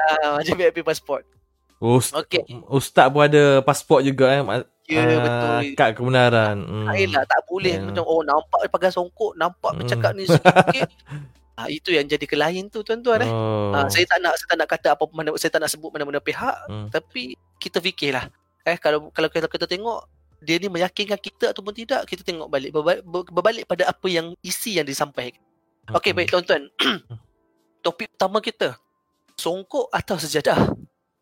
ah 0.00 0.40
macam 0.40 0.54
VIP 0.56 0.80
pasport. 0.80 1.26
Ust- 1.82 2.14
okay. 2.14 2.46
Ustaz 2.70 3.10
pun 3.10 3.26
ada 3.26 3.58
pasport 3.66 4.06
juga 4.06 4.30
eh. 4.30 4.38
Ya 4.86 5.02
yeah, 5.02 5.04
uh, 5.18 5.18
betul. 5.18 5.58
Kad 5.74 5.90
kebenaran. 5.98 6.56
Hmm. 6.62 6.86
Tak, 6.86 7.24
tak 7.26 7.40
boleh 7.50 7.74
yeah. 7.74 7.86
macam 7.90 8.04
oh 8.06 8.22
nampak 8.22 8.60
pakai 8.70 8.90
songkok, 8.94 9.34
nampak 9.34 9.74
hmm. 9.74 9.78
bercakap 9.82 10.10
ni 10.14 10.24
sikit. 10.30 10.90
Ha, 11.52 11.68
itu 11.68 11.92
yang 11.92 12.08
jadi 12.08 12.24
kelain 12.24 12.72
tu 12.72 12.80
tuan-tuan 12.80 13.28
eh. 13.28 13.30
Oh. 13.30 13.76
Ha, 13.76 13.84
saya 13.92 14.08
tak 14.08 14.24
nak 14.24 14.40
saya 14.40 14.48
tak 14.54 14.58
nak 14.62 14.68
kata 14.72 14.88
apa 14.96 15.04
mana 15.12 15.36
saya 15.36 15.52
tak 15.52 15.60
nak 15.60 15.70
sebut 15.70 15.92
mana-mana 15.92 16.16
pihak 16.16 16.56
hmm. 16.64 16.88
tapi 16.88 17.36
kita 17.60 17.76
fikirlah. 17.76 18.30
Eh 18.64 18.80
kalau 18.80 19.12
kalau 19.12 19.28
kita, 19.28 19.50
kita 19.50 19.66
tengok 19.68 20.06
dia 20.42 20.56
ni 20.58 20.72
meyakinkan 20.72 21.20
kita 21.20 21.52
ataupun 21.52 21.76
tidak 21.76 22.08
kita 22.08 22.24
tengok 22.24 22.48
balik 22.48 22.72
berbalik, 22.72 23.04
berbalik 23.04 23.64
pada 23.68 23.84
apa 23.90 24.06
yang 24.08 24.32
isi 24.40 24.80
yang 24.80 24.88
disampaikan. 24.88 25.38
Hmm. 25.90 26.00
Okey 26.00 26.16
baik 26.16 26.32
tuan-tuan. 26.32 26.72
Topik 27.84 28.08
utama 28.16 28.40
kita 28.40 28.78
songkok 29.36 29.92
atau 29.92 30.16
sejadah? 30.16 30.56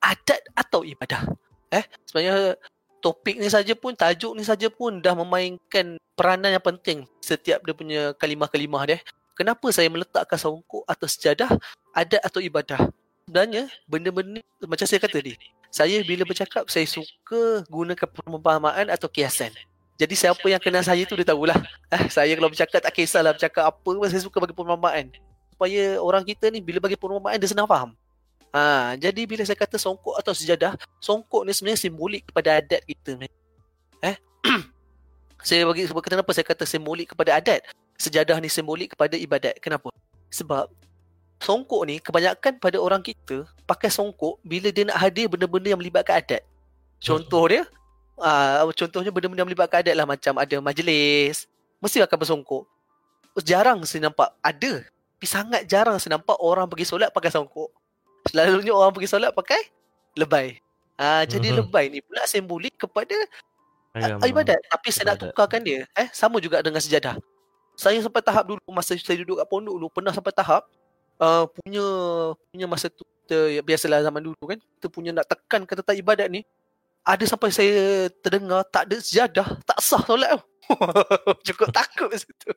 Adat 0.01 0.41
atau 0.57 0.83
ibadah? 0.83 1.29
Eh 1.71 1.85
sebenarnya 2.09 2.57
topik 3.01 3.41
ni 3.41 3.49
saja 3.49 3.73
pun 3.77 3.93
tajuk 3.97 4.33
ni 4.37 4.45
saja 4.45 4.69
pun 4.69 5.01
dah 5.01 5.17
memainkan 5.17 5.97
peranan 6.17 6.53
yang 6.53 6.65
penting 6.65 7.09
setiap 7.25 7.65
dia 7.65 7.75
punya 7.77 8.01
kalimah-kalimah 8.17 8.83
dia. 8.89 8.99
Kenapa 9.37 9.73
saya 9.73 9.89
meletakkan 9.89 10.37
songkok 10.37 10.85
atau 10.85 11.07
sejadah 11.09 11.49
adat 11.97 12.21
atau 12.21 12.45
ibadah? 12.45 12.93
Sebenarnya 13.25 13.73
benda-benda 13.89 14.41
macam 14.69 14.85
saya 14.85 15.01
kata 15.01 15.23
ni 15.25 15.39
saya 15.71 16.03
bila 16.03 16.27
bercakap 16.27 16.67
saya 16.67 16.85
suka 16.85 17.63
gunakan 17.71 18.09
perumpamaan 18.11 18.91
atau 18.91 19.07
kiasan. 19.07 19.55
Jadi 19.95 20.17
siapa 20.17 20.43
yang 20.49 20.59
kenal 20.59 20.83
saya 20.83 21.05
tu 21.07 21.15
dia 21.15 21.29
tahulah. 21.29 21.57
Eh, 21.95 22.09
saya 22.11 22.33
kalau 22.35 22.51
bercakap 22.51 22.81
tak 22.83 22.95
kisahlah 22.97 23.33
bercakap 23.37 23.69
apa 23.71 23.79
pun 23.79 24.03
saya 24.11 24.23
suka 24.25 24.43
bagi 24.43 24.57
perumpamaan 24.57 25.13
supaya 25.61 26.01
orang 26.01 26.25
kita 26.25 26.49
ni 26.49 26.65
bila 26.65 26.81
bagi 26.81 26.97
perumpamaan 26.97 27.37
dia 27.37 27.53
senang 27.53 27.69
faham 27.69 27.93
Ha, 28.51 28.99
jadi 28.99 29.23
bila 29.31 29.47
saya 29.47 29.55
kata 29.55 29.79
songkok 29.79 30.19
atau 30.19 30.35
sejadah, 30.35 30.75
songkok 30.99 31.47
ni 31.47 31.55
sebenarnya 31.55 31.87
simbolik 31.87 32.27
kepada 32.27 32.59
adat 32.59 32.83
kita. 32.83 33.15
Eh? 34.03 34.17
saya 35.47 35.63
bagi 35.71 35.87
sebab 35.87 36.03
kenapa 36.03 36.31
saya 36.35 36.43
kata 36.43 36.67
simbolik 36.67 37.15
kepada 37.15 37.39
adat? 37.39 37.63
sejadah 38.01 38.41
ni 38.41 38.49
simbolik 38.49 38.97
kepada 38.97 39.15
ibadat. 39.21 39.61
Kenapa? 39.61 39.93
Sebab 40.33 40.73
songkok 41.37 41.85
ni 41.85 42.01
kebanyakan 42.01 42.57
pada 42.57 42.81
orang 42.81 43.05
kita 43.05 43.45
pakai 43.69 43.93
songkok 43.93 44.41
bila 44.41 44.73
dia 44.73 44.89
nak 44.89 44.97
hadir 44.97 45.29
benda-benda 45.29 45.77
yang 45.77 45.81
melibatkan 45.81 46.25
adat. 46.25 46.41
Contoh 46.97 47.45
dia, 47.53 47.69
uh, 48.17 48.65
contohnya 48.73 49.13
benda-benda 49.13 49.45
yang 49.45 49.51
melibatkan 49.53 49.85
adat 49.85 49.95
lah 49.95 50.09
macam 50.09 50.33
ada 50.41 50.57
majlis, 50.65 51.45
mesti 51.85 52.01
akan 52.01 52.17
bersongkok. 52.17 52.65
Jarang 53.45 53.85
saya 53.85 54.09
nampak 54.09 54.33
ada. 54.41 54.81
Tapi 55.21 55.27
sangat 55.29 55.69
jarang 55.69 56.01
saya 56.01 56.17
nampak 56.17 56.41
orang 56.41 56.65
pergi 56.65 56.89
solat 56.89 57.13
pakai 57.13 57.29
songkok. 57.29 57.69
Selalunya 58.29 58.73
orang 58.77 58.93
pergi 58.93 59.09
solat 59.09 59.33
pakai 59.33 59.61
lebay. 60.19 60.61
Uh, 61.01 61.25
jadi 61.25 61.57
mm-hmm. 61.57 61.61
lebay 61.65 61.85
ni 61.89 61.99
pula 62.05 62.29
simbolik 62.29 62.77
kepada 62.77 63.17
Ayam. 63.97 64.21
ibadat. 64.21 64.61
Tapi 64.69 64.89
saya 64.93 65.17
nak 65.17 65.33
tukarkan 65.33 65.65
dia. 65.65 65.89
Eh, 65.97 66.13
sama 66.13 66.37
juga 66.45 66.61
dengan 66.61 66.83
sejadah 66.83 67.17
saya 67.81 67.97
sampai 68.05 68.21
tahap 68.21 68.45
dulu 68.45 68.61
masa 68.69 68.93
saya 69.01 69.25
duduk 69.25 69.41
kat 69.41 69.49
pondok 69.49 69.75
dulu 69.81 69.89
pernah 69.89 70.13
sampai 70.13 70.37
tahap 70.37 70.69
uh, 71.17 71.49
punya 71.49 71.85
punya 72.53 72.67
masa 72.69 72.93
tu 72.93 73.09
kita 73.25 73.65
biasalah 73.65 74.05
zaman 74.05 74.21
dulu 74.21 74.45
kan 74.45 74.61
kita 74.61 74.87
punya 74.93 75.17
nak 75.17 75.25
tekan 75.25 75.65
kata 75.65 75.81
tak 75.81 75.97
ibadat 75.97 76.29
ni 76.29 76.45
ada 77.01 77.25
sampai 77.25 77.49
saya 77.49 78.13
terdengar 78.21 78.69
tak 78.69 78.85
ada 78.85 79.01
sejadah 79.01 79.49
tak 79.65 79.79
sah 79.81 80.05
solat 80.05 80.37
tu 80.37 80.45
cukup 81.51 81.73
takut 81.73 82.13
masa 82.13 82.29
tu 82.37 82.53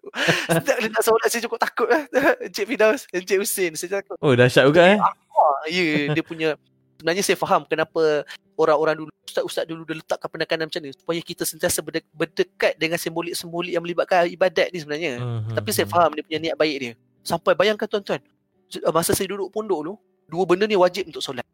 setiap 0.52 0.78
dia 0.84 0.90
nak 0.92 1.04
solat 1.08 1.28
saya 1.32 1.42
cukup 1.48 1.60
takut 1.64 1.88
lah 1.88 2.04
Encik 2.46 2.68
Fidaus 2.68 3.08
Encik 3.16 3.40
Hussein 3.40 3.72
saya 3.80 4.04
takut 4.04 4.20
oh 4.20 4.36
dahsyat 4.36 4.68
juga 4.68 4.84
eh 4.92 5.00
ya 5.68 5.82
yeah, 5.82 6.04
dia 6.16 6.24
punya 6.24 6.50
sebenarnya 6.98 7.24
saya 7.26 7.38
faham 7.40 7.68
kenapa 7.68 8.24
orang-orang 8.56 8.96
dulu 9.04 9.12
ustaz-ustaz 9.28 9.66
dulu 9.66 9.82
dia 9.88 9.98
letakkan 9.98 10.30
penekanan 10.30 10.70
macam 10.70 10.82
ni 10.84 10.94
supaya 10.94 11.20
kita 11.24 11.44
sentiasa 11.44 11.82
berdekat 12.14 12.78
dengan 12.78 13.02
simbolik-simbolik 13.02 13.74
yang 13.74 13.84
melibatkan 13.84 14.30
ibadat 14.30 14.70
ni 14.70 14.78
sebenarnya. 14.84 15.14
Uh-huh. 15.20 15.56
Tapi 15.58 15.70
saya 15.74 15.88
faham 15.90 16.14
dia 16.14 16.24
punya 16.24 16.40
niat 16.40 16.56
baik 16.56 16.78
dia. 16.78 16.94
Sampai 17.26 17.56
bayangkan 17.58 17.88
tuan-tuan, 17.88 18.22
masa 18.94 19.16
saya 19.16 19.28
duduk 19.32 19.50
pondok 19.50 19.80
dulu, 19.84 19.94
dua 20.30 20.44
benda 20.46 20.68
ni 20.70 20.78
wajib 20.78 21.10
untuk 21.10 21.24
solat. 21.24 21.48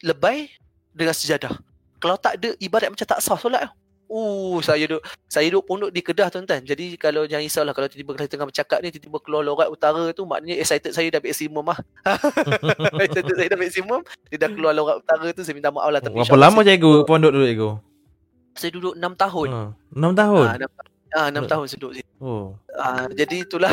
Lebay 0.00 0.48
dengan 0.94 1.12
sejadah. 1.12 1.54
Kalau 1.98 2.16
tak 2.16 2.40
ada 2.40 2.54
ibadat 2.62 2.88
macam 2.94 3.06
tak 3.06 3.20
sah 3.20 3.36
solat. 3.36 3.68
Uh, 4.04 4.60
saya 4.60 4.84
duduk 4.84 5.02
saya 5.26 5.46
duduk 5.48 5.64
pondok 5.64 5.90
di 5.90 6.00
Kedah 6.04 6.28
tuan-tuan. 6.28 6.60
Jadi 6.62 7.00
kalau 7.00 7.24
jangan 7.24 7.44
risaulah 7.44 7.74
kalau 7.74 7.88
tiba-tiba 7.88 8.12
kita 8.20 8.36
tengah 8.36 8.46
bercakap 8.48 8.78
ni 8.84 8.92
tiba-tiba 8.92 9.18
keluar 9.24 9.42
lorat 9.42 9.68
utara 9.72 10.12
tu 10.12 10.28
maknanya 10.28 10.60
excited 10.60 10.92
saya 10.92 11.08
dah 11.08 11.20
maksimum 11.24 11.64
ah. 11.72 11.78
excited 13.04 13.34
saya 13.34 13.48
dah 13.50 13.58
maksimum, 13.58 14.00
dia 14.28 14.38
dah 14.38 14.50
keluar 14.52 14.72
lorat 14.76 15.00
utara 15.00 15.26
tu 15.32 15.42
saya 15.42 15.56
minta 15.56 15.72
maaf 15.72 15.88
lah 15.88 16.00
tapi 16.04 16.14
Berapa 16.20 16.36
lama 16.36 16.60
cikgu 16.62 16.92
pondok 17.08 17.32
dulu 17.32 17.44
cikgu? 17.48 17.70
Saya 18.54 18.70
duduk 18.70 18.94
6 18.94 19.02
tahun. 19.18 19.48
Ha, 19.50 19.62
6 19.98 20.20
tahun. 20.20 20.46
Ha, 20.46 21.30
6, 21.34 21.42
ha, 21.42 21.42
6 21.42 21.50
tahun 21.50 21.64
saya 21.66 21.78
duduk 21.82 21.94
sini. 21.98 22.10
Oh. 22.22 22.54
Ha, 22.78 23.10
jadi 23.10 23.36
itulah. 23.42 23.72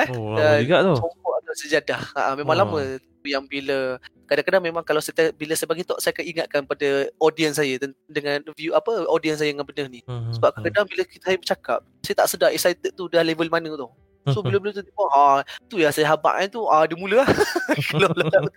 eh, 0.00 0.08
oh, 0.16 0.40
lama 0.40 0.56
juga 0.64 0.76
tu. 0.80 0.94
Atau 0.96 1.29
sejadah. 1.56 2.00
Ha, 2.14 2.34
memang 2.34 2.54
Hmm. 2.56 2.62
lama 2.66 2.78
yang 3.20 3.44
bila 3.44 4.00
kadang-kadang 4.24 4.64
memang 4.64 4.80
kalau 4.80 5.04
saya 5.04 5.28
bila 5.36 5.52
saya 5.52 5.68
bagi 5.68 5.84
talk 5.84 6.00
saya 6.00 6.16
akan 6.16 6.24
ingatkan 6.24 6.62
pada 6.64 7.10
audience 7.20 7.60
saya 7.60 7.76
dengan 8.08 8.40
view 8.56 8.72
apa 8.72 9.04
audience 9.12 9.44
saya 9.44 9.52
dengan 9.52 9.66
benda 9.68 9.84
ni. 9.90 10.00
Hmm, 10.08 10.32
Sebab 10.32 10.56
kadang-kadang 10.56 10.88
bila 10.88 11.02
kita 11.04 11.24
saya 11.28 11.36
bercakap, 11.36 11.78
saya 12.00 12.14
tak 12.16 12.28
sedar 12.32 12.50
excited 12.54 12.90
tu 12.96 13.10
dah 13.12 13.20
level 13.20 13.50
mana 13.52 13.68
tu. 13.76 13.88
So 14.30 14.44
bila-bila 14.44 14.70
tu 14.70 14.84
tiba, 14.84 15.04
ha, 15.16 15.40
tu 15.66 15.80
yang 15.80 15.90
saya 15.90 16.12
habaq 16.12 16.52
tu, 16.52 16.62
ah 16.68 16.84
dia 16.84 16.92
mula 16.94 17.24
lah. 17.24 17.28
Kalau 17.90 18.12
utara. 18.20 18.52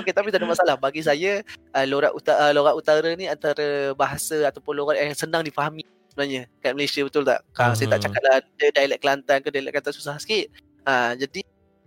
Okey, 0.00 0.12
tapi 0.14 0.30
tak 0.30 0.38
ada 0.38 0.48
masalah. 0.48 0.74
Bagi 0.78 1.02
saya, 1.02 1.42
uh, 1.74 1.84
lorat, 1.84 2.14
utara, 2.14 2.38
uh, 2.38 2.52
lorat 2.54 2.74
utara 2.78 3.10
ni 3.18 3.26
antara 3.26 3.90
bahasa 3.98 4.38
ataupun 4.48 4.72
lorat 4.78 5.02
yang 5.02 5.12
senang 5.18 5.42
difahami 5.42 5.82
sebenarnya 6.14 6.46
kat 6.62 6.72
Malaysia 6.78 7.02
betul 7.02 7.26
tak? 7.26 7.42
Uh, 7.58 7.74
Saya 7.74 7.98
tak 7.98 8.06
cakap 8.06 8.22
lah 8.22 8.38
dia 8.60 8.68
dialek 8.70 9.02
Kelantan 9.02 9.42
ke 9.42 9.48
dialek 9.50 9.72
Kelantan 9.74 9.94
susah 9.98 10.14
sikit. 10.22 10.46
Uh, 10.86 11.12
jadi, 11.18 11.42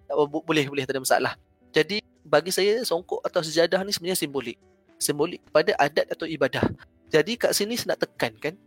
bo- 0.10 0.46
boleh, 0.46 0.70
boleh 0.70 0.84
tak 0.86 0.94
ada 0.98 1.02
masalah. 1.02 1.34
Jadi, 1.74 2.00
bagi 2.26 2.50
saya 2.50 2.82
songkok 2.82 3.22
atau 3.22 3.42
sejadah 3.46 3.86
ni 3.86 3.94
sebenarnya 3.94 4.18
simbolik. 4.18 4.58
Simbolik 4.98 5.42
kepada 5.50 5.78
adat 5.78 6.08
atau 6.10 6.26
ibadah. 6.26 6.66
Jadi 7.14 7.38
kat 7.38 7.54
sini 7.54 7.78
saya 7.78 7.94
nak 7.94 8.10
tekankan 8.10 8.58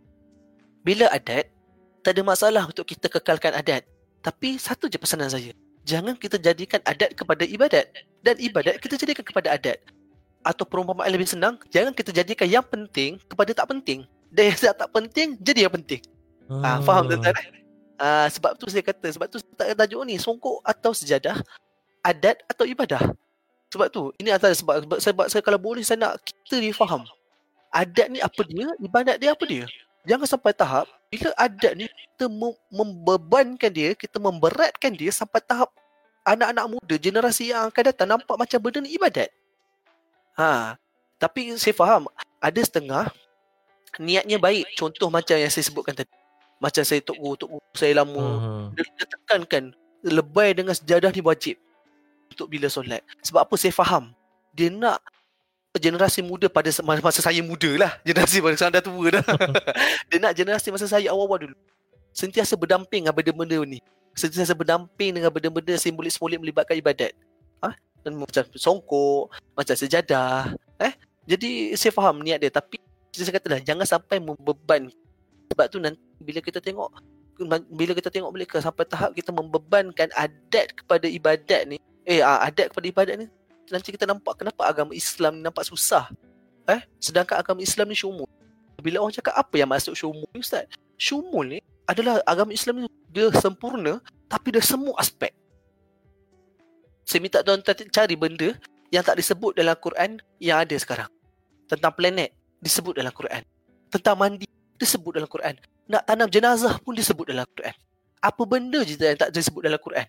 bila 0.79 1.11
adat 1.11 1.51
tak 1.99 2.15
ada 2.15 2.23
masalah 2.23 2.63
untuk 2.65 2.87
kita 2.87 3.11
kekalkan 3.11 3.51
adat. 3.51 3.83
Tapi 4.23 4.55
satu 4.55 4.87
je 4.87 4.95
pesanan 4.95 5.27
saya. 5.27 5.51
Jangan 5.83 6.15
kita 6.15 6.39
jadikan 6.39 6.79
adat 6.87 7.11
kepada 7.15 7.43
ibadat 7.43 7.91
dan 8.23 8.35
ibadat 8.39 8.79
kita 8.79 8.95
jadikan 8.95 9.23
kepada 9.27 9.51
adat. 9.51 9.79
Atau 10.39 10.63
perumpamaan 10.63 11.11
lebih 11.11 11.27
senang, 11.27 11.59
jangan 11.67 11.91
kita 11.91 12.15
jadikan 12.15 12.47
yang 12.47 12.63
penting 12.63 13.19
kepada 13.27 13.51
tak 13.51 13.67
penting. 13.67 14.07
Dan 14.31 14.55
yang 14.55 14.57
tak 14.59 14.89
penting 14.95 15.35
jadi 15.43 15.67
yang 15.67 15.73
penting. 15.75 15.99
Ah, 16.63 16.79
faham 16.79 17.05
tuan-tuan? 17.11 17.35
Ah, 17.99 18.31
sebab 18.31 18.55
tu 18.55 18.71
saya 18.71 18.79
kata, 18.79 19.11
sebab 19.11 19.27
tu 19.27 19.43
tak 19.59 19.75
tajuk 19.75 20.07
ni 20.07 20.15
songkok 20.15 20.63
atau 20.63 20.95
sejadah, 20.95 21.35
adat 21.99 22.39
atau 22.47 22.63
ibadah. 22.63 23.11
Sebab 23.75 23.91
tu, 23.91 24.15
ini 24.23 24.31
antara 24.31 24.55
sebab 24.55 24.87
sebab, 24.87 24.97
sebab 25.03 25.25
saya 25.27 25.43
kalau 25.43 25.59
boleh 25.59 25.83
saya 25.83 25.99
nak 25.99 26.23
kita 26.23 26.63
ni 26.63 26.71
faham. 26.71 27.03
Adat 27.69 28.07
ni 28.07 28.23
apa 28.23 28.41
dia, 28.47 28.71
ibadat 28.79 29.19
dia 29.19 29.35
apa 29.35 29.43
dia. 29.43 29.67
Jangan 30.07 30.25
sampai 30.25 30.55
tahap 30.55 30.87
bila 31.11 31.29
adat 31.35 31.75
ni 31.75 31.85
kita 31.85 32.25
mem- 32.31 32.61
membebankan 32.71 33.69
dia, 33.69 33.91
kita 33.93 34.15
memberatkan 34.17 34.95
dia 34.95 35.11
sampai 35.11 35.43
tahap 35.43 35.69
anak-anak 36.23 36.65
muda 36.65 36.95
generasi 36.95 37.51
yang 37.51 37.67
akan 37.67 37.83
datang 37.83 38.09
nampak 38.15 38.35
macam 38.39 38.57
benda 38.63 38.79
ni 38.79 38.95
ibadat. 38.95 39.29
Ha, 40.39 40.79
tapi 41.19 41.51
saya 41.59 41.75
faham 41.75 42.07
ada 42.39 42.61
setengah 42.63 43.11
niatnya 43.99 44.39
baik. 44.39 44.71
Contoh 44.79 45.11
macam 45.11 45.35
yang 45.35 45.51
saya 45.51 45.67
sebutkan 45.67 45.93
tadi. 45.93 46.18
Macam 46.59 46.83
saya 46.83 46.99
tok 46.99 47.15
guru, 47.15 47.35
tok 47.39 47.49
guru 47.55 47.63
saya 47.71 48.03
lama. 48.03 48.19
Hmm. 48.19 48.65
Dia, 48.75 49.07
tekankan 49.07 49.63
lebay 50.03 50.55
dengan 50.55 50.75
sejadah 50.75 51.11
ni 51.11 51.23
wajib 51.23 51.55
untuk 52.31 52.51
bila 52.51 52.67
solat. 52.67 52.99
Sebab 53.23 53.47
apa 53.47 53.55
saya 53.55 53.71
faham. 53.71 54.11
Dia 54.51 54.67
nak 54.67 54.99
generasi 55.79 56.19
muda 56.19 56.51
pada 56.51 56.67
masa 56.83 57.23
saya 57.23 57.39
muda 57.39 57.71
lah. 57.79 57.91
Generasi 58.07 58.43
pada 58.43 58.55
sekarang 58.59 58.75
dah 58.75 58.83
tua 58.83 59.05
dah. 59.07 59.23
dia 60.11 60.17
nak 60.19 60.33
generasi 60.35 60.67
masa 60.73 60.85
saya 60.89 61.15
awal-awal 61.15 61.47
dulu. 61.47 61.57
Sentiasa 62.11 62.59
berdamping 62.59 63.07
dengan 63.07 63.15
benda-benda 63.15 63.57
ni. 63.63 63.79
Sentiasa 64.17 64.51
berdamping 64.51 65.15
dengan 65.15 65.31
benda-benda 65.31 65.79
simbolik-simbolik 65.79 66.41
melibatkan 66.41 66.75
ibadat. 66.75 67.15
Ha? 67.63 67.71
Dan 68.03 68.19
macam 68.19 68.43
songkok, 68.57 69.31
macam 69.55 69.75
sejadah. 69.77 70.51
Eh? 70.81 70.93
Jadi 71.29 71.77
saya 71.79 71.93
faham 71.95 72.19
niat 72.19 72.41
dia. 72.41 72.51
Tapi 72.51 72.81
saya 73.13 73.31
kata 73.31 73.57
dah, 73.57 73.61
jangan 73.61 73.85
sampai 73.85 74.17
membeban. 74.19 74.89
Sebab 75.53 75.65
tu 75.69 75.77
nanti 75.79 76.08
bila 76.19 76.39
kita 76.43 76.59
tengok 76.59 76.91
bila 77.71 77.95
kita 77.95 78.11
tengok 78.11 78.35
ke 78.43 78.59
sampai 78.59 78.83
tahap 78.83 79.15
kita 79.15 79.31
membebankan 79.31 80.11
adat 80.11 80.75
kepada 80.75 81.07
ibadat 81.07 81.71
ni 81.71 81.77
eh 82.03 82.19
ah, 82.19 82.43
adat 82.43 82.75
kepada 82.75 82.85
ibadat 82.91 83.15
ni 83.15 83.25
nanti 83.71 83.95
kita 83.95 84.03
nampak 84.03 84.35
kenapa 84.35 84.67
agama 84.67 84.91
Islam 84.91 85.39
ni 85.39 85.41
nampak 85.45 85.63
susah. 85.63 86.11
Eh 86.67 86.83
sedangkan 86.99 87.39
agama 87.39 87.63
Islam 87.63 87.87
ni 87.87 87.95
syumul. 87.95 88.27
Bila 88.79 89.03
orang 89.03 89.15
cakap 89.15 89.35
apa 89.35 89.55
yang 89.55 89.69
maksud 89.71 89.95
syumul 89.95 90.27
ni 90.35 90.43
ustaz? 90.43 90.67
Syumul 90.99 91.57
ni 91.57 91.59
adalah 91.87 92.19
agama 92.27 92.51
Islam 92.51 92.83
ni 92.83 92.87
dia 93.09 93.31
sempurna 93.39 94.03
tapi 94.27 94.51
dia 94.51 94.63
semua 94.63 94.93
aspek. 94.99 95.31
Saya 97.07 97.23
minta 97.23 97.41
tuan-tuan 97.41 97.89
cari 97.89 98.13
benda 98.13 98.53
yang 98.93 99.01
tak 99.01 99.17
disebut 99.17 99.57
dalam 99.57 99.73
Quran 99.79 100.21
yang 100.37 100.61
ada 100.61 100.75
sekarang. 100.77 101.09
Tentang 101.65 101.93
planet 101.93 102.33
disebut 102.61 102.97
dalam 102.97 103.13
Quran. 103.13 103.41
Tentang 103.89 104.17
mandi 104.17 104.45
disebut 104.79 105.19
dalam 105.19 105.29
Quran 105.29 105.59
nak 105.89 106.05
tanam 106.05 106.29
jenazah 106.29 106.77
pun 106.85 106.93
disebut 106.93 107.25
dalam 107.33 107.49
Quran. 107.57 107.73
Apa 108.21 108.45
benda 108.45 108.85
je 108.85 108.93
yang 108.93 109.17
tak 109.17 109.33
disebut 109.33 109.65
dalam 109.65 109.81
Quran? 109.81 110.05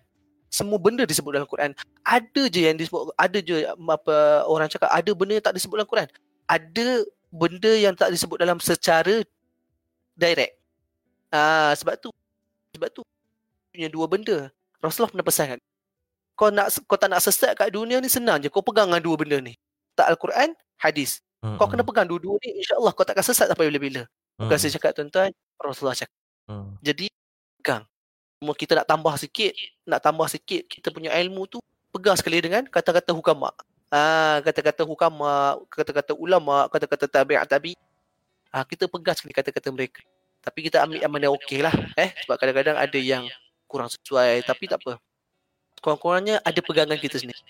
Semua 0.51 0.77
benda 0.77 1.03
disebut 1.09 1.31
dalam 1.33 1.49
Quran. 1.49 1.73
Ada 2.05 2.43
je 2.53 2.61
yang 2.69 2.77
disebut 2.77 3.09
ada 3.17 3.37
je 3.41 3.65
apa 3.65 4.45
orang 4.45 4.69
cakap 4.69 4.93
ada 4.93 5.11
benda 5.17 5.33
yang 5.41 5.45
tak 5.49 5.57
disebut 5.57 5.75
dalam 5.81 5.89
Quran. 5.89 6.07
Ada 6.45 6.87
benda 7.33 7.71
yang 7.73 7.97
tak 7.97 8.13
disebut 8.13 8.37
dalam 8.37 8.61
secara 8.61 9.25
direct. 10.13 10.53
Ah 11.33 11.73
sebab 11.73 11.97
tu 11.97 12.13
sebab 12.77 12.93
tu 12.93 13.01
punya 13.73 13.89
dua 13.89 14.05
benda. 14.05 14.53
Rasulullah 14.77 15.09
pernah 15.09 15.25
pesan 15.25 15.57
kau 16.37 16.49
nak 16.49 16.73
kau 16.89 16.97
tak 16.97 17.09
nak 17.09 17.21
sesat 17.21 17.53
kat 17.57 17.73
dunia 17.73 17.97
ni 17.97 18.09
senang 18.11 18.37
je. 18.37 18.53
Kau 18.53 18.61
pegang 18.61 18.89
dengan 18.89 19.01
dua 19.01 19.15
benda 19.17 19.37
ni. 19.41 19.57
Tak 19.97 20.13
Al-Quran, 20.13 20.53
hadis. 20.77 21.25
Kau 21.41 21.65
kena 21.65 21.81
pegang 21.81 22.05
dua-dua 22.05 22.37
ni 22.45 22.61
insya-Allah 22.61 22.93
kau 22.93 23.01
takkan 23.01 23.25
sesat 23.25 23.49
sampai 23.49 23.65
bila-bila. 23.65 24.05
Bukan 24.41 24.57
Hmm. 24.57 24.61
saya 24.61 24.71
cakap 24.73 24.91
tuan-tuan, 24.97 25.29
Rasulullah 25.61 25.93
cakap. 25.93 26.17
Hmm. 26.49 26.73
Jadi 26.81 27.07
pegang. 27.61 27.85
Cuma 28.41 28.57
kita 28.57 28.73
nak 28.81 28.87
tambah 28.89 29.13
sikit, 29.21 29.53
nak 29.85 30.01
tambah 30.01 30.25
sikit 30.25 30.65
kita 30.65 30.89
punya 30.89 31.13
ilmu 31.13 31.45
tu 31.45 31.61
pegang 31.93 32.17
sekali 32.17 32.41
dengan 32.41 32.65
kata-kata 32.65 33.13
hukama. 33.13 33.53
Ah, 33.93 34.41
kata-kata 34.41 34.81
hukama, 34.81 35.61
kata-kata 35.69 36.17
ulama, 36.17 36.65
kata-kata 36.71 37.05
tabi'at 37.05 37.45
tabi. 37.45 37.77
Ah, 38.49 38.65
kita 38.65 38.89
pegang 38.89 39.13
sekali 39.13 39.35
kata-kata 39.35 39.69
mereka. 39.69 40.01
Tapi 40.41 40.59
kita 40.65 40.81
ambil 40.81 40.97
yang 41.05 41.13
mana 41.13 41.29
okey 41.37 41.61
lah. 41.61 41.75
Eh, 41.93 42.09
sebab 42.25 42.41
kadang-kadang 42.41 42.73
ada 42.81 42.97
yang 42.97 43.29
kurang 43.69 43.93
sesuai. 43.93 44.41
Tapi 44.41 44.63
tak 44.65 44.81
apa. 44.81 44.97
Kurang-kurangnya 45.77 46.41
ada 46.41 46.59
pegangan 46.65 46.97
kita 46.97 47.21
sendiri. 47.21 47.45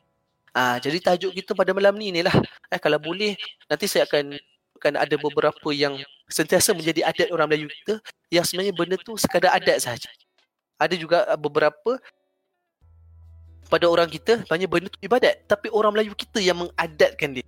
Ah, 0.51 0.75
jadi 0.83 0.99
tajuk 0.99 1.31
kita 1.31 1.55
pada 1.55 1.71
malam 1.71 1.95
ni 1.95 2.11
inilah. 2.11 2.35
Eh, 2.67 2.79
kalau 2.83 2.99
boleh, 2.99 3.39
nanti 3.71 3.87
saya 3.87 4.03
akan 4.03 4.35
akan 4.81 4.97
ada 4.97 5.15
beberapa 5.21 5.69
yang 5.69 6.01
sentiasa 6.25 6.73
menjadi 6.73 7.05
adat 7.05 7.29
orang 7.29 7.53
Melayu 7.53 7.69
kita 7.69 8.01
yang 8.33 8.41
sebenarnya 8.41 8.73
benda 8.73 8.97
tu 8.97 9.13
sekadar 9.13 9.53
adat 9.53 9.77
sahaja. 9.77 10.09
Ada 10.81 10.97
juga 10.97 11.29
uh, 11.29 11.37
beberapa 11.37 12.01
pada 13.69 13.85
orang 13.85 14.09
kita 14.09 14.41
banyak 14.49 14.65
benda 14.65 14.89
tu 14.89 14.97
ibadat 15.05 15.45
tapi 15.45 15.69
orang 15.69 15.93
Melayu 15.93 16.17
kita 16.17 16.41
yang 16.41 16.57
mengadatkan 16.57 17.37
dia. 17.37 17.45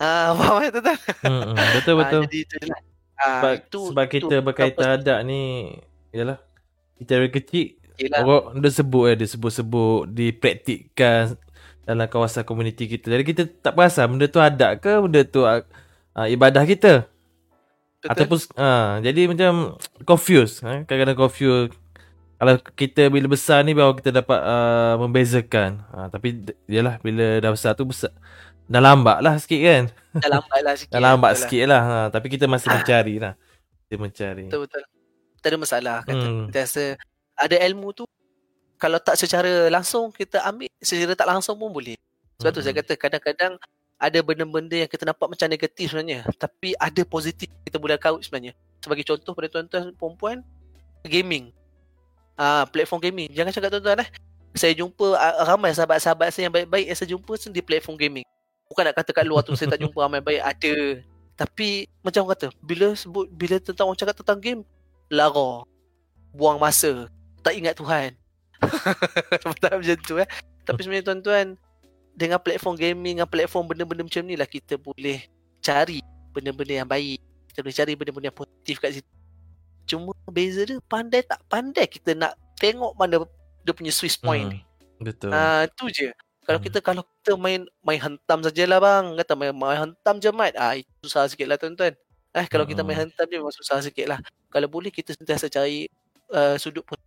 Ah, 0.00 0.32
faham 0.40 0.64
tak 0.72 0.80
tuan? 0.80 0.98
Hmm. 1.28 1.52
Betul 1.76 1.94
betul. 2.00 2.20
Ah, 2.24 2.26
jadi 2.32 2.38
itu 2.40 2.56
lah. 2.64 2.80
Ah, 3.20 3.28
sebab, 3.44 3.52
itu, 3.60 3.80
sebab 3.92 4.04
itu 4.08 4.14
kita 4.16 4.36
berkaitan 4.40 4.88
adat 4.96 5.18
ni 5.28 5.76
Yalah 6.08 6.40
Kita 6.96 7.20
dari 7.20 7.28
kecil 7.28 7.76
Yelah. 8.00 8.24
Orang 8.24 8.64
dia 8.64 8.72
sebut 8.72 9.12
eh 9.12 9.16
Dia 9.20 9.28
sebut-sebut 9.28 10.08
Dipraktikkan 10.08 11.36
Dalam 11.84 12.08
kawasan 12.08 12.48
komuniti 12.48 12.88
kita 12.88 13.12
Jadi 13.12 13.24
kita 13.28 13.44
tak 13.60 13.76
perasan 13.76 14.16
Benda 14.16 14.24
tu 14.24 14.40
adat 14.40 14.80
ke 14.80 15.04
Benda 15.04 15.20
tu 15.28 15.44
uh, 16.20 16.28
ibadah 16.28 16.62
kita 16.62 17.08
Betul. 18.00 18.12
Ataupun 18.12 18.38
uh, 18.56 18.96
Jadi 19.00 19.28
macam 19.28 19.76
Confused 20.02 20.60
eh? 20.62 20.84
Kadang-kadang 20.84 21.16
confused 21.18 21.76
Kalau 22.34 22.56
kita 22.72 23.08
bila 23.08 23.28
besar 23.28 23.60
ni 23.60 23.72
Baru 23.72 23.92
kita 23.92 24.08
dapat 24.10 24.40
uh, 24.40 24.96
Membezakan 24.96 25.84
uh, 25.90 26.08
Tapi 26.08 26.32
d- 26.34 26.56
Yalah 26.64 26.96
Bila 26.96 27.36
dah 27.38 27.52
besar 27.52 27.72
tu 27.72 27.84
besar 27.84 28.08
Dah 28.64 28.80
lambat 28.80 29.20
lah 29.20 29.36
sikit 29.36 29.60
kan 29.60 29.84
dah 30.16 30.30
lambat 30.32 30.60
lah 30.60 30.74
sikit. 30.74 30.92
Dah 30.92 31.00
lambat 31.02 31.30
Betul 31.30 31.42
sikit 31.44 31.64
lah 31.66 31.82
ha, 31.82 31.96
Tapi 32.08 32.26
kita 32.28 32.44
masih 32.46 32.68
mencari 32.70 33.14
lah 33.16 33.32
Kita 33.84 33.94
mencari 33.96 34.44
Betul 34.48 34.60
betul. 34.64 34.82
Tak 35.40 35.48
ada 35.48 35.58
masalah 35.58 35.96
kata. 36.00 36.16
Hmm. 36.16 36.24
Hmm. 36.24 36.46
Kita 36.48 36.58
rasa 36.60 36.84
ada 37.36 37.56
ilmu 37.64 37.88
tu 37.92 38.04
kalau 38.76 38.96
tak 38.96 39.16
secara 39.16 39.68
langsung 39.68 40.08
kita 40.08 40.40
ambil 40.40 40.72
secara 40.76 41.12
tak 41.12 41.28
langsung 41.28 41.56
pun 41.56 41.68
boleh. 41.68 42.00
Sebab 42.36 42.48
tu 42.48 42.60
Hmm. 42.60 42.66
saya 42.68 42.74
kata 42.76 42.92
kadang-kadang 42.96 43.52
ada 44.00 44.18
benda-benda 44.24 44.80
yang 44.80 44.88
kita 44.88 45.04
nampak 45.04 45.28
macam 45.28 45.44
negatif 45.44 45.92
sebenarnya 45.92 46.24
tapi 46.40 46.72
ada 46.80 47.04
positif 47.04 47.52
kita 47.68 47.76
boleh 47.76 48.00
kaut 48.00 48.24
sebenarnya. 48.24 48.56
Sebagai 48.80 49.04
contoh 49.04 49.36
pada 49.36 49.48
tuan-tuan 49.52 49.92
perempuan 49.92 50.36
gaming. 51.04 51.52
Ah 52.40 52.64
platform 52.64 53.04
gaming. 53.04 53.28
Jangan 53.30 53.52
cakap 53.52 53.76
tuan-tuan 53.76 54.00
eh. 54.00 54.08
Saya 54.56 54.72
jumpa 54.72 55.14
ah, 55.14 55.44
ramai 55.46 55.76
sahabat-sahabat 55.76 56.32
saya 56.32 56.48
yang 56.48 56.54
baik-baik 56.56 56.88
yang 56.88 56.96
saya 56.96 57.08
jumpa 57.12 57.32
di 57.52 57.60
platform 57.60 58.00
gaming. 58.00 58.26
Bukan 58.72 58.82
nak 58.88 58.96
kata 58.96 59.10
kat 59.12 59.28
luar 59.28 59.44
tu 59.44 59.52
saya 59.52 59.68
tak 59.68 59.84
jumpa 59.84 60.00
ramai 60.00 60.24
baik 60.24 60.42
ada. 60.42 60.74
Tapi 61.36 61.84
macam 62.00 62.24
orang 62.24 62.32
kata 62.34 62.46
bila 62.64 62.96
sebut 62.96 63.28
bila 63.28 63.60
tentang 63.60 63.84
orang 63.92 64.00
cakap 64.00 64.16
tentang 64.16 64.40
game 64.40 64.60
lara. 65.12 65.68
Buang 66.32 66.56
masa. 66.56 67.12
Tak 67.44 67.52
ingat 67.52 67.76
Tuhan. 67.76 68.16
macam 69.44 69.78
tu 70.08 70.14
eh. 70.16 70.28
Tapi 70.64 70.80
sebenarnya 70.80 71.04
tuan-tuan 71.12 71.46
dengan 72.20 72.36
platform 72.36 72.76
gaming 72.76 73.16
dengan 73.16 73.28
platform 73.28 73.72
benda-benda 73.72 74.04
macam 74.04 74.22
ni 74.28 74.36
lah 74.36 74.44
kita 74.44 74.76
boleh 74.76 75.24
cari 75.64 76.04
benda-benda 76.36 76.84
yang 76.84 76.88
baik. 76.88 77.18
Kita 77.48 77.64
boleh 77.64 77.76
cari 77.80 77.92
benda-benda 77.96 78.26
yang 78.28 78.36
positif 78.36 78.76
kat 78.76 79.00
situ. 79.00 79.10
Cuma 79.88 80.12
beza 80.28 80.68
dia 80.68 80.76
pandai 80.84 81.24
tak 81.24 81.40
pandai 81.48 81.88
kita 81.88 82.12
nak 82.12 82.36
tengok 82.60 82.92
mana 82.94 83.24
dia 83.64 83.72
punya 83.72 83.90
Swiss 83.90 84.20
point 84.20 84.44
Hmm. 84.44 84.52
ni. 84.52 84.60
Betul. 85.00 85.32
Ah 85.32 85.64
tu 85.72 85.88
je. 85.88 86.12
Kalau 86.44 86.60
Hmm. 86.60 86.66
kita 86.68 86.78
kalau 86.84 87.02
kita 87.02 87.32
main 87.40 87.64
main 87.80 87.98
hentam 87.98 88.38
sajalah 88.44 88.78
bang, 88.78 89.04
kata 89.16 89.32
main, 89.34 89.52
main 89.56 89.78
hentam 89.88 90.20
je 90.20 90.30
mat. 90.30 90.52
Ah 90.60 90.76
itu 90.76 90.88
susah 91.08 91.24
sikitlah 91.26 91.56
tuan-tuan. 91.56 91.96
Eh 92.36 92.46
kalau 92.46 92.68
kita 92.68 92.84
main 92.84 93.08
hentam 93.08 93.24
je 93.26 93.36
memang 93.40 93.50
susah 93.50 93.80
sikitlah. 93.80 94.20
Kalau 94.52 94.68
boleh 94.68 94.92
kita 94.92 95.16
sentiasa 95.16 95.48
cari 95.48 95.88
uh, 96.30 96.54
sudut 96.60 96.84
pun. 96.84 97.00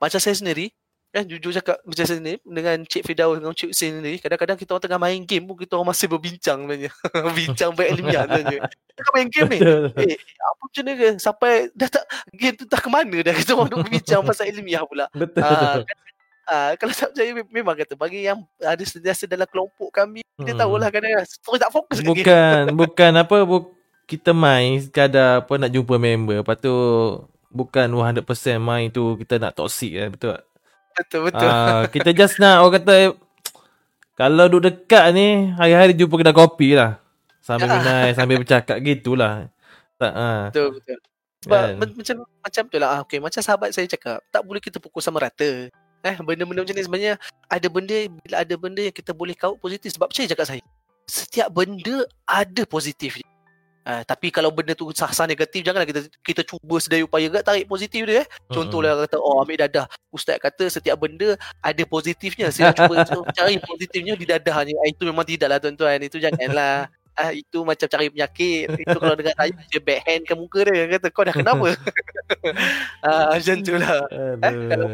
Macam 0.00 0.20
saya 0.20 0.36
sendiri, 0.36 0.72
eh 1.14 1.22
jujur 1.22 1.54
cakap 1.54 1.78
macam 1.86 2.04
sendiri 2.04 2.42
dengan 2.42 2.82
Cik 2.82 3.06
Firdaus 3.06 3.38
dengan 3.38 3.54
Cik 3.54 3.70
Hussein 3.70 4.02
sendiri, 4.02 4.18
kadang-kadang 4.18 4.58
kita 4.58 4.74
orang 4.74 4.82
tengah 4.82 4.98
main 4.98 5.22
game 5.22 5.46
pun 5.46 5.54
kita 5.54 5.78
orang 5.78 5.94
masih 5.94 6.10
berbincang 6.10 6.58
sebenarnya. 6.58 6.90
Bincang 7.38 7.70
baik 7.70 7.88
ilmiah 7.94 8.22
sebenarnya. 8.26 8.60
Kita 8.66 9.10
main 9.14 9.28
game 9.30 9.48
ni. 9.48 9.58
Eh, 10.10 10.18
apa 10.18 10.62
macam 10.66 10.82
ni 10.82 10.92
ke? 10.92 11.06
Sampai 11.22 11.52
dah 11.70 11.86
tak 11.86 12.04
game 12.34 12.54
tu 12.58 12.64
dah 12.66 12.80
ke 12.82 12.90
mana 12.90 13.16
dah 13.22 13.30
kita 13.30 13.54
orang 13.54 13.70
duk 13.70 13.80
berbincang 13.86 14.20
pasal 14.28 14.50
ilmiah 14.50 14.82
pula. 14.82 15.06
Betul. 15.14 15.86
Kan, 15.86 15.96
ah, 16.50 16.70
kalau 16.74 16.92
tak 16.92 17.14
percaya 17.14 17.30
mem- 17.30 17.52
memang 17.54 17.74
kata 17.78 17.94
bagi 17.94 18.26
yang 18.26 18.42
ada 18.58 18.82
sentiasa 18.82 19.24
dalam 19.24 19.46
kelompok 19.46 19.94
kami 19.94 20.26
dia 20.34 20.50
Hmm. 20.50 20.66
tahulah 20.66 20.90
kadang-kadang 20.90 21.30
terus 21.30 21.60
tak 21.62 21.70
fokus 21.70 21.98
kat 22.02 22.10
game. 22.10 22.26
Bukan 22.26 22.62
bukan 22.82 23.12
apa 23.14 23.36
bu, 23.46 23.70
kita 24.04 24.34
main 24.34 24.82
sekadar 24.82 25.46
apa 25.46 25.52
nak 25.56 25.70
jumpa 25.70 25.94
member. 25.94 26.42
Lepas 26.42 26.58
tu 26.58 26.74
bukan 27.54 27.86
100% 27.86 28.18
main 28.58 28.90
tu 28.90 29.14
kita 29.14 29.38
nak 29.38 29.54
toxic 29.54 29.94
kan 29.94 30.10
betul 30.10 30.30
tak? 30.34 30.42
Betul 30.94 31.20
betul. 31.26 31.48
Ah, 31.50 31.84
kita 31.90 32.10
just 32.14 32.38
nak 32.38 32.62
orang 32.62 32.74
kata 32.78 32.96
kalau 34.14 34.46
duduk 34.46 34.86
dekat 34.86 35.10
ni 35.10 35.50
hari-hari 35.58 35.90
jumpa 35.94 36.14
kedai 36.22 36.34
kopi 36.34 36.78
lah. 36.78 37.02
Sambil 37.42 37.66
Ah. 37.66 37.82
minai, 37.82 38.10
sambil 38.14 38.38
bercakap 38.40 38.78
gitulah. 38.78 39.50
Tak 39.98 40.12
ah. 40.14 40.42
Betul 40.48 40.78
betul. 40.78 40.98
Sebab 41.44 41.60
Kan? 41.60 41.72
men- 41.76 41.96
macam 41.98 42.16
macam 42.40 42.62
tu 42.70 42.76
lah. 42.80 42.88
Ah, 42.88 43.00
okay, 43.04 43.18
macam 43.20 43.40
sahabat 43.44 43.68
saya 43.74 43.84
cakap, 43.84 44.22
tak 44.32 44.42
boleh 44.46 44.62
kita 44.62 44.80
pukul 44.80 45.02
sama 45.04 45.20
rata. 45.20 45.68
Eh, 46.04 46.16
benda-benda 46.20 46.64
macam 46.64 46.76
ni 46.76 46.84
sebenarnya 46.84 47.14
ada 47.48 47.66
benda 47.68 47.96
bila 48.22 48.36
ada 48.40 48.54
benda 48.60 48.80
yang 48.80 48.92
kita 48.96 49.12
boleh 49.16 49.32
kaut 49.36 49.56
positif 49.58 49.92
sebab 49.92 50.08
percaya 50.08 50.28
cakap 50.30 50.46
saya. 50.46 50.62
Setiap 51.04 51.48
benda 51.52 52.04
ada 52.24 52.62
positif 52.64 53.20
dia. 53.20 53.28
Uh, 53.84 54.00
tapi 54.08 54.32
kalau 54.32 54.48
benda 54.48 54.72
tu 54.72 54.88
sah-sah 54.96 55.28
negatif 55.28 55.60
janganlah 55.60 55.84
kita 55.84 56.08
kita 56.24 56.40
cuba 56.40 56.80
sedaya 56.80 57.04
upaya 57.04 57.28
gak 57.28 57.44
tarik 57.44 57.68
positif 57.68 58.08
dia 58.08 58.24
eh. 58.24 58.26
Contohlah 58.48 59.04
kata 59.04 59.20
oh 59.20 59.44
ambil 59.44 59.60
dadah. 59.60 59.84
Ustaz 60.08 60.40
kata 60.40 60.72
setiap 60.72 60.96
benda 60.96 61.36
ada 61.60 61.82
positifnya. 61.84 62.48
Saya 62.48 62.72
cuba 62.72 63.04
cari 63.36 63.60
positifnya 63.60 64.16
di 64.16 64.24
dadahnya. 64.24 64.72
Ah, 64.80 64.88
itu 64.88 65.04
memang 65.04 65.28
tidaklah 65.28 65.60
tuan-tuan. 65.60 66.00
Itu 66.00 66.16
janganlah. 66.16 66.88
Ah 67.14 67.30
itu 67.30 67.60
macam 67.60 67.84
cari 67.84 68.08
penyakit. 68.08 68.72
Itu 68.72 68.96
kalau 68.96 69.14
dengan 69.20 69.36
saya 69.36 69.52
dia 69.52 69.80
backhand 69.84 70.22
ke 70.24 70.34
muka 70.34 70.60
dia 70.64 70.84
kata 70.96 71.06
kau 71.12 71.22
dah 71.28 71.34
kenapa? 71.36 71.66
ah 73.06 73.36
macam 73.36 73.56
tu 73.60 73.74
lah. 73.76 74.00
kalau-. 74.40 74.90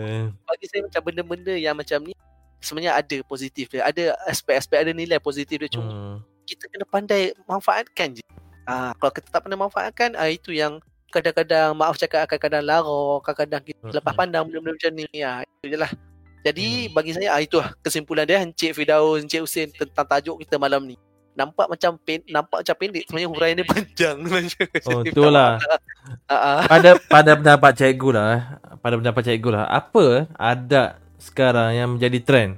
Bagi 0.51 0.67
saya 0.67 0.81
macam 0.85 1.01
benda-benda 1.07 1.55
yang 1.55 1.79
macam 1.79 2.03
ni 2.03 2.13
sebenarnya 2.59 2.99
ada 2.99 3.17
positif 3.23 3.71
dia. 3.71 3.87
Ada 3.87 4.19
aspek-aspek 4.27 4.83
ada 4.83 4.91
nilai 4.91 5.23
positif 5.23 5.63
dia 5.63 5.71
cuma 5.71 5.87
Hmm. 5.87 6.17
kita 6.45 6.67
kena 6.67 6.85
pandai 6.85 7.33
manfaatkan 7.47 8.19
je. 8.19 8.25
Ah 8.65 8.93
kalau 8.97 9.13
kita 9.13 9.29
tak 9.29 9.41
pandai 9.45 9.59
manfaatkan 9.59 10.11
ah 10.15 10.29
itu 10.29 10.53
yang 10.53 10.79
kadang-kadang 11.11 11.75
maaf 11.75 11.99
cakap 11.99 12.31
kadang-kadang 12.31 12.63
lara, 12.63 13.19
kadang-kadang 13.27 13.63
kita 13.67 13.83
Mm-mm. 13.83 13.97
lepas 13.99 14.15
pandang 14.15 14.43
benda-benda 14.47 14.77
macam 14.79 14.93
ni. 14.95 15.07
Ah 15.21 15.43
itu 15.43 15.67
je 15.73 15.79
lah. 15.79 15.91
Jadi 16.41 16.89
Hmm. 16.89 16.93
bagi 16.97 17.13
saya 17.13 17.29
ah 17.37 17.41
itu 17.43 17.61
lah 17.61 17.69
kesimpulan 17.83 18.25
dia 18.25 18.41
Encik 18.41 18.73
Firdaus, 18.73 19.21
Encik 19.21 19.45
Hussein 19.45 19.69
tentang 19.69 20.07
tajuk 20.07 20.41
kita 20.41 20.57
malam 20.57 20.87
ni. 20.87 20.97
Nampak 21.31 21.71
macam 21.71 21.95
pen, 22.01 22.21
nampak 22.27 22.65
macam 22.65 22.75
pendek 22.75 23.07
sebenarnya 23.07 23.29
huraian 23.31 23.57
dia 23.57 23.67
panjang 23.69 24.17
Oh, 24.91 25.03
tu 25.07 25.25
lah. 25.31 25.57
Ah, 26.27 26.35
ah. 26.35 26.61
pada 26.67 26.99
pada 27.07 27.31
pendapat 27.39 27.71
cikgu 27.77 28.11
lah 28.11 28.27
eh. 28.35 28.43
pada 28.83 28.95
pendapat 28.99 29.23
cikgu 29.31 29.51
lah 29.55 29.65
apa 29.71 30.27
adat 30.35 30.99
sekarang 31.23 31.71
yang 31.77 31.89
menjadi 31.95 32.19
trend 32.19 32.53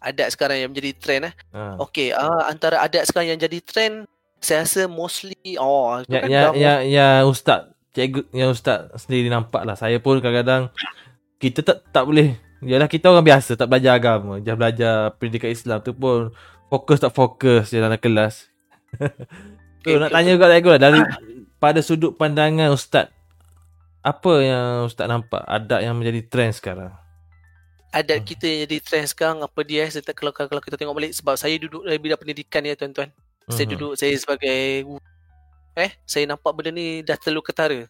Adat 0.00 0.32
sekarang 0.32 0.62
yang 0.64 0.70
menjadi 0.72 0.92
trend 0.96 1.22
eh. 1.28 1.34
ha. 1.52 1.76
Okey, 1.82 2.14
ah 2.14 2.46
antara 2.46 2.80
adat 2.80 3.04
sekarang 3.10 3.36
yang 3.36 3.40
jadi 3.42 3.58
trend 3.60 4.06
saya 4.40 4.62
rasa 4.62 4.86
mostly 4.86 5.36
oh 5.56 6.00
yang 6.06 6.22
kan 6.24 6.30
dah 6.30 6.52
yang 6.54 6.80
yang 6.86 7.22
ustaz. 7.26 7.72
Cikgu 7.96 8.28
yang 8.36 8.52
ustaz 8.52 8.92
sendiri 9.00 9.32
nampak 9.32 9.64
lah. 9.64 9.72
Saya 9.72 9.96
pun 9.98 10.20
kadang-kadang 10.20 10.68
kita 11.40 11.64
tak 11.64 11.82
tak 11.90 12.04
boleh. 12.04 12.36
Yalah 12.64 12.88
kita 12.88 13.12
orang 13.12 13.24
biasa 13.24 13.56
tak 13.56 13.68
belajar 13.68 13.96
agama. 13.96 14.40
Just 14.40 14.56
belajar 14.56 15.12
pendidikan 15.16 15.52
Islam 15.52 15.78
tu 15.84 15.92
pun 15.92 16.32
Fokus 16.66 16.98
tak 16.98 17.14
fokus 17.14 17.70
je 17.70 17.78
dalam 17.78 17.94
kelas. 17.98 18.50
Tu 19.86 19.94
Okay, 19.94 20.02
nak 20.02 20.10
betul, 20.10 20.18
tanya 20.18 20.32
kat 20.34 20.48
cikgu 20.50 20.70
lah 20.70 20.80
Dari 20.82 21.00
pada 21.62 21.78
sudut 21.78 22.12
pandangan 22.18 22.74
ustaz 22.74 23.06
Apa 24.02 24.42
yang 24.42 24.66
ustaz 24.90 25.06
nampak? 25.06 25.46
Adat 25.46 25.86
yang 25.86 25.94
menjadi 25.94 26.26
trend 26.26 26.58
sekarang? 26.58 26.90
Adat 27.94 28.26
kita 28.26 28.50
yang 28.50 28.60
jadi 28.66 28.78
trend 28.82 29.06
sekarang 29.06 29.38
apa 29.46 29.60
dia? 29.62 29.86
Eh? 29.86 29.90
saya 29.94 30.02
tak, 30.02 30.18
kalau 30.18 30.34
kalau 30.34 30.58
kita 30.58 30.74
tengok 30.74 30.94
balik 30.98 31.14
sebab 31.14 31.38
saya 31.38 31.54
duduk 31.54 31.86
dalam 31.86 32.02
bidang 32.02 32.18
pendidikan 32.18 32.66
ya 32.66 32.74
tuan-tuan. 32.74 33.14
Saya 33.46 33.70
Mhm. 33.70 33.72
duduk 33.78 33.92
saya 33.94 34.14
sebagai 34.18 34.58
eh 35.78 35.90
saya 36.02 36.24
nampak 36.26 36.50
benda 36.50 36.74
ni 36.74 37.06
dah 37.06 37.14
terlalu 37.14 37.46
ketara 37.46 37.80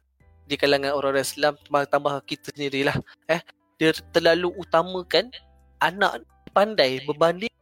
di 0.44 0.54
kalangan 0.54 0.92
orang-orang 0.92 1.24
Islam 1.24 1.57
tambah, 1.64 1.82
tambah 1.88 2.14
kita 2.28 2.52
sendirilah 2.52 2.96
eh 3.24 3.40
dia 3.80 3.96
terlalu 4.12 4.52
utamakan 4.52 5.32
anak 5.80 6.20
pandai 6.52 7.00
berbanding 7.09 7.52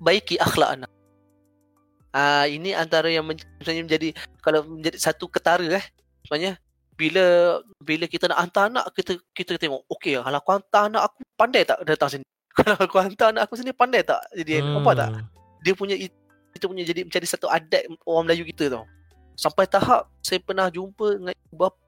baiki 0.00 0.40
akhlak 0.40 0.80
anak. 0.80 0.90
Ah 2.08 2.48
ini 2.48 2.72
antara 2.72 3.12
yang 3.12 3.28
men- 3.28 3.44
sebenarnya 3.60 3.82
menjadi 3.84 4.08
kalau 4.40 4.64
menjadi 4.64 4.96
satu 4.96 5.28
ketara 5.28 5.68
eh 5.68 5.84
sebenarnya 6.24 6.56
bila 6.96 7.24
bila 7.84 8.08
kita 8.08 8.32
nak 8.32 8.40
hantar 8.40 8.72
anak 8.72 8.88
kita 8.96 9.20
kita 9.36 9.60
tengok 9.60 9.84
okey 9.92 10.16
kalau 10.16 10.38
aku 10.40 10.50
hantar 10.56 10.82
anak 10.88 11.02
aku 11.12 11.18
pandai 11.36 11.62
tak 11.68 11.78
datang 11.84 12.08
sini 12.08 12.24
kalau 12.58 12.74
aku 12.74 12.96
hantar 12.96 13.36
anak 13.36 13.44
aku 13.44 13.54
sini 13.60 13.76
pandai 13.76 14.00
tak 14.00 14.24
jadi 14.32 14.64
hmm. 14.64 14.80
nampak 14.80 14.96
tak 14.96 15.10
Hmm. 15.12 15.28
dia 15.60 15.74
punya 15.76 15.94
it- 16.48 16.56
itu 16.56 16.64
punya 16.64 16.82
jadi 16.82 17.00
menjadi 17.04 17.26
satu 17.28 17.46
adat 17.46 17.84
orang 18.02 18.24
Melayu 18.24 18.44
kita 18.46 18.72
tau 18.72 18.84
sampai 19.34 19.64
tahap 19.64 20.08
saya 20.18 20.40
pernah 20.40 20.66
jumpa 20.66 21.14
dengan 21.14 21.34
ibu 21.34 21.56
bapa 21.56 21.78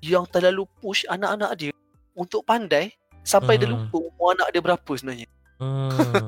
yang 0.00 0.24
terlalu 0.26 0.64
push 0.80 1.06
anak-anak 1.06 1.52
dia 1.54 1.72
untuk 2.12 2.42
pandai 2.42 2.90
sampai 3.22 3.54
dia 3.54 3.70
Hmm. 3.70 3.86
lupa 3.86 4.02
umur 4.02 4.34
anak 4.34 4.48
dia 4.50 4.60
berapa 4.60 4.90
sebenarnya 4.92 5.28
Hmm. 5.58 5.94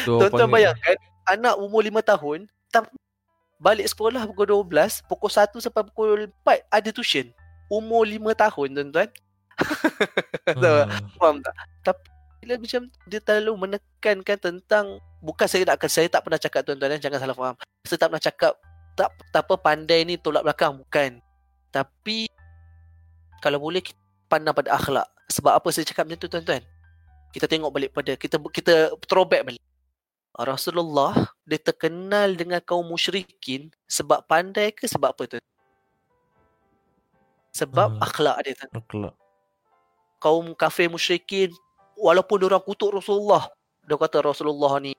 Tu 0.00 0.08
Tuan-tuan 0.08 0.48
panggil- 0.48 0.72
bayangkan 0.72 0.96
anak 1.26 1.54
umur 1.58 1.84
5 1.84 2.00
tahun 2.00 2.38
tak 2.72 2.88
balik 3.60 3.84
sekolah 3.84 4.24
pukul 4.24 4.64
12, 4.64 5.04
pukul 5.04 5.28
1 5.28 5.60
sampai 5.60 5.84
pukul 5.84 6.32
4 6.44 6.64
ada 6.66 6.88
tuition. 6.88 7.28
Umur 7.68 8.04
5 8.04 8.32
tahun 8.32 8.68
tuan-tuan. 8.72 9.08
Hmm. 10.48 10.88
Faham 11.16 11.36
tak? 11.40 11.54
Tapi 11.82 12.04
bila 12.44 12.60
macam 12.60 12.82
dia 13.08 13.20
terlalu 13.24 13.52
menekankan 13.56 14.36
tentang 14.36 15.00
bukan 15.24 15.48
saya 15.48 15.64
nak 15.64 15.80
saya 15.88 16.06
tak 16.12 16.20
pernah 16.20 16.36
cakap 16.36 16.60
tuan-tuan 16.68 16.92
eh, 16.92 17.00
jangan 17.00 17.18
salah 17.18 17.36
faham. 17.36 17.56
Saya 17.88 17.98
tak 17.98 18.08
pernah 18.12 18.24
cakap 18.24 18.52
tak 18.94 19.08
tak 19.32 19.42
apa 19.48 19.54
pandai 19.58 20.04
ni 20.04 20.14
tolak 20.20 20.44
belakang 20.44 20.76
bukan. 20.76 21.18
Tapi 21.72 22.28
kalau 23.40 23.58
boleh 23.58 23.80
kita 23.80 23.98
pandang 24.28 24.54
pada 24.54 24.76
akhlak. 24.76 25.08
Sebab 25.32 25.56
apa 25.56 25.68
saya 25.72 25.88
cakap 25.88 26.04
macam 26.04 26.20
tu 26.20 26.28
tuan-tuan? 26.28 26.60
Kita 27.32 27.48
tengok 27.48 27.72
balik 27.72 27.90
pada 27.96 28.12
kita 28.14 28.36
kita 28.52 28.92
throwback 29.08 29.42
balik. 29.48 29.62
Rasulullah 30.34 31.14
dia 31.46 31.58
terkenal 31.58 32.34
dengan 32.36 32.60
kaum 32.60 32.84
musyrikin 32.84 33.72
sebab 33.88 34.26
pandai 34.28 34.70
ke 34.74 34.84
sebab 34.84 35.14
apa 35.16 35.24
tu? 35.26 35.38
Sebab 37.54 37.98
Hmm. 37.98 38.02
akhlak 38.02 38.36
dia 38.42 38.52
tuan 38.58 38.70
Akhlak. 38.74 39.14
kaum 40.18 40.46
kafir 40.58 40.90
musyrikin 40.90 41.54
walaupun 41.96 42.36
dia 42.38 42.48
orang 42.48 42.62
kutuk 42.62 42.90
Rasulullah 42.92 43.48
dia 43.82 43.96
kata 43.96 44.18
Rasulullah 44.20 44.78
ni 44.78 44.92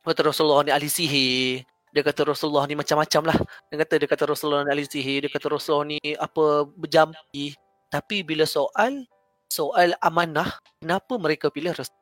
kata 0.00 0.20
Rasulullah 0.24 0.64
ni 0.64 0.70
ahli 0.72 0.88
sihir 0.88 1.62
dia 1.90 2.02
kata 2.02 2.22
Rasulullah 2.24 2.64
ni 2.64 2.74
macam-macam 2.74 3.22
lah 3.30 3.36
dia 3.68 3.76
kata 3.78 3.94
dia 3.98 4.08
kata 4.08 4.24
Rasulullah 4.26 4.62
ni 4.64 4.70
ahli 4.72 4.84
sihir 4.84 5.26
dia 5.26 5.30
kata 5.30 5.46
Rasulullah 5.48 5.86
ni 5.86 5.98
apa 6.16 6.44
berjampi 6.66 7.54
tapi 7.88 8.22
bila 8.22 8.46
soal 8.46 9.04
soal 9.46 9.92
amanah 10.00 10.46
kenapa 10.78 11.14
mereka 11.16 11.46
pilih 11.48 11.70
Rasul 11.70 11.94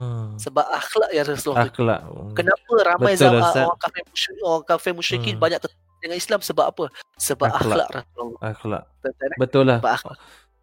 Hmm. 0.00 0.32
sebab 0.40 0.64
akhlak 0.64 1.12
yang 1.12 1.28
Rasulullah. 1.28 1.68
Akhlak. 1.68 2.00
kenapa 2.32 2.72
ramai 2.88 3.12
Betul, 3.12 3.36
zaman 3.36 3.42
Ustaz. 3.44 3.64
orang 3.68 3.80
kafir 3.84 4.04
musyrik 4.08 4.40
orang 4.40 4.64
kafir 4.64 4.92
musyrikin 4.96 5.34
Hmm. 5.36 5.42
banyak 5.44 5.58
tertarik 5.60 5.98
dengan 6.00 6.16
Islam 6.16 6.40
sebab 6.40 6.64
apa 6.72 6.84
sebab 7.20 7.46
Akhlak. 7.52 7.60
akhlak, 7.60 7.88
Rasulullah 7.92 8.40
Akhlak. 8.40 8.82
Eh? 9.04 9.36
Betul 9.36 9.64
lah. 9.68 9.76
sebab 9.76 9.92
akhlak 9.92 10.16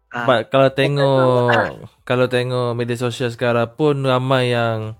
Ah. 0.08 0.24
But 0.24 0.48
kalau 0.48 0.72
tengok 0.72 1.52
kalau 2.08 2.26
tengok 2.32 2.72
media 2.72 2.96
sosial 2.96 3.28
sekarang 3.28 3.68
pun 3.76 4.00
ramai 4.00 4.56
yang 4.56 4.96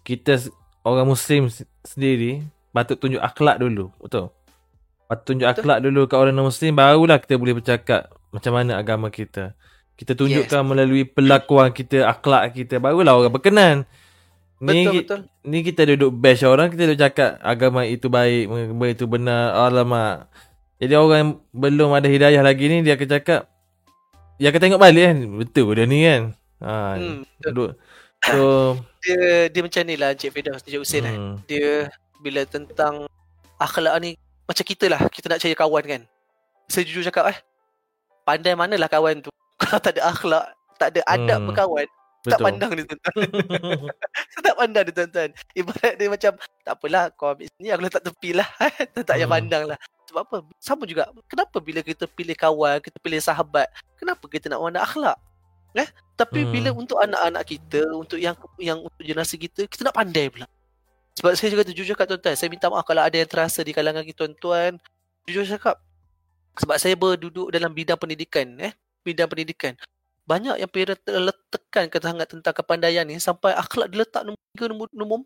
kita 0.00 0.40
orang 0.80 1.04
muslim 1.04 1.52
sendiri 1.84 2.40
patut 2.72 2.96
tunjuk 2.96 3.20
akhlak 3.20 3.60
dulu, 3.60 3.92
betul? 4.00 4.32
Patut 5.06 5.24
tunjuk 5.34 5.46
Betul. 5.46 5.60
akhlak 5.62 5.78
dulu 5.84 6.00
kat 6.08 6.16
orang 6.18 6.34
non-muslim 6.34 6.72
barulah 6.72 7.16
kita 7.20 7.38
boleh 7.38 7.54
bercakap 7.56 8.10
macam 8.32 8.52
mana 8.52 8.80
agama 8.80 9.08
kita. 9.12 9.56
Kita 9.96 10.12
tunjukkan 10.12 10.60
melalui 10.66 11.08
perlakuan 11.08 11.72
kita, 11.72 12.04
akhlak 12.04 12.52
kita 12.52 12.76
barulah 12.80 13.16
orang 13.16 13.32
berkenan. 13.32 13.76
Ni 14.56 14.88
betul 14.88 14.92
betul 15.04 15.20
ni 15.44 15.60
kita 15.60 15.84
duduk 15.84 16.16
bash 16.16 16.44
orang, 16.44 16.72
kita 16.72 16.88
duduk 16.88 17.00
cakap 17.00 17.30
agama 17.44 17.84
itu 17.84 18.08
baik, 18.08 18.48
agama 18.48 18.84
itu 18.88 19.04
benar. 19.04 19.52
Alamak. 19.52 20.32
Jadi 20.76 20.92
orang 20.96 21.18
yang 21.20 21.32
belum 21.56 21.90
ada 21.96 22.08
hidayah 22.08 22.42
lagi 22.44 22.68
ni 22.68 22.84
dia 22.84 22.96
akan 22.96 23.08
cakap 23.08 23.40
dia 24.36 24.48
akan 24.48 24.60
tengok 24.60 24.80
balik 24.80 25.04
kan. 25.06 25.18
Betul 25.36 25.66
dia 25.72 25.84
ni 25.84 25.98
kan. 26.02 26.22
Ha, 26.56 26.72
Hmm, 26.96 27.20
betul. 27.36 27.52
duduk. 27.52 27.70
So, 28.24 28.40
dia 29.00 29.52
dia 29.52 29.60
macam 29.60 29.82
ni 29.84 29.94
lah 29.94 30.16
Encik 30.16 30.32
Firdaus 30.32 30.64
Encik 30.64 30.80
Hussein 30.80 31.04
eh. 31.04 31.14
hmm, 31.14 31.34
Dia 31.46 31.86
bila 32.18 32.42
tentang 32.44 33.06
akhlak 33.56 33.92
ni 34.00 34.16
macam 34.44 34.64
kita 34.64 34.88
lah 34.88 35.00
kita 35.12 35.28
nak 35.28 35.38
cari 35.38 35.54
kawan 35.54 35.84
kan. 35.84 36.02
Saya 36.66 36.82
jujur 36.82 37.04
cakap 37.04 37.30
eh 37.30 37.38
pandai 38.26 38.58
manalah 38.58 38.90
kawan 38.90 39.22
tu 39.22 39.30
kalau 39.62 39.78
tak 39.78 39.94
ada 39.96 40.02
akhlak, 40.10 40.44
tak 40.76 40.88
ada 40.96 41.00
adab 41.06 41.38
Hmm, 41.38 41.48
berkawan, 41.48 41.86
tak 42.26 42.40
betul. 42.40 42.46
pandang 42.50 42.70
dia 42.74 42.84
tuan-tuan. 42.90 43.16
tak 44.46 44.54
pandang 44.58 44.82
dia 44.86 44.94
tuan-tuan. 44.94 45.30
Ibarat 45.54 45.94
dia 45.98 46.08
macam 46.10 46.32
tak 46.64 46.74
apalah 46.74 47.02
kau 47.14 47.28
ambil 47.30 47.46
sini 47.54 47.68
aku 47.70 47.82
letak 47.86 48.02
tepi 48.02 48.30
lah. 48.34 48.48
tak 49.06 49.14
payah 49.14 49.26
Hmm. 49.26 49.36
pandang 49.38 49.64
lah. 49.70 49.78
Sebab 50.06 50.20
apa? 50.22 50.36
Sama 50.62 50.84
juga. 50.86 51.10
Kenapa 51.26 51.56
bila 51.58 51.80
kita 51.82 52.06
pilih 52.06 52.36
kawan, 52.38 52.78
kita 52.78 52.96
pilih 53.02 53.18
sahabat, 53.18 53.66
kenapa 53.98 54.24
kita 54.30 54.46
nak 54.50 54.62
warna 54.62 54.82
akhlak? 54.82 55.18
Eh? 55.76 55.88
Tapi 56.16 56.46
Hmm. 56.46 56.52
bila 56.54 56.68
untuk 56.72 56.96
anak-anak 57.02 57.44
kita, 57.44 57.80
untuk 57.92 58.16
yang 58.16 58.32
yang 58.56 58.78
untuk 58.80 59.02
generasi 59.02 59.36
kita, 59.36 59.68
kita 59.68 59.84
nak 59.84 59.96
pandai 59.98 60.30
pula. 60.32 60.46
Sebab 61.16 61.32
saya 61.32 61.48
juga 61.48 61.64
jujur 61.68 61.96
kat 61.96 62.06
tuan-tuan, 62.08 62.36
saya 62.36 62.48
minta 62.52 62.68
maaf 62.68 62.84
kalau 62.84 63.00
ada 63.00 63.16
yang 63.16 63.28
terasa 63.28 63.64
di 63.64 63.72
kalangan 63.72 64.04
kita 64.04 64.24
tuan-tuan. 64.24 64.76
Jujur 65.28 65.44
cakap. 65.48 65.76
Sebab 66.56 66.76
saya 66.80 66.96
berduduk 66.96 67.52
dalam 67.52 67.72
bidang 67.72 68.00
pendidikan, 68.00 68.48
eh, 68.60 68.72
bidang 69.04 69.28
pendidikan. 69.28 69.76
Banyak 70.26 70.58
yang 70.58 70.70
parent 70.70 71.00
letakkan 71.06 71.86
sangat 72.02 72.26
tentang 72.26 72.54
kepandaian 72.54 73.06
ni 73.06 73.16
sampai 73.22 73.54
akhlak 73.54 73.94
diletak 73.94 74.26
nombor 74.26 74.42
3 74.58 74.70
nombor, 74.70 74.88
nombor. 74.90 75.20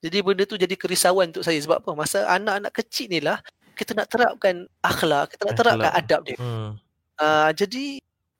Jadi 0.00 0.16
benda 0.24 0.44
tu 0.48 0.56
jadi 0.56 0.74
kerisauan 0.78 1.28
untuk 1.28 1.44
saya 1.44 1.58
sebab 1.60 1.84
apa? 1.84 1.90
Masa 1.92 2.24
anak-anak 2.24 2.72
kecil 2.72 3.12
ni 3.12 3.20
lah 3.20 3.42
kita 3.78 3.94
nak 3.94 4.10
terapkan 4.10 4.66
akhlak, 4.82 5.38
kita 5.38 5.42
nak 5.46 5.56
terapkan 5.56 5.90
Akhlak. 5.94 6.02
adab 6.02 6.20
dia. 6.26 6.38
hmm. 6.38 6.70
Uh, 7.18 7.50
jadi 7.54 7.98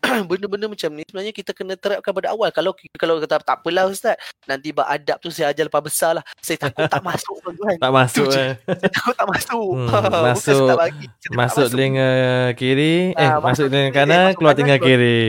benda-benda 0.30 0.66
macam 0.66 0.90
ni 0.90 1.02
sebenarnya 1.02 1.32
kita 1.32 1.50
kena 1.52 1.74
terapkan 1.74 2.10
pada 2.10 2.32
awal. 2.32 2.48
Kalau 2.48 2.72
kalau 2.94 3.18
kata 3.18 3.38
tak 3.38 3.60
apalah 3.60 3.86
ustaz, 3.86 4.16
nanti 4.44 4.70
bab 4.70 4.84
adab 4.84 5.16
tu 5.18 5.28
saya 5.28 5.50
ajar 5.50 5.66
lepas 5.66 5.80
besar 5.80 6.16
lah. 6.16 6.24
Saya 6.38 6.58
takut 6.58 6.84
tak 6.84 7.00
masuk 7.00 7.36
tuan-tuan. 7.42 7.76
tak 7.76 7.92
masuk 7.92 8.28
eh. 8.30 8.52
Saya 8.78 8.90
takut 8.90 9.14
tak 9.14 9.28
masuk. 9.28 9.68
Hmm, 9.70 9.88
masuk- 10.28 10.68
tak 10.68 10.78
bagi. 10.78 11.06
Saya 11.18 11.34
Masuk 11.34 11.66
telinga 11.68 12.08
kiri, 12.54 12.96
eh 13.12 13.28
Ah, 13.28 13.38
masuk 13.38 13.66
telinga 13.66 13.90
kanan, 13.90 14.24
masuk 14.26 14.38
keluar 14.38 14.54
telinga 14.54 14.76
keluar- 14.76 14.88
kiri. 14.88 15.22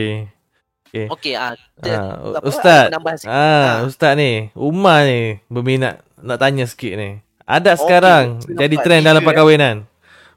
Okey 0.90 1.34
ah. 1.34 1.54
Ah, 1.80 2.34
apa, 2.34 2.44
Ustaz. 2.44 2.90
Ah, 3.22 3.30
Ah. 3.30 3.74
ustaz 3.86 4.12
ni, 4.14 4.50
Umar 4.52 5.06
ni 5.06 5.38
berminat 5.46 6.02
nak 6.18 6.36
tanya 6.36 6.66
sikit 6.66 6.98
ni. 6.98 7.22
Ada 7.46 7.74
Okey, 7.74 7.80
sekarang 7.80 8.24
jadi 8.44 8.76
trend 8.78 9.02
dalam 9.04 9.22
perkahwinan. 9.22 9.86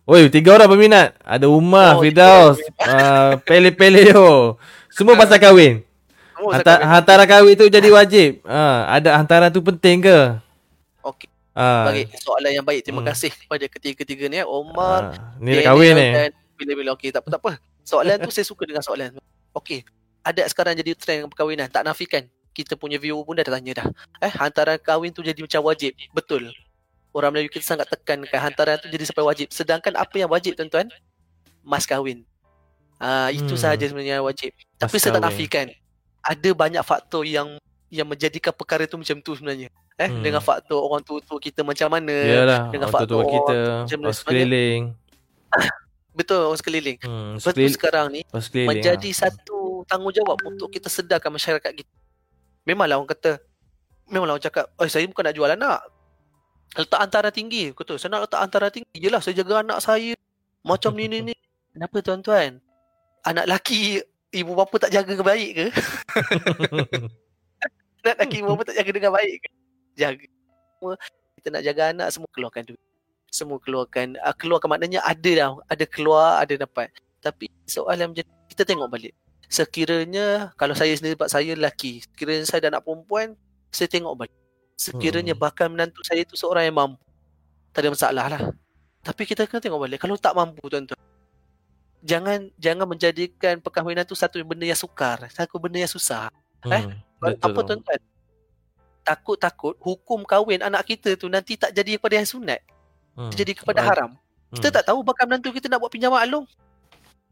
Oi, 0.04 0.28
tiga 0.28 0.52
orang 0.52 0.68
berminat. 0.68 1.16
Ada 1.24 1.48
Umar, 1.48 1.96
Oh, 1.96 2.04
tiga 2.04 2.28
Firdaus, 2.28 2.58
orang 2.76 2.92
uh, 2.92 3.32
Pele-Pele 3.48 4.12
yo. 4.12 4.60
Semua 4.92 5.16
pasal 5.16 5.40
kahwin. 5.40 5.80
Hantar, 6.36 6.84
hantaran 6.84 7.24
kahwin 7.24 7.56
tu 7.56 7.72
jadi 7.72 7.88
wajib. 7.88 8.44
Ah, 8.44 8.84
ada 8.92 9.16
hantaran 9.16 9.48
tu 9.48 9.64
penting 9.64 10.04
ke? 10.04 10.18
Okey. 11.00 11.32
Ah, 11.56 11.88
bagi 11.88 12.04
soalan 12.20 12.52
yang 12.52 12.66
baik. 12.68 12.84
Terima 12.84 13.00
Hmm. 13.00 13.08
kasih 13.08 13.32
kepada 13.32 13.64
ketiga-tiga 13.72 14.28
ni. 14.28 14.38
eh. 14.38 14.46
Omar, 14.46 15.16
ah, 15.16 15.40
ni 15.40 15.56
dah 15.56 15.72
kahwin 15.72 15.96
ni. 15.96 16.08
Bila-bila 16.60 17.00
okey 17.00 17.16
tak 17.16 17.24
apa 17.24 17.30
tak 17.32 17.42
apa. 17.42 17.52
Soalan 17.88 18.20
tu 18.20 18.30
saya 18.30 18.44
suka 18.44 18.68
dengan 18.68 18.84
soalan. 18.84 19.16
Okey. 19.56 19.88
Ada 20.20 20.52
sekarang 20.52 20.76
jadi 20.76 21.00
trend 21.00 21.32
perkahwinan. 21.32 21.72
Tak 21.72 21.88
nafikan. 21.88 22.28
Kita 22.52 22.76
punya 22.76 23.00
viewer 23.00 23.24
pun 23.24 23.40
dah 23.40 23.48
tanya 23.48 23.72
dah. 23.80 23.88
Eh 24.20 24.30
hantaran 24.30 24.76
kahwin 24.78 25.16
tu 25.16 25.24
jadi 25.24 25.40
macam 25.40 25.64
wajib. 25.64 25.96
Betul. 26.12 26.52
Orang 27.14 27.30
Melayu 27.30 27.48
kita 27.48 27.62
sangat 27.64 27.86
tekankan 27.94 28.42
hantaran 28.42 28.82
tu 28.82 28.90
jadi 28.90 29.06
sampai 29.06 29.22
wajib. 29.22 29.48
Sedangkan 29.54 29.94
apa 29.94 30.16
yang 30.18 30.28
wajib 30.28 30.58
tuan-tuan? 30.58 30.90
Mas 31.62 31.86
kahwin. 31.86 32.26
Ah 32.98 33.30
itu 33.30 33.54
Hmm. 33.54 33.62
sahaja 33.62 33.86
sebenarnya 33.86 34.20
yang 34.20 34.26
wajib. 34.26 34.50
Tapi 34.82 34.90
Mas 34.90 35.00
saya 35.00 35.14
tak 35.14 35.22
kahwin. 35.22 35.38
nafikan. 35.38 35.68
Ada 36.26 36.50
banyak 36.52 36.84
faktor 36.84 37.24
yang 37.24 37.62
yang 37.94 38.10
menjadikan 38.10 38.50
perkara 38.50 38.90
tu 38.90 38.98
macam 38.98 39.22
tu 39.22 39.38
sebenarnya. 39.38 39.70
Eh 39.94 40.10
Hmm. 40.10 40.26
dengan 40.26 40.42
faktor 40.42 40.82
orang 40.82 41.06
tua-tua 41.06 41.38
kita 41.38 41.62
macam 41.62 41.86
mana. 41.94 42.10
Yalah, 42.10 42.74
dengan 42.74 42.90
orang 42.90 43.06
tua 43.06 43.22
faktor 43.22 43.22
kita, 43.30 43.58
macam 43.86 43.98
mana 44.02 44.08
orang 44.10 44.18
sekeliling. 44.18 44.82
Betul 46.18 46.42
orang 46.50 46.60
sekeliling. 46.62 46.98
Hmm, 47.02 47.38
Betul 47.38 47.54
sekeliling, 47.54 47.76
sekarang 47.78 48.06
ni 48.10 48.22
menjadi 48.66 49.10
ah. 49.14 49.18
satu 49.30 49.86
tanggungjawab 49.86 50.38
untuk 50.46 50.74
kita 50.74 50.90
sedarkan 50.90 51.30
masyarakat 51.30 51.72
kita. 51.74 51.94
Memanglah 52.66 52.98
orang 52.98 53.10
kata, 53.10 53.38
memanglah 54.10 54.38
orang 54.38 54.46
cakap, 54.46 54.66
oh 54.78 54.90
saya 54.90 55.06
bukan 55.06 55.30
nak 55.30 55.36
jual 55.38 55.50
anak. 55.50 55.80
Letak 56.74 57.00
antara 57.00 57.30
tinggi. 57.30 57.70
Kata, 57.74 57.98
saya 58.02 58.18
nak 58.18 58.30
letak 58.30 58.42
antara 58.42 58.68
tinggi. 58.74 58.90
Yelah, 58.98 59.22
saya 59.22 59.38
jaga 59.38 59.62
anak 59.62 59.80
saya. 59.82 60.18
Macam 60.66 60.98
ni, 60.98 61.06
ni, 61.06 61.22
ni. 61.22 61.36
Kenapa 61.74 62.02
tuan-tuan? 62.02 62.62
Anak 63.24 63.46
laki, 63.46 64.02
ibu 64.34 64.52
bapa 64.58 64.76
tak 64.82 64.92
jaga 64.94 65.10
dengan 65.14 65.28
baik 65.28 65.52
ke? 65.54 65.68
Anak 68.04 68.16
laki, 68.20 68.36
ibu 68.42 68.48
bapa 68.52 68.64
tak 68.68 68.76
jaga 68.82 68.92
dengan 68.92 69.12
baik 69.14 69.36
ke? 69.42 69.50
Jaga. 69.96 70.26
Semua, 70.78 70.94
kita 71.40 71.48
nak 71.54 71.64
jaga 71.64 71.84
anak, 71.94 72.08
semua 72.12 72.30
keluarkan 72.34 72.64
duit. 72.68 72.84
Semua 73.32 73.58
keluarkan. 73.62 74.08
Uh, 74.20 74.36
keluarkan 74.36 74.70
maknanya 74.70 75.00
ada 75.06 75.32
dah. 75.34 75.50
Ada 75.70 75.86
keluar, 75.88 76.42
ada 76.42 76.54
dapat. 76.58 76.92
Tapi 77.24 77.48
soalan 77.70 78.12
menjadi, 78.12 78.30
kita 78.50 78.68
tengok 78.68 78.90
balik 78.92 79.14
sekiranya 79.54 80.50
kalau 80.58 80.74
saya 80.74 80.98
sendiri 80.98 81.14
sebab 81.14 81.30
saya 81.30 81.54
lelaki 81.54 82.02
sekiranya 82.02 82.42
saya 82.50 82.66
dah 82.66 82.72
nak 82.74 82.84
perempuan 82.90 83.38
saya 83.70 83.86
tengok 83.86 84.26
balik 84.26 84.34
sekiranya 84.84 85.34
Hmm. 85.38 85.44
bakal 85.44 85.68
menantu 85.72 86.04
saya 86.04 86.28
tu 86.28 86.36
seorang 86.36 86.68
yang 86.68 86.76
mampu 86.76 87.00
tak 87.72 87.88
ada 87.88 87.90
masalah 87.96 88.26
lah 88.28 88.42
tapi 89.04 89.24
kita 89.24 89.48
kena 89.48 89.64
tengok 89.64 89.80
balik 89.88 90.00
kalau 90.04 90.20
tak 90.20 90.36
mampu 90.36 90.64
tuan-tuan 90.68 91.00
jangan 92.04 92.52
jangan 92.60 92.86
menjadikan 92.88 93.64
perkahwinan 93.64 94.04
tu 94.04 94.16
satu 94.16 94.44
benda 94.44 94.68
yang 94.68 94.78
sukar 94.78 95.24
satu 95.32 95.56
benda 95.56 95.80
yang 95.80 95.92
susah 95.92 96.28
eh, 96.68 96.84
Hmm, 96.84 97.00
betul. 97.24 97.40
apa 97.48 97.60
tuan-tuan 97.64 98.02
takut-takut 99.04 99.76
hukum 99.80 100.24
kahwin 100.28 100.60
anak 100.64 100.84
kita 100.88 101.16
tu 101.16 101.28
nanti 101.32 101.56
tak 101.56 101.72
jadi 101.72 101.96
kepada 101.96 102.20
yang 102.20 102.28
sunat 102.28 102.60
Hmm. 103.14 103.30
jadi 103.30 103.54
kepada 103.54 103.80
haram 103.86 104.12
kita 104.54 104.70
hmm. 104.70 104.76
tak 104.78 104.84
tahu 104.86 105.00
bakal 105.02 105.26
menantu 105.26 105.50
kita 105.50 105.66
nak 105.66 105.82
buat 105.82 105.90
pinjaman 105.90 106.22
alung. 106.30 106.46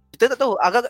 Kita 0.10 0.34
tak 0.34 0.42
tahu. 0.42 0.58
Agak 0.58 0.90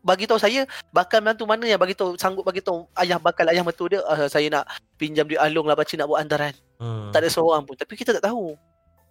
bagi 0.00 0.24
tahu 0.24 0.40
saya 0.40 0.64
bakal 0.90 1.20
menantu 1.20 1.44
mana 1.44 1.64
yang 1.68 1.80
bagi 1.80 1.92
tahu 1.92 2.16
sanggup 2.16 2.44
bagi 2.44 2.64
tahu 2.64 2.88
ayah 2.96 3.20
bakal 3.20 3.44
ayah 3.52 3.60
mertua 3.60 3.88
dia 3.92 4.00
uh, 4.04 4.28
saya 4.28 4.48
nak 4.48 4.64
pinjam 4.96 5.28
duit 5.28 5.40
alung 5.40 5.68
lah 5.68 5.76
baca 5.76 5.92
nak 5.96 6.08
buat 6.08 6.20
hantaran. 6.24 6.54
Hmm. 6.80 7.12
Tak 7.12 7.20
ada 7.20 7.28
seorang 7.28 7.62
pun 7.68 7.76
tapi 7.76 7.94
kita 7.96 8.16
tak 8.16 8.24
tahu. 8.24 8.56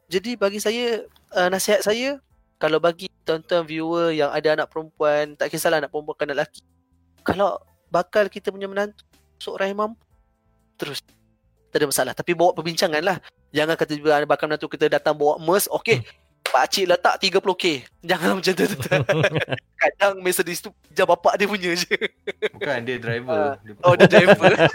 Jadi 0.09 0.33
bagi 0.33 0.57
saya 0.57 1.05
uh, 1.37 1.49
nasihat 1.53 1.85
saya 1.85 2.17
kalau 2.57 2.81
bagi 2.81 3.07
tonton 3.23 3.63
viewer 3.63 4.09
yang 4.11 4.33
ada 4.33 4.57
anak 4.57 4.67
perempuan 4.73 5.37
tak 5.37 5.53
kisahlah 5.53 5.77
anak 5.77 5.93
perempuan 5.93 6.17
ke 6.17 6.23
anak 6.25 6.35
lelaki. 6.41 6.61
Kalau 7.21 7.61
bakal 7.93 8.25
kita 8.25 8.49
punya 8.49 8.65
menantu 8.65 9.05
seorang 9.37 9.71
yang 9.71 9.79
mampu 9.85 10.03
terus 10.79 11.03
tak 11.69 11.83
ada 11.83 11.85
masalah 11.85 12.13
tapi 12.17 12.33
bawa 12.33 12.55
perbincangan 12.55 13.03
lah 13.03 13.17
jangan 13.53 13.77
kata 13.77 13.93
bakal 14.25 14.45
menantu 14.49 14.67
kita 14.71 14.89
datang 14.89 15.13
bawa 15.13 15.37
emas 15.37 15.69
okey 15.69 16.01
Pak 16.01 16.28
cik 16.69 16.85
letak 16.89 17.15
30k 17.21 17.63
Jangan 18.03 18.29
macam 18.39 18.53
tu. 18.53 18.65
Kadang 19.81 20.13
Mercedes 20.23 20.59
tu 20.63 20.69
Jam 20.91 21.05
bapak 21.07 21.37
dia 21.39 21.47
punya 21.47 21.71
je. 21.75 21.95
Bukan 22.55 22.79
dia 22.83 22.97
driver. 22.99 23.59
Dia 23.63 23.73
Oh 23.85 23.93
dia 23.95 24.07
driver. 24.09 24.51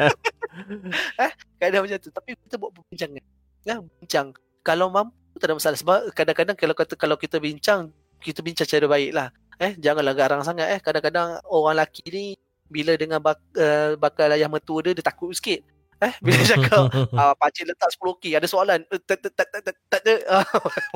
Eh, 1.18 1.32
Kadang 1.58 1.82
macam 1.82 1.98
tu. 1.98 2.10
Tapi 2.14 2.38
kita 2.46 2.54
buat 2.56 2.70
perbincangan. 2.70 3.24
Ya, 3.66 3.82
Bincang. 3.82 4.28
Kalau 4.62 4.86
mampu 4.88 5.16
tak 5.42 5.50
ada 5.50 5.54
masalah. 5.58 5.78
Sebab 5.78 5.98
kadang-kadang 6.14 6.56
Kalau 6.56 6.74
kata 6.78 6.94
kalau 6.94 7.16
kita 7.18 7.36
bincang 7.42 7.90
Kita 8.22 8.40
bincang 8.40 8.68
cara 8.68 8.86
baik 8.86 9.10
lah 9.12 9.28
Eh 9.58 9.74
janganlah 9.76 10.14
garang 10.14 10.42
sangat. 10.46 10.70
Eh 10.72 10.80
Kadang-kadang 10.80 11.42
orang 11.50 11.82
lelaki 11.82 12.06
ni 12.08 12.26
Bila 12.70 12.94
dengan 12.94 13.18
bak, 13.18 13.42
uh, 13.58 13.98
bakal 13.98 14.30
ayah 14.30 14.46
mertua 14.48 14.80
dia 14.86 14.94
Dia 14.94 15.04
takut 15.04 15.34
sikit 15.34 15.73
Eh 16.02 16.14
bila 16.18 16.40
cakap 16.42 16.90
ah, 17.20 17.34
Pakcik 17.38 17.70
letak 17.70 17.90
10k 17.94 18.24
Ada 18.38 18.46
soalan 18.50 18.80
Eh, 18.90 19.00
Tak 19.02 19.18
tak 19.22 19.32
tak 19.36 19.46
tak 19.52 19.62
tak 19.62 19.74
tak 19.90 20.00
ada 20.02 20.14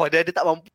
dia, 0.11 0.32
tak 0.34 0.46
mampu 0.46 0.68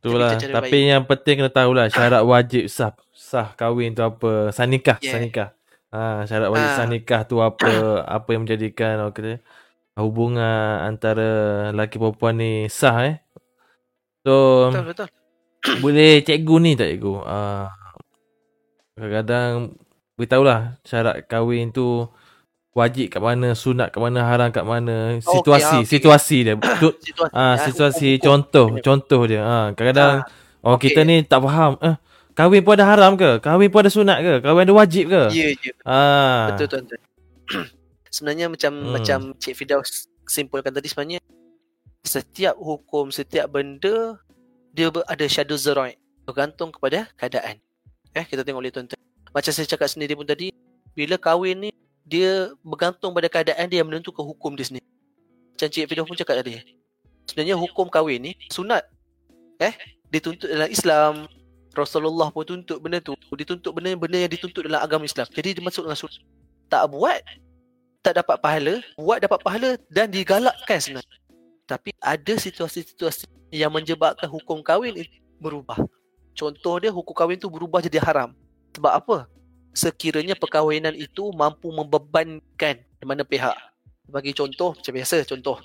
Itulah. 0.00 0.32
Cara 0.32 0.64
Tapi 0.64 0.88
yang 0.88 1.04
penting 1.04 1.44
kena 1.44 1.52
tahulah 1.52 1.92
syarat 1.92 2.24
wajib 2.24 2.72
sah 2.72 2.96
sah 3.12 3.52
kahwin 3.52 3.92
tu 3.92 4.00
apa. 4.00 4.48
Sah 4.48 4.64
nikah, 4.64 4.96
Yeah. 5.04 5.12
sah 5.12 5.20
nikah. 5.20 5.48
Ha, 5.92 6.24
syarat 6.24 6.48
wajib 6.48 6.70
Ah. 6.72 6.76
sah 6.80 6.86
nikah 6.88 7.20
tu 7.28 7.36
apa? 7.44 7.68
apa 8.16 8.28
yang 8.32 8.48
menjadikan 8.48 8.96
orang 8.96 9.12
kata 9.12 9.44
hubungan 10.00 10.88
antara 10.88 11.28
lelaki 11.76 12.00
perempuan 12.00 12.40
ni 12.40 12.52
sah 12.72 12.96
eh. 13.04 13.20
So 14.24 14.72
Betul 14.72 14.88
betul 14.88 15.08
boleh 15.84 16.24
cikgu 16.24 16.56
ni 16.64 16.72
tak 16.80 16.96
cikgu? 16.96 17.14
Ah 17.28 17.68
kadang-kadang 18.96 19.76
beritahulah 20.16 20.80
syarat 20.84 21.28
kahwin 21.28 21.76
tu 21.76 22.08
wajib 22.70 23.06
kat 23.10 23.20
mana, 23.20 23.52
sunat 23.52 23.90
kat 23.90 23.98
mana, 23.98 24.22
haram 24.22 24.48
kat 24.48 24.62
mana, 24.62 25.18
Oh, 25.20 25.34
situasi, 25.34 25.66
ah, 25.66 25.82
okey. 25.82 25.90
situasi 25.90 26.36
dia. 26.42 26.54
Tu- 26.82 26.96
Situasi 27.02 27.32
Ah, 27.32 27.42
ah, 27.42 27.54
situasi 27.58 28.08
hukum-hukum. 28.16 28.22
contoh, 28.22 28.66
contoh 28.80 29.22
dia. 29.26 29.42
Ah, 29.42 29.66
kadang-kadang 29.74 30.22
orang 30.60 30.78
okey. 30.78 30.86
kita 30.88 31.00
ni 31.02 31.16
tak 31.22 31.40
faham. 31.42 31.74
Eh, 31.82 31.94
kahwin 32.32 32.62
pun 32.62 32.72
ada 32.78 32.86
haram 32.86 33.12
ke? 33.14 33.42
Kahwin 33.42 33.68
pun 33.68 33.80
ada 33.82 33.90
sunat 33.90 34.18
ke? 34.20 34.34
Kahwin 34.40 34.62
ada 34.64 34.74
wajib 34.76 35.04
ke? 35.10 35.22
Ya 35.34 35.50
je 35.52 35.70
Ah. 35.82 36.54
Betul 36.54 36.66
tuan 36.70 36.84
sebenarnya 38.14 38.46
macam 38.46 38.72
Hmm. 38.72 38.90
macam 38.94 39.18
Cik 39.36 39.54
Fidaus 39.54 40.06
simpulkan 40.26 40.70
tadi 40.70 40.86
sebenarnya 40.86 41.18
setiap 42.00 42.54
hukum, 42.56 43.10
setiap 43.10 43.50
benda 43.50 44.14
dia 44.70 44.88
ada 44.88 45.24
shadow 45.26 45.58
zeroid 45.58 45.98
bergantung 46.22 46.70
kepada 46.70 47.10
keadaan. 47.14 47.58
Eh 48.10 48.22
kita 48.22 48.46
tengok 48.46 48.62
lihat 48.62 48.74
tuan-tuan. 48.78 49.00
Macam 49.30 49.50
saya 49.50 49.66
cakap 49.66 49.86
sendiri 49.86 50.14
pun 50.14 50.22
tadi 50.24 50.50
bila 50.94 51.18
kahwin 51.18 51.58
ni 51.58 51.70
dia 52.10 52.50
bergantung 52.66 53.14
pada 53.14 53.30
keadaan 53.30 53.70
dia 53.70 53.86
yang 53.86 53.88
menentukan 53.88 54.26
hukum 54.26 54.58
dia 54.58 54.66
sendiri. 54.66 54.86
Macam 55.54 55.68
Cik 55.70 55.86
Fidah 55.86 56.02
pun 56.02 56.18
cakap 56.18 56.42
tadi. 56.42 56.58
Sebenarnya 57.30 57.54
hukum 57.54 57.86
kahwin 57.86 58.18
ni 58.18 58.32
sunat. 58.50 58.82
Eh, 59.62 59.70
dituntut 60.10 60.50
dalam 60.50 60.66
Islam. 60.66 61.30
Rasulullah 61.70 62.34
pun 62.34 62.42
tuntut 62.42 62.82
benda 62.82 62.98
tu. 62.98 63.14
Dituntut 63.30 63.70
benda-benda 63.70 64.26
yang 64.26 64.32
dituntut 64.34 64.66
dalam 64.66 64.82
agama 64.82 65.06
Islam. 65.06 65.30
Jadi 65.30 65.54
dia 65.54 65.62
masuk 65.62 65.86
dalam 65.86 65.94
sunat. 65.94 66.18
Tak 66.66 66.90
buat, 66.90 67.22
tak 68.02 68.18
dapat 68.18 68.36
pahala. 68.42 68.74
Buat 68.98 69.22
dapat 69.22 69.38
pahala 69.46 69.70
dan 69.86 70.10
digalakkan 70.10 70.82
sebenarnya. 70.82 71.18
Tapi 71.70 71.94
ada 72.02 72.34
situasi-situasi 72.34 73.30
yang 73.54 73.70
menyebabkan 73.70 74.26
hukum 74.26 74.58
kahwin 74.58 74.98
berubah. 75.38 75.78
Contoh 76.34 76.74
dia 76.82 76.90
hukum 76.90 77.14
kahwin 77.14 77.38
tu 77.38 77.46
berubah 77.46 77.78
jadi 77.78 78.02
haram. 78.02 78.34
Sebab 78.74 78.90
apa? 78.90 79.30
Sekiranya 79.70 80.34
perkahwinan 80.34 80.92
itu 80.98 81.30
mampu 81.30 81.70
membebankan 81.70 82.82
mana 83.06 83.22
pihak. 83.22 83.54
Bagi 84.10 84.34
contoh, 84.34 84.74
macam 84.74 84.92
biasa 84.92 85.22
contoh. 85.22 85.56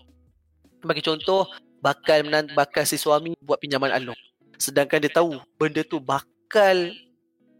Bagi 0.85 1.01
contoh, 1.01 1.49
bakal 1.85 2.25
menan 2.25 2.49
bakal 2.53 2.81
si 2.85 2.97
suami 2.97 3.37
buat 3.41 3.61
pinjaman 3.61 3.93
alung. 3.93 4.17
Sedangkan 4.57 5.01
dia 5.01 5.13
tahu 5.13 5.37
benda 5.61 5.85
tu 5.85 6.01
bakal 6.01 6.93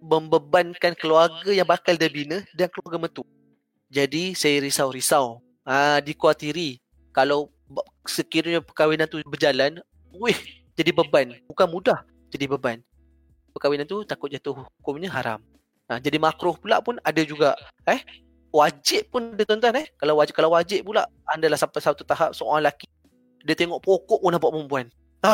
membebankan 0.02 0.94
keluarga 0.98 1.50
yang 1.54 1.66
bakal 1.66 1.94
dia 1.94 2.10
bina 2.10 2.42
dan 2.54 2.70
keluarga 2.70 2.98
mentu. 3.02 3.24
Jadi 3.90 4.34
saya 4.34 4.62
risau-risau. 4.62 5.42
Ah 5.66 5.98
dikuatiri 6.02 6.78
kalau 7.10 7.50
sekiranya 8.06 8.62
perkahwinan 8.62 9.10
tu 9.10 9.22
berjalan, 9.26 9.82
wih 10.14 10.38
jadi 10.78 10.94
beban. 10.94 11.38
Bukan 11.50 11.68
mudah 11.70 12.06
jadi 12.30 12.46
beban. 12.46 12.82
Perkahwinan 13.54 13.88
tu 13.90 14.06
takut 14.06 14.30
jatuh 14.30 14.66
hukumnya 14.82 15.10
haram. 15.10 15.42
Ha, 15.86 16.02
jadi 16.02 16.18
makruh 16.18 16.58
pula 16.58 16.82
pun 16.82 16.98
ada 17.06 17.22
juga. 17.22 17.54
Eh, 17.86 18.02
wajib 18.50 19.12
pun 19.14 19.38
dia 19.38 19.46
tuan-tuan 19.46 19.76
eh. 19.84 19.88
Kalau 20.00 20.18
wajib 20.18 20.34
kalau 20.34 20.56
wajib 20.56 20.82
pula 20.88 21.06
andalah 21.30 21.60
sampai 21.60 21.84
satu 21.84 22.02
tahap 22.02 22.34
seorang 22.34 22.66
lelaki 22.66 22.88
dia 23.46 23.54
tengok 23.54 23.84
pokok 23.84 24.20
pun 24.26 24.32
nampak 24.34 24.50
perempuan. 24.50 24.86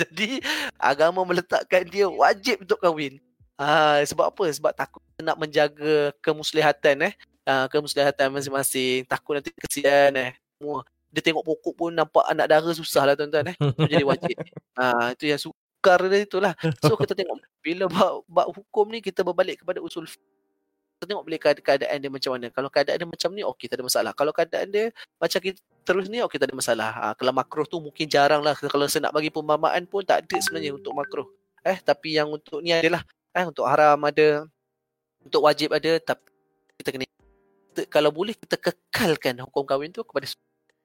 jadi 0.00 0.40
agama 0.76 1.24
meletakkan 1.24 1.88
dia 1.88 2.04
wajib 2.04 2.68
untuk 2.68 2.76
kahwin. 2.80 3.16
Ah 3.56 4.04
sebab 4.04 4.28
apa? 4.28 4.44
Sebab 4.52 4.72
takut 4.76 5.00
nak 5.16 5.40
menjaga 5.40 6.12
kemuslihatan 6.20 7.08
eh. 7.08 7.12
Ah 7.48 7.64
kemuslihatan 7.72 8.28
masing-masing. 8.28 9.08
Takut 9.08 9.40
nanti 9.40 9.48
kesian 9.56 10.12
eh. 10.20 10.36
Semua. 10.60 10.84
Dia 11.08 11.22
tengok 11.24 11.46
pokok 11.46 11.74
pun 11.78 11.90
nampak 11.96 12.26
anak 12.28 12.46
dara 12.50 12.70
susah 12.76 13.08
lah 13.08 13.14
tuan-tuan 13.16 13.54
eh. 13.54 13.56
Itu 13.56 13.88
jadi 13.88 14.04
wajib. 14.04 14.36
Ah 14.76 15.08
itu 15.16 15.24
yang 15.32 15.40
sukar 15.84 16.00
dia 16.08 16.24
itulah. 16.24 16.52
So 16.80 16.96
kita 17.04 17.12
tengok 17.12 17.36
bila 17.60 17.84
bab, 17.92 18.24
bab 18.24 18.48
hukum 18.56 18.88
ni 18.88 19.04
kita 19.04 19.20
berbalik 19.20 19.60
kepada 19.60 19.84
usul 19.84 20.08
kita 20.08 21.04
tengok 21.04 21.28
keada- 21.36 21.60
keadaan 21.60 21.98
dia 22.00 22.08
macam 22.08 22.30
mana. 22.32 22.48
Kalau 22.48 22.72
keadaan 22.72 22.96
dia 22.96 23.08
macam 23.08 23.30
ni 23.36 23.44
okey 23.44 23.68
tak 23.68 23.76
ada 23.76 23.84
masalah. 23.84 24.12
Kalau 24.16 24.32
keadaan 24.32 24.66
dia 24.72 24.84
macam 25.20 25.38
kita 25.44 25.60
terus 25.84 26.08
ni 26.08 26.24
okey 26.24 26.40
tak 26.40 26.48
ada 26.48 26.56
masalah. 26.56 26.88
Ha, 26.96 27.04
kalau 27.12 27.32
makruh 27.36 27.68
tu 27.68 27.76
mungkin 27.76 28.08
jarang 28.08 28.40
lah. 28.40 28.56
Kalau 28.56 28.88
saya 28.88 29.04
nak 29.04 29.12
bagi 29.12 29.28
pemahaman 29.28 29.84
pun 29.84 30.00
tak 30.00 30.24
ada 30.24 30.36
sebenarnya 30.40 30.72
untuk 30.72 30.96
makruh. 30.96 31.28
Eh 31.60 31.76
tapi 31.84 32.16
yang 32.16 32.32
untuk 32.32 32.64
ni 32.64 32.72
adalah 32.72 33.04
eh 33.36 33.44
untuk 33.44 33.68
haram 33.68 34.00
ada 34.00 34.48
untuk 35.20 35.44
wajib 35.44 35.76
ada 35.76 36.00
tapi 36.00 36.24
kita 36.80 36.88
kena 36.96 37.04
kita, 37.04 37.82
kalau 37.92 38.08
boleh 38.08 38.32
kita 38.32 38.56
kekalkan 38.56 39.34
hukum 39.44 39.66
kahwin 39.68 39.90
tu 39.92 40.00
kepada 40.06 40.30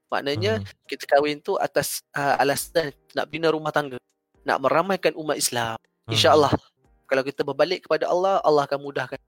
maknanya 0.09 0.57
Hmm. 0.57 0.65
kita 0.89 1.05
kahwin 1.05 1.37
tu 1.37 1.53
atas 1.61 2.01
uh, 2.17 2.33
alasan 2.41 2.89
nak 3.13 3.29
bina 3.29 3.53
rumah 3.53 3.69
tangga 3.69 4.01
nak 4.49 4.59
meramaikan 4.59 5.13
umat 5.13 5.37
Islam 5.37 5.77
Hmm. 5.77 6.11
insyaallah 6.11 6.49
kalau 7.05 7.21
kita 7.21 7.41
berbalik 7.43 7.85
kepada 7.85 8.05
Allah 8.05 8.41
Allah 8.41 8.65
akan 8.65 8.81
mudahkan 8.81 9.21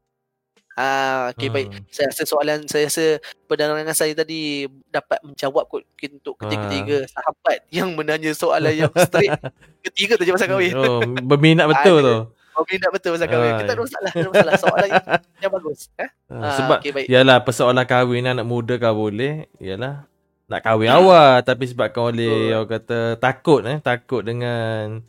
ah 0.73 1.29
okey 1.29 1.47
baik 1.47 1.67
Hmm. 1.69 1.83
saya 1.87 2.09
rasa 2.09 2.23
soalan 2.23 2.59
saya 2.65 2.87
rasa 2.87 3.05
penerangan 3.45 3.91
saya 3.91 4.15
tadi 4.15 4.65
dapat 4.87 5.19
menjawab 5.21 5.67
kot 5.67 5.83
untuk 5.83 6.35
Ah. 6.35 6.41
ketiga-tiga 6.41 7.05
sahabat 7.07 7.59
yang 7.69 7.91
menanya 7.91 8.31
soalan 8.31 8.73
yang 8.73 8.93
straight 8.97 9.29
ketiga 9.85 10.15
tu 10.15 10.23
je 10.23 10.31
pasal 10.31 10.47
kahwin 10.47 10.73
Oh, 10.73 11.03
berminat 11.21 11.67
betul 11.71 11.99
tu. 12.01 12.17
Oh, 12.51 12.67
minat 12.67 12.89
betul 12.89 13.15
pasal 13.15 13.27
kahwin. 13.27 13.47
Ah, 13.47 13.57
Kita 13.57 13.63
tak 13.63 13.75
ada 13.75 13.81
masalah, 13.81 14.11
tak 14.11 14.19
ada 14.19 14.29
masalah. 14.29 14.53
Soalan 14.59 14.87
yang, 14.91 15.05
yang 15.39 15.51
bagus. 15.51 15.79
Ha, 15.95 16.05
Ah, 16.27 16.53
sebab 16.59 16.77
okey, 16.79 16.91
baik. 16.91 17.07
yalah 17.07 17.37
persoalan 17.39 17.85
kahwin 17.85 18.27
anak 18.27 18.43
muda 18.43 18.75
kau 18.75 18.91
boleh, 18.97 19.47
yalah 19.57 20.03
nak 20.51 20.61
kahwin 20.61 20.91
awal 20.91 21.39
tapi 21.47 21.63
sebabkan 21.63 22.11
oleh 22.11 22.27
Betul. 22.27 22.51
orang 22.59 22.67
kata 22.69 22.99
takut 23.17 23.61
eh 23.63 23.77
takut 23.79 24.21
dengan 24.21 24.99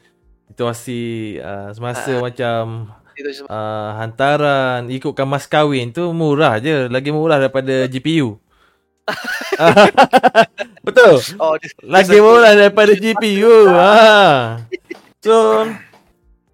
situasi 0.48 1.02
uh, 1.42 1.74
semasa 1.74 2.12
Ah. 2.14 2.20
macam 2.22 2.62
uh, 3.50 3.90
hantaran 3.98 4.86
ikutkan 4.86 5.26
mas 5.26 5.44
kahwin 5.44 5.90
tu 5.90 6.14
murah 6.14 6.62
je 6.62 6.86
lagi 6.86 7.10
murah 7.10 7.42
daripada 7.42 7.90
GPU 7.90 8.38
betul? 10.86 11.18
Oh, 11.38 11.58
lagi 11.82 12.18
murah 12.22 12.54
daripada 12.54 12.92
GPU 12.94 13.66
ha 13.74 14.62
so 15.26 15.66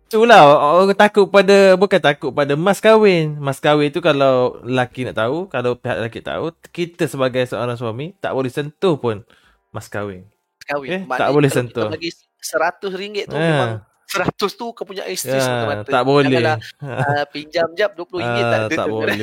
Itulah 0.08 0.40
orang 0.74 0.96
takut 0.96 1.28
pada 1.28 1.76
bukan 1.76 2.00
takut 2.00 2.32
pada 2.32 2.56
mas 2.56 2.80
kahwin. 2.80 3.36
Mas 3.36 3.58
kahwin 3.58 3.92
tu 3.92 4.00
kalau 4.00 4.56
lelaki 4.62 5.04
nak 5.04 5.14
tahu, 5.14 5.44
kalau 5.46 5.76
pihak 5.76 6.00
lelaki 6.00 6.20
tahu, 6.20 6.48
kita 6.66 7.04
sebagai 7.04 7.44
seorang 7.44 7.76
suami 7.76 8.16
tak 8.16 8.32
boleh 8.32 8.48
sentuh 8.48 8.96
pun 8.96 9.20
mas 9.68 9.84
kahwin. 9.86 10.24
kahwin. 10.64 10.88
Eh, 10.90 11.00
Maknanya 11.02 11.20
tak 11.20 11.28
boleh 11.30 11.50
sentuh. 11.50 11.84
Kita 11.84 11.92
bagi 11.92 12.10
seratus 12.34 12.92
ringgit 12.92 13.24
tu 13.26 13.36
Ha. 13.36 13.40
memang 13.42 13.72
seratus 14.04 14.52
tu 14.54 14.72
kau 14.72 14.84
punya 14.84 15.04
isteri 15.04 15.36
Ya, 15.36 15.44
semata-mata. 15.44 15.84
tak 15.86 16.02
boleh. 16.02 16.32
Janganlah 16.32 16.56
uh, 16.80 17.24
pinjam 17.28 17.68
jap 17.72 17.90
20 17.92 18.08
ringgit 18.18 18.44
tak 18.46 18.58
ada 18.58 18.68
tak 18.70 18.78
tu. 18.80 18.92
boleh. 18.96 19.18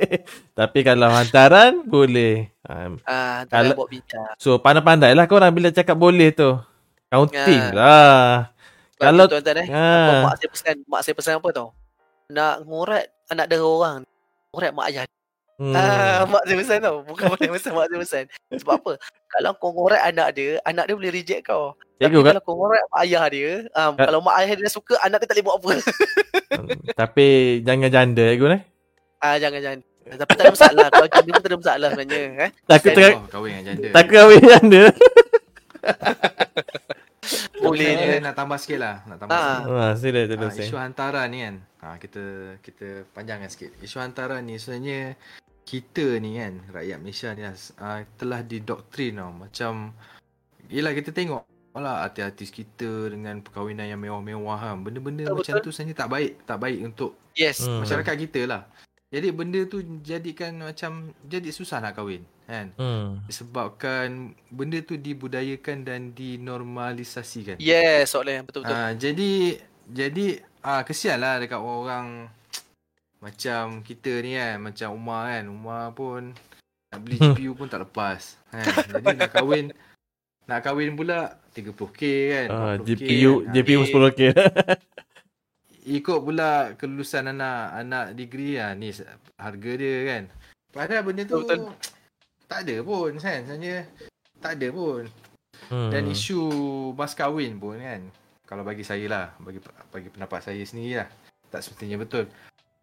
Tapi 0.60 0.78
kalau 0.82 1.08
hantaran 1.08 1.72
boleh. 1.82 2.52
Ah, 2.62 3.48
tak 3.48 3.64
Kalau- 3.64 3.76
buat 3.80 3.88
bincang. 3.88 4.32
So 4.36 4.60
pandai-pandailah 4.60 5.24
kau 5.24 5.36
orang 5.36 5.52
bila 5.52 5.68
cakap 5.68 5.96
boleh 5.96 6.28
tu. 6.30 6.52
Counting 7.08 7.62
Ya. 7.62 7.72
lah. 7.72 8.32
Kalau 9.02 9.10
Kalau- 9.18 9.28
tuan-tuan 9.28 9.58
eh, 9.58 9.66
Ha. 9.66 9.82
apa 9.82 10.12
mak 10.22 10.34
saya 10.36 10.48
pesan, 10.48 10.76
mak 10.86 11.00
saya 11.02 11.14
pesan 11.14 11.34
apa 11.36 11.48
tau? 11.50 11.68
Nak 12.28 12.54
ngurat 12.62 13.02
anak 13.28 13.46
dara 13.46 13.62
orang. 13.62 13.98
Ngurat 14.50 14.70
mak 14.72 14.86
ayah. 14.88 15.04
Hmm. 15.58 15.74
Ah, 15.74 16.22
mak 16.32 16.42
saya 16.42 16.56
pesan 16.56 16.78
tau. 16.80 16.96
Bukan 17.02 17.24
mak 17.26 17.38
saya 17.38 17.50
pesan, 17.50 17.70
mak 17.72 17.86
saya 17.86 17.98
pesan. 18.00 18.24
Sebab 18.54 18.74
apa? 18.76 18.92
Kalau 19.28 19.50
kau 19.54 19.70
ngurat 19.70 20.00
anak 20.02 20.28
dia, 20.32 20.50
anak 20.62 20.86
dia 20.86 20.94
boleh 20.94 21.12
reject 21.12 21.42
kau. 21.44 21.74
Cikgu 21.96 22.08
Tapi 22.12 22.18
kan? 22.20 22.32
kalau 22.32 22.42
kau 22.42 22.54
ngurat 22.56 22.82
mak 22.86 23.00
ayah 23.02 23.24
dia, 23.26 23.50
um, 23.70 23.92
Ka- 23.92 24.06
kalau 24.06 24.20
mak 24.20 24.34
ayah 24.38 24.54
dia 24.54 24.68
suka, 24.68 24.94
anak 25.00 25.18
dia 25.18 25.26
tak 25.26 25.36
boleh 25.36 25.44
buat 25.44 25.56
apa. 25.56 25.70
Tapi 26.94 27.26
jangan 27.62 27.88
janda 27.88 28.24
cikgu 28.28 28.46
eh. 28.50 28.62
Ah 29.18 29.36
jangan 29.36 29.60
jangan. 29.60 29.80
Tapi 30.02 30.32
tak 30.32 30.42
ada 30.42 30.50
masalah. 30.50 30.86
Kalau 30.88 31.06
janda 31.08 31.30
pun 31.30 31.40
tak 31.40 31.46
ada 31.46 31.58
masalah 31.58 31.88
sebenarnya. 31.90 32.22
Eh? 32.42 32.50
Takut 32.66 32.90
tengah 32.92 33.12
Oh, 33.14 33.28
kahwin 33.28 33.50
dengan 33.52 33.64
janda. 33.72 33.88
takut 33.92 34.14
kahwin 34.14 34.42
janda. 34.42 34.82
Boleh 37.64 37.90
Ni 37.90 38.04
je. 38.08 38.16
nak 38.20 38.34
tambah 38.34 38.56
sikit 38.56 38.78
lah. 38.78 38.96
Nak 39.04 39.16
tambah 39.18 39.32
Ah. 39.32 39.42
sikit. 39.42 39.72
Ha, 39.72 39.84
sila 39.94 40.18
Ha, 40.18 40.28
terus. 40.28 40.54
isu 40.58 40.76
hantaran 40.76 41.26
ni 41.28 41.38
kan. 41.40 41.56
Ha, 41.78 41.86
kita 41.96 42.22
kita 42.58 42.86
panjangkan 43.10 43.48
sikit. 43.48 43.70
Isu 43.78 43.96
hantaran 43.96 44.40
ni 44.40 44.56
sebenarnya 44.56 45.14
kita 45.62 46.18
ni 46.18 46.36
kan, 46.36 46.58
rakyat 46.70 46.98
Malaysia 46.98 47.28
ni 47.30 47.42
uh, 47.42 47.54
telah 48.12 48.40
didoktrin 48.42 49.16
tau. 49.16 49.30
Macam 49.30 49.94
Yelah 50.66 50.92
kita 50.92 51.10
tengok 51.10 51.44
lah 51.74 52.00
artis-artis 52.02 52.48
kita 52.50 53.08
dengan 53.08 53.40
perkahwinan 53.40 53.84
yang 53.86 53.98
mewah-mewah 53.98 54.58
kan. 54.58 54.80
Benda-benda 54.80 55.24
Betul, 55.26 55.36
macam 55.38 55.54
tu 55.60 55.70
sebenarnya 55.70 55.96
tak 55.96 56.10
baik. 56.10 56.32
Tak 56.42 56.58
baik 56.58 56.78
untuk 56.82 57.10
Yes. 57.32 57.60
Hmm. 57.60 57.80
masyarakat 57.80 58.14
kita 58.18 58.40
lah. 58.44 58.62
Jadi 59.12 59.28
benda 59.28 59.60
tu 59.68 59.84
jadikan 60.00 60.56
macam 60.56 61.12
jadi 61.28 61.52
susah 61.52 61.84
nak 61.84 62.00
kahwin 62.00 62.24
kan. 62.48 62.72
Hmm. 62.80 63.20
Disebabkan 63.28 64.32
benda 64.48 64.80
tu 64.80 64.96
dibudayakan 64.96 65.84
dan 65.84 66.00
dinormalisasikan. 66.16 67.60
Yes, 67.60 68.16
soalan 68.16 68.40
yang 68.40 68.46
betul-betul. 68.48 68.72
Ah, 68.72 68.96
jadi 68.96 69.60
jadi 69.84 70.40
ah 70.64 70.80
kesian 70.80 71.20
lah 71.20 71.36
dekat 71.36 71.60
orang 71.60 72.32
macam 73.20 73.84
kita 73.84 74.12
ni 74.24 74.32
kan, 74.40 74.56
macam 74.64 74.88
Umar 74.96 75.22
kan. 75.28 75.44
Umar 75.52 75.84
pun 75.92 76.22
nak 76.88 77.00
beli 77.04 77.20
GPU 77.20 77.52
pun 77.52 77.68
tak 77.68 77.84
lepas. 77.84 78.40
Kan? 78.48 78.64
Jadi 78.96 79.06
nak 79.12 79.30
kahwin 79.30 79.64
nak 80.48 80.60
kahwin 80.64 80.96
pula 80.96 81.36
30k 81.52 82.00
kan. 82.32 82.48
Ah, 82.48 82.74
40K 82.80 82.88
GPU 82.88 83.32
kan. 83.44 83.52
GPU 83.52 83.78
Habis 83.84 83.92
10k. 83.92 84.20
Ikut 85.82 86.18
pula 86.20 86.50
kelulusan 86.74 87.26
anak 87.28 87.58
anak 87.76 88.04
degree 88.12 88.54
lah 88.54 88.70
ni 88.72 88.94
harga 89.34 89.72
dia 89.72 89.96
kan. 90.06 90.22
Padahal 90.70 91.02
benda 91.02 91.22
tu 91.24 91.42
Betul, 91.42 91.74
tak 92.46 92.62
ada 92.62 92.76
pun 92.80 93.10
kan. 93.14 93.38
Sebenarnya 93.42 93.90
tak 94.38 94.56
ada 94.56 94.68
pun. 94.70 95.02
Hmm. 95.64 95.90
Dan 95.90 96.08
isu 96.08 96.40
mas 96.92 97.12
kahwin 97.12 97.54
pun 97.54 97.76
kan 97.76 98.02
Kalau 98.42 98.60
bagi 98.60 98.82
saya 98.82 99.04
lah 99.06 99.26
Bagi 99.38 99.62
bagi 99.88 100.08
pendapat 100.08 100.42
saya 100.42 100.58
sendiri 100.58 100.98
lah 100.98 101.08
Tak 101.46 101.62
semestinya 101.62 101.96
betul 101.96 102.26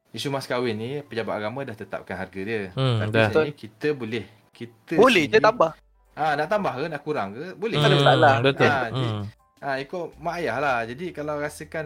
Isu 0.10 0.30
mas 0.30 0.46
kahwin 0.46 0.74
ni 0.74 0.90
Pejabat 1.02 1.34
agama 1.36 1.62
dah 1.62 1.76
tetapkan 1.76 2.16
harga 2.16 2.40
dia 2.40 2.72
Hmm, 2.72 3.04
Tapi 3.04 3.12
dah. 3.12 3.28
sebenarnya 3.28 3.54
kita 3.54 3.88
boleh 3.92 4.26
kita 4.50 4.96
Boleh 4.96 5.24
je 5.24 5.34
sendiri- 5.34 5.44
tambah. 5.44 5.72
Ah 6.16 6.34
Nak 6.34 6.48
tambah 6.48 6.74
ke 6.74 6.86
nak 6.88 7.02
kurang 7.04 7.30
ke 7.32 7.44
Boleh 7.54 7.76
tak 7.76 7.84
ada 7.84 7.90
je. 7.90 8.00
masalah. 8.00 8.34
Betul. 8.40 8.66
Ah, 8.66 8.88
jadi- 8.88 9.12
Hmm. 9.12 9.24
Ah 9.60 9.76
ikut 9.76 10.06
mak 10.16 10.34
ayah 10.38 10.58
lah 10.58 10.78
Jadi 10.84 11.06
kalau 11.10 11.36
rasakan 11.36 11.86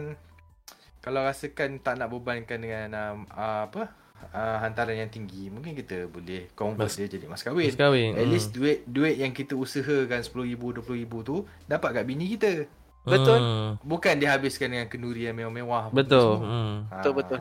Kalau 1.04 1.20
rasakan 1.20 1.84
tak 1.84 2.00
nak 2.00 2.08
bebankan 2.08 2.64
dengan 2.64 2.88
um, 2.96 3.18
ah, 3.28 3.68
Apa 3.68 3.92
uh, 4.32 4.56
hantaran 4.64 4.96
yang 4.96 5.12
tinggi, 5.12 5.52
mungkin 5.52 5.76
kita 5.76 6.08
boleh 6.08 6.48
convert 6.56 6.88
Mas- 6.88 6.96
dia 6.96 7.08
jadi 7.12 7.28
mas 7.28 7.44
kahwin. 7.44 7.68
Mas 7.68 7.76
kahwin. 7.76 8.16
At 8.16 8.24
hmm. 8.24 8.32
least 8.32 8.48
duit 8.56 8.88
duit 8.88 9.20
yang 9.20 9.36
kita 9.36 9.52
usahakan 9.52 10.24
RM10,000, 10.24 10.80
RM20,000 10.80 11.12
tu 11.20 11.36
dapat 11.68 11.90
kat 12.00 12.04
bini 12.08 12.24
kita. 12.32 12.64
Betul. 13.04 13.36
Hmm. 13.36 13.70
Bukan 13.84 14.16
dihabiskan 14.16 14.72
dengan 14.72 14.88
kenduri 14.88 15.28
yang 15.28 15.36
mewah-mewah. 15.36 15.92
Betul. 15.92 16.40
Hmm. 16.40 16.88
Ah, 16.88 17.04
Betul, 17.04 17.12
betul. 17.20 17.38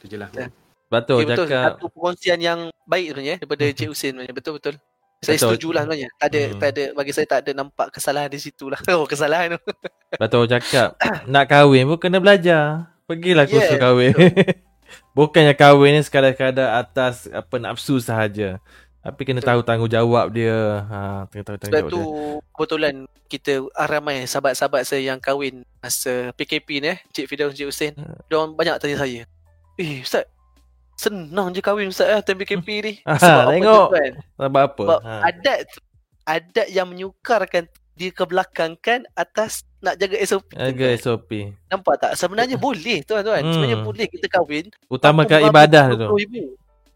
Itu 0.00 0.04
je 0.08 0.16
lah. 0.16 0.30
Ya. 0.32 0.48
Betul 0.86 1.16
Okay, 1.20 1.28
betul. 1.28 1.46
cakap. 1.50 1.70
Satu 1.76 1.86
perkongsian 1.92 2.40
yang 2.40 2.60
baik 2.88 3.06
sebenarnya 3.12 3.36
daripada 3.42 3.64
Cik 3.76 3.88
Husin. 3.92 4.14
Betul 4.32 4.52
betul. 4.56 4.74
Saya 5.18 5.34
Betul. 5.34 5.48
setuju 5.50 5.68
lah 5.70 5.82
sebenarnya. 5.82 6.08
Tak 6.14 6.26
ada, 6.26 6.40
Hmm. 6.42 6.58
tak 6.58 6.68
ada, 6.70 6.84
bagi 6.92 7.12
saya 7.12 7.26
tak 7.26 7.40
ada 7.40 7.50
nampak 7.52 7.86
kesalahan 7.90 8.28
di 8.28 8.38
situ 8.38 8.68
lah. 8.68 8.78
Oh, 8.92 9.04
kesalahan 9.04 9.56
tu. 9.56 9.60
Betul 10.12 10.44
cakap. 10.46 10.94
Nak 11.26 11.44
kahwin 11.46 11.84
pun 11.86 11.98
kena 11.98 12.18
belajar. 12.18 12.92
Pergilah 13.04 13.44
kursus 13.44 13.70
Yeah, 13.70 13.80
kahwin. 13.80 14.12
Bukannya 15.16 15.54
kahwin 15.54 15.96
ni 15.96 16.00
sekadar-kadar 16.00 16.76
atas 16.76 17.24
apa 17.26 17.56
nafsu 17.56 17.96
sahaja. 17.98 18.60
Tapi 19.00 19.22
kena 19.22 19.38
Betul. 19.38 19.50
tahu 19.54 19.60
tanggungjawab 19.62 20.26
dia. 20.28 20.56
Ha, 20.84 20.98
kena 21.26 21.42
tahu 21.44 21.56
Sebab 21.56 21.62
tanggungjawab 21.62 21.88
tu 21.88 22.00
dia. 22.02 22.52
kebetulan 22.52 22.94
kita 23.26 23.52
ah, 23.72 23.86
ramai 23.86 24.26
sahabat-sahabat 24.26 24.82
saya 24.82 25.02
yang 25.06 25.18
kahwin 25.18 25.62
masa 25.78 26.34
PKP 26.34 26.68
ni 26.78 26.88
eh. 26.92 26.98
Cik 27.10 27.26
Fidaus, 27.26 27.54
Cik 27.54 27.66
Husin. 27.66 27.92
Hmm. 27.94 28.18
Diorang 28.26 28.52
banyak 28.52 28.76
tanya 28.76 28.98
saya. 28.98 29.22
Eh 29.76 30.02
Ustaz, 30.02 30.26
senang 30.96 31.52
je 31.52 31.60
kahwin 31.60 31.88
Ustaz 31.88 32.08
eh 32.08 32.20
time 32.20 32.40
PKP 32.40 32.68
ni. 32.80 32.92
Ah, 33.04 33.16
Sebab 33.16 33.36
apa 33.38 33.52
tengok. 33.52 33.86
tu 33.86 33.94
kan? 33.94 34.12
Sebab 34.34 34.60
apa? 34.62 34.82
Sebab 34.82 35.00
Ha. 35.00 35.12
adat 35.22 35.58
adat 36.26 36.68
yang 36.68 36.86
menyukarkan 36.88 37.64
dia 37.94 38.10
kebelakangkan 38.10 39.08
atas 39.12 39.64
nak 39.78 39.96
jaga 39.96 40.16
SOP. 40.20 40.52
Harga 40.52 40.72
kan? 40.86 40.98
SOP. 40.98 41.30
Nampak 41.66 41.94
tak? 41.96 42.12
Sebenarnya 42.12 42.56
boleh 42.66 43.00
tuan-tuan. 43.02 43.40
Hmm. 43.40 43.52
Sebenarnya 43.52 43.78
boleh 43.78 44.06
kita 44.06 44.26
kahwin. 44.26 44.64
Utamakan 44.86 45.38
ibadah 45.44 45.84
tu. 45.94 46.08
RM20,000. 46.10 46.34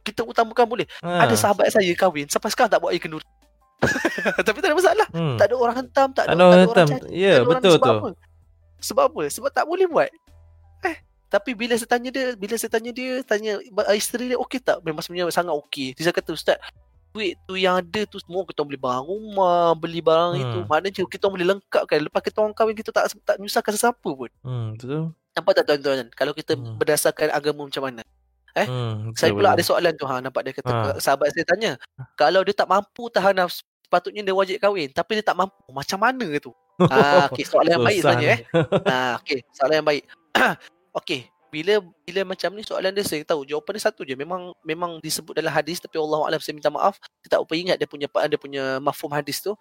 Kita 0.00 0.20
utamakan 0.24 0.64
boleh. 0.66 0.86
Ha. 1.00 1.24
Ada 1.24 1.34
sahabat 1.36 1.68
saya 1.68 1.92
kahwin 1.94 2.24
sampai 2.26 2.48
sekarang 2.48 2.68
tak 2.68 2.80
buat 2.80 2.90
air 2.90 3.00
kenduri. 3.00 3.24
Tapi 4.44 4.58
tak 4.58 4.68
ada 4.68 4.76
masalah. 4.76 5.08
Hmm. 5.08 5.36
Tak 5.36 5.46
ada 5.46 5.54
orang 5.56 5.76
hentam, 5.78 6.08
tak 6.12 6.24
ada, 6.24 6.28
Tak 6.28 6.34
ada 6.34 6.40
tak 6.40 6.44
orang 6.44 6.60
ada 6.60 6.68
orang 6.68 6.88
caci. 6.90 7.08
Ya, 7.12 7.32
orang 7.32 7.48
betul 7.48 7.74
tu. 7.76 7.92
Apa? 7.92 8.08
Sebab 8.80 9.04
apa? 9.06 9.22
Sebab 9.28 9.50
tak 9.50 9.64
boleh 9.64 9.86
buat. 9.86 10.08
Eh, 10.84 10.96
tapi 11.30 11.54
bila 11.54 11.72
saya 11.74 11.86
tanya 11.88 12.10
dia, 12.10 12.34
bila 12.34 12.54
saya 12.54 12.68
tanya 12.68 12.90
dia, 12.90 13.22
tanya 13.22 13.62
ba- 13.70 13.86
isteri 13.92 14.28
dia 14.28 14.38
okey 14.38 14.58
tak? 14.58 14.82
Memang 14.82 15.00
sebenarnya 15.00 15.30
sangat 15.30 15.54
okey. 15.56 15.94
Dia 15.94 16.10
kata 16.10 16.34
ustaz, 16.34 16.58
duit 17.10 17.38
tu 17.42 17.54
yang 17.54 17.78
ada 17.78 18.02
tu 18.04 18.18
semua 18.18 18.42
kita 18.42 18.60
boleh 18.60 18.76
barang 18.76 19.04
rumah, 19.04 19.72
beli 19.72 19.98
barang 19.98 20.32
Hmm. 20.32 20.42
itu. 20.42 20.58
Maknanya 20.64 21.02
kita 21.06 21.26
boleh 21.26 21.46
lengkapkan. 21.48 21.98
Lepas 22.00 22.20
kita 22.20 22.36
orang 22.38 22.52
kahwin 22.52 22.74
kita 22.74 22.90
tak 22.90 23.08
tak 23.20 23.38
menyusahkan 23.38 23.72
sesiapa 23.72 24.10
pun. 24.10 24.30
Hmm, 24.42 24.74
betul. 24.74 25.14
Nampak 25.30 25.52
tak 25.54 25.64
tuan-tuan? 25.64 26.10
Kalau 26.10 26.32
kita 26.32 26.52
Hmm. 26.52 26.74
berdasarkan 26.74 27.30
agama 27.30 27.64
macam 27.64 27.82
mana? 27.82 28.02
Eh, 28.50 28.66
Hmm, 28.66 29.14
Saya 29.14 29.30
betul, 29.30 29.38
pula 29.40 29.48
ada 29.54 29.62
soalan 29.62 29.94
tu 29.94 30.04
ha 30.04 30.18
nampak 30.18 30.42
dia 30.42 30.50
kata 30.52 30.66
Ha. 30.68 30.98
sahabat 30.98 31.30
saya 31.30 31.46
tanya 31.46 31.78
kalau 32.12 32.42
dia 32.42 32.50
tak 32.50 32.66
mampu 32.66 33.06
tahan 33.06 33.30
nafsu 33.32 33.62
sepatutnya 33.80 34.22
dia 34.22 34.34
wajib 34.34 34.58
kahwin 34.58 34.90
tapi 34.90 35.14
dia 35.14 35.24
tak 35.24 35.38
mampu 35.38 35.70
macam 35.70 35.98
mana 35.98 36.26
tu 36.38 36.50
ah 36.90 37.30
okey 37.30 37.46
soalan 37.46 37.70
yang 37.72 37.84
baik 37.84 37.98
sebenarnya 38.00 38.30
eh 38.32 38.38
ah 38.90 39.14
okey 39.18 39.46
soalan 39.50 39.74
yang 39.78 39.86
baik 39.86 40.02
okey 40.94 41.28
bila 41.50 41.82
bila 42.06 42.20
macam 42.22 42.54
ni 42.54 42.62
soalan 42.62 42.94
dia 42.94 43.02
saya 43.02 43.26
tahu 43.26 43.42
jawapan 43.42 43.78
dia 43.78 43.82
satu 43.90 44.06
je 44.06 44.14
memang 44.14 44.54
memang 44.62 45.02
disebut 45.02 45.34
dalam 45.34 45.50
hadis 45.50 45.82
tapi 45.82 45.98
Allah 45.98 46.30
alam 46.30 46.40
saya 46.40 46.54
minta 46.54 46.70
maaf 46.70 46.98
saya 47.26 47.36
tak 47.36 47.40
apa 47.42 47.52
ingat 47.58 47.76
dia 47.76 47.90
punya 47.90 48.06
dia 48.06 48.38
punya 48.38 48.62
mafhum 48.78 49.10
hadis 49.10 49.42
tu 49.42 49.58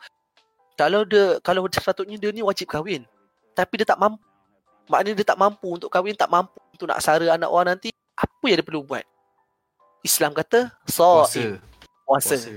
kalau 0.77 1.01
dia 1.03 1.41
kalau 1.41 1.65
sepatutnya 1.65 2.15
dia 2.21 2.29
ni 2.29 2.45
wajib 2.45 2.69
kahwin 2.69 3.03
tapi 3.57 3.81
dia 3.81 3.89
tak 3.89 3.97
mampu 3.97 4.21
maknanya 4.85 5.17
dia 5.17 5.27
tak 5.33 5.39
mampu 5.41 5.67
untuk 5.69 5.89
kahwin 5.89 6.13
tak 6.13 6.29
mampu 6.29 6.61
untuk 6.73 6.85
nak 6.85 7.01
sara 7.01 7.25
anak 7.33 7.49
orang 7.49 7.73
nanti 7.73 7.89
apa 8.13 8.45
yang 8.45 8.61
dia 8.61 8.65
perlu 8.65 8.85
buat 8.85 9.01
Islam 10.05 10.31
kata 10.31 10.69
Puasa. 10.85 11.25
saim 11.33 11.57
puasa. 12.09 12.35
Puasa. 12.37 12.51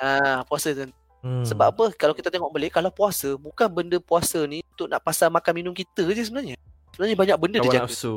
Ah, 0.00 0.40
puasa 0.48 0.68
tu. 0.72 0.88
Hmm. 1.20 1.44
Sebab 1.44 1.66
apa? 1.68 1.84
Kalau 1.92 2.14
kita 2.16 2.32
tengok 2.32 2.48
balik, 2.48 2.72
kalau 2.72 2.88
puasa, 2.88 3.36
bukan 3.36 3.68
benda 3.68 4.00
puasa 4.00 4.40
ni 4.48 4.64
untuk 4.72 4.88
nak 4.88 5.04
pasal 5.04 5.28
makan 5.28 5.52
minum 5.52 5.74
kita 5.76 6.08
je 6.08 6.24
sebenarnya. 6.24 6.56
Sebenarnya 6.98 7.14
banyak 7.14 7.36
benda 7.38 7.56
dia 7.62 7.62
Kawan 7.62 7.76
jaga. 7.78 7.86
nafsu. 7.86 8.14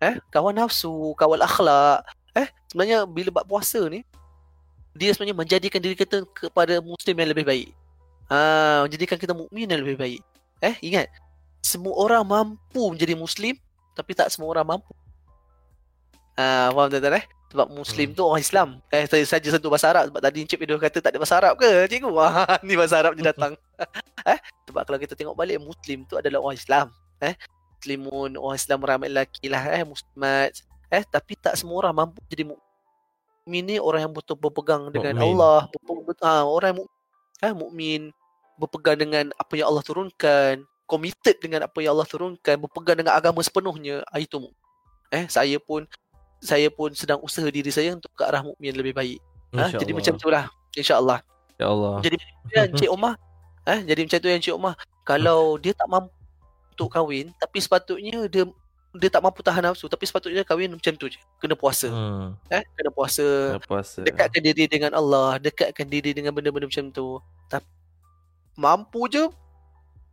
Eh, 0.00 0.14
kawan 0.32 0.56
nafsu, 0.56 1.12
kawal 1.12 1.44
akhlak. 1.44 2.08
Eh, 2.32 2.48
sebenarnya 2.72 3.04
bila 3.04 3.28
buat 3.28 3.44
puasa 3.44 3.84
ni, 3.92 4.00
dia 4.96 5.12
sebenarnya 5.12 5.36
menjadikan 5.36 5.76
diri 5.76 5.92
kita 5.92 6.24
kepada 6.32 6.80
muslim 6.80 7.12
yang 7.20 7.28
lebih 7.36 7.44
baik. 7.44 7.68
Ah, 8.32 8.88
menjadikan 8.88 9.20
kita 9.20 9.36
mukmin 9.36 9.68
yang 9.68 9.84
lebih 9.84 10.00
baik. 10.00 10.20
Eh, 10.64 10.72
ingat. 10.80 11.12
Semua 11.60 11.92
orang 12.00 12.24
mampu 12.24 12.96
menjadi 12.96 13.12
muslim, 13.12 13.60
tapi 13.92 14.16
tak 14.16 14.32
semua 14.32 14.56
orang 14.56 14.72
mampu. 14.72 14.96
Ah, 16.32 16.72
faham 16.72 16.88
tak 16.88 17.04
eh? 17.12 17.24
Sebab 17.54 17.70
muslim 17.70 18.10
Hmm. 18.10 18.16
tu 18.16 18.22
orang 18.26 18.40
Islam. 18.42 18.68
Eh, 18.88 19.04
saya 19.06 19.22
saja 19.28 19.46
sentuh 19.52 19.68
bahasa 19.70 19.92
Arab 19.92 20.10
sebab 20.10 20.18
tadi 20.18 20.42
Encik 20.42 20.58
Video 20.58 20.80
kata 20.80 20.98
tak 20.98 21.14
ada 21.14 21.22
bahasa 21.22 21.38
Arab 21.38 21.54
ke, 21.54 21.86
cikgu? 21.86 22.08
Wah, 22.10 22.34
ni 22.66 22.74
bahasa 22.74 22.98
Arab 22.98 23.14
je 23.14 23.22
datang. 23.22 23.54
eh, 24.32 24.38
sebab 24.66 24.82
kalau 24.82 24.98
kita 24.98 25.14
tengok 25.14 25.36
balik 25.38 25.62
muslim 25.62 26.02
tu 26.08 26.18
adalah 26.18 26.42
orang 26.42 26.56
Islam. 26.58 26.90
Eh, 27.22 27.38
muslimun, 27.84 28.40
orang 28.40 28.56
Islam 28.56 28.80
ramai 28.80 29.12
lelaki 29.12 29.52
lah 29.52 29.60
eh, 29.68 29.84
muslimat. 29.84 30.56
Eh, 30.88 31.04
tapi 31.04 31.36
tak 31.36 31.60
semua 31.60 31.84
orang 31.84 31.92
mampu 32.08 32.24
jadi 32.32 32.48
mukmin 32.48 33.62
ni 33.68 33.76
orang 33.76 34.08
yang 34.08 34.14
betul 34.16 34.40
berpegang 34.40 34.88
dengan 34.88 35.12
Mukmin. 35.12 35.28
Allah, 35.36 35.68
berpe- 35.68 36.24
ha, 36.24 36.48
orang 36.48 36.68
yang 36.72 36.78
muk- 36.80 36.92
eh, 37.44 37.52
mukmin 37.52 38.00
berpegang 38.56 38.96
dengan 38.96 39.24
apa 39.36 39.52
yang 39.52 39.68
Allah 39.68 39.84
turunkan, 39.84 40.64
committed 40.88 41.36
dengan 41.44 41.68
apa 41.68 41.76
yang 41.84 41.92
Allah 41.92 42.08
turunkan, 42.08 42.56
berpegang 42.56 42.96
dengan 43.04 43.12
agama 43.12 43.44
sepenuhnya, 43.44 44.00
ah, 44.08 44.16
itu 44.16 44.40
mukmin. 44.40 44.64
Eh, 45.12 45.28
saya 45.28 45.60
pun 45.60 45.84
saya 46.40 46.68
pun 46.72 46.92
sedang 46.96 47.20
usaha 47.20 47.44
diri 47.48 47.68
saya 47.68 47.92
untuk 47.92 48.12
ke 48.16 48.24
arah 48.24 48.40
mukmin 48.40 48.72
lebih 48.72 48.96
baik. 48.96 49.20
Ha, 49.52 49.76
jadi 49.76 49.92
macam 49.92 50.14
itulah. 50.16 50.44
Insya-Allah. 50.74 51.18
Ya 51.60 51.66
Allah. 51.70 52.02
Jadi 52.02 52.16
ya, 52.50 52.64
Encik 52.66 52.90
Omar. 52.96 53.14
Eh, 53.64 53.80
jadi 53.86 54.00
macam 54.04 54.18
tu 54.18 54.28
yang 54.28 54.40
Encik 54.42 54.54
Omar. 54.56 54.74
Kalau 55.06 55.40
dia 55.62 55.72
tak 55.72 55.86
mampu 55.86 56.10
untuk 56.74 56.90
kahwin, 56.90 57.30
tapi 57.38 57.62
sepatutnya 57.62 58.26
dia 58.26 58.44
dia 58.94 59.10
tak 59.10 59.26
mampu 59.26 59.42
tahan 59.42 59.62
nafsu, 59.70 59.90
tapi 59.90 60.06
sepatutnya 60.06 60.46
kahwin 60.46 60.70
macam 60.70 60.94
tu 60.94 61.10
je. 61.10 61.18
Kena 61.42 61.58
puasa. 61.58 61.90
Hmm. 61.90 62.38
Eh, 62.46 62.62
kena 62.78 62.90
puasa. 62.94 63.58
dah 63.58 63.62
puasa. 63.62 64.02
Dekatkan 64.06 64.38
diri 64.38 64.70
dengan 64.70 64.94
Allah, 64.94 65.38
dekatkan 65.42 65.86
diri 65.86 66.14
dengan 66.14 66.30
benda-benda 66.30 66.70
macam 66.70 66.86
tu. 66.94 67.18
Tapi 67.50 67.66
mampu 68.54 69.10
je 69.10 69.26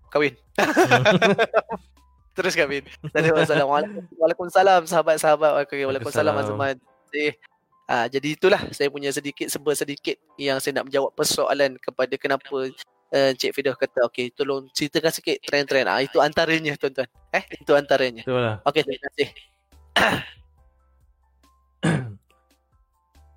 kahwin. 0.09 0.33
Terus 2.37 2.57
kahwin. 2.57 2.87
Masalah. 3.13 3.69
Waalaikum- 3.69 4.07
Waalaikumsalam 4.17 4.81
sahabat-sahabat. 4.89 5.61
Okay, 5.67 5.85
Waalaikumsalam. 5.85 6.33
Azman. 6.41 6.75
Eh, 7.13 7.37
ah, 7.85 8.09
jadi 8.09 8.33
itulah 8.33 8.65
saya 8.73 8.89
punya 8.89 9.13
sedikit 9.13 9.45
sebab 9.45 9.77
sedikit 9.77 10.17
yang 10.41 10.57
saya 10.57 10.81
nak 10.81 10.89
menjawab 10.89 11.11
persoalan 11.13 11.77
kepada 11.77 12.17
kenapa 12.17 12.71
uh, 13.11 13.31
Cik 13.35 13.51
Fidah 13.53 13.75
kata 13.75 14.07
okey 14.09 14.31
tolong 14.31 14.67
ceritakan 14.71 15.11
sikit 15.11 15.37
trend-trend. 15.43 15.87
Ah 15.87 15.99
itu 15.99 16.17
antaranya 16.19 16.73
tuan-tuan. 16.75 17.07
Eh 17.31 17.43
itu 17.55 17.71
antaranya. 17.75 18.23
Betul 18.23 18.41
lah. 18.41 18.57
Okey 18.65 18.81
terima 18.83 19.01
kasih. 19.11 19.27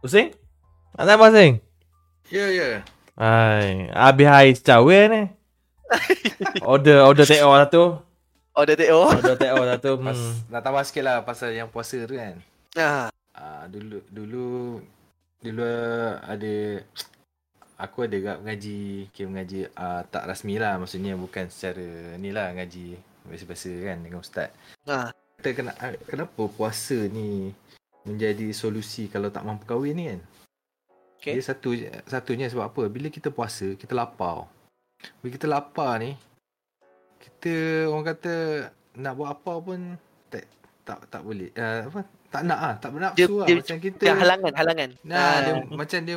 Pusing? 0.01 0.29
Nak 0.95 1.05
tak 1.09 1.17
pusing? 1.17 1.53
Ya, 2.29 2.47
ya. 2.51 2.69
Hai, 3.15 3.89
habis 3.95 4.27
hari 4.29 4.53
cawe 4.59 4.99
ni. 5.09 5.23
order 6.67 7.05
order 7.05 7.25
take 7.25 7.41
out 7.45 7.69
satu. 7.69 8.03
Order 8.57 8.77
oh. 8.93 9.11
Order 9.11 9.37
out 9.55 9.67
satu. 9.79 9.91
Pas, 9.99 10.19
Hmm. 10.19 10.35
nak 10.51 10.61
tambah 10.63 10.83
sikit 10.85 11.03
lah 11.05 11.17
pasal 11.23 11.55
yang 11.55 11.69
puasa 11.71 11.99
tu 12.05 12.15
kan. 12.17 12.39
Ah, 12.75 13.09
Ah, 13.35 13.67
dulu 13.67 13.99
dulu 14.15 14.79
dulu 15.43 15.67
ada 16.23 16.55
aku 17.77 18.07
ada 18.07 18.17
gak 18.17 18.39
mengaji, 18.41 18.81
kira 19.11 19.27
mengaji 19.27 19.59
ah, 19.75 20.03
tak 20.05 20.25
rasmi 20.25 20.55
lah 20.57 20.79
maksudnya 20.79 21.15
bukan 21.15 21.49
secara 21.49 21.85
ni 22.17 22.31
lah 22.31 22.53
ngaji 22.53 22.95
biasa-biasa 23.25 23.71
kan 23.83 23.97
dengan 24.01 24.21
ustaz. 24.21 24.51
ah. 24.85 25.11
Kata 25.39 25.49
kena, 25.53 25.73
ah, 25.77 25.93
kenapa 26.05 26.43
puasa 26.47 26.97
ni 27.09 27.51
menjadi 28.05 28.53
solusi 28.53 29.09
kalau 29.09 29.29
tak 29.29 29.43
mampu 29.43 29.65
kahwin 29.65 29.95
ni 29.95 30.05
kan? 30.09 30.21
Okay. 31.19 31.33
Dia 31.35 31.43
satu 31.43 31.73
satunya 32.05 32.47
sebab 32.47 32.69
apa? 32.69 32.83
Bila 32.87 33.09
kita 33.09 33.33
puasa, 33.33 33.73
kita 33.75 33.97
lapar. 33.97 34.45
Bila 35.21 35.31
kita 35.33 35.47
lapar 35.49 35.99
ni, 35.99 36.13
kita 37.19 37.53
orang 37.89 38.07
kata 38.13 38.35
nak 38.95 39.13
buat 39.17 39.33
apa 39.33 39.53
pun 39.59 39.97
tak 40.29 40.45
tak 40.85 40.99
tak 41.09 41.21
boleh. 41.25 41.49
Uh, 41.57 41.81
apa? 41.89 42.01
Tak 42.29 42.43
nak 42.45 42.59
ah, 42.61 42.75
tak 42.77 42.91
bernafsu 42.93 43.17
Dia- 43.17 43.29
lah. 43.33 43.47
dia- 43.49 43.59
macam 43.65 43.79
kita. 43.81 44.03
Dia 44.05 44.15
halangan, 44.15 44.53
halangan. 44.53 44.89
Nah, 45.01 45.17
Ah. 45.25 45.37
dia 45.41 45.53
macam 45.73 46.01
dia 46.05 46.17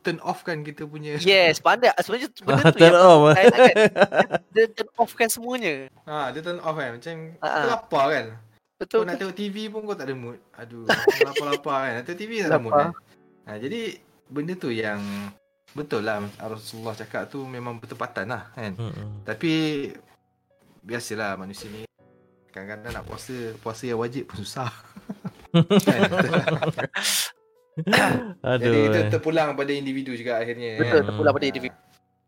turn 0.00 0.18
off 0.20 0.42
kan 0.42 0.60
kita 0.60 0.84
punya. 0.84 1.16
Yes, 1.18 1.60
pandai. 1.60 1.92
Sebenarnya 1.98 2.28
benda 2.46 2.62
tu 2.64 2.78
Turn 2.78 2.90
yang 2.90 2.96
off. 2.98 3.22
halangan. 3.36 3.74
Dia 4.50 4.64
turn 4.68 4.90
off 4.96 5.12
kan 5.12 5.28
semuanya. 5.28 5.72
Ha, 6.04 6.32
dia 6.32 6.40
turn 6.40 6.58
off 6.58 6.74
kan. 6.74 6.90
Macam 6.96 7.14
Ah, 7.38 7.46
kita 7.46 7.60
ah. 7.60 7.66
lapar 7.68 8.04
kan. 8.08 8.26
Betul. 8.76 8.98
Kau 8.98 9.06
nak 9.06 9.16
tengok 9.16 9.36
TV 9.36 9.56
pun 9.70 9.80
kau 9.84 9.94
tak 9.94 10.10
ada 10.10 10.14
mood. 10.16 10.38
Aduh, 10.56 10.84
lapar-lapar 11.28 11.78
kan. 11.86 11.92
Nak 11.96 12.04
tengok 12.04 12.20
TV 12.20 12.32
tak 12.40 12.50
ada 12.50 12.58
mood 12.58 12.72
kan. 12.74 12.90
Ha, 13.46 13.58
jadi 13.58 13.80
benda 14.26 14.52
tu 14.54 14.70
yang 14.70 14.98
betul 15.72 16.04
lah 16.04 16.20
Rasulullah 16.36 16.92
cakap 16.92 17.28
tu 17.28 17.44
memang 17.44 17.78
bertepatan 17.78 18.28
lah 18.28 18.50
kan. 18.52 18.72
Hmm. 18.76 19.22
Tapi 19.22 19.52
biasalah 20.82 21.38
manusia 21.38 21.70
ni 21.70 21.86
kadang-kadang 22.50 22.92
nak 22.92 23.04
puasa 23.06 23.32
puasa 23.56 23.86
yang 23.86 23.96
wajib 23.96 24.28
pun 24.28 24.42
susah. 24.42 24.68
Aduh. 28.52 28.60
Jadi 28.60 28.78
kita 28.88 28.98
eh. 28.98 29.10
terpulang 29.10 29.56
pada 29.56 29.72
individu 29.72 30.12
juga 30.12 30.38
akhirnya. 30.38 30.76
Betul, 30.76 30.98
kan? 31.00 31.08
terpulang 31.08 31.32
pada 31.32 31.46
individu. 31.48 31.76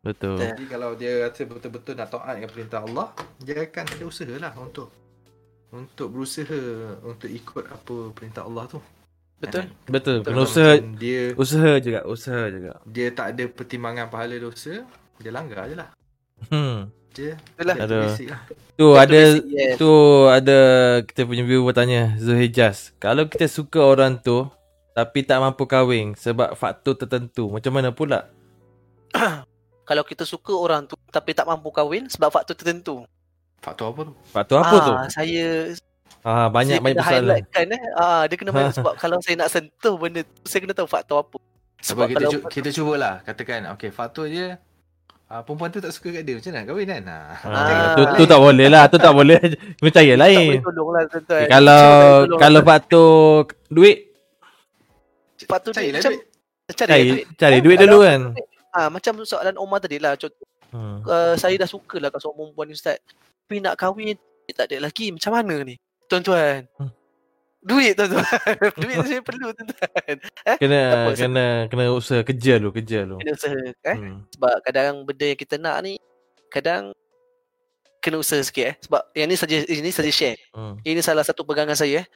Betul. 0.05 0.37
Jadi 0.37 0.65
kalau 0.69 0.91
dia 0.97 1.13
rasa 1.25 1.43
betul-betul 1.49 1.95
nak 1.97 2.09
taat 2.13 2.33
dengan 2.37 2.51
perintah 2.53 2.81
Allah, 2.85 3.09
dia 3.41 3.65
akan 3.65 3.85
ada 3.89 4.05
usaha 4.05 4.35
lah 4.37 4.53
untuk 4.61 4.89
untuk 5.75 6.09
berusaha 6.13 6.61
untuk 7.03 7.31
ikut 7.33 7.65
apa 7.67 7.95
perintah 8.13 8.45
Allah 8.45 8.65
tu. 8.69 8.81
Betul. 9.41 9.65
Betul. 9.89 10.17
Kena 10.25 10.45
usaha 10.45 10.73
Dia 11.01 11.33
usaha 11.37 11.73
juga, 11.81 12.01
usaha 12.09 12.43
juga. 12.49 12.73
dia 12.89 13.09
tak 13.13 13.37
ada 13.37 13.45
pertimbangan 13.49 14.07
pahala 14.09 14.37
dosa, 14.41 14.85
dia 15.21 15.31
langgar 15.33 15.69
je 15.69 15.77
lah. 15.77 15.89
Hmm. 16.53 16.89
Dia, 17.15 17.39
Betul 17.55 17.65
lah. 17.65 17.77
dia 17.77 17.85
Aduh. 17.87 18.03
basic 18.05 18.27
lah. 18.29 18.41
Tu 18.49 18.87
Betul, 18.91 18.93
ada 18.99 19.21
basic, 19.23 19.45
yes. 19.55 19.77
tu 19.79 19.93
ada 20.27 20.59
kita 21.07 21.21
punya 21.25 21.43
viewer 21.47 21.65
bertanya 21.71 22.03
Zuhijaz. 22.19 22.93
Kalau 23.01 23.25
kita 23.31 23.47
suka 23.47 23.81
orang 23.81 24.19
tu 24.19 24.49
tapi 24.95 25.27
tak 25.27 25.43
mampu 25.43 25.67
kahwin 25.67 26.15
sebab 26.15 26.55
faktor 26.55 26.95
tertentu, 26.95 27.51
macam 27.51 27.75
mana 27.75 27.91
pula? 27.91 28.31
Kalau 29.89 30.01
kita 30.07 30.25
suka 30.25 30.55
orang 30.57 30.89
tu 30.89 30.97
tapi 31.13 31.37
tak 31.37 31.45
mampu 31.45 31.69
kahwin 31.69 32.09
sebab 32.09 32.33
faktor 32.33 32.57
tertentu. 32.57 33.05
Faktor 33.61 33.93
apa 33.93 34.01
tu? 34.09 34.15
Faktor 34.33 34.57
apa 34.63 34.77
tu? 34.81 34.93
ah, 34.97 35.09
Saya 35.11 35.75
Ah 36.25 36.49
banyak 36.49 36.81
saya 36.81 36.85
banyak 36.89 36.97
persoalan. 37.05 37.21
highlightkan 37.21 37.67
eh. 37.77 37.83
Ah, 38.01 38.23
dia 38.25 38.37
kena 38.41 38.51
highlight 38.57 38.77
sebab 38.81 38.95
kalau 38.97 39.21
saya 39.21 39.45
nak 39.45 39.53
sentuh 39.53 39.95
benda 40.01 40.25
tu, 40.25 40.33
saya 40.49 40.65
kena 40.65 40.73
tahu 40.73 40.89
faktor 40.89 41.21
apa. 41.21 41.37
Sebab 41.85 42.05
kita, 42.09 42.17
kalau 42.17 42.31
cu- 42.33 42.45
kita 42.49 42.69
cubalah 42.73 43.15
katakan 43.29 43.69
okay 43.77 43.93
faktor 43.93 44.25
dia 44.33 44.57
uh, 45.29 45.45
perempuan 45.45 45.69
tu 45.69 45.85
tak 45.85 45.93
suka 45.93 46.17
kat 46.17 46.25
dia 46.25 46.41
macam 46.41 46.51
mana 46.57 46.65
kahwin 46.65 46.87
kan? 46.89 47.03
Ha. 47.05 47.19
Ah, 47.45 47.93
tu, 47.93 48.03
tu 48.17 48.25
tak 48.25 48.41
boleh 48.41 48.67
lah, 48.73 48.89
tu 48.89 48.97
tak 48.97 49.13
boleh. 49.13 49.37
Kena 49.77 49.91
cari 49.93 50.09
yang 50.09 50.17
tak 50.17 50.25
lain. 50.33 50.49
boleh 50.49 50.65
tolonglah 50.65 51.03
tuan-tuan. 51.13 51.41
Okay, 51.45 51.49
kalau 51.53 51.85
tak 52.25 52.39
kalau 52.41 52.61
faktor 52.65 53.09
duit, 53.69 54.14
faktor 55.45 55.71
Cari 55.71 55.87
dia 55.87 55.93
lah 55.93 56.01
macam 56.01 56.13
duit. 56.13 56.25
cari, 56.67 56.77
cari 56.87 57.03
duit. 57.07 57.25
cari 57.35 57.55
Ah, 57.55 57.61
duit 57.61 57.77
kalau- 57.77 57.87
dulu 57.87 57.99
kan. 58.03 58.21
Ah, 58.71 58.89
macam 58.89 59.15
soalan 59.23 59.55
Omar 59.55 59.79
tadi 59.79 59.97
lah. 59.99 60.15
Contoh, 60.15 60.43
Hmm. 60.69 60.99
uh, 61.03 61.35
saya 61.35 61.55
dah 61.55 61.71
suka 61.71 61.97
lah 61.97 62.11
kat 62.11 62.19
seorang 62.19 62.51
perempuan 62.51 62.67
ni 62.67 62.75
Ustaz. 62.75 62.99
Tapi 63.47 63.63
nak 63.63 63.79
kahwin, 63.79 64.19
eh, 64.19 64.51
tak 64.51 64.67
ada 64.67 64.83
lagi. 64.83 65.15
Macam 65.15 65.31
mana 65.31 65.63
ni? 65.63 65.79
Tuan-tuan. 66.05 66.67
Hmm. 66.75 66.91
Duit 67.63 67.95
tuan-tuan. 67.95 68.27
Duit 68.83 68.95
tu 68.99 69.07
saya 69.07 69.23
perlu 69.23 69.55
tuan-tuan. 69.55 70.17
Tak 70.19 70.57
Kena 70.59 70.81
apa, 70.91 71.11
kena 71.15 71.47
kena 71.67 71.85
usaha 71.89 72.21
kerja 72.21 72.59
dulu, 72.59 72.75
kerja 72.75 73.07
dulu. 73.07 73.23
Kena 73.23 73.33
usaha. 73.33 73.55
Eh? 73.57 73.97
Hmm. 73.97 74.27
Sebab 74.35 74.55
kadang 74.61 74.95
benda 75.07 75.25
yang 75.25 75.39
kita 75.39 75.57
nak 75.57 75.79
ni, 75.81 75.95
kadang 76.51 76.91
kena 78.03 78.19
usaha 78.19 78.43
sikit 78.43 78.67
eh. 78.67 78.77
Sebab 78.83 79.01
yang 79.15 79.31
ni 79.31 79.37
saja 79.39 79.57
ini 79.63 79.89
saja 79.89 80.11
share. 80.11 80.37
Hmm. 80.51 80.77
Ini 80.83 81.01
salah 81.01 81.23
satu 81.23 81.41
pegangan 81.41 81.73
saya 81.73 82.03
eh. 82.03 82.07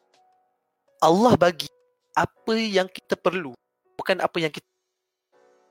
Allah 0.99 1.39
bagi 1.39 1.71
apa 2.15 2.55
yang 2.57 2.89
kita 2.89 3.15
perlu, 3.17 3.53
bukan 3.97 4.21
apa 4.21 4.37
yang 4.41 4.53
kita 4.53 4.67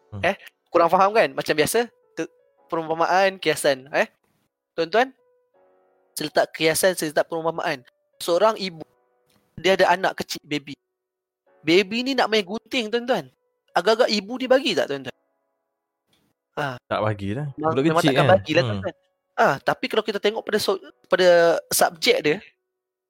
Hmm. 0.08 0.24
eh 0.24 0.36
kurang 0.72 0.88
faham 0.88 1.12
kan? 1.12 1.32
Macam 1.36 1.52
biasa 1.52 1.92
ke- 2.16 2.32
perumpamaan 2.72 3.36
kiasan 3.40 3.92
eh. 3.92 4.08
Tuan-tuan, 4.72 5.12
saya 6.16 6.32
letak 6.32 6.48
kiasan, 6.56 6.94
saya 6.96 7.12
letak 7.12 7.28
perumpamaan. 7.28 7.84
Seorang 8.24 8.56
ibu 8.58 8.82
dia 9.58 9.74
ada 9.74 9.92
anak 9.92 10.22
kecil 10.22 10.40
baby. 10.46 10.78
Baby 11.66 12.06
ni 12.06 12.12
nak 12.16 12.30
main 12.30 12.46
gunting 12.46 12.88
tuan-tuan. 12.88 13.28
Agak-agak 13.74 14.10
ibu 14.14 14.34
dia 14.40 14.50
bagi 14.50 14.72
tak 14.78 14.88
tuan-tuan? 14.88 15.18
Tak 16.88 17.02
bagilah. 17.04 17.48
Memang, 17.54 18.02
kecil 18.02 18.14
takkan 18.14 18.26
kan. 18.26 18.34
bagilah 18.40 18.64
Hmm. 18.64 18.70
tuan-tuan. 18.80 18.96
Ah, 19.38 19.56
tapi 19.62 19.86
kalau 19.86 20.02
kita 20.02 20.18
tengok 20.18 20.42
pada 20.42 20.58
so, 20.58 20.82
pada 21.06 21.62
subjek 21.70 22.18
dia, 22.26 22.38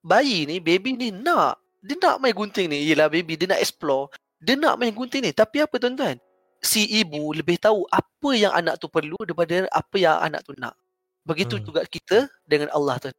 bayi 0.03 0.43
ni, 0.43 0.59
baby 0.59 0.97
ni 0.97 1.07
nak. 1.13 1.55
Dia 1.87 1.95
nak 2.03 2.19
main 2.19 2.35
gunting 2.35 2.67
ni. 2.67 2.83
Yelah 2.83 3.07
baby, 3.07 3.39
dia 3.39 3.47
nak 3.47 3.63
explore. 3.63 4.11
Dia 4.43 4.59
nak 4.59 4.75
main 4.75 4.91
gunting 4.91 5.23
ni. 5.23 5.31
Tapi 5.31 5.63
apa 5.63 5.79
tuan-tuan? 5.79 6.19
Si 6.59 6.83
ibu 6.83 7.31
lebih 7.31 7.55
tahu 7.55 7.87
apa 7.87 8.29
yang 8.35 8.51
anak 8.51 8.75
tu 8.75 8.91
perlu 8.91 9.15
daripada 9.23 9.71
apa 9.71 9.95
yang 9.95 10.19
anak 10.19 10.43
tu 10.43 10.51
nak. 10.59 10.75
Begitu 11.23 11.55
Hmm. 11.55 11.63
juga 11.63 11.81
kita 11.87 12.27
dengan 12.43 12.67
Allah 12.75 12.99
tu. 12.99 13.09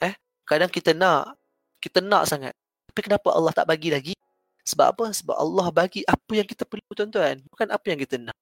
Eh, 0.00 0.16
kadang 0.48 0.72
kita 0.72 0.96
nak, 0.96 1.36
kita 1.84 2.00
nak 2.00 2.24
sangat. 2.24 2.56
Tapi 2.88 3.00
kenapa 3.04 3.28
Allah 3.36 3.52
tak 3.52 3.68
bagi 3.68 3.92
lagi? 3.92 4.14
Sebab 4.64 4.86
apa? 4.96 5.04
Sebab 5.12 5.36
Allah 5.36 5.68
bagi 5.68 6.00
apa 6.08 6.32
yang 6.32 6.48
kita 6.48 6.64
perlu 6.64 6.84
tuan-tuan. 6.96 7.40
Bukan 7.52 7.68
apa 7.68 7.86
yang 7.88 8.00
kita 8.00 8.16
nak. 8.20 8.36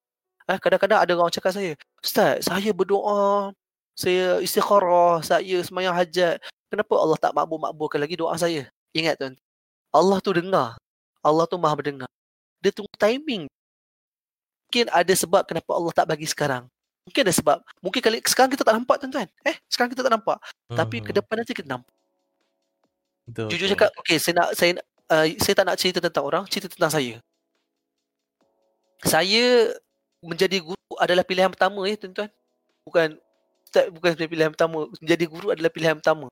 Eh, 0.47 0.59
kadang-kadang 0.63 1.03
ada 1.03 1.11
orang 1.11 1.31
cakap 1.31 1.51
saya, 1.51 1.75
Ustaz, 1.99 2.47
saya 2.47 2.71
berdoa, 2.71 3.51
saya 3.95 4.39
istikharah, 4.39 5.19
saya 5.19 5.59
semayang 5.63 5.91
hajat. 5.91 6.39
Kenapa 6.71 6.93
Allah 6.99 7.19
tak 7.19 7.35
makbul-makbulkan 7.35 7.99
lagi 7.99 8.15
doa 8.15 8.35
saya? 8.39 8.67
Ingat 8.95 9.19
tuan, 9.19 9.33
Allah 9.93 10.17
tu 10.19 10.31
dengar. 10.35 10.75
Allah 11.23 11.45
tu 11.49 11.57
maha 11.59 11.75
mendengar. 11.75 12.09
Dia 12.63 12.71
tunggu 12.71 12.91
timing. 12.97 13.47
Mungkin 14.67 14.85
ada 14.91 15.13
sebab 15.15 15.47
kenapa 15.47 15.71
Allah 15.71 15.93
tak 15.95 16.05
bagi 16.11 16.27
sekarang. 16.27 16.67
Mungkin 17.07 17.21
ada 17.23 17.33
sebab. 17.33 17.57
Mungkin 17.79 18.01
kali 18.03 18.17
sekarang 18.27 18.51
kita 18.51 18.67
tak 18.67 18.75
nampak 18.75 18.99
tuan-tuan. 18.99 19.27
Eh, 19.47 19.55
sekarang 19.71 19.89
kita 19.95 20.03
tak 20.03 20.11
nampak. 20.11 20.37
Tapi 20.67 20.99
ke 20.99 21.11
Hmm. 21.11 21.17
depan 21.23 21.35
nanti 21.39 21.53
kita 21.55 21.69
nampak. 21.71 21.93
Betul, 23.27 23.47
Jujur 23.51 23.67
cakap, 23.75 23.91
okay, 23.99 24.17
saya 24.19 24.33
nak 24.39 24.49
saya 24.55 24.71
uh, 25.11 25.27
saya 25.39 25.53
tak 25.55 25.65
nak 25.67 25.75
cerita 25.79 25.99
tentang 25.99 26.23
orang, 26.23 26.43
cerita 26.47 26.71
tentang 26.71 26.91
saya. 26.91 27.19
Saya 29.03 29.75
menjadi 30.23 30.63
guru 30.63 30.93
adalah 30.97 31.23
pilihan 31.27 31.51
pertama 31.51 31.85
ya, 31.85 31.95
tuan-tuan. 31.99 32.31
Bukan 32.87 33.07
tak 33.71 33.91
bukan 33.91 34.11
pilihan 34.15 34.51
pertama, 34.55 34.87
menjadi 35.03 35.25
guru 35.27 35.51
adalah 35.51 35.71
pilihan 35.71 35.95
pertama. 35.99 36.31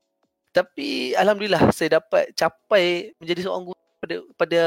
Tapi 0.56 1.12
alhamdulillah 1.20 1.68
saya 1.76 2.00
dapat 2.00 2.32
capai 2.32 3.12
menjadi 3.20 3.44
seorang 3.44 3.68
guru 3.68 3.82
pada 4.00 4.16
pada 4.40 4.62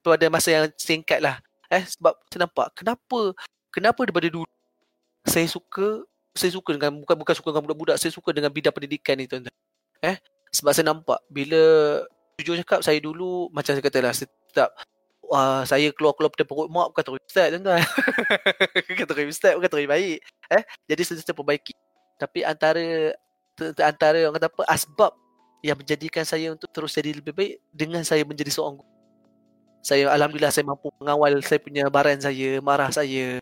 pada 0.00 0.26
masa 0.32 0.48
yang 0.48 0.66
singkat 0.80 1.20
lah. 1.20 1.36
Eh 1.68 1.84
sebab 1.84 2.16
saya 2.32 2.48
nampak 2.48 2.72
kenapa 2.72 3.36
kenapa 3.68 4.00
daripada 4.08 4.32
dulu 4.32 4.48
saya 5.28 5.44
suka 5.44 6.08
saya 6.32 6.48
suka 6.48 6.72
dengan 6.80 7.04
bukan 7.04 7.16
bukan 7.20 7.34
suka 7.36 7.52
dengan 7.52 7.64
budak-budak, 7.68 7.96
saya 8.00 8.08
suka 8.08 8.32
dengan 8.32 8.48
bidang 8.48 8.72
pendidikan 8.72 9.20
ni 9.20 9.28
tuan-tuan. 9.28 9.52
Eh 10.00 10.16
sebab 10.48 10.72
saya 10.72 10.88
nampak 10.88 11.20
bila 11.28 11.60
jujur 12.40 12.56
cakap 12.64 12.80
saya 12.80 12.96
dulu 12.96 13.52
macam 13.52 13.76
saya 13.76 13.84
kata 13.84 13.98
lah 14.00 14.12
saya 14.16 14.32
tak 14.56 14.70
uh, 15.28 15.60
saya 15.68 15.92
keluar-keluar 15.92 16.32
pada 16.32 16.48
perut 16.48 16.72
mak 16.72 16.88
bukan 16.96 17.04
terus 17.04 17.20
ustaz 17.28 17.52
tuan-tuan. 17.52 17.84
bukan 18.88 19.04
terus 19.04 19.24
ustaz 19.36 19.52
bukan 19.60 19.68
terus 19.68 19.84
baik. 19.84 20.18
Eh 20.48 20.62
jadi 20.88 21.02
saya 21.04 21.20
saya 21.20 21.36
perbaiki. 21.36 21.76
Tapi 22.16 22.48
antara 22.48 23.12
antara 23.82 24.18
orang 24.26 24.36
kata 24.38 24.48
apa 24.50 24.62
asbab 24.70 25.12
yang 25.62 25.76
menjadikan 25.78 26.22
saya 26.22 26.54
untuk 26.54 26.70
terus 26.70 26.94
jadi 26.94 27.18
lebih 27.18 27.34
baik 27.34 27.52
dengan 27.74 28.02
saya 28.06 28.22
menjadi 28.22 28.50
seorang 28.54 28.78
guru. 28.78 28.90
Saya 29.82 30.10
alhamdulillah 30.10 30.52
saya 30.54 30.66
mampu 30.66 30.90
mengawal 31.00 31.38
saya 31.42 31.58
punya 31.62 31.86
baran 31.90 32.18
saya, 32.20 32.58
marah 32.62 32.90
saya, 32.90 33.40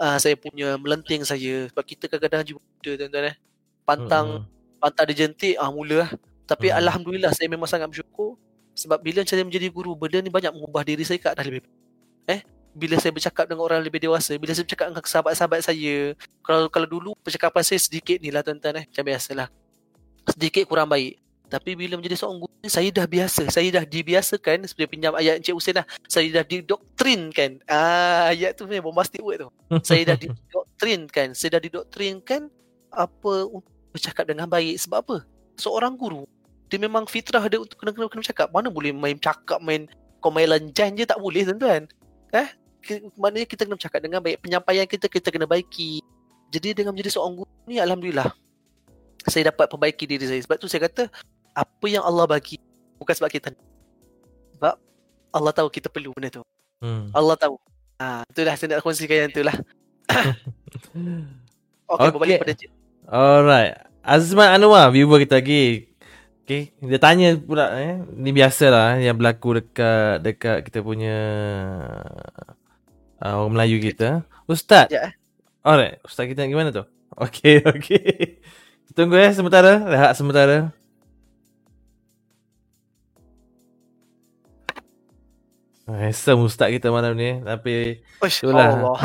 uh, 0.00 0.18
saya 0.20 0.34
punya 0.36 0.76
melenting 0.80 1.22
saya 1.24 1.68
sebab 1.70 1.84
kita 1.84 2.04
kadang-kadang 2.08 2.56
juga 2.56 2.60
muda 2.64 2.90
tuan-tuan 3.00 3.24
eh. 3.32 3.36
Pantang 3.84 4.26
Hmm. 4.44 4.46
pantang 4.80 5.06
dia 5.12 5.16
jentik 5.28 5.54
ah 5.60 5.68
mula 5.72 6.08
lah. 6.08 6.10
Tapi 6.48 6.68
Hmm. 6.72 6.80
alhamdulillah 6.84 7.32
saya 7.32 7.48
memang 7.52 7.68
sangat 7.68 7.88
bersyukur 7.92 8.36
sebab 8.76 8.98
bila 9.00 9.22
saya 9.24 9.44
menjadi 9.46 9.68
guru 9.72 9.94
benda 9.96 10.20
ni 10.20 10.28
banyak 10.32 10.52
mengubah 10.52 10.82
diri 10.84 11.04
saya 11.06 11.16
ke 11.20 11.28
arah 11.32 11.44
lebih 11.46 11.64
baik. 11.64 11.74
Eh 12.28 12.40
bila 12.74 12.98
saya 12.98 13.14
bercakap 13.14 13.46
dengan 13.46 13.62
orang 13.64 13.80
lebih 13.80 14.02
dewasa, 14.02 14.34
bila 14.34 14.50
saya 14.50 14.66
bercakap 14.66 14.90
dengan 14.90 15.06
sahabat-sahabat 15.06 15.60
saya, 15.62 16.18
kalau 16.42 16.66
kalau 16.68 16.88
dulu 16.90 17.10
percakapan 17.22 17.62
saya 17.62 17.80
sedikit 17.80 18.18
ni 18.18 18.34
lah 18.34 18.42
tuan-tuan 18.42 18.82
eh, 18.82 18.84
macam 18.90 19.04
biasalah. 19.06 19.48
Sedikit 20.34 20.66
kurang 20.66 20.90
baik. 20.90 21.22
Tapi 21.46 21.78
bila 21.78 21.94
menjadi 21.94 22.18
seorang 22.18 22.42
guru 22.42 22.54
saya 22.66 22.88
dah 22.90 23.06
biasa. 23.06 23.42
Saya 23.52 23.68
dah 23.80 23.84
dibiasakan 23.84 24.64
seperti 24.64 24.96
pinjam 24.96 25.12
ayat 25.12 25.40
Encik 25.40 25.54
Hussein 25.54 25.76
lah. 25.80 25.86
Saya 26.08 26.28
dah 26.40 26.44
didoktrinkan. 26.44 27.60
Ah, 27.68 28.32
ayat 28.32 28.56
tu 28.56 28.64
memang 28.64 28.90
bombastic 28.90 29.20
word 29.20 29.44
tu. 29.44 29.50
Saya 29.88 30.14
dah 30.14 30.16
didoktrinkan. 30.16 31.36
Saya 31.36 31.60
dah 31.60 31.62
didoktrinkan 31.62 32.48
apa 32.88 33.34
untuk 33.48 33.74
bercakap 33.92 34.24
dengan 34.24 34.48
baik. 34.48 34.80
Sebab 34.80 34.98
apa? 35.04 35.16
Seorang 35.60 35.94
guru, 35.94 36.24
dia 36.72 36.80
memang 36.80 37.06
fitrah 37.06 37.44
dia 37.46 37.60
untuk 37.60 37.76
kena 37.78 37.92
kena, 37.92 38.08
kena 38.08 38.20
bercakap. 38.24 38.48
Mana 38.50 38.72
boleh 38.72 38.90
main 38.90 39.20
cakap, 39.20 39.60
main 39.60 39.86
kau 40.18 40.32
main 40.32 40.48
lanjan 40.48 40.96
je 40.96 41.04
tak 41.04 41.20
boleh 41.20 41.44
tuan-tuan. 41.44 41.84
Eh? 42.32 42.48
Maknanya 43.16 43.46
kita 43.48 43.64
kena 43.64 43.76
bercakap 43.76 44.00
dengan 44.04 44.20
baik. 44.20 44.36
Penyampaian 44.44 44.86
kita, 44.86 45.06
kita 45.08 45.28
kena 45.32 45.48
baiki. 45.48 46.04
Jadi 46.52 46.76
dengan 46.76 46.94
menjadi 46.94 47.16
seorang 47.16 47.42
guru 47.42 47.50
ni, 47.66 47.80
Alhamdulillah. 47.80 48.30
Saya 49.24 49.50
dapat 49.50 49.66
perbaiki 49.66 50.04
diri 50.04 50.28
saya. 50.28 50.40
Sebab 50.44 50.56
tu 50.60 50.68
saya 50.68 50.84
kata, 50.86 51.08
apa 51.56 51.86
yang 51.88 52.04
Allah 52.04 52.28
bagi, 52.28 52.60
bukan 53.00 53.14
sebab 53.14 53.30
kita. 53.32 53.50
Sebab 54.58 54.74
Allah 55.34 55.52
tahu 55.54 55.68
kita 55.72 55.88
perlu 55.88 56.12
benda 56.14 56.30
tu. 56.30 56.42
Hmm. 56.84 57.08
Allah 57.10 57.34
tahu. 57.40 57.56
Ha, 57.98 58.26
itulah 58.28 58.54
saya 58.58 58.76
nak 58.76 58.84
kongsikan 58.84 59.26
yang 59.26 59.32
tu 59.32 59.42
lah. 59.42 59.56
Okey, 61.88 61.94
Okey. 61.94 62.10
berbalik 62.12 62.38
pada 62.42 62.54
cik. 62.54 62.70
Alright. 63.08 63.74
Azman 64.04 64.60
Anwar, 64.60 64.92
viewer 64.92 65.16
kita 65.22 65.40
lagi. 65.40 65.88
Okay, 66.44 66.76
dia 66.76 67.00
tanya 67.00 67.40
pula 67.40 67.72
eh. 67.80 68.04
Ni 68.20 68.28
biasalah 68.28 69.00
eh, 69.00 69.08
yang 69.08 69.16
berlaku 69.16 69.64
dekat 69.64 70.20
dekat 70.20 70.58
kita 70.68 70.84
punya 70.84 71.16
uh, 73.24 73.34
orang 73.40 73.52
Melayu 73.56 73.80
kita. 73.80 74.22
Ustaz. 74.46 74.92
Ya. 74.92 75.16
Alright, 75.64 75.98
ustaz 76.04 76.28
kita 76.28 76.44
gimana 76.44 76.70
tu? 76.76 76.84
Okey, 77.16 77.64
okey. 77.72 78.38
Tunggu 78.94 79.16
eh 79.18 79.32
sementara, 79.32 79.80
rehat 79.88 80.12
sementara. 80.14 80.70
Handsome 85.88 86.44
ustaz 86.48 86.72
kita 86.72 86.88
malam 86.92 87.16
ni. 87.16 87.40
Tapi 87.44 88.00
Uish, 88.22 88.40
Itulah. 88.44 88.72
Allah. 88.72 88.98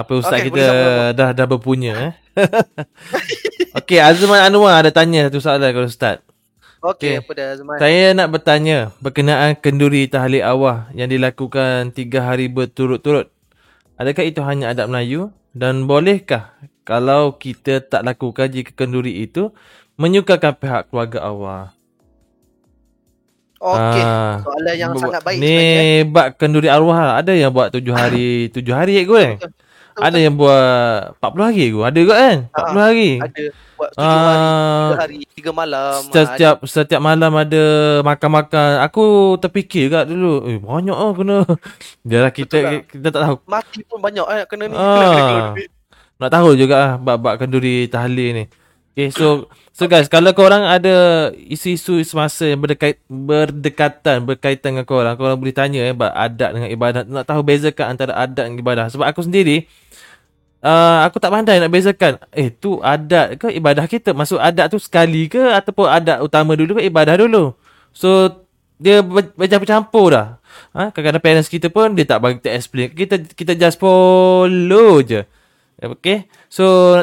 apa 0.00 0.12
ustaz 0.16 0.40
Okey, 0.40 0.50
kita 0.52 0.64
boleh 0.64 1.14
dah 1.16 1.30
dah 1.36 1.46
berpunya 1.48 1.92
eh. 1.96 2.12
Okey, 3.78 4.00
Azman 4.00 4.40
Anwar 4.44 4.80
ada 4.80 4.90
tanya 4.92 5.28
satu 5.28 5.40
soalan 5.40 5.70
kepada 5.72 5.88
ustaz. 5.88 6.16
Okey, 6.86 7.18
Okey. 7.18 7.20
apa 7.20 7.30
dah 7.34 7.46
Azman? 7.56 7.76
Saya 7.82 8.04
nak 8.14 8.28
bertanya 8.30 8.78
berkenaan 9.02 9.58
kenduri 9.58 10.06
tahlil 10.06 10.44
awal 10.46 10.86
yang 10.94 11.10
dilakukan 11.10 11.90
tiga 11.90 12.22
hari 12.22 12.46
berturut-turut. 12.46 13.26
Adakah 13.98 14.22
itu 14.22 14.40
hanya 14.46 14.70
adat 14.70 14.86
Melayu? 14.86 15.34
Dan 15.56 15.88
bolehkah 15.88 16.52
kalau 16.86 17.34
kita 17.34 17.80
tak 17.82 18.04
lakukan 18.04 18.52
jika 18.52 18.70
kenduri 18.76 19.24
itu 19.24 19.50
menyukakan 19.96 20.52
pihak 20.54 20.82
keluarga 20.92 21.24
awal? 21.24 21.62
Okey. 23.56 24.04
Ah, 24.04 24.44
Soalan 24.44 24.74
yang 24.76 24.92
sangat 25.00 25.24
baik 25.24 25.40
Ni 25.40 25.48
sebenarnya. 25.48 26.12
bab 26.12 26.26
kenduri 26.36 26.68
arwah 26.68 26.98
lah. 27.00 27.14
Ada 27.24 27.32
yang 27.32 27.50
buat 27.56 27.72
tujuh 27.72 27.94
hari, 27.96 28.52
tujuh 28.52 28.74
hari 28.76 29.00
kot 29.08 29.16
eh? 29.16 29.34
Betul, 29.40 29.50
Ada 29.96 30.18
yang 30.20 30.34
buat 30.36 31.16
40 31.24 31.48
hari 31.48 31.64
kot. 31.72 31.84
Ada 31.88 31.98
kot 32.04 32.18
kan? 32.18 32.38
40 32.52 32.80
hari. 32.84 33.10
Ada 33.20 33.44
buat 33.76 33.90
tujuh 33.92 34.08
hari, 34.08 34.40
Ah, 34.40 34.88
tiga 34.88 34.96
hari, 35.04 35.18
tiga 35.36 35.50
malam. 35.52 36.00
Setiap 36.08 36.56
setiap 36.64 37.00
malam 37.00 37.32
ada 37.36 37.64
makan-makan. 38.02 38.70
Aku 38.84 39.04
terfikir 39.36 39.92
kat 39.92 40.04
dulu, 40.08 40.48
eh 40.48 40.56
banyak 40.56 40.96
ah 40.96 41.12
kena. 41.12 41.36
Dia 42.08 42.28
kita 42.28 42.56
Betul 42.56 42.60
lah. 42.64 42.72
kita 42.88 43.06
tak 43.12 43.22
tahu. 43.24 43.36
Ada, 43.36 43.48
mati 43.48 43.80
pun 43.84 43.98
banyak 44.00 44.26
eh 44.26 44.42
kena 44.48 44.64
ni. 44.68 44.74
Ah. 44.76 45.52
Kena. 45.52 45.64
Nak 46.16 46.30
tahu 46.32 46.48
juga 46.56 46.74
ah 46.76 46.92
bab-bab 46.96 47.36
kenduri 47.36 47.88
tahlil 47.92 48.30
ni. 48.32 48.44
Okay, 48.96 49.12
so 49.12 49.44
so 49.76 49.84
guys, 49.84 50.08
kalau 50.08 50.32
korang 50.32 50.64
ada 50.64 51.28
isu-isu 51.36 52.00
semasa 52.00 52.48
yang 52.48 52.64
berdekait, 52.64 52.96
berdekatan 53.12 54.24
berkaitan 54.24 54.72
dengan 54.72 54.88
korang, 54.88 55.20
korang 55.20 55.36
boleh 55.36 55.52
tanya 55.52 55.84
eh 55.84 55.92
bab 55.92 56.16
adat 56.16 56.56
dengan 56.56 56.68
ibadat. 56.72 57.04
Nak 57.04 57.28
tahu 57.28 57.44
bezakan 57.44 57.92
antara 57.92 58.16
adat 58.16 58.48
dengan 58.48 58.64
ibadah. 58.64 58.88
Sebab 58.88 59.04
aku 59.04 59.20
sendiri 59.20 59.68
Uh, 60.66 61.06
aku 61.06 61.22
tak 61.22 61.30
pandai 61.30 61.62
nak 61.62 61.70
bezakan. 61.70 62.18
Eh 62.34 62.50
tu 62.50 62.82
adat 62.82 63.38
ke 63.38 63.54
ibadah 63.54 63.86
kita? 63.86 64.10
Maksud 64.10 64.42
adat 64.42 64.66
tu 64.74 64.82
sekali 64.82 65.30
ke 65.30 65.38
Ataupun 65.38 65.86
adat 65.86 66.18
utama 66.18 66.58
dulu 66.58 66.82
ke 66.82 66.90
ibadah 66.90 67.22
dulu? 67.22 67.54
So 67.94 68.42
Dia 68.82 68.98
ber- 68.98 69.30
bercampur-campur 69.38 70.10
dah. 70.10 70.42
Ha? 70.74 70.90
Kadang-kadang 70.90 71.22
parents 71.22 71.46
kita 71.46 71.70
pun 71.70 71.94
Dia 71.94 72.02
tak 72.02 72.18
bagi 72.18 72.42
kita 72.42 72.50
explain. 72.58 72.90
Kita 72.90 73.14
kita 73.30 73.54
just 73.54 73.78
follow 73.78 75.06
je. 75.06 75.22
Okay 75.78 76.26
So 76.50 76.98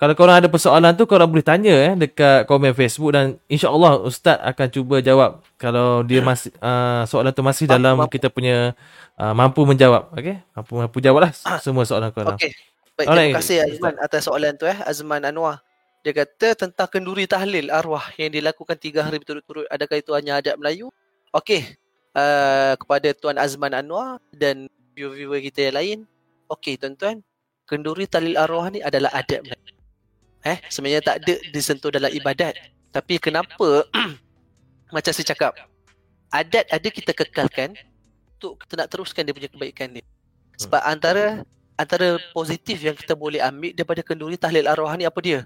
Kalau 0.00 0.16
korang 0.16 0.40
ada 0.40 0.48
persoalan 0.48 0.96
tu 0.96 1.04
Korang 1.04 1.28
boleh 1.28 1.44
tanya 1.44 1.76
eh 1.76 1.92
Dekat 1.92 2.48
komen 2.48 2.72
Facebook 2.72 3.12
Dan 3.12 3.36
insyaAllah 3.52 4.00
Ustaz 4.00 4.40
akan 4.40 4.66
cuba 4.72 5.04
jawab 5.04 5.44
Kalau 5.60 6.00
dia 6.00 6.24
masih 6.24 6.48
uh, 6.56 7.04
Soalan 7.04 7.36
tu 7.36 7.44
masih 7.44 7.68
Mampu, 7.68 7.76
dalam 7.76 7.94
mampu. 8.00 8.16
Kita 8.16 8.32
punya 8.32 8.72
uh, 9.20 9.36
Mampu 9.36 9.68
menjawab 9.68 10.08
Okay 10.16 10.40
Mampu, 10.56 10.72
mampu 10.80 10.98
jawab 11.04 11.28
lah 11.28 11.32
Semua 11.60 11.84
soalan 11.84 12.08
korang 12.16 12.40
Okey. 12.40 12.56
Baik, 13.00 13.08
Alright. 13.08 13.32
terima 13.32 13.40
kasih 13.40 13.56
Azman 13.64 13.94
atas 13.96 14.20
soalan 14.28 14.52
tu 14.60 14.68
eh. 14.68 14.76
Azman 14.84 15.24
Anwar. 15.24 15.64
Dia 16.04 16.12
kata 16.12 16.52
tentang 16.52 16.84
kenduri 16.84 17.24
tahlil 17.24 17.72
arwah 17.72 18.12
yang 18.20 18.28
dilakukan 18.28 18.76
tiga 18.76 19.08
hari 19.08 19.16
berturut-turut. 19.16 19.64
Adakah 19.72 19.96
itu 19.96 20.12
hanya 20.12 20.36
adat 20.36 20.60
Melayu? 20.60 20.92
Okey. 21.32 21.64
Uh, 22.12 22.76
kepada 22.76 23.08
Tuan 23.16 23.40
Azman 23.40 23.72
Anwar 23.72 24.20
dan 24.36 24.68
viewer-viewer 24.92 25.40
kita 25.48 25.72
yang 25.72 25.76
lain. 25.80 25.98
Okey 26.52 26.76
tuan-tuan. 26.76 27.24
Kenduri 27.64 28.04
tahlil 28.04 28.36
arwah 28.36 28.68
ni 28.68 28.84
adalah 28.84 29.08
adat 29.16 29.48
Melayu. 29.48 29.69
Eh, 30.40 30.58
sebenarnya 30.72 31.02
tak 31.04 31.16
ada 31.24 31.34
disentuh 31.52 31.92
dalam 31.92 32.08
ibadat. 32.08 32.56
Tapi 32.90 33.20
kenapa 33.20 33.84
macam 34.94 35.12
saya 35.12 35.26
cakap, 35.26 35.52
adat 36.32 36.64
ada 36.70 36.88
kita 36.88 37.12
kekalkan 37.12 37.76
untuk 38.38 38.56
kita 38.64 38.72
nak 38.80 38.88
teruskan 38.88 39.22
dia 39.22 39.34
punya 39.36 39.50
kebaikan 39.52 39.92
dia. 39.92 40.04
Sebab 40.56 40.80
antara 40.80 41.44
antara 41.76 42.20
positif 42.32 42.80
yang 42.80 42.96
kita 42.96 43.16
boleh 43.16 43.40
ambil 43.40 43.72
daripada 43.72 44.00
kenduri 44.04 44.36
tahlil 44.36 44.68
arwah 44.68 44.92
ni 44.96 45.04
apa 45.04 45.20
dia? 45.20 45.44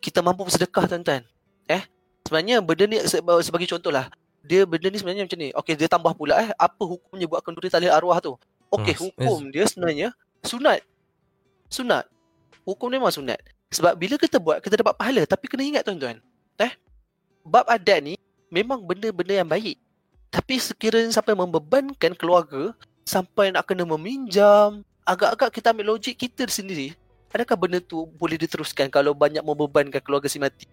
Kita 0.00 0.20
mampu 0.20 0.44
bersedekah 0.44 0.84
tuan-tuan. 0.88 1.24
Eh, 1.64 1.80
sebenarnya 2.24 2.60
benda 2.60 2.84
ni 2.84 3.00
se- 3.04 3.20
sebagai 3.20 3.68
contoh 3.68 3.92
lah. 3.92 4.08
Dia 4.44 4.68
benda 4.68 4.92
ni 4.92 5.00
sebenarnya 5.00 5.24
macam 5.24 5.40
ni. 5.40 5.48
Okey, 5.56 5.74
dia 5.76 5.88
tambah 5.88 6.12
pula 6.12 6.36
eh 6.36 6.52
apa 6.56 6.82
hukumnya 6.84 7.24
buat 7.24 7.40
kenduri 7.40 7.72
tahlil 7.72 7.88
arwah 7.92 8.20
tu? 8.20 8.36
Okey, 8.68 8.92
Hmm, 8.92 9.04
hukum 9.08 9.40
dia 9.48 9.64
sebenarnya 9.64 10.08
sunat. 10.44 10.80
Sunat. 11.72 12.04
Hukum 12.64 12.92
dia 12.92 13.00
memang 13.00 13.12
sunat. 13.12 13.40
Sebab 13.74 13.98
bila 13.98 14.14
kita 14.14 14.38
buat 14.38 14.62
kita 14.62 14.78
dapat 14.78 14.94
pahala 14.94 15.26
tapi 15.26 15.50
kena 15.50 15.66
ingat 15.66 15.82
tuan-tuan. 15.82 16.22
Eh, 16.62 16.72
bab 17.42 17.66
adat 17.66 17.98
ni 18.06 18.14
memang 18.46 18.78
benda-benda 18.78 19.42
yang 19.42 19.50
baik. 19.50 19.74
Tapi 20.30 20.62
sekiranya 20.62 21.10
sampai 21.10 21.34
membebankan 21.34 22.14
keluarga 22.14 22.70
sampai 23.02 23.50
nak 23.50 23.66
kena 23.66 23.84
meminjam, 23.84 24.86
agak-agak 25.04 25.60
kita 25.60 25.70
ambil 25.74 25.94
logik 25.94 26.16
kita 26.16 26.48
sendiri. 26.48 26.96
Adakah 27.34 27.58
benda 27.58 27.78
tu 27.82 28.06
boleh 28.14 28.38
diteruskan 28.38 28.88
kalau 28.88 29.12
banyak 29.12 29.42
membebankan 29.42 30.00
keluarga 30.00 30.30
si 30.30 30.38
mati? 30.38 30.70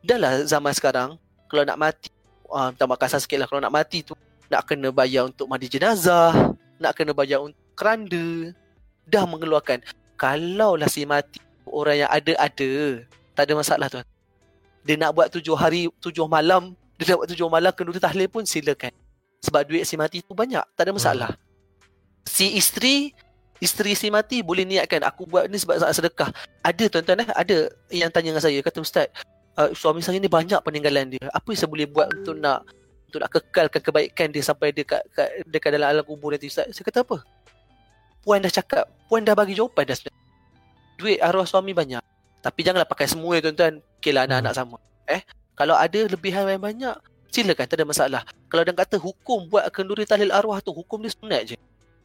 Dah 0.00 0.16
lah 0.16 0.32
zaman 0.48 0.72
sekarang, 0.72 1.20
kalau 1.46 1.62
nak 1.62 1.78
mati, 1.78 2.08
uh, 2.48 2.72
minta 2.72 2.84
maaf 2.88 2.98
kasar 3.00 3.20
sikit 3.20 3.44
lah, 3.44 3.46
kalau 3.48 3.60
nak 3.60 3.72
mati 3.72 4.00
tu, 4.00 4.16
nak 4.48 4.64
kena 4.64 4.88
bayar 4.88 5.28
untuk 5.28 5.46
mandi 5.46 5.68
jenazah, 5.68 6.32
nak 6.80 6.92
kena 6.96 7.12
bayar 7.12 7.44
untuk 7.44 7.60
keranda, 7.76 8.56
dah 9.04 9.24
mengeluarkan. 9.28 9.84
Kalau 10.16 10.80
lah 10.80 10.88
si 10.88 11.04
mati, 11.04 11.44
orang 11.68 12.06
yang 12.06 12.10
ada-ada, 12.10 13.02
tak 13.34 13.42
ada 13.50 13.52
masalah 13.58 13.86
tuan. 13.90 14.06
Dia 14.86 14.94
nak 14.96 15.12
buat 15.12 15.28
tujuh 15.34 15.56
hari, 15.58 15.90
tujuh 15.98 16.24
malam, 16.30 16.78
dia 16.96 17.12
nak 17.12 17.26
buat 17.26 17.28
tujuh 17.34 17.48
malam 17.50 17.72
kenduri 17.74 17.98
tahlil 17.98 18.30
pun 18.30 18.46
silakan. 18.46 18.94
Sebab 19.42 19.66
duit 19.68 19.84
si 19.84 19.98
mati 19.98 20.22
tu 20.22 20.32
banyak, 20.32 20.62
tak 20.74 20.82
ada 20.88 20.92
masalah. 20.94 21.30
Si 22.26 22.56
isteri 22.56 23.14
isteri 23.60 23.96
si 23.96 24.12
mati 24.12 24.44
boleh 24.44 24.68
niatkan 24.68 25.00
aku 25.04 25.24
buat 25.28 25.48
ni 25.48 25.56
sebab 25.56 25.80
saat 25.80 25.94
sedekah. 25.96 26.30
Ada 26.60 26.84
tuan-tuan 26.90 27.22
eh, 27.24 27.28
ada 27.30 27.56
yang 27.92 28.10
tanya 28.10 28.34
dengan 28.34 28.42
saya 28.42 28.58
kata 28.60 28.78
ustaz, 28.82 29.08
uh, 29.56 29.70
suami 29.72 30.04
saya 30.04 30.18
ni 30.20 30.28
banyak 30.28 30.58
peninggalan 30.60 31.16
dia. 31.16 31.24
Apa 31.32 31.52
yang 31.52 31.58
saya 31.58 31.70
boleh 31.70 31.88
buat 31.88 32.08
untuk 32.12 32.36
nak 32.36 32.66
untuk 33.06 33.18
nak 33.22 33.30
kekalkan 33.32 33.80
kebaikan 33.80 34.28
dia 34.34 34.42
sampai 34.42 34.74
dia 34.74 34.82
kat, 34.82 35.02
kat 35.14 35.28
dekat 35.46 35.70
dalam 35.78 35.88
alam 35.88 36.04
kubur 36.04 36.34
nanti 36.34 36.50
ustaz? 36.50 36.68
Saya 36.74 36.84
kata 36.84 37.06
apa? 37.06 37.22
Puan 38.26 38.42
dah 38.42 38.50
cakap, 38.50 38.90
puan 39.06 39.22
dah 39.22 39.38
bagi 39.38 39.54
jawapan 39.54 39.86
dah 39.86 39.96
sebenarnya. 39.96 40.25
Duit 40.96 41.20
arwah 41.20 41.44
suami 41.44 41.76
banyak. 41.76 42.00
Tapi 42.40 42.60
janganlah 42.64 42.88
pakai 42.88 43.06
semua 43.08 43.36
ya 43.36 43.48
tuan-tuan. 43.48 43.84
Okeylah 44.00 44.24
anak-anak 44.24 44.54
sama. 44.56 44.76
Eh, 45.06 45.22
kalau 45.56 45.76
ada 45.76 46.00
lebihan 46.08 46.44
yang 46.48 46.60
banyak, 46.60 46.96
silakan 47.32 47.66
tak 47.68 47.76
ada 47.80 47.86
masalah. 47.88 48.22
Kalau 48.48 48.62
dia 48.64 48.72
kata 48.72 48.96
hukum 48.96 49.48
buat 49.48 49.68
kenduri 49.72 50.08
tahlil 50.08 50.32
arwah 50.32 50.60
tu, 50.64 50.72
hukum 50.72 51.00
dia 51.04 51.12
sunat 51.12 51.42
je. 51.52 51.56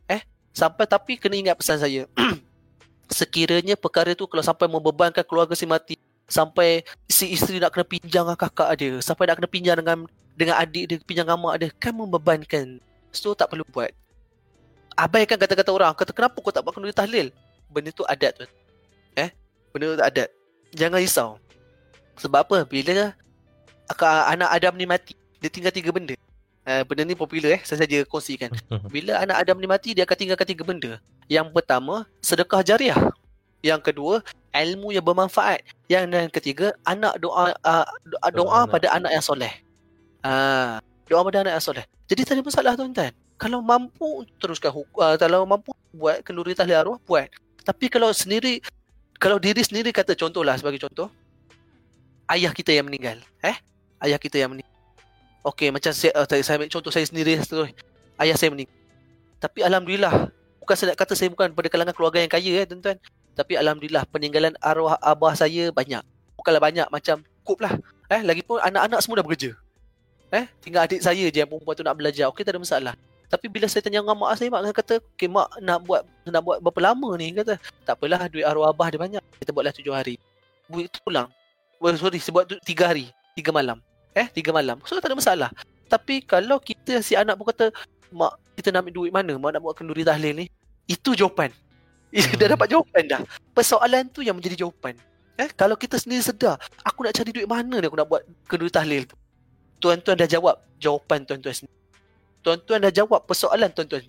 Eh, 0.07 0.21
sampai 0.51 0.87
tapi 0.87 1.15
kena 1.15 1.39
ingat 1.39 1.55
pesan 1.55 1.79
saya. 1.79 2.03
Sekiranya 3.11 3.75
perkara 3.75 4.15
tu 4.15 4.27
kalau 4.27 4.43
sampai 4.43 4.71
membebankan 4.71 5.23
keluarga 5.23 5.55
si 5.55 5.67
mati, 5.67 5.95
sampai 6.31 6.87
si 7.11 7.31
isteri 7.35 7.59
nak 7.59 7.75
kena 7.75 7.83
pinjam 7.83 8.23
dengan 8.23 8.39
kakak 8.39 8.69
dia, 8.79 8.91
sampai 9.03 9.27
nak 9.27 9.35
kena 9.43 9.49
pinjam 9.51 9.75
dengan 9.75 9.97
dengan 10.35 10.55
adik 10.55 10.83
dia, 10.87 10.97
pinjam 11.03 11.27
dengan 11.27 11.39
mak 11.43 11.55
dia, 11.59 11.69
kan 11.75 11.91
membebankan. 11.91 12.79
So 13.11 13.35
tak 13.35 13.51
perlu 13.51 13.67
buat. 13.67 13.91
Abaikan 14.95 15.35
kata-kata 15.35 15.71
orang, 15.75 15.91
kata 15.91 16.15
kenapa 16.15 16.39
kau 16.39 16.55
tak 16.55 16.63
buat 16.63 16.71
kenduri 16.71 16.95
tahlil? 16.95 17.27
Benda 17.67 17.91
tu 17.91 18.07
adat 18.07 18.31
tu. 18.39 18.47
Benda 19.71 20.03
adat. 20.03 20.29
Jangan 20.75 20.99
risau. 20.99 21.29
Sebab 22.19 22.47
apa? 22.47 22.57
Bila 22.67 23.15
anak 24.27 24.49
Adam 24.51 24.73
ni 24.77 24.85
mati, 24.87 25.15
dia 25.41 25.49
tinggal 25.51 25.73
tiga 25.73 25.91
benda. 25.91 26.15
Uh, 26.61 26.85
benda 26.85 27.01
ni 27.01 27.17
popular 27.17 27.57
eh, 27.57 27.61
saya 27.65 27.81
saja 27.81 28.05
kongsikan. 28.05 28.53
Bila 28.93 29.17
anak 29.17 29.41
Adam 29.41 29.57
ni 29.57 29.67
mati, 29.67 29.97
dia 29.97 30.05
akan 30.05 30.15
tinggalkan 30.15 30.47
tiga 30.47 30.63
benda. 30.63 30.91
Yang 31.25 31.49
pertama, 31.51 32.05
sedekah 32.21 32.61
jariah. 32.61 32.99
Yang 33.65 33.81
kedua, 33.93 34.21
ilmu 34.53 34.93
yang 34.93 35.05
bermanfaat. 35.05 35.65
Yang 35.89 36.03
yang 36.11 36.31
ketiga, 36.31 36.67
anak 36.85 37.17
doa 37.17 37.55
uh, 37.65 37.87
doa, 38.05 38.27
doa 38.29 38.59
anak. 38.63 38.71
pada 38.77 38.87
anak 38.93 39.11
yang 39.13 39.25
soleh. 39.25 39.53
Ah, 40.21 40.77
doa 41.09 41.25
pada 41.25 41.41
anak 41.41 41.53
yang 41.57 41.65
soleh. 41.65 41.85
Jadi 42.05 42.21
tak 42.27 42.33
ada 42.37 42.43
masalah 42.45 42.73
tuan-tuan. 42.77 43.13
Kalau 43.41 43.59
mampu 43.65 44.21
teruskan 44.37 44.69
hukum, 44.69 45.01
uh, 45.01 45.17
kalau 45.17 45.41
mampu 45.49 45.73
buat 45.95 46.21
kenduri 46.21 46.53
tahlil 46.53 46.77
arwah 46.77 46.99
buat. 47.09 47.25
Tapi 47.65 47.89
kalau 47.89 48.13
sendiri 48.13 48.61
kalau 49.21 49.37
diri 49.37 49.61
sendiri 49.61 49.93
kata 49.93 50.17
contohlah 50.17 50.57
sebagai 50.57 50.81
contoh 50.81 51.13
ayah 52.25 52.49
kita 52.49 52.73
yang 52.73 52.89
meninggal, 52.89 53.21
eh? 53.45 53.53
Ayah 54.01 54.17
kita 54.17 54.41
yang 54.41 54.49
meninggal. 54.49 54.73
Okey, 55.45 55.69
macam 55.69 55.93
saya, 55.93 56.09
uh, 56.17 56.25
saya 56.25 56.57
ambil 56.57 56.73
contoh 56.73 56.89
saya 56.89 57.05
sendiri 57.05 57.37
terus. 57.37 57.69
Ayah 58.17 58.33
saya 58.33 58.49
meninggal. 58.49 58.73
Tapi 59.37 59.61
alhamdulillah, 59.61 60.33
bukan 60.57 60.73
saya 60.73 60.93
nak 60.93 60.97
kata 60.97 61.13
saya 61.13 61.29
bukan 61.29 61.53
pada 61.53 61.69
kalangan 61.69 61.93
keluarga 61.93 62.17
yang 62.17 62.33
kaya 62.33 62.51
eh 62.61 62.65
tuan-tuan. 62.65 62.97
Tapi 63.37 63.53
alhamdulillah 63.61 64.09
peninggalan 64.09 64.57
arwah 64.57 64.97
abah 64.97 65.37
saya 65.37 65.69
banyak. 65.69 66.01
Bukanlah 66.33 66.61
banyak 66.61 66.87
macam 66.89 67.21
cukup 67.45 67.69
lah. 67.69 67.73
Eh, 68.09 68.25
lagipun 68.25 68.57
anak-anak 68.57 69.05
semua 69.05 69.21
dah 69.21 69.25
bekerja. 69.25 69.51
Eh, 70.33 70.49
tinggal 70.65 70.89
adik 70.89 71.01
saya 71.05 71.29
je 71.29 71.37
yang 71.45 71.49
perempuan 71.49 71.77
tu 71.77 71.85
nak 71.85 71.93
belajar. 71.93 72.25
Okey, 72.33 72.41
tak 72.41 72.57
ada 72.57 72.61
masalah. 72.61 72.93
Tapi 73.31 73.47
bila 73.47 73.65
saya 73.71 73.79
tanya 73.79 74.03
dengan 74.03 74.19
mak 74.19 74.35
saya, 74.35 74.51
mak 74.51 74.67
saya 74.67 74.75
kata, 74.75 74.93
"Okey, 75.15 75.31
mak 75.31 75.47
nak 75.63 75.79
buat 75.87 76.03
nak 76.27 76.41
buat 76.43 76.57
berapa 76.59 76.91
lama 76.91 77.09
ni?" 77.15 77.31
Kata, 77.31 77.55
"Tak 77.87 77.95
apalah, 77.95 78.27
duit 78.27 78.43
arwah 78.43 78.75
abah 78.75 78.91
dia 78.91 78.99
banyak. 78.99 79.23
Kita 79.39 79.55
buatlah 79.55 79.71
tujuh 79.71 79.95
hari." 79.95 80.19
Duit 80.67 80.91
tu 80.91 80.99
pulang. 80.99 81.31
Well, 81.79 81.95
sorry, 81.95 82.19
saya 82.19 82.35
buat 82.35 82.45
tu 82.51 82.59
tiga 82.67 82.91
hari, 82.91 83.07
tiga 83.33 83.55
malam. 83.55 83.79
Eh, 84.11 84.27
tiga 84.27 84.51
malam. 84.51 84.83
So 84.83 84.99
tak 84.99 85.09
ada 85.09 85.17
masalah. 85.17 85.49
Tapi 85.87 86.19
kalau 86.27 86.59
kita 86.59 86.99
si 86.99 87.15
anak 87.15 87.39
pun 87.39 87.47
kata, 87.47 87.71
mak 88.11 88.35
kita 88.59 88.69
nak 88.69 88.85
ambil 88.85 88.93
duit 88.93 89.11
mana 89.15 89.33
mak 89.39 89.51
nak 89.55 89.61
buat 89.63 89.75
kenduri 89.79 90.03
tahlil 90.03 90.35
ni 90.35 90.45
itu 90.85 91.15
jawapan 91.15 91.49
hmm. 92.13 92.37
dah 92.37 92.47
dapat 92.53 92.67
jawapan 92.67 93.03
dah 93.07 93.21
persoalan 93.55 94.11
tu 94.11 94.21
yang 94.21 94.35
menjadi 94.35 94.67
jawapan 94.67 94.99
eh 95.39 95.49
kalau 95.55 95.79
kita 95.79 95.95
sendiri 95.95 96.21
sedar 96.21 96.59
aku 96.83 97.07
nak 97.07 97.15
cari 97.15 97.31
duit 97.31 97.47
mana 97.47 97.79
ni 97.79 97.85
aku 97.87 97.97
nak 97.97 98.07
buat 98.11 98.21
kenduri 98.45 98.69
tahlil 98.69 99.07
tu 99.07 99.15
tuan-tuan 99.81 100.19
dah 100.19 100.29
jawab 100.29 100.59
jawapan 100.77 101.23
tuan-tuan 101.23 101.55
sendiri 101.55 101.80
tuan-tuan 102.41 102.81
dah 102.81 102.93
jawab 102.93 103.23
persoalan 103.25 103.69
tuan-tuan. 103.71 104.01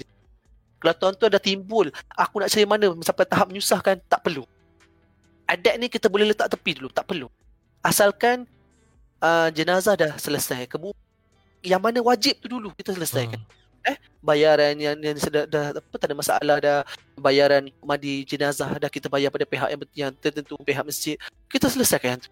Kalau 0.83 0.95
tuan-tuan 0.99 1.31
dah 1.31 1.43
timbul 1.43 1.95
aku 2.11 2.43
nak 2.43 2.51
cari 2.51 2.67
mana 2.67 2.91
sampai 3.07 3.25
tahap 3.29 3.47
menyusahkan 3.53 4.03
tak 4.11 4.21
perlu. 4.25 4.43
Adat 5.47 5.79
ni 5.79 5.87
kita 5.87 6.11
boleh 6.11 6.33
letak 6.33 6.51
tepi 6.51 6.81
dulu 6.81 6.91
tak 6.91 7.07
perlu. 7.07 7.31
Asalkan 7.85 8.49
uh, 9.23 9.49
jenazah 9.55 9.95
dah 9.95 10.13
selesai 10.19 10.67
kemudian 10.67 10.99
yang 11.63 11.79
mana 11.79 12.03
wajib 12.03 12.43
tu 12.43 12.51
dulu 12.51 12.75
kita 12.75 12.91
selesaikan. 12.93 13.39
Hmm. 13.39 13.91
eh 13.95 13.99
bayaran 14.23 14.79
yang 14.79 14.95
yang 14.99 15.19
sudah 15.19 15.47
dah 15.47 15.75
apa 15.75 15.97
tak 15.99 16.11
ada 16.11 16.17
masalah 16.19 16.57
dah. 16.59 16.79
Bayaran 17.15 17.71
mandi 17.79 18.27
jenazah 18.27 18.71
dah 18.79 18.91
kita 18.91 19.07
bayar 19.07 19.31
pada 19.31 19.47
pihak 19.47 19.69
yang 19.71 19.83
yang 19.95 20.13
tertentu 20.19 20.59
pihak 20.59 20.83
masjid. 20.83 21.15
Kita 21.47 21.71
selesaikan 21.71 22.19
tu. 22.19 22.31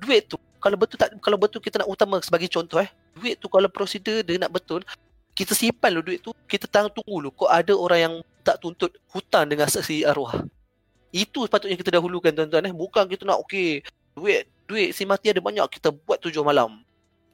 Duit 0.00 0.24
tu 0.24 0.40
kalau 0.60 0.80
betul 0.80 0.96
tak 0.96 1.12
kalau 1.20 1.36
betul 1.36 1.60
kita 1.60 1.84
nak 1.84 1.88
utama 1.92 2.16
sebagai 2.24 2.48
contoh 2.48 2.80
eh. 2.80 2.88
Duit 3.12 3.36
tu 3.36 3.52
kalau 3.52 3.68
prosedur 3.68 4.24
dia 4.24 4.40
nak 4.40 4.52
betul 4.52 4.80
kita 5.34 5.52
simpan 5.52 5.90
lu 5.90 6.00
duit 6.00 6.22
tu. 6.22 6.30
Kita 6.46 6.70
tang 6.70 6.86
tunggu 6.88 7.18
lu 7.18 7.30
kok 7.34 7.50
ada 7.50 7.74
orang 7.74 8.00
yang 8.00 8.14
tak 8.46 8.62
tuntut 8.62 8.94
hutang 9.10 9.50
dengan 9.50 9.66
saksi 9.66 10.06
arwah. 10.06 10.46
Itu 11.10 11.46
sepatutnya 11.46 11.74
kita 11.74 11.98
dahulukan 11.98 12.30
tuan-tuan 12.30 12.70
eh. 12.70 12.74
Bukan 12.74 13.10
kita 13.10 13.26
nak 13.26 13.42
okey 13.44 13.82
duit 14.14 14.46
duit 14.70 14.94
si 14.94 15.02
mati 15.02 15.34
ada 15.34 15.42
banyak 15.42 15.66
kita 15.66 15.90
buat 15.90 16.22
tujuh 16.22 16.46
malam. 16.46 16.80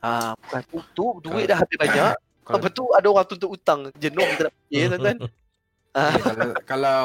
Ha 0.00 0.32
bukan 0.32 0.60
tu. 0.96 1.06
Duit 1.20 1.44
dah 1.44 1.60
habis 1.60 1.76
banyak. 1.76 2.16
Kalau 2.40 2.58
betul 2.58 2.88
ada 2.96 3.06
orang 3.06 3.28
tuntut 3.28 3.52
hutang 3.52 3.92
jenuh 4.00 4.24
kita 4.34 4.42
nak 4.48 4.54
pergi 4.56 4.80
tuan-tuan. 4.88 5.18
Kalau 5.90 6.54
kalau 6.70 7.00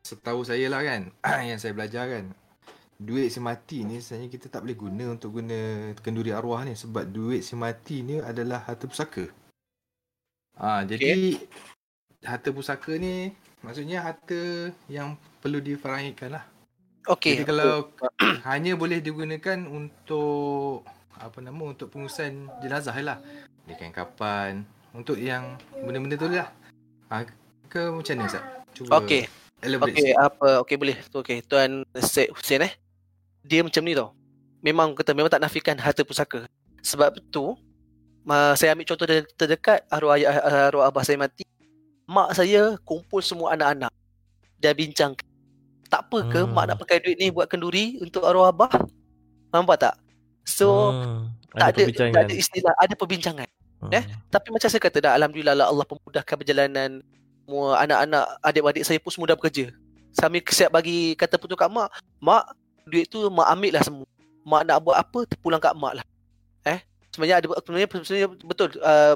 setahu 0.00 0.40
saya 0.48 0.72
lah 0.72 0.80
kan 0.80 1.12
yang 1.52 1.60
saya 1.60 1.76
belajar 1.76 2.08
kan 2.08 2.32
duit 2.96 3.28
si 3.28 3.36
mati 3.36 3.84
ni 3.84 4.00
sebenarnya 4.00 4.32
kita 4.32 4.46
tak 4.48 4.64
boleh 4.64 4.78
guna 4.80 5.04
untuk 5.12 5.36
guna 5.36 5.92
kenduri 6.00 6.32
arwah 6.32 6.64
ni 6.64 6.72
sebab 6.72 7.04
duit 7.12 7.44
si 7.44 7.52
mati 7.52 8.00
ni 8.00 8.16
adalah 8.24 8.64
harta 8.64 8.88
pusaka. 8.88 9.28
Ah 10.56 10.80
ha, 10.80 10.88
jadi 10.88 11.36
harta 12.24 12.48
pusaka 12.50 12.96
ni 12.96 13.30
maksudnya 13.60 14.00
harta 14.00 14.72
yang 14.88 15.20
perlu 15.44 15.60
difarahkan 15.60 16.40
lah. 16.40 16.44
Okey. 17.06 17.36
Jadi 17.36 17.44
kalau 17.44 17.92
hanya 18.48 18.72
boleh 18.74 19.04
digunakan 19.04 19.60
untuk 19.68 20.82
apa 21.16 21.38
nama 21.44 21.62
untuk 21.72 21.92
pengurusan 21.92 22.48
jenazah 22.64 22.96
lah. 23.04 23.18
Dia 23.68 23.76
kain 23.76 23.92
kapan 23.92 24.64
untuk 24.96 25.20
yang 25.20 25.60
benda-benda 25.84 26.16
tu 26.16 26.28
lah. 26.32 26.48
Ha, 27.12 27.28
ke 27.68 27.92
macam 27.92 28.14
mana 28.16 28.26
Ustaz? 28.26 28.44
Cuba 28.72 29.04
Okey. 29.04 29.28
Okey, 29.66 30.12
apa 30.16 30.62
okey 30.64 30.76
boleh. 30.76 30.96
Okey, 31.12 31.38
tuan 31.44 31.84
Syed 32.00 32.32
Hussein 32.32 32.64
eh 32.64 32.72
dia 33.46 33.62
macam 33.62 33.82
ni 33.86 33.94
tau. 33.94 34.10
Memang 34.60 34.96
kata 34.98 35.14
memang 35.14 35.30
tak 35.30 35.42
nafikan 35.44 35.78
harta 35.78 36.02
pusaka. 36.02 36.48
Sebab 36.82 37.18
tu 37.30 37.54
saya 38.58 38.74
ambil 38.74 38.86
contoh 38.90 39.06
dari 39.06 39.22
terdekat 39.38 39.86
arwah 39.86 40.18
ayah 40.18 40.34
arwah 40.70 40.90
abah 40.90 41.02
saya 41.06 41.18
mati. 41.20 41.46
Mak 42.06 42.38
saya 42.38 42.78
kumpul 42.82 43.22
semua 43.22 43.54
anak-anak 43.54 43.90
dan 44.58 44.72
bincang 44.74 45.12
tak 45.86 46.02
apa 46.10 46.18
ke 46.26 46.40
hmm. 46.42 46.50
mak 46.50 46.64
nak 46.66 46.76
pakai 46.82 46.98
duit 46.98 47.16
ni 47.18 47.30
buat 47.30 47.46
kenduri 47.46 48.02
untuk 48.02 48.26
arwah 48.26 48.50
abah? 48.50 48.70
Nampak 49.54 49.76
tak? 49.78 49.94
So 50.42 50.90
hmm. 50.90 51.30
tak 51.54 51.78
ada, 51.78 51.82
ada 51.86 52.04
tak 52.10 52.22
ada 52.26 52.34
istilah 52.34 52.74
ada 52.78 52.94
perbincangan. 52.98 53.48
Hmm. 53.82 53.92
Eh, 53.94 54.04
tapi 54.32 54.50
macam 54.50 54.66
saya 54.66 54.82
kata 54.82 54.98
dah 54.98 55.12
alhamdulillah 55.14 55.54
lah 55.54 55.66
Allah 55.70 55.86
pemudahkan 55.86 56.34
perjalanan 56.34 56.90
semua 57.46 57.78
anak-anak 57.78 58.24
adik-adik 58.42 58.82
saya 58.82 58.98
pun 58.98 59.10
semua 59.14 59.30
dah 59.30 59.38
bekerja. 59.38 59.70
Sambil 60.10 60.42
kesiap 60.42 60.74
bagi 60.74 61.14
kata 61.14 61.38
putus 61.38 61.54
kat 61.54 61.70
mak, 61.70 61.92
mak 62.18 62.56
duit 62.88 63.06
tu 63.06 63.22
mak 63.30 63.46
ambil 63.54 63.78
lah 63.78 63.82
semua. 63.86 64.06
Mak 64.46 64.62
nak 64.66 64.78
buat 64.82 64.96
apa 64.98 65.18
terpulang 65.30 65.62
kat 65.62 65.74
mak 65.78 66.02
lah. 66.02 66.06
Eh, 66.66 66.82
sebenarnya 67.16 67.40
ada 67.40 67.46
sebenarnya, 67.64 67.88
sebenarnya 68.04 68.28
betul. 68.44 68.68
Uh, 68.76 69.14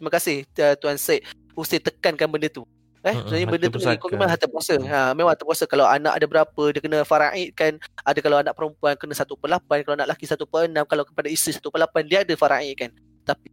terima 0.00 0.10
kasih 0.16 0.48
uh, 0.64 0.74
Tuan 0.80 0.96
Syed 0.96 1.28
Ustaz 1.52 1.84
tekankan 1.84 2.32
benda 2.32 2.48
tu. 2.48 2.64
Eh, 3.04 3.12
sebenarnya 3.12 3.48
benda 3.52 3.66
tu 3.68 3.78
ni, 3.84 4.00
kau 4.00 4.08
memang 4.08 4.32
harta 4.32 4.48
puasa. 4.48 4.80
Ha, 4.80 5.12
memang 5.12 5.36
harta 5.36 5.44
puasa. 5.44 5.68
Kalau 5.68 5.84
anak 5.84 6.16
ada 6.16 6.24
berapa, 6.24 6.62
dia 6.72 6.80
kena 6.80 7.04
faraid 7.04 7.52
kan. 7.52 7.76
Ada 8.00 8.18
kalau 8.24 8.40
anak 8.40 8.56
perempuan 8.56 8.96
kena 8.96 9.12
1 9.12 9.28
per 9.36 9.48
8. 9.60 9.84
Kalau 9.84 9.94
anak 10.00 10.08
lelaki 10.08 10.24
1 10.24 10.40
per 10.48 10.64
6. 10.72 10.88
Kalau 10.88 11.04
kepada 11.04 11.28
isteri 11.28 11.52
1 11.52 11.68
per 11.68 11.80
8, 11.84 12.08
dia 12.08 12.24
ada 12.24 12.32
faraid 12.32 12.72
kan. 12.80 12.90
Tapi, 13.28 13.52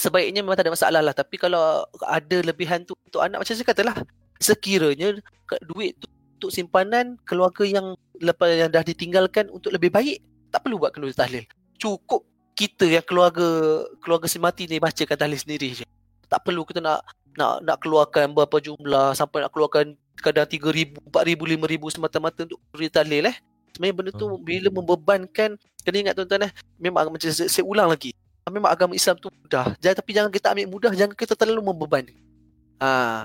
sebaiknya 0.00 0.40
memang 0.40 0.56
tak 0.56 0.64
ada 0.64 0.72
masalah 0.72 1.00
lah. 1.04 1.12
Tapi 1.12 1.36
kalau 1.36 1.84
ada 2.08 2.36
lebihan 2.40 2.80
tu 2.88 2.96
untuk 3.04 3.20
anak, 3.20 3.44
macam 3.44 3.52
saya 3.52 3.68
katalah. 3.68 3.96
Sekiranya 4.40 5.12
duit 5.68 6.00
tu 6.00 6.08
untuk 6.38 6.54
simpanan 6.54 7.18
keluarga 7.26 7.66
yang 7.66 7.98
lepas 8.22 8.46
yang 8.54 8.70
dah 8.70 8.86
ditinggalkan 8.86 9.50
untuk 9.50 9.74
lebih 9.74 9.90
baik 9.90 10.22
tak 10.54 10.62
perlu 10.62 10.78
buat 10.78 10.94
kenduri 10.94 11.10
tahlil 11.10 11.42
cukup 11.82 12.22
kita 12.58 12.90
yang 12.90 13.06
keluarga 13.06 13.46
keluarga 14.02 14.26
si 14.26 14.42
mati 14.42 14.66
ni 14.66 14.82
bacakan 14.82 15.14
tahlil 15.14 15.38
sendiri 15.38 15.78
je. 15.78 15.86
Tak 16.26 16.42
perlu 16.42 16.66
kita 16.66 16.82
nak 16.82 17.06
nak 17.38 17.62
nak 17.62 17.78
keluarkan 17.78 18.34
berapa 18.34 18.58
jumlah 18.58 19.14
sampai 19.14 19.46
nak 19.46 19.54
keluarkan 19.54 19.94
kadang 20.18 20.42
3000 20.42 20.98
4000 21.06 21.94
5000 21.94 21.94
semata-mata 21.94 22.42
untuk 22.42 22.58
kenduri 22.66 22.90
tahlil 22.90 23.30
eh. 23.30 23.36
Sebenarnya 23.70 23.94
benda 23.94 24.10
tu 24.10 24.26
hmm. 24.26 24.42
bila 24.42 24.68
membebankan 24.74 25.54
kena 25.86 25.96
ingat 26.02 26.14
tuan-tuan 26.18 26.50
eh 26.50 26.52
memang 26.82 27.14
macam 27.14 27.30
saya, 27.30 27.46
saya 27.46 27.62
ulang 27.62 27.86
lagi. 27.86 28.10
Memang 28.50 28.74
agama 28.74 28.98
Islam 28.98 29.14
tu 29.22 29.30
mudah. 29.30 29.78
Jangan 29.78 29.96
tapi 30.02 30.10
jangan 30.10 30.30
kita 30.34 30.46
ambil 30.50 30.66
mudah 30.66 30.92
jangan 30.98 31.14
kita 31.14 31.38
terlalu 31.38 31.62
membeban. 31.62 32.10
Ha 32.82 33.22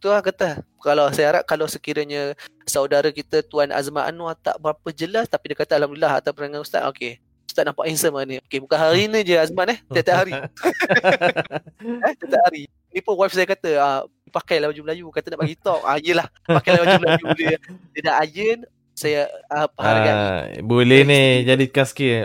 tu 0.00 0.08
lah 0.08 0.24
kata. 0.24 0.64
Kalau 0.80 1.08
saya 1.12 1.26
harap 1.36 1.44
kalau 1.44 1.68
sekiranya 1.68 2.32
saudara 2.64 3.08
kita 3.12 3.44
Tuan 3.44 3.72
Azman 3.72 4.08
Anwar 4.08 4.36
tak 4.36 4.56
berapa 4.56 4.88
jelas 4.92 5.28
tapi 5.28 5.52
dia 5.52 5.56
kata 5.60 5.76
alhamdulillah 5.76 6.16
atas 6.16 6.32
perangai 6.32 6.64
ustaz. 6.64 6.84
Okey 6.88 7.20
ustaz 7.48 7.64
nampak 7.64 7.86
handsome 7.86 8.20
ni. 8.26 8.36
Okey 8.44 8.58
bukan 8.60 8.78
hari 8.78 9.06
ni 9.06 9.20
je 9.22 9.34
Azman 9.38 9.72
eh. 9.72 9.78
Tiap-tiap 9.92 10.16
hari. 10.24 10.32
Eh 12.08 12.12
tiap 12.16 12.40
hari. 12.48 12.62
Ni 12.90 13.00
pun 13.04 13.14
wife 13.18 13.34
saya 13.36 13.46
kata 13.48 13.70
ah 13.78 14.00
pakailah 14.32 14.72
baju 14.72 14.82
Melayu. 14.82 15.06
Kata 15.12 15.32
nak 15.32 15.40
bagi 15.44 15.56
talk. 15.58 15.82
Ah 15.84 16.00
yalah 16.00 16.26
pakailah 16.48 16.80
baju 16.82 16.96
Melayu 17.02 17.26
dia. 17.36 17.56
Dia 17.92 18.02
dah 18.02 18.14
iron 18.26 18.60
saya 18.94 19.26
uh, 19.50 19.66
hargai. 19.74 20.14
Ah, 20.14 20.42
boleh 20.62 21.02
ni 21.02 21.42
jadi 21.42 21.64
kaski 21.66 22.22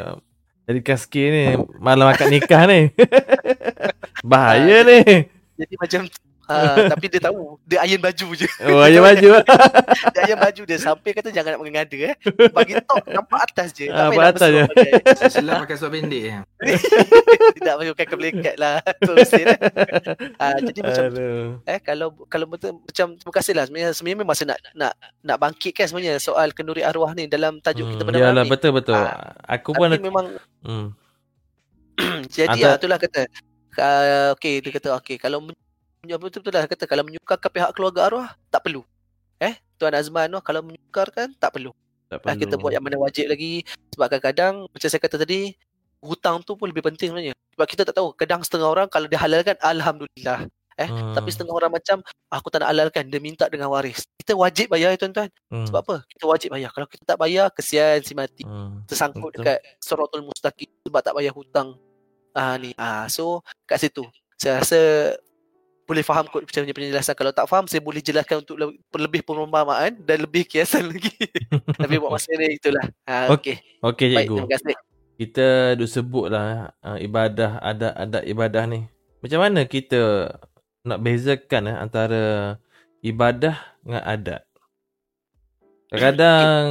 jadi 0.70 0.80
kaski 0.86 1.24
ni 1.34 1.44
malam 1.82 2.06
akad 2.06 2.30
nikah 2.30 2.70
ni. 2.70 2.94
Bahaya 4.30 4.86
ni. 4.86 5.26
jadi 5.60 5.74
macam 5.76 6.02
Uh, 6.50 6.90
tapi 6.98 7.06
dia 7.14 7.22
tahu 7.22 7.62
Dia 7.62 7.86
iron 7.86 8.02
baju 8.02 8.28
je. 8.34 8.50
Oh 8.66 8.82
iron 8.82 9.06
baju. 9.06 9.30
Dia 10.18 10.22
iron 10.26 10.40
baju 10.42 10.62
dia. 10.66 10.78
Sampai 10.82 11.14
kata 11.14 11.30
jangan 11.30 11.56
nak 11.56 11.62
mengada 11.62 11.94
eh. 11.94 12.18
Bagi 12.50 12.82
top 12.82 13.06
nampak 13.06 13.40
atas 13.46 13.70
je. 13.78 13.86
Ah, 13.94 14.10
Nampak 14.10 14.34
atas 14.34 14.50
je. 14.50 14.64
Silap 15.30 15.70
pakai 15.70 15.78
suara 15.78 15.94
pendek 15.94 16.24
eh. 16.26 16.38
Tidak 17.62 17.74
pakai 17.94 18.08
kebelekat 18.10 18.56
lah. 18.58 18.82
Terusir 18.98 19.46
eh. 19.46 19.60
uh, 20.42 20.58
Jadi 20.58 20.80
macam 20.82 21.04
eh, 21.70 21.80
Kalau 21.86 22.08
kalau 22.26 22.46
betul 22.50 22.82
Macam 22.82 23.14
terima 23.14 23.34
kasih 23.38 23.54
lah. 23.54 23.64
Sebenarnya, 23.70 23.90
sebenarnya 23.94 24.20
memang 24.26 24.36
saya 24.36 24.48
nak, 24.58 24.60
nak 24.74 24.94
nak 25.22 25.38
bangkitkan 25.38 25.86
sebenarnya 25.86 26.18
Soal 26.18 26.50
kenduri 26.58 26.82
arwah 26.82 27.14
ni 27.14 27.30
Dalam 27.30 27.62
tajuk 27.62 27.86
hmm, 27.86 27.94
kita 27.94 28.04
pada 28.10 28.18
malam 28.26 28.46
ni. 28.46 28.50
Betul-betul 28.50 28.98
uh, 28.98 29.38
Aku 29.46 29.78
pun 29.78 29.94
Tapi 29.94 30.02
memang 30.02 30.26
hmm. 30.66 30.88
Jadi 32.34 32.58
Antara... 32.58 32.74
uh, 32.74 32.78
itulah 32.82 32.98
kata. 32.98 33.22
Uh, 33.78 34.28
Okay 34.34 34.66
dia 34.66 34.74
kata 34.74 34.98
Okay 34.98 35.22
kalau 35.22 35.46
betul-betul 36.04 36.54
lah 36.56 36.64
kata 36.68 36.84
kalau 36.88 37.04
menyukarkan 37.04 37.50
pihak 37.52 37.72
keluarga 37.76 38.08
arwah 38.08 38.30
tak 38.48 38.64
perlu. 38.64 38.88
Eh 39.40 39.60
Tuan 39.76 39.96
Azman 39.96 40.32
tu 40.32 40.40
kalau 40.40 40.62
menyukarkan 40.64 41.36
tak 41.36 41.56
perlu. 41.56 41.76
Tak 42.10 42.26
perlu. 42.26 42.40
kita 42.42 42.56
buat 42.58 42.72
yang 42.74 42.84
mana 42.84 42.98
wajib 42.98 43.30
lagi 43.30 43.68
sebab 43.94 44.10
kadang-kadang 44.10 44.66
macam 44.72 44.88
saya 44.88 45.02
kata 45.02 45.22
tadi 45.22 45.54
hutang 46.00 46.42
tu 46.42 46.56
pun 46.56 46.72
lebih 46.72 46.84
penting 46.88 47.12
sebenarnya. 47.12 47.36
Sebab 47.56 47.68
kita 47.68 47.82
tak 47.84 47.96
tahu 48.00 48.16
kadang 48.16 48.42
setengah 48.42 48.72
orang 48.72 48.88
kalau 48.88 49.06
dia 49.12 49.20
halalkan 49.20 49.60
alhamdulillah. 49.60 50.48
Eh 50.80 50.88
hmm. 50.88 51.12
tapi 51.12 51.28
setengah 51.28 51.52
orang 51.52 51.72
macam 51.76 52.00
aku 52.32 52.48
tak 52.48 52.64
nak 52.64 52.72
halalkan 52.72 53.04
dia 53.12 53.20
minta 53.20 53.46
dengan 53.52 53.68
waris. 53.68 54.08
Kita 54.16 54.32
wajib 54.40 54.72
bayar 54.72 54.96
tuan-tuan. 54.96 55.28
Hmm. 55.52 55.68
Sebab 55.68 55.80
apa? 55.84 55.96
Kita 56.08 56.24
wajib 56.24 56.50
bayar. 56.56 56.72
Kalau 56.72 56.88
kita 56.88 57.04
tak 57.04 57.20
bayar 57.20 57.52
kesian 57.52 58.00
si 58.00 58.16
mati. 58.16 58.48
Hmm. 58.48 58.88
Tersangkut 58.88 59.36
Betul. 59.36 59.44
dekat 59.44 59.60
suratul 59.84 60.24
mustaqim 60.24 60.72
sebab 60.88 61.04
tak 61.04 61.14
bayar 61.20 61.36
hutang. 61.36 61.76
Ah 62.32 62.56
ni. 62.56 62.72
Ah 62.80 63.12
so 63.12 63.44
kat 63.68 63.84
situ. 63.84 64.08
Saya 64.40 64.64
rasa 64.64 64.80
boleh 65.90 66.06
faham 66.06 66.30
kot 66.30 66.46
macam 66.46 66.62
penjelasan. 66.70 67.18
Kalau 67.18 67.34
tak 67.34 67.50
faham 67.50 67.66
saya 67.66 67.82
boleh 67.82 67.98
jelaskan 67.98 68.46
untuk 68.46 68.62
lebih 68.94 69.26
perumpamaan 69.26 69.98
dan 70.06 70.22
lebih 70.22 70.46
kiasan 70.46 70.86
lagi. 70.94 71.10
Tapi 71.82 71.98
buat 71.98 72.14
masa 72.14 72.30
ni 72.38 72.54
itulah. 72.62 72.86
Ha, 73.10 73.34
okey. 73.34 73.58
Okey 73.82 74.14
cikgu. 74.14 74.38
terima 74.38 74.52
kasih. 74.54 74.76
Kita 75.18 75.74
duk 75.74 75.90
sebutlah 75.90 76.70
uh, 76.86 76.98
ibadah 77.02 77.58
ada 77.58 77.98
ada 77.98 78.22
ibadah 78.22 78.70
ni. 78.70 78.86
Macam 79.26 79.42
mana 79.42 79.66
kita 79.66 80.32
nak 80.86 81.02
bezakan 81.02 81.74
eh, 81.74 81.76
antara 81.76 82.24
ibadah 83.02 83.58
dengan 83.82 84.04
adat? 84.06 84.42
Kadang-kadang 85.90 86.64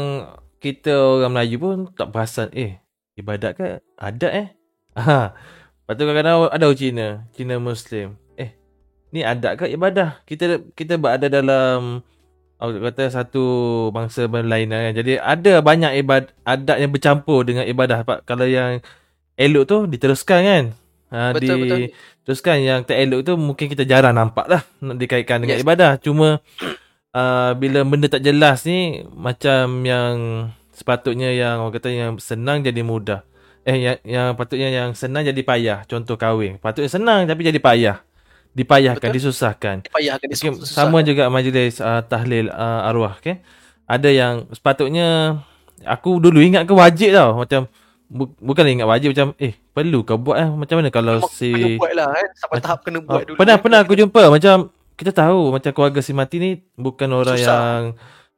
kita 0.62 0.94
orang 0.94 1.34
Melayu 1.34 1.56
pun 1.58 1.78
tak 1.90 2.14
perasan 2.14 2.48
eh 2.54 2.78
ibadat 3.18 3.58
ke 3.58 3.66
adat 3.98 4.32
eh? 4.32 4.48
Ha. 4.98 5.30
Lepas 5.30 5.94
tu 5.94 6.02
kadang-kadang 6.10 6.50
ada 6.50 6.66
Cina 6.74 7.06
Cina 7.30 7.54
Muslim 7.62 8.18
ni 9.14 9.24
adat 9.24 9.60
ke 9.60 9.64
ibadah? 9.70 10.20
Kita 10.28 10.60
kita 10.76 11.01
berada 11.01 11.26
dalam 11.26 12.05
Aku 12.59 12.82
kata 12.82 13.06
satu 13.06 13.44
bangsa 13.94 14.26
lain 14.26 14.66
kan. 14.66 14.90
Jadi 14.90 15.14
ada 15.14 15.62
banyak 15.62 16.02
ibad 16.02 16.35
adat 16.43 16.82
yang 16.82 16.90
bercampur 16.90 17.47
dengan 17.47 17.62
ibadah. 17.62 18.02
Pak. 18.02 18.26
Kalau 18.26 18.51
yang 18.51 18.82
elok 19.39 19.64
tu 19.70 19.76
diteruskan 19.86 20.40
kan. 20.43 20.64
Ha, 21.09 21.32
betul, 21.39 21.55
di, 21.55 21.62
betul. 21.62 21.78
Teruskan 22.26 22.59
yang 22.59 22.82
tak 22.82 22.98
elok 22.98 23.22
tu 23.22 23.39
mungkin 23.39 23.70
kita 23.70 23.86
jarang 23.86 24.18
nampak 24.18 24.51
lah. 24.51 24.62
Nak 24.82 24.98
dikaitkan 24.98 25.39
dengan 25.39 25.62
yes. 25.62 25.62
ibadah. 25.62 26.02
Cuma 26.02 26.43
uh, 27.14 27.51
bila 27.55 27.86
benda 27.86 28.10
tak 28.10 28.26
jelas 28.26 28.66
ni. 28.66 29.06
Macam 29.06 29.86
yang 29.86 30.14
sepatutnya 30.74 31.30
yang 31.30 31.62
orang 31.62 31.78
kata 31.78 31.94
yang 31.94 32.18
senang 32.18 32.66
jadi 32.66 32.82
mudah. 32.82 33.22
Eh 33.62 33.78
yang, 33.86 33.98
yang 34.02 34.28
patutnya 34.35 34.66
yang 34.66 34.98
senang 34.98 35.22
jadi 35.22 35.47
payah. 35.47 35.86
Contoh 35.86 36.18
kahwin. 36.18 36.59
Patutnya 36.59 36.90
senang 36.90 37.22
tapi 37.30 37.47
jadi 37.47 37.62
payah 37.62 38.07
dipayahkan, 38.56 39.08
Betul? 39.08 39.16
disusahkan. 39.16 39.76
Dipayahkan, 39.84 40.26
disusahkan. 40.28 40.64
Okay, 40.64 40.72
sama 40.72 40.98
juga 41.04 41.28
majlis 41.28 41.80
uh, 41.80 42.02
tahlil 42.04 42.48
uh, 42.52 42.88
arwah, 42.88 43.16
okay? 43.18 43.40
Ada 43.88 44.08
yang 44.12 44.34
sepatutnya 44.52 45.40
aku 45.84 46.20
dulu 46.20 46.42
ingat 46.42 46.68
ke 46.68 46.74
wajib 46.76 47.14
tau, 47.14 47.40
macam 47.40 47.68
bu- 48.08 48.34
bukan 48.40 48.64
ingat 48.66 48.88
wajib 48.88 49.12
macam 49.12 49.36
eh 49.38 49.54
perlu 49.72 50.02
kau 50.02 50.18
buat 50.18 50.36
eh 50.40 50.48
macam 50.48 50.80
mana 50.80 50.90
kalau 50.90 51.22
Memang 51.22 51.32
si 51.32 51.52
kena 51.52 51.68
buat 51.78 51.92
lah 51.94 52.08
kan 52.10 52.28
sampai 52.34 52.58
tahap 52.64 52.78
kena 52.82 52.98
buat 53.04 53.22
uh, 53.22 53.26
dulu. 53.28 53.38
Pernah 53.38 53.56
pernah 53.60 53.78
aku 53.84 53.94
jumpa 53.94 54.22
macam 54.32 54.56
kita 54.98 55.12
tahu 55.14 55.54
macam 55.54 55.70
keluarga 55.70 56.00
si 56.02 56.12
mati 56.16 56.36
ni 56.42 56.50
bukan 56.74 57.08
orang 57.14 57.38
susah. 57.38 57.46
yang 57.46 57.80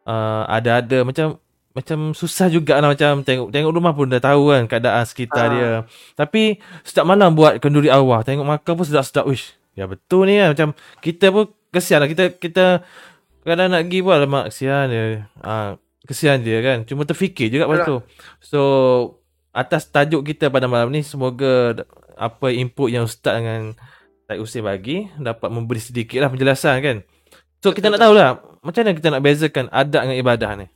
uh, 0.05 0.43
ada-ada 0.51 1.07
macam 1.07 1.41
macam 1.71 2.11
susah 2.13 2.51
juga 2.51 2.83
lah 2.83 2.91
macam 2.91 3.23
tengok 3.23 3.55
tengok 3.55 3.71
rumah 3.71 3.95
pun 3.95 4.11
dah 4.11 4.19
tahu 4.19 4.51
kan 4.51 4.67
keadaan 4.67 5.05
sekitar 5.07 5.47
ha. 5.49 5.55
dia. 5.55 5.73
Tapi 6.19 6.59
setiap 6.83 7.07
malam 7.07 7.33
buat 7.33 7.63
kenduri 7.63 7.89
arwah, 7.89 8.27
tengok 8.27 8.43
makan 8.45 8.73
pun 8.75 8.85
sedap-sedap. 8.85 9.25
Wish, 9.25 9.55
Ya 9.81 9.89
betul 9.89 10.29
ni 10.29 10.37
kan. 10.37 10.53
Macam 10.53 10.69
kita 11.01 11.33
pun 11.33 11.49
kesian 11.73 12.05
lah. 12.05 12.09
Kita, 12.13 12.37
kita 12.37 12.85
kadang 13.41 13.73
nak 13.73 13.89
pergi 13.89 13.99
pun 14.05 14.13
alamak 14.13 14.53
kesian 14.53 14.85
dia. 14.93 15.25
Ha, 15.41 15.81
kesian 16.05 16.45
dia 16.45 16.61
kan. 16.61 16.85
Cuma 16.85 17.09
terfikir 17.09 17.49
juga 17.49 17.65
lepas 17.65 17.89
tu. 17.89 17.97
So 18.45 18.61
atas 19.57 19.89
tajuk 19.89 20.29
kita 20.29 20.53
pada 20.53 20.69
malam 20.69 20.93
ni 20.93 21.01
semoga 21.01 21.81
apa 22.21 22.53
input 22.53 22.93
yang 22.93 23.09
Ustaz 23.09 23.41
dengan 23.41 23.73
Tak 24.29 24.39
Usin 24.39 24.63
bagi 24.63 25.11
dapat 25.19 25.49
memberi 25.51 25.81
sedikit 25.81 26.21
lah 26.21 26.29
penjelasan 26.29 26.79
kan. 26.85 26.97
So 27.65 27.73
kita 27.73 27.89
nak 27.89 28.05
tahu 28.05 28.15
lah 28.15 28.39
macam 28.61 28.85
mana 28.85 28.93
kita 28.93 29.09
nak 29.09 29.23
bezakan 29.25 29.67
adat 29.73 30.05
dengan 30.05 30.19
ibadah 30.21 30.51
ni. 30.61 30.67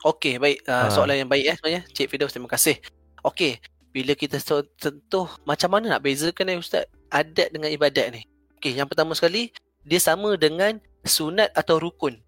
Okey, 0.00 0.40
baik. 0.40 0.64
Uh, 0.64 0.88
ha. 0.88 0.90
Soalan 0.90 1.20
yang 1.20 1.28
baik 1.28 1.44
eh 1.44 1.56
sebenarnya. 1.60 1.82
Cik 1.92 2.08
Fidaus, 2.08 2.32
terima 2.32 2.48
kasih. 2.48 2.80
Okey, 3.20 3.60
bila 3.92 4.16
kita 4.16 4.40
sentuh 4.40 5.28
macam 5.44 5.68
mana 5.68 5.92
nak 5.92 6.02
bezakan 6.02 6.48
eh 6.48 6.56
Ustaz 6.56 6.88
adat 7.12 7.52
dengan 7.52 7.68
ibadat 7.68 8.08
ni? 8.16 8.24
Okey, 8.60 8.76
yang 8.76 8.84
pertama 8.84 9.16
sekali 9.16 9.56
dia 9.88 9.96
sama 9.96 10.36
dengan 10.36 10.76
sunat 11.00 11.48
atau 11.56 11.80
rukun. 11.80 12.20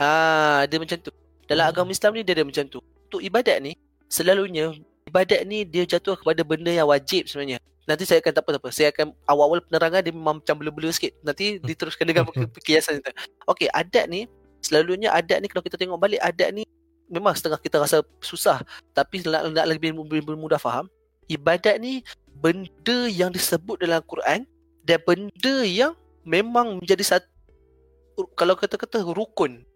Ha, 0.00 0.64
dia 0.64 0.80
macam 0.80 0.96
tu. 0.96 1.12
Dalam 1.44 1.68
hmm. 1.68 1.72
agama 1.76 1.92
Islam 1.92 2.16
ni 2.16 2.24
dia 2.24 2.32
ada 2.32 2.48
macam 2.48 2.64
tu. 2.64 2.80
Untuk 2.80 3.20
ibadat 3.20 3.60
ni 3.60 3.76
selalunya 4.08 4.72
ibadat 5.04 5.44
ni 5.44 5.68
dia 5.68 5.84
jatuh 5.84 6.16
kepada 6.16 6.40
benda 6.48 6.72
yang 6.72 6.88
wajib 6.88 7.28
sebenarnya. 7.28 7.60
Nanti 7.84 8.08
saya 8.08 8.24
akan 8.24 8.32
tak 8.32 8.42
apa-apa. 8.48 8.68
Saya 8.72 8.88
akan 8.88 9.12
awal-awal 9.28 9.60
penerangan 9.68 10.00
dia 10.00 10.16
memang 10.16 10.40
macam 10.40 10.56
blur-blur 10.56 10.96
sikit. 10.96 11.12
Nanti 11.20 11.60
diteruskan 11.60 12.08
dengan 12.08 12.24
kiasan 12.64 13.04
itu. 13.04 13.12
Okey, 13.44 13.68
adat 13.68 14.08
ni 14.08 14.24
selalunya 14.64 15.12
adat 15.12 15.44
ni 15.44 15.46
kalau 15.52 15.60
kita 15.60 15.76
tengok 15.76 16.00
balik 16.00 16.24
adat 16.24 16.56
ni 16.56 16.64
memang 17.12 17.36
setengah 17.36 17.60
kita 17.60 17.84
rasa 17.84 18.00
susah. 18.24 18.64
Tapi 18.96 19.28
nak, 19.28 19.52
nak 19.52 19.68
lebih, 19.68 19.92
lebih 19.92 20.40
mudah 20.40 20.56
faham, 20.56 20.88
ibadat 21.28 21.76
ni 21.84 22.00
benda 22.40 23.12
yang 23.12 23.28
disebut 23.28 23.76
dalam 23.84 24.00
Quran 24.08 24.48
dan 24.86 25.02
benda 25.02 25.56
yang 25.66 25.92
memang 26.22 26.78
menjadi 26.78 27.18
satu 27.18 28.30
kalau 28.38 28.54
kata-kata 28.54 29.02
rukun. 29.02 29.66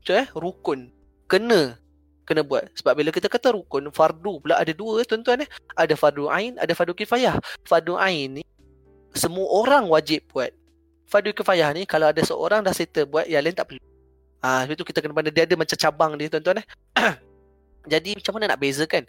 Macam 0.00 0.14
eh 0.16 0.28
rukun. 0.32 0.88
Kena 1.28 1.76
kena 2.24 2.40
buat. 2.44 2.68
Sebab 2.76 2.92
bila 2.96 3.08
kita 3.12 3.28
kata 3.28 3.52
rukun 3.52 3.92
fardu 3.92 4.40
pula 4.40 4.56
ada 4.56 4.72
dua 4.72 5.04
tuan-tuan 5.04 5.44
eh. 5.44 5.48
Ada 5.76 5.94
fardu 5.96 6.32
ain 6.32 6.56
ada 6.56 6.72
fardu 6.72 6.96
kifayah. 6.96 7.36
Fardu 7.68 8.00
ain 8.00 8.40
ni 8.40 8.44
semua 9.12 9.44
orang 9.52 9.84
wajib 9.88 10.24
buat. 10.32 10.52
Fardu 11.08 11.36
kifayah 11.36 11.68
ni 11.76 11.84
kalau 11.84 12.08
ada 12.08 12.20
seorang 12.24 12.64
dah 12.64 12.72
settle 12.72 13.04
buat 13.04 13.28
yang 13.28 13.44
lain 13.44 13.56
tak 13.56 13.68
perlu. 13.68 13.80
Ah 14.40 14.62
ha, 14.62 14.68
sebab 14.68 14.76
tu 14.80 14.84
kita 14.88 15.04
kena 15.04 15.12
pandai. 15.12 15.32
Dia 15.32 15.44
ada 15.44 15.56
macam 15.56 15.76
cabang 15.76 16.16
dia 16.16 16.28
tuan-tuan 16.32 16.64
eh. 16.64 16.66
Jadi 17.92 18.16
macam 18.16 18.32
mana 18.36 18.44
nak 18.52 18.60
bezakan? 18.60 19.04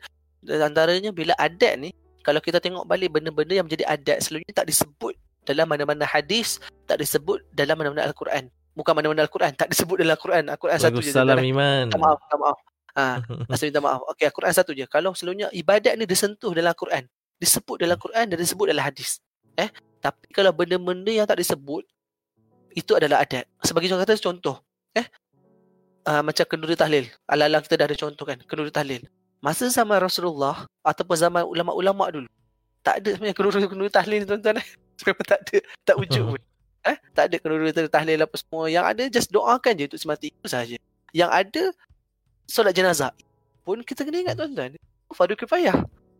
Antaranya 0.48 1.12
bila 1.12 1.36
adat 1.36 1.76
ni 1.76 1.92
kalau 2.24 2.40
kita 2.40 2.64
tengok 2.64 2.88
balik 2.88 3.12
benda-benda 3.12 3.56
yang 3.56 3.68
menjadi 3.68 3.88
adat 3.88 4.24
selalunya 4.24 4.56
tak 4.56 4.68
disebut 4.68 5.16
dalam 5.50 5.66
mana-mana 5.66 6.06
hadis, 6.06 6.62
tak 6.86 7.02
disebut 7.02 7.42
dalam 7.50 7.74
mana-mana 7.74 8.06
Al-Quran. 8.06 8.54
Bukan 8.78 8.94
mana-mana 8.94 9.26
Al-Quran, 9.26 9.58
tak 9.58 9.74
disebut 9.74 9.98
dalam 9.98 10.14
Al-Quran. 10.14 10.44
Al-Quran 10.46 10.78
satu 10.78 11.02
je. 11.02 11.10
Salam 11.10 11.42
iman. 11.42 11.90
Tak 11.90 11.98
maaf, 11.98 12.20
tak 12.30 12.38
maaf. 12.38 12.60
Ha, 12.94 13.04
Asal 13.54 13.74
minta 13.74 13.82
maaf. 13.82 14.06
Okey, 14.14 14.30
Al-Quran 14.30 14.54
satu 14.54 14.72
je. 14.78 14.86
Kalau 14.86 15.18
selalunya 15.18 15.50
ibadat 15.50 15.98
ni 15.98 16.06
disentuh 16.06 16.54
dalam 16.54 16.70
Al-Quran, 16.70 17.10
disebut 17.42 17.82
dalam 17.82 17.98
Al-Quran 17.98 18.26
dan 18.30 18.38
disebut 18.38 18.66
dalam 18.70 18.86
hadis. 18.86 19.18
Eh, 19.58 19.74
tapi 20.00 20.30
kalau 20.32 20.54
benda-benda 20.54 21.12
yang 21.12 21.26
tak 21.26 21.42
disebut 21.42 21.84
itu 22.78 22.94
adalah 22.94 23.26
adat. 23.26 23.50
Sebagai 23.66 23.90
contoh 23.90 24.06
kata 24.06 24.22
contoh, 24.22 24.56
eh 24.94 25.08
uh, 26.06 26.22
macam 26.22 26.46
kenduri 26.46 26.78
tahlil. 26.78 27.10
Ala-ala 27.26 27.60
kita 27.66 27.76
dah 27.76 27.90
ada 27.90 27.98
contoh 27.98 28.24
kan, 28.24 28.38
kenduri 28.46 28.70
tahlil. 28.70 29.04
Masa 29.42 29.68
zaman 29.68 30.00
Rasulullah 30.00 30.70
ataupun 30.86 31.16
zaman 31.18 31.44
ulama-ulama 31.48 32.08
dulu 32.14 32.30
tak 32.84 33.04
ada 33.04 33.10
sebenarnya 33.16 33.36
kenduri-kenduri 33.36 33.92
tahlil 33.92 34.24
tuan-tuan 34.24 34.58
eh. 34.64 34.68
Memang 35.08 35.26
tak 35.28 35.40
ada 35.46 35.58
tak 35.86 35.96
wujud 35.96 36.24
pun. 36.36 36.42
Eh, 36.88 36.98
tak 37.12 37.24
ada 37.30 37.36
kenduri 37.40 37.72
tahlil 37.92 38.20
apa 38.24 38.36
semua. 38.40 38.72
Yang 38.72 38.86
ada 38.88 39.04
just 39.12 39.30
doakan 39.30 39.74
je 39.76 39.84
untuk 39.92 40.00
semati 40.00 40.32
itu 40.32 40.48
saja. 40.48 40.78
Yang 41.12 41.32
ada 41.32 41.64
solat 42.48 42.74
jenazah 42.74 43.12
pun 43.68 43.84
kita 43.84 44.08
kena 44.08 44.26
ingat 44.26 44.36
tuan-tuan. 44.40 44.74
Fardu 45.12 45.36
kifayah. 45.38 45.78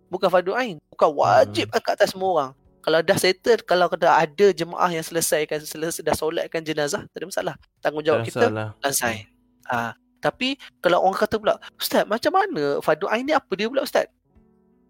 Bukan 0.10 0.30
fardu 0.30 0.54
ain. 0.54 0.78
Bukan 0.92 1.10
wajib 1.16 1.70
hmm. 1.70 1.82
kat 1.82 1.94
atas 1.98 2.14
semua 2.14 2.30
orang. 2.30 2.52
Kalau 2.80 3.00
dah 3.04 3.18
settle, 3.20 3.62
kalau 3.68 3.92
dah 3.92 4.24
ada 4.24 4.48
jemaah 4.56 4.90
yang 4.90 5.04
selesaikan, 5.04 5.60
selesai, 5.62 6.00
dah 6.00 6.16
solatkan 6.16 6.64
jenazah, 6.64 7.04
tak 7.12 7.18
ada 7.22 7.26
masalah. 7.28 7.56
Tanggungjawab 7.84 8.24
kita, 8.24 8.72
selesai. 8.82 9.28
Ha, 9.70 9.94
tapi 10.24 10.60
kalau 10.84 11.04
orang 11.04 11.20
kata 11.20 11.36
pula, 11.40 11.56
Ustaz 11.76 12.08
macam 12.08 12.32
mana 12.36 12.80
Fardu 12.84 13.08
Ain 13.12 13.28
ni 13.28 13.36
apa 13.36 13.52
dia 13.56 13.68
pula 13.68 13.84
Ustaz? 13.84 14.08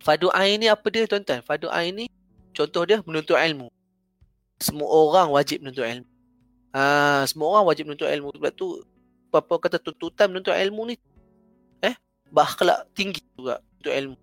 Fardu 0.01 0.29
Ain 0.33 0.61
ni 0.61 0.67
apa 0.69 0.85
dia 0.89 1.05
tuan-tuan? 1.09 1.41
Fardu 1.45 1.67
Ain 1.69 1.93
ni 1.97 2.05
contoh 2.53 2.85
dia 2.85 3.01
menuntut 3.05 3.37
ilmu. 3.37 3.69
Semua 4.59 4.87
orang 4.91 5.27
wajib 5.31 5.63
menuntut 5.63 5.87
ilmu. 5.87 6.07
Ha, 6.75 7.23
semua 7.25 7.47
orang 7.55 7.65
wajib 7.71 7.87
menuntut 7.87 8.11
ilmu. 8.11 8.29
Sebab 8.35 8.51
tu 8.53 8.83
apa 9.31 9.53
kata 9.57 9.77
tuntutan 9.79 10.27
menuntut 10.29 10.53
ilmu 10.53 10.91
ni 10.91 10.95
eh 11.79 11.95
bakhlak 12.29 12.85
tinggi 12.93 13.23
juga 13.33 13.63
untuk 13.79 13.93
ilmu. 13.95 14.15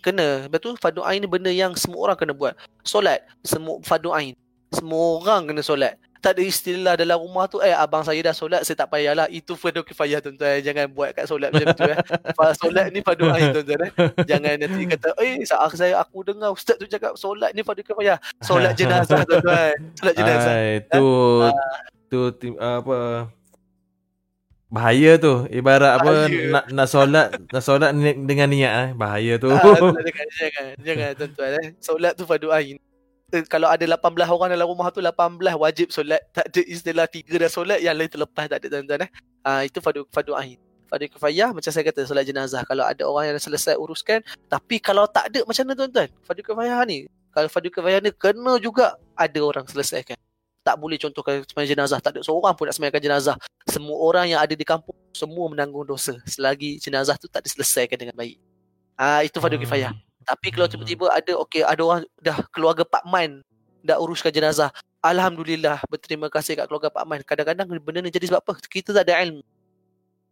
Kena. 0.00 0.48
Sebab 0.48 0.58
tu 0.58 0.70
fardu 0.80 1.02
ain 1.04 1.20
ni 1.20 1.28
benda 1.28 1.52
yang 1.52 1.76
semua 1.76 2.10
orang 2.10 2.16
kena 2.16 2.32
buat. 2.32 2.56
Solat 2.82 3.20
semua 3.44 3.78
fardu 3.84 4.10
ain. 4.16 4.34
Semua 4.72 5.20
orang 5.20 5.52
kena 5.52 5.62
solat 5.62 6.00
tak 6.26 6.34
ada 6.34 6.42
istilah 6.42 6.94
dalam 6.98 7.22
rumah 7.22 7.46
tu 7.46 7.62
eh 7.62 7.70
abang 7.70 8.02
saya 8.02 8.18
dah 8.18 8.34
solat 8.34 8.66
saya 8.66 8.74
tak 8.82 8.90
payahlah 8.90 9.30
itu 9.30 9.54
fardu 9.54 9.86
kifayah 9.86 10.18
tuan-tuan 10.18 10.58
jangan 10.58 10.90
buat 10.90 11.14
kat 11.14 11.30
solat 11.30 11.54
macam 11.54 11.70
tu 11.70 11.86
eh. 11.86 11.98
Solat 12.58 12.90
ni 12.90 12.98
fardu 12.98 13.30
ain 13.30 13.54
tuan-tuan 13.54 13.86
eh. 13.86 13.90
Jangan 14.26 14.58
nanti 14.58 14.82
kata 14.90 15.14
eh 15.22 15.38
saat 15.46 15.70
saya 15.78 16.02
aku 16.02 16.26
dengar 16.26 16.50
ustaz 16.50 16.74
tu 16.82 16.90
cakap 16.90 17.14
solat 17.14 17.54
ni 17.54 17.62
fardu 17.62 17.86
kifayah 17.86 18.18
solat 18.42 18.74
jenazah 18.78 19.22
tuan-tuan. 19.22 19.78
Solat 19.94 20.14
jenazah. 20.18 20.54
Ay, 20.58 20.82
tu 20.90 21.06
eh? 21.46 21.54
tu 22.10 22.18
uh, 22.58 22.76
apa 22.82 22.98
bahaya 24.66 25.12
tu. 25.22 25.46
Ibarat 25.46 25.94
bahaya. 26.02 26.26
apa 26.26 26.50
nak 26.50 26.64
nak 26.74 26.86
solat 26.90 27.28
nak 27.54 27.62
solat 27.62 27.94
dengan 28.26 28.50
niat 28.50 28.74
eh. 28.74 28.88
Bahaya 28.98 29.38
tu. 29.38 29.54
Ah, 29.54 29.62
jangan 29.62 30.26
jangan 30.34 30.66
jangan 30.82 31.10
tuan-tuan 31.14 31.50
eh. 31.62 31.68
Solat 31.78 32.18
tu 32.18 32.26
fardu 32.26 32.50
ain 32.50 32.74
Eh, 32.74 32.85
kalau 33.50 33.66
ada 33.66 33.82
18 33.82 34.06
orang 34.30 34.48
dalam 34.54 34.66
rumah 34.70 34.88
tu 34.94 35.02
18 35.02 35.58
wajib 35.58 35.90
solat. 35.90 36.22
Tak 36.30 36.46
ada 36.46 36.62
istilah 36.62 37.06
tiga 37.10 37.34
dah 37.42 37.50
solat 37.50 37.82
yang 37.82 37.98
lain 37.98 38.06
terlepas 38.06 38.46
tak 38.46 38.62
ada 38.62 38.66
tuan-tuan 38.70 39.06
eh. 39.06 39.10
Uh, 39.42 39.62
itu 39.66 39.78
fardu 39.82 40.06
fardu 40.14 40.32
ain. 40.38 40.58
Fardu 40.86 41.10
kifayah 41.10 41.50
macam 41.50 41.70
saya 41.74 41.82
kata 41.82 42.06
solat 42.06 42.22
jenazah. 42.22 42.62
Kalau 42.62 42.86
ada 42.86 43.02
orang 43.02 43.34
yang 43.34 43.38
selesai 43.42 43.74
uruskan 43.74 44.22
tapi 44.46 44.78
kalau 44.78 45.10
tak 45.10 45.34
ada 45.34 45.42
macam 45.42 45.66
mana 45.66 45.74
tuan-tuan? 45.74 46.08
Fardu 46.22 46.42
kifayah 46.46 46.78
ni 46.86 47.10
kalau 47.34 47.48
fardu 47.50 47.68
kifayah 47.74 47.98
ni 47.98 48.10
kena 48.14 48.52
juga 48.62 48.94
ada 49.18 49.38
orang 49.42 49.66
selesaikan. 49.66 50.14
Tak 50.62 50.78
boleh 50.78 50.98
contohkan 50.98 51.42
sembahyang 51.46 51.78
jenazah. 51.78 51.98
Tak 51.98 52.10
ada 52.14 52.20
seorang 52.22 52.54
pun 52.54 52.70
nak 52.70 52.74
sembahyangkan 52.78 53.02
jenazah. 53.02 53.36
Semua 53.66 53.96
orang 54.02 54.30
yang 54.30 54.40
ada 54.42 54.54
di 54.54 54.62
kampung 54.66 54.94
semua 55.10 55.50
menanggung 55.50 55.82
dosa. 55.82 56.14
Selagi 56.26 56.78
jenazah 56.78 57.18
tu 57.18 57.26
tak 57.26 57.42
diselesaikan 57.42 57.98
dengan 57.98 58.14
baik. 58.14 58.38
Ah 58.94 59.20
uh, 59.20 59.20
itu 59.26 59.42
fardu 59.42 59.58
kifayah. 59.58 59.90
hmm. 59.90 60.05
Tapi 60.26 60.50
kalau 60.50 60.66
tiba-tiba 60.66 61.06
ada 61.14 61.32
okey 61.46 61.62
ada 61.62 61.82
orang 61.86 62.02
dah 62.18 62.42
keluarga 62.50 62.82
Pak 62.82 63.06
Man 63.06 63.46
dah 63.86 64.02
uruskan 64.02 64.34
jenazah. 64.34 64.74
Alhamdulillah 64.98 65.86
berterima 65.86 66.26
kasih 66.26 66.58
kat 66.58 66.66
keluarga 66.66 66.90
Pak 66.90 67.06
Man. 67.06 67.22
Kadang-kadang 67.22 67.70
benda 67.78 68.02
ni 68.02 68.10
jadi 68.10 68.26
sebab 68.26 68.42
apa? 68.42 68.58
Kita 68.66 68.90
tak 68.90 69.06
ada 69.06 69.22
ilmu. 69.22 69.46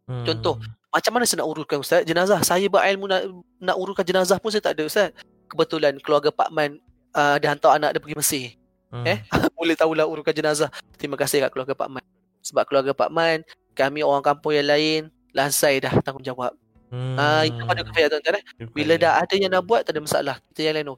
Hmm. 0.05 0.21
Contoh, 0.27 0.61
macam 0.91 1.11
mana 1.15 1.23
saya 1.23 1.41
nak 1.41 1.49
uruskan 1.49 1.79
ustaz 1.79 2.03
jenazah? 2.03 2.43
Saya 2.43 2.67
berilmu 2.67 3.07
nak 3.07 3.25
nak 3.57 3.75
uruskan 3.79 4.03
jenazah 4.03 4.37
pun 4.37 4.51
saya 4.51 4.61
tak 4.61 4.75
ada 4.77 4.83
ustaz. 4.85 5.15
Kebetulan 5.47 5.95
keluarga 6.03 6.29
Pak 6.29 6.51
Man 6.51 6.83
uh, 7.15 7.39
dia 7.39 7.49
hantar 7.55 7.79
anak 7.79 7.95
dia 7.95 8.01
pergi 8.03 8.17
Mesir. 8.19 8.45
Hmm. 8.91 9.07
Eh? 9.07 9.23
Boleh 9.57 9.79
tahulah 9.79 10.05
urukan 10.05 10.35
jenazah. 10.35 10.67
Terima 10.99 11.15
kasih 11.15 11.47
kat 11.47 11.49
keluarga 11.55 11.73
Pak 11.73 11.89
Man. 11.89 12.03
Sebab 12.43 12.67
keluarga 12.67 12.91
Pak 12.93 13.09
Man, 13.09 13.41
kami 13.73 14.05
orang 14.05 14.21
kampung 14.21 14.53
yang 14.53 14.67
lain, 14.69 15.01
lansai 15.33 15.81
dah 15.81 15.91
tanggungjawab. 16.03 16.53
Hmm. 16.95 17.19
Ah, 17.19 17.43
itu 17.43 17.59
pada 17.67 17.83
kafir 17.83 18.07
tuan-tuan 18.07 18.39
eh. 18.39 18.43
Bila 18.71 18.95
dah 18.95 19.19
ada 19.19 19.35
yang 19.35 19.51
nak 19.51 19.67
buat, 19.67 19.83
tak 19.83 19.99
ada 19.99 20.01
masalah. 20.07 20.35
Kita 20.51 20.71
yang 20.71 20.75
lain 20.79 20.87
no. 20.87 20.95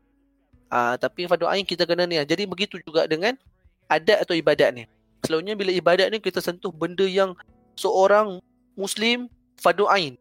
Ah, 0.69 0.93
tapi 0.93 1.25
fardu 1.25 1.49
ain 1.49 1.65
kita 1.65 1.89
kena 1.89 2.05
ni. 2.05 2.21
Jadi 2.21 2.45
begitu 2.45 2.77
juga 2.85 3.09
dengan 3.09 3.33
adat 3.89 4.21
atau 4.21 4.37
ibadat 4.37 4.77
ni. 4.77 4.85
Selalunya 5.25 5.57
bila 5.57 5.73
ibadat 5.73 6.13
ni 6.13 6.21
kita 6.21 6.37
sentuh 6.37 6.69
benda 6.69 7.01
yang 7.01 7.33
seorang 7.73 8.37
muslim 8.77 9.25
fardu 9.57 9.89
ain. 9.89 10.13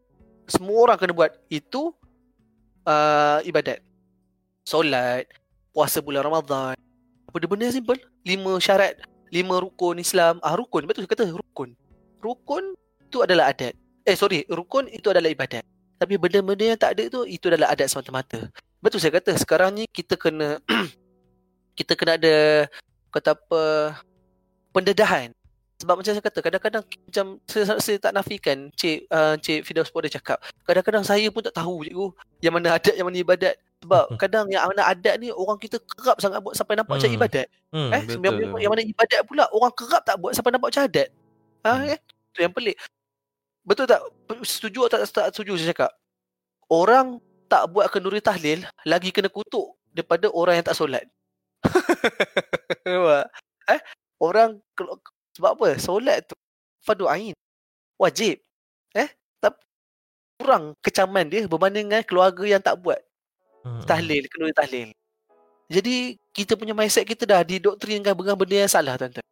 Semua 0.49 0.89
orang 0.89 0.97
kena 0.97 1.13
buat. 1.13 1.37
Itu 1.53 1.93
uh, 2.89 3.45
ibadat. 3.45 3.85
Solat, 4.65 5.29
puasa 5.77 6.01
bulan 6.01 6.25
Ramadan. 6.25 6.73
Benda-benda 7.37 7.69
yang 7.69 7.77
simple. 7.85 8.01
Lima 8.25 8.57
syarat, 8.65 8.97
lima 9.29 9.61
rukun 9.61 10.01
Islam. 10.01 10.41
Ah 10.41 10.57
rukun, 10.57 10.89
betul 10.89 11.05
kata 11.05 11.29
rukun. 11.29 11.77
Rukun 12.25 12.73
itu 13.07 13.21
adalah 13.21 13.53
adat. 13.53 13.77
Eh 14.07 14.15
sorry, 14.15 14.47
rukun 14.47 14.87
itu 14.89 15.11
adalah 15.11 15.27
ibadat. 15.27 15.67
Tapi 15.97 16.15
benda-benda 16.15 16.65
yang 16.65 16.79
tak 16.79 16.95
ada 16.95 17.11
tu 17.11 17.27
itu 17.27 17.51
adalah 17.51 17.73
adat 17.73 17.91
semata-mata. 17.91 18.47
Betul 18.79 19.01
saya 19.03 19.19
kata 19.19 19.35
sekarang 19.35 19.75
ni 19.75 19.85
kita 19.91 20.15
kena 20.15 20.63
kita 21.79 21.99
kena 21.99 22.15
ada 22.15 22.69
kata 23.11 23.35
apa 23.35 23.63
pendedahan. 24.71 25.33
Sebab 25.77 25.93
macam 26.01 26.09
saya 26.09 26.25
kata 26.25 26.41
kadang-kadang 26.41 26.85
macam 26.89 27.27
saya, 27.45 27.77
saya 27.77 27.97
tak 28.01 28.17
nafikan 28.17 28.73
Cik 28.73 29.13
uh, 29.13 29.37
Cik 29.37 29.61
Fidaus 29.61 29.93
pun 29.93 30.01
cakap 30.09 30.41
kadang-kadang 30.65 31.05
saya 31.05 31.29
pun 31.29 31.45
tak 31.45 31.53
tahu 31.53 31.85
cikgu 31.85 32.09
yang 32.41 32.57
mana 32.57 32.81
adat 32.81 32.95
yang 32.97 33.05
mana 33.05 33.21
ibadat. 33.21 33.55
Sebab 33.85 34.17
kadang 34.17 34.49
yang 34.49 34.65
mana 34.73 34.89
adat 34.89 35.21
ni 35.21 35.29
orang 35.29 35.61
kita 35.61 35.77
kerap 35.85 36.17
sangat 36.17 36.41
buat 36.41 36.57
sampai 36.57 36.81
nampak 36.81 36.97
macam 36.97 37.11
Hmm. 37.13 37.19
ibadat. 37.21 37.47
Hmm, 37.77 37.91
Eh, 37.93 38.03
betul. 38.09 38.21
yang, 38.25 38.35
yang 38.57 38.71
mana 38.73 38.83
ibadat 38.89 39.21
pula 39.29 39.45
orang 39.53 39.73
kerap 39.77 40.01
tak 40.01 40.17
buat 40.17 40.33
sampai 40.33 40.51
nampak 40.57 40.69
macam 40.73 40.85
adat. 40.89 41.09
Ha, 41.61 41.71
Hmm. 41.73 41.91
eh? 41.93 41.99
Tu 42.33 42.39
yang 42.41 42.53
pelik. 42.57 42.77
Betul 43.67 43.91
tak? 43.91 44.01
Setuju 44.47 44.87
atau 44.87 45.03
tak, 45.03 45.11
tak 45.11 45.27
setuju 45.35 45.59
saya 45.59 45.75
cakap? 45.75 45.91
Orang 46.71 47.19
tak 47.51 47.67
buat 47.71 47.91
kenduri 47.91 48.23
tahlil 48.23 48.63
lagi 48.87 49.11
kena 49.11 49.27
kutuk 49.27 49.75
daripada 49.91 50.31
orang 50.31 50.63
yang 50.63 50.67
tak 50.67 50.79
solat. 50.79 51.05
Eh? 53.67 53.83
Orang 54.23 54.63
sebab 55.35 55.59
apa? 55.59 55.69
Solat 55.83 56.23
tu 56.23 56.39
fardu 56.87 57.11
ain. 57.11 57.35
Wajib. 57.99 58.39
Eh? 58.95 59.11
Tapi 59.43 59.59
kurang 60.39 60.79
kecaman 60.79 61.27
dia 61.27 61.51
berbanding 61.51 61.91
dengan 61.91 62.07
keluarga 62.07 62.45
yang 62.47 62.63
tak 62.63 62.79
buat 62.79 63.03
Hmm. 63.67 63.83
tahlil, 63.83 64.31
kenduri 64.31 64.55
tahlil. 64.55 64.89
Jadi 65.67 66.15
kita 66.31 66.55
punya 66.55 66.71
mindset 66.71 67.03
kita 67.03 67.27
dah 67.27 67.43
didoktrinkan 67.43 68.15
dengan 68.15 68.39
benda 68.39 68.63
yang 68.63 68.71
salah 68.71 68.95
tuan-tuan. 68.95 69.27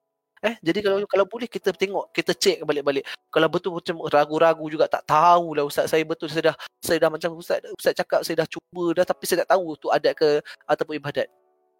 Eh, 0.44 0.60
jadi 0.60 0.84
kalau 0.84 0.96
kalau 1.08 1.24
boleh 1.24 1.48
kita 1.48 1.72
tengok, 1.72 2.12
kita 2.12 2.36
cek 2.36 2.68
balik-balik. 2.68 3.08
Kalau 3.32 3.48
betul 3.48 3.80
macam 3.80 4.04
ragu-ragu 4.12 4.68
juga 4.68 4.84
tak 4.84 5.08
tahu 5.08 5.56
lah 5.56 5.64
ustaz 5.64 5.88
saya 5.88 6.04
betul 6.04 6.28
saya 6.28 6.52
dah 6.52 6.56
saya 6.84 7.00
dah 7.00 7.08
macam 7.08 7.32
ustaz 7.40 7.64
ustaz 7.72 7.96
cakap 7.96 8.20
saya 8.20 8.44
dah 8.44 8.48
cuba 8.52 8.92
dah 8.92 9.08
tapi 9.08 9.24
saya 9.24 9.48
tak 9.48 9.56
tahu 9.56 9.72
tu 9.80 9.88
adat 9.88 10.12
ke 10.12 10.44
ataupun 10.68 11.00
ibadat. 11.00 11.32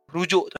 Rujuk 0.09 0.49
tu. 0.49 0.59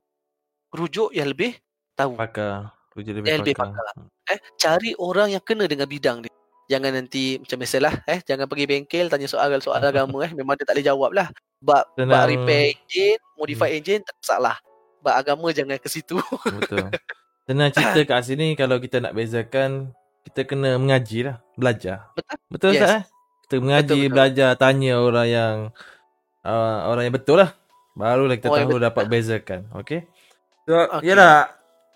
Rujuk 0.77 1.09
yang 1.17 1.33
lebih 1.33 1.57
tahu. 1.97 2.13
pakar. 2.13 2.77
Rujuk 2.93 3.13
lebih 3.17 3.27
Yang 3.33 3.39
lebih 3.41 3.55
pakar. 3.57 3.85
Eh, 4.29 4.39
cari 4.53 4.93
orang 5.01 5.33
yang 5.33 5.41
kena 5.41 5.65
dengan 5.65 5.89
bidang 5.89 6.21
dia. 6.21 6.33
Jangan 6.69 6.93
nanti 6.93 7.41
macam 7.41 7.57
biasalah 7.61 7.93
eh 8.09 8.19
jangan 8.25 8.49
pergi 8.49 8.65
bengkel 8.65 9.05
tanya 9.05 9.29
soal 9.29 9.53
soal 9.61 9.81
agama 9.89 10.25
eh 10.25 10.33
memang 10.33 10.57
dia 10.57 10.65
tak 10.69 10.77
boleh 10.77 10.85
jawab 10.85 11.09
lah. 11.09 11.27
Bab 11.57 11.89
bab 11.97 12.29
repair 12.29 12.77
engine, 12.77 13.17
modify 13.33 13.73
engine 13.73 14.05
tak 14.05 14.13
masalah. 14.21 14.55
Bab 15.01 15.17
agama 15.17 15.49
jangan 15.49 15.81
ke 15.81 15.89
situ. 15.89 16.21
Betul. 16.61 16.93
Senang 17.45 17.69
cerita 17.69 17.99
kat 18.09 18.21
sini 18.25 18.57
kalau 18.57 18.81
kita 18.81 18.97
nak 18.97 19.13
bezakan 19.13 19.93
kita 20.25 20.41
kena 20.49 20.81
mengaji 20.81 21.29
lah, 21.29 21.37
belajar. 21.53 22.09
Betul. 22.17 22.35
Betul 22.49 22.71
Yes. 22.73 22.81
tak 22.81 22.89
eh? 22.89 23.03
Kita 23.45 23.55
mengaji, 23.61 23.85
Betul, 23.85 24.01
betul. 24.01 24.13
belajar, 24.17 24.49
tanya 24.57 24.93
orang 24.97 25.27
yang 25.29 25.55
uh, 26.41 26.77
orang 26.89 27.03
yang 27.05 27.15
betul 27.15 27.37
lah. 27.37 27.53
Barulah 27.93 28.35
kita 28.35 28.49
Orang 28.49 28.57
yang 28.65 28.69
tahu 28.73 28.79
betul. 28.81 28.87
dapat 28.89 29.03
bezakan. 29.07 29.59
Okay? 29.85 29.99
So, 30.65 30.73
Okey. 30.97 31.05
yalah. 31.05 31.53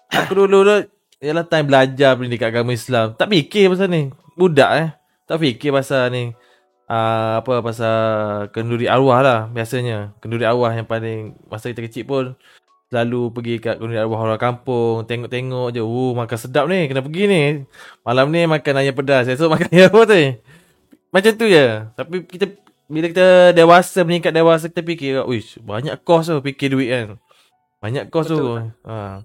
Aku 0.10 0.34
dulu 0.38 0.62
tu, 0.62 0.76
yalah 1.22 1.46
time 1.46 1.66
belajar 1.66 2.14
pendidikan 2.14 2.54
agama 2.54 2.72
Islam. 2.74 3.18
Tak 3.18 3.30
fikir 3.30 3.74
pasal 3.74 3.90
ni. 3.90 4.02
Budak 4.38 4.72
eh. 4.78 4.88
Tak 5.26 5.38
fikir 5.42 5.74
pasal 5.74 6.14
ni. 6.14 6.24
Uh, 6.90 7.42
apa 7.42 7.62
pasal 7.62 7.98
kenduri 8.54 8.86
arwah 8.86 9.22
lah 9.26 9.40
biasanya. 9.50 10.14
Kenduri 10.22 10.46
arwah 10.46 10.70
yang 10.74 10.86
paling 10.86 11.34
masa 11.50 11.70
kita 11.74 11.86
kecil 11.86 12.06
pun 12.06 12.26
selalu 12.90 13.30
pergi 13.30 13.56
kat 13.62 13.78
kenduri 13.78 14.02
arwah 14.02 14.26
orang 14.26 14.42
kampung, 14.42 15.06
tengok-tengok 15.06 15.78
je. 15.78 15.82
Oh, 15.86 16.18
makan 16.18 16.38
sedap 16.42 16.66
ni. 16.66 16.90
Kena 16.90 17.06
pergi 17.06 17.24
ni. 17.30 17.42
Malam 18.02 18.34
ni 18.34 18.50
makan 18.50 18.82
ayam 18.82 18.98
pedas. 18.98 19.30
Esok 19.30 19.54
makan 19.54 19.70
ayam 19.70 19.94
apa 19.94 20.02
tu? 20.10 20.18
Macam 21.14 21.32
tu 21.38 21.46
je. 21.46 21.66
Tapi 21.94 22.16
kita 22.26 22.46
bila 22.90 23.06
kita 23.14 23.54
dewasa 23.54 24.02
meningkat 24.02 24.34
dewasa 24.34 24.66
kita 24.66 24.82
fikir, 24.82 25.22
"Uish, 25.22 25.62
banyak 25.62 26.02
kos 26.02 26.34
tu 26.34 26.42
fikir 26.42 26.74
duit 26.74 26.90
kan." 26.90 27.22
Banyak 27.80 28.10
kos 28.10 28.34
tu. 28.34 28.58
Ha. 28.58 29.22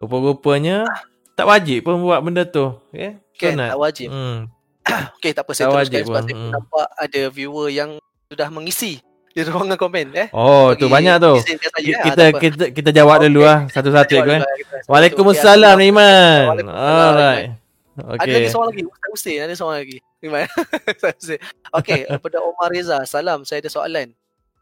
Rupa-rupanya 0.00 0.88
tak 1.36 1.46
wajib 1.46 1.84
pun 1.84 2.00
buat 2.00 2.24
benda 2.24 2.48
tu. 2.48 2.80
Okay? 2.90 3.20
Kan 3.36 3.60
Sunat. 3.60 3.68
tak 3.76 3.80
wajib. 3.80 4.08
Hmm. 4.08 4.48
Okey 5.20 5.30
tak 5.36 5.44
apa 5.44 5.52
saya 5.52 5.68
Tak 5.68 5.72
teruskan 5.86 6.02
sebab 6.02 6.08
pun, 6.08 6.24
saya 6.24 6.36
hmm. 6.36 6.50
nampak 6.50 6.86
ada 6.98 7.20
viewer 7.30 7.68
yang 7.68 7.90
sudah 8.32 8.48
mengisi 8.48 9.04
di 9.32 9.40
ruangan 9.42 9.76
komen 9.76 10.06
eh. 10.12 10.28
Oh, 10.30 10.72
tu 10.72 10.86
Bagi 10.86 11.08
banyak 11.08 11.16
tu. 11.18 11.32
izinkan 11.38 11.68
saya, 11.68 11.82
Ki- 11.82 11.92
ah, 11.92 12.04
Kita 12.04 12.22
apa. 12.26 12.38
kita 12.38 12.64
kita 12.70 12.90
jawab 12.92 13.16
dulu 13.20 13.40
Okey. 13.40 13.48
lah 13.48 13.58
satu-satu 13.68 14.12
ikut 14.12 14.20
eh. 14.20 14.26
dulu 14.28 14.34
lah 14.38 14.54
kita. 14.54 14.76
Waalaikumsalam 14.86 15.76
Okey, 15.76 15.88
Iman. 15.88 16.44
Alright. 16.68 17.48
Ada 17.92 18.24
Okay. 18.24 18.32
lagi 18.34 18.48
seorang 18.48 18.70
lagi 18.72 18.82
Ustaz 18.88 19.08
Hussein 19.10 19.38
Ada 19.38 19.52
seorang 19.52 19.78
lagi 19.84 19.98
Iman 20.22 20.48
Ustaz 20.96 21.12
Hussein 21.14 21.40
Okey 21.70 22.00
Daripada 22.08 22.38
Omar 22.48 22.72
Reza 22.72 23.04
Salam 23.04 23.44
Saya 23.44 23.60
ada 23.60 23.68
soalan 23.68 24.08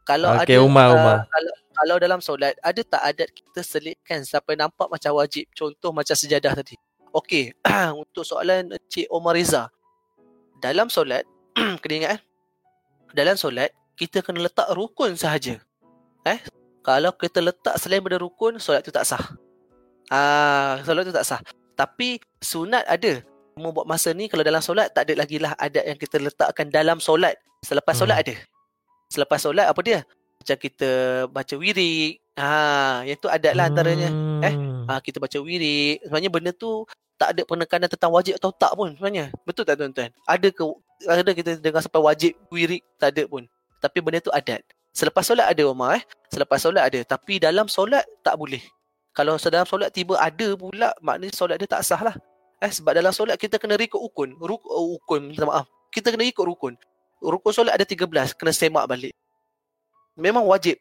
Kalau 0.03 0.35
Okey, 0.35 0.51
ada 0.51 0.67
Umar, 0.67 0.87
ah, 0.89 0.95
Umar. 0.95 1.17
kalau, 1.31 1.53
kalau 1.71 1.97
dalam 2.03 2.19
solat 2.19 2.59
Ada 2.59 2.83
tak 2.83 3.03
adat 3.07 3.31
kita 3.31 3.63
selitkan 3.63 4.27
Sampai 4.27 4.59
nampak 4.59 4.91
macam 4.91 5.15
wajib 5.15 5.47
Contoh 5.55 5.95
macam 5.95 6.11
sejadah 6.11 6.59
tadi 6.59 6.75
Okey 7.15 7.55
Untuk 8.03 8.27
soalan 8.27 8.67
Cik 8.91 9.07
Omar 9.07 9.39
Reza 9.39 9.71
Dalam 10.59 10.91
solat 10.91 11.23
Kena 11.87 11.95
ingat 11.97 12.11
eh 12.19 12.21
Dalam 13.15 13.39
solat 13.39 13.71
Kita 14.01 14.25
kena 14.25 14.49
letak 14.49 14.73
rukun 14.73 15.13
sahaja 15.15 15.61
Eh 16.25 16.41
Kalau 16.81 17.13
kita 17.13 17.45
letak 17.45 17.77
selain 17.77 18.01
daripada 18.01 18.17
rukun 18.17 18.57
Solat 18.57 18.81
tu 18.81 18.89
tak 18.89 19.05
sah 19.05 19.21
Ah, 20.09 20.81
Solat 20.83 21.05
tu 21.05 21.13
tak 21.13 21.29
sah 21.29 21.39
tapi 21.81 22.21
sunat 22.45 22.85
ada. 22.85 23.25
Cuma 23.57 23.73
buat 23.73 23.89
masa 23.89 24.13
ni 24.13 24.29
kalau 24.29 24.45
dalam 24.45 24.61
solat 24.61 24.93
tak 24.93 25.09
ada 25.09 25.25
lagi 25.25 25.41
lah 25.41 25.57
adat 25.57 25.89
yang 25.89 25.97
kita 25.97 26.21
letakkan 26.21 26.69
dalam 26.69 27.01
solat. 27.01 27.41
Selepas 27.65 27.97
Hmm. 27.97 28.05
solat 28.05 28.17
ada. 28.21 28.35
Selepas 29.09 29.39
solat 29.41 29.65
apa 29.65 29.81
dia? 29.81 30.05
Macam 30.45 30.57
kita 30.61 30.89
baca 31.33 31.55
wirid. 31.57 32.21
Ha, 32.37 33.01
yang 33.09 33.17
tu 33.17 33.33
adat 33.33 33.57
lah 33.57 33.73
antaranya. 33.73 34.13
Eh, 34.45 34.53
Hmm. 34.53 34.85
Ha, 34.93 35.01
kita 35.01 35.17
baca 35.17 35.41
wirid. 35.41 36.05
Sebenarnya 36.05 36.29
benda 36.29 36.53
tu 36.53 36.85
tak 37.17 37.33
ada 37.33 37.43
penekanan 37.49 37.89
tentang 37.89 38.13
wajib 38.13 38.37
atau 38.37 38.53
tak 38.53 38.77
pun 38.77 38.93
sebenarnya. 38.93 39.33
Betul 39.49 39.65
tak 39.65 39.81
tuan-tuan? 39.81 40.13
Ada 40.29 40.49
ke 40.53 40.65
ada 41.09 41.33
kita 41.33 41.51
dengar 41.65 41.81
sampai 41.81 42.01
wajib 42.05 42.37
wirid 42.53 42.85
tak 43.01 43.17
ada 43.17 43.25
pun. 43.25 43.49
Tapi 43.81 43.99
benda 44.05 44.21
tu 44.21 44.31
adat. 44.31 44.61
Selepas 44.93 45.25
solat 45.25 45.49
ada 45.49 45.63
Omar 45.65 45.99
eh. 45.99 46.05
Selepas 46.29 46.61
solat 46.61 46.93
ada. 46.93 47.01
Tapi 47.03 47.41
dalam 47.41 47.67
solat 47.67 48.05
tak 48.21 48.37
boleh. 48.37 48.61
Kalau 49.17 49.41
dalam 49.41 49.67
solat 49.67 49.91
tiba 49.91 50.15
ada 50.21 50.55
pula 50.55 50.95
maknanya 51.03 51.35
solat 51.35 51.57
dia 51.59 51.67
tak 51.67 51.83
sah 51.83 51.99
lah. 51.99 52.15
Eh 52.61 52.71
sebab 52.71 52.93
dalam 52.93 53.11
solat 53.11 53.41
kita 53.41 53.57
kena 53.57 53.81
ikut 53.81 53.99
ukun. 53.99 54.37
Ruk, 54.39 54.63
uh, 54.69 55.01
ukun 55.01 55.33
minta 55.33 55.49
maaf. 55.49 55.67
Kita 55.91 56.13
kena 56.13 56.29
ikut 56.29 56.45
rukun. 56.45 56.77
Rukun 57.19 57.53
solat 57.53 57.75
ada 57.75 57.83
13 57.89 58.37
kena 58.37 58.53
semak 58.55 58.85
balik. 58.87 59.17
Memang 60.15 60.45
wajib. 60.47 60.79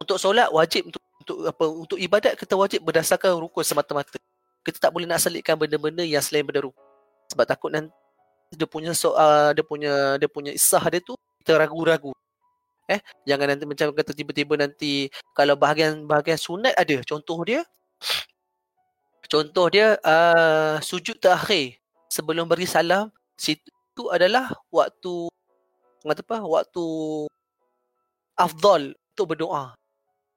Untuk 0.00 0.16
solat 0.16 0.48
wajib 0.50 0.88
untuk 0.90 1.02
untuk 1.20 1.36
apa 1.42 1.64
untuk 1.66 1.98
ibadat 1.98 2.34
kita 2.38 2.54
wajib 2.54 2.80
berdasarkan 2.82 3.36
rukun 3.38 3.62
semata-mata. 3.62 4.18
Kita 4.66 4.82
tak 4.82 4.90
boleh 4.90 5.06
nak 5.06 5.22
selitkan 5.22 5.54
benda-benda 5.54 6.02
yang 6.02 6.24
selain 6.24 6.42
benda 6.42 6.64
rukun. 6.64 6.82
Sebab 7.30 7.44
takut 7.46 7.70
nanti 7.70 7.92
dia 8.54 8.66
punya 8.66 8.94
so, 8.94 9.14
uh, 9.14 9.50
dia 9.50 9.66
punya 9.66 10.14
dia 10.22 10.30
punya 10.30 10.54
isah 10.54 10.82
dia 10.86 11.02
tu 11.02 11.18
kita 11.46 11.62
ragu-ragu. 11.62 12.10
Eh, 12.90 12.98
jangan 13.22 13.54
nanti 13.54 13.70
macam 13.70 13.94
kata 13.94 14.10
tiba-tiba 14.10 14.58
nanti 14.58 15.06
kalau 15.30 15.54
bahagian-bahagian 15.54 16.34
sunat 16.34 16.74
ada. 16.74 16.98
Contoh 17.06 17.38
dia 17.46 17.62
contoh 19.30 19.70
dia 19.70 19.94
uh, 20.02 20.82
sujud 20.82 21.14
terakhir 21.22 21.78
sebelum 22.10 22.50
beri 22.50 22.66
salam 22.66 23.14
situ 23.38 24.10
adalah 24.10 24.50
waktu 24.74 25.30
kata 26.02 26.26
apa? 26.26 26.38
Waktu 26.42 26.84
afdal 28.34 28.98
untuk 29.14 29.26
berdoa. 29.38 29.78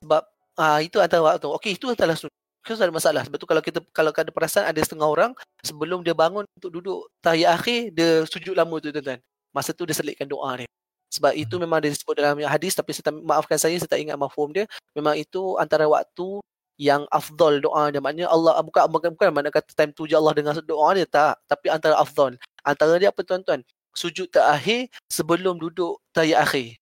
Sebab 0.05 0.23
ah 0.61 0.77
itu 0.85 1.01
antara 1.01 1.25
waktu. 1.25 1.49
Okey, 1.49 1.73
itu 1.73 1.89
adalah 1.89 2.13
sunat. 2.13 2.37
Tak 2.69 2.85
ada 2.85 2.93
masalah. 2.93 3.21
Sebab 3.25 3.37
tu 3.41 3.49
kalau 3.49 3.61
kita 3.65 3.81
kalau 3.89 4.13
ada 4.13 4.29
perasaan 4.29 4.69
ada 4.69 4.77
setengah 4.77 5.09
orang 5.09 5.33
sebelum 5.65 6.05
dia 6.05 6.13
bangun 6.13 6.45
untuk 6.53 6.69
duduk 6.69 7.09
tahiyat 7.25 7.57
akhir 7.57 7.97
dia 7.97 8.29
sujud 8.29 8.53
lama 8.53 8.77
tu 8.77 8.93
tuan-tuan. 8.93 9.17
Masa 9.49 9.73
tu 9.73 9.89
dia 9.89 9.97
selitkan 9.97 10.29
doa 10.29 10.53
dia. 10.53 10.69
Sebab 11.09 11.33
itu 11.33 11.57
memang 11.57 11.81
dia 11.81 11.89
disebut 11.89 12.13
dalam 12.13 12.37
hadis 12.45 12.77
tapi 12.77 12.93
saya 12.93 13.09
tak, 13.09 13.17
maafkan 13.25 13.57
saya 13.57 13.73
saya 13.81 13.89
tak 13.89 13.97
ingat 13.97 14.13
mafhum 14.13 14.53
dia. 14.53 14.69
Memang 14.93 15.17
itu 15.17 15.57
antara 15.57 15.89
waktu 15.89 16.39
yang 16.77 17.09
afdal 17.09 17.57
doa 17.59 17.89
dia. 17.89 17.97
Maknanya 17.99 18.29
Allah 18.29 18.61
bukan 18.61 18.85
bukan, 18.87 19.09
bukan 19.17 19.29
mana 19.33 19.49
kata 19.49 19.73
time 19.73 19.91
tu 19.91 20.05
je 20.05 20.13
Allah 20.13 20.37
dengar 20.37 20.53
doa 20.61 20.93
dia. 20.93 21.09
Tak 21.09 21.41
tapi 21.49 21.67
antara 21.73 21.97
afdal. 21.97 22.37
Antara 22.61 23.01
dia 23.01 23.09
apa 23.09 23.25
tuan-tuan? 23.25 23.65
Sujud 23.97 24.29
terakhir 24.29 24.87
sebelum 25.09 25.57
duduk 25.57 25.97
tahiyat 26.13 26.45
akhir. 26.45 26.77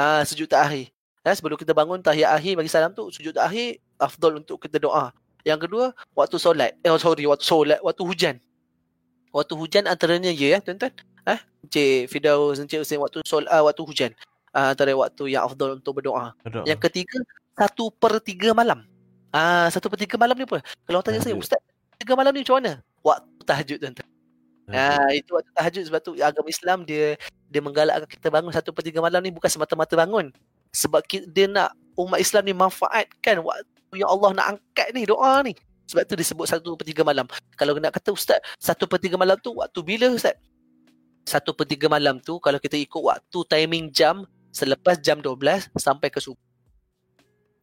Ha 0.00 0.24
sujud 0.24 0.48
terakhir. 0.48 0.88
Ha, 1.20 1.36
sebelum 1.36 1.60
kita 1.60 1.76
bangun 1.76 2.00
tahiyat 2.00 2.32
akhir 2.32 2.56
bagi 2.56 2.72
salam 2.72 2.96
tu 2.96 3.12
sujud 3.12 3.36
terakhir 3.36 3.76
afdal 4.00 4.40
untuk 4.40 4.56
kita 4.56 4.80
doa. 4.80 5.12
Yang 5.44 5.68
kedua 5.68 5.92
waktu 6.16 6.36
solat. 6.40 6.80
Eh 6.80 6.90
sorry 6.96 7.28
waktu 7.28 7.44
solat 7.44 7.78
waktu 7.84 8.02
hujan. 8.08 8.36
Waktu 9.36 9.52
hujan 9.52 9.84
antaranya 9.84 10.32
ya 10.32 10.64
tuan-tuan 10.64 10.96
eh 11.26 11.40
Encik 11.66 12.10
Fidaus 12.10 12.62
Encik 12.62 12.82
Hussein 12.82 13.02
waktu 13.02 13.20
solat 13.26 13.50
uh, 13.50 13.66
waktu 13.66 13.82
hujan 13.82 14.12
uh, 14.54 14.72
antara 14.72 14.94
waktu 14.94 15.34
yang 15.34 15.44
afdal 15.44 15.76
untuk 15.78 15.98
berdoa 15.98 16.32
Berdoa. 16.46 16.64
yang 16.64 16.78
ketiga 16.78 17.18
satu 17.58 17.90
per 17.90 18.22
tiga 18.22 18.54
malam 18.54 18.86
Ah, 19.36 19.68
satu 19.68 19.92
per 19.92 20.00
tiga 20.00 20.16
malam 20.16 20.32
ni 20.32 20.48
apa? 20.48 20.64
Kalau 20.88 21.04
orang 21.04 21.06
tanya 21.12 21.20
saya. 21.20 21.36
Ustaz, 21.36 21.60
tiga 22.00 22.16
malam 22.16 22.32
ni 22.32 22.40
macam 22.40 22.56
mana? 22.56 22.80
Waktu 23.04 23.42
tahajud 23.44 23.78
tuan-tuan. 23.84 24.08
Ah, 24.72 25.12
itu 25.12 25.30
waktu 25.36 25.50
tahajud 25.52 25.82
sebab 25.92 26.00
tu 26.00 26.12
agama 26.18 26.48
Islam 26.48 26.82
dia 26.88 27.20
dia 27.52 27.60
menggalakkan 27.60 28.08
kita 28.08 28.32
bangun 28.32 28.50
satu 28.50 28.72
per 28.72 28.82
tiga 28.82 29.04
malam 29.04 29.20
ni 29.20 29.28
bukan 29.28 29.52
semata-mata 29.52 29.92
bangun. 29.92 30.32
Sebab 30.72 31.04
dia 31.06 31.46
nak 31.52 31.76
umat 32.00 32.16
Islam 32.16 32.48
ni 32.48 32.56
manfaatkan 32.56 33.44
waktu 33.44 33.94
yang 34.00 34.08
Allah 34.08 34.30
nak 34.32 34.46
angkat 34.56 34.88
ni 34.96 35.04
doa 35.04 35.44
ni. 35.44 35.52
Sebab 35.86 36.02
tu 36.08 36.16
disebut 36.16 36.48
satu 36.48 36.72
per 36.74 36.88
tiga 36.88 37.04
malam. 37.04 37.28
Kalau 37.60 37.76
nak 37.76 37.92
kata 37.92 38.16
Ustaz, 38.16 38.40
satu 38.56 38.88
per 38.88 38.98
tiga 38.98 39.20
malam 39.20 39.36
tu 39.38 39.52
waktu 39.52 39.84
bila 39.84 40.08
Ustaz? 40.10 40.32
Satu 41.26 41.50
per 41.52 41.66
tiga 41.66 41.90
malam 41.90 42.22
tu 42.22 42.38
kalau 42.38 42.62
kita 42.62 42.78
ikut 42.78 43.02
waktu 43.02 43.38
timing 43.50 43.90
jam 43.90 44.22
selepas 44.54 44.96
jam 45.02 45.18
12 45.18 45.74
sampai 45.74 46.08
ke 46.08 46.22
subuh. 46.22 46.38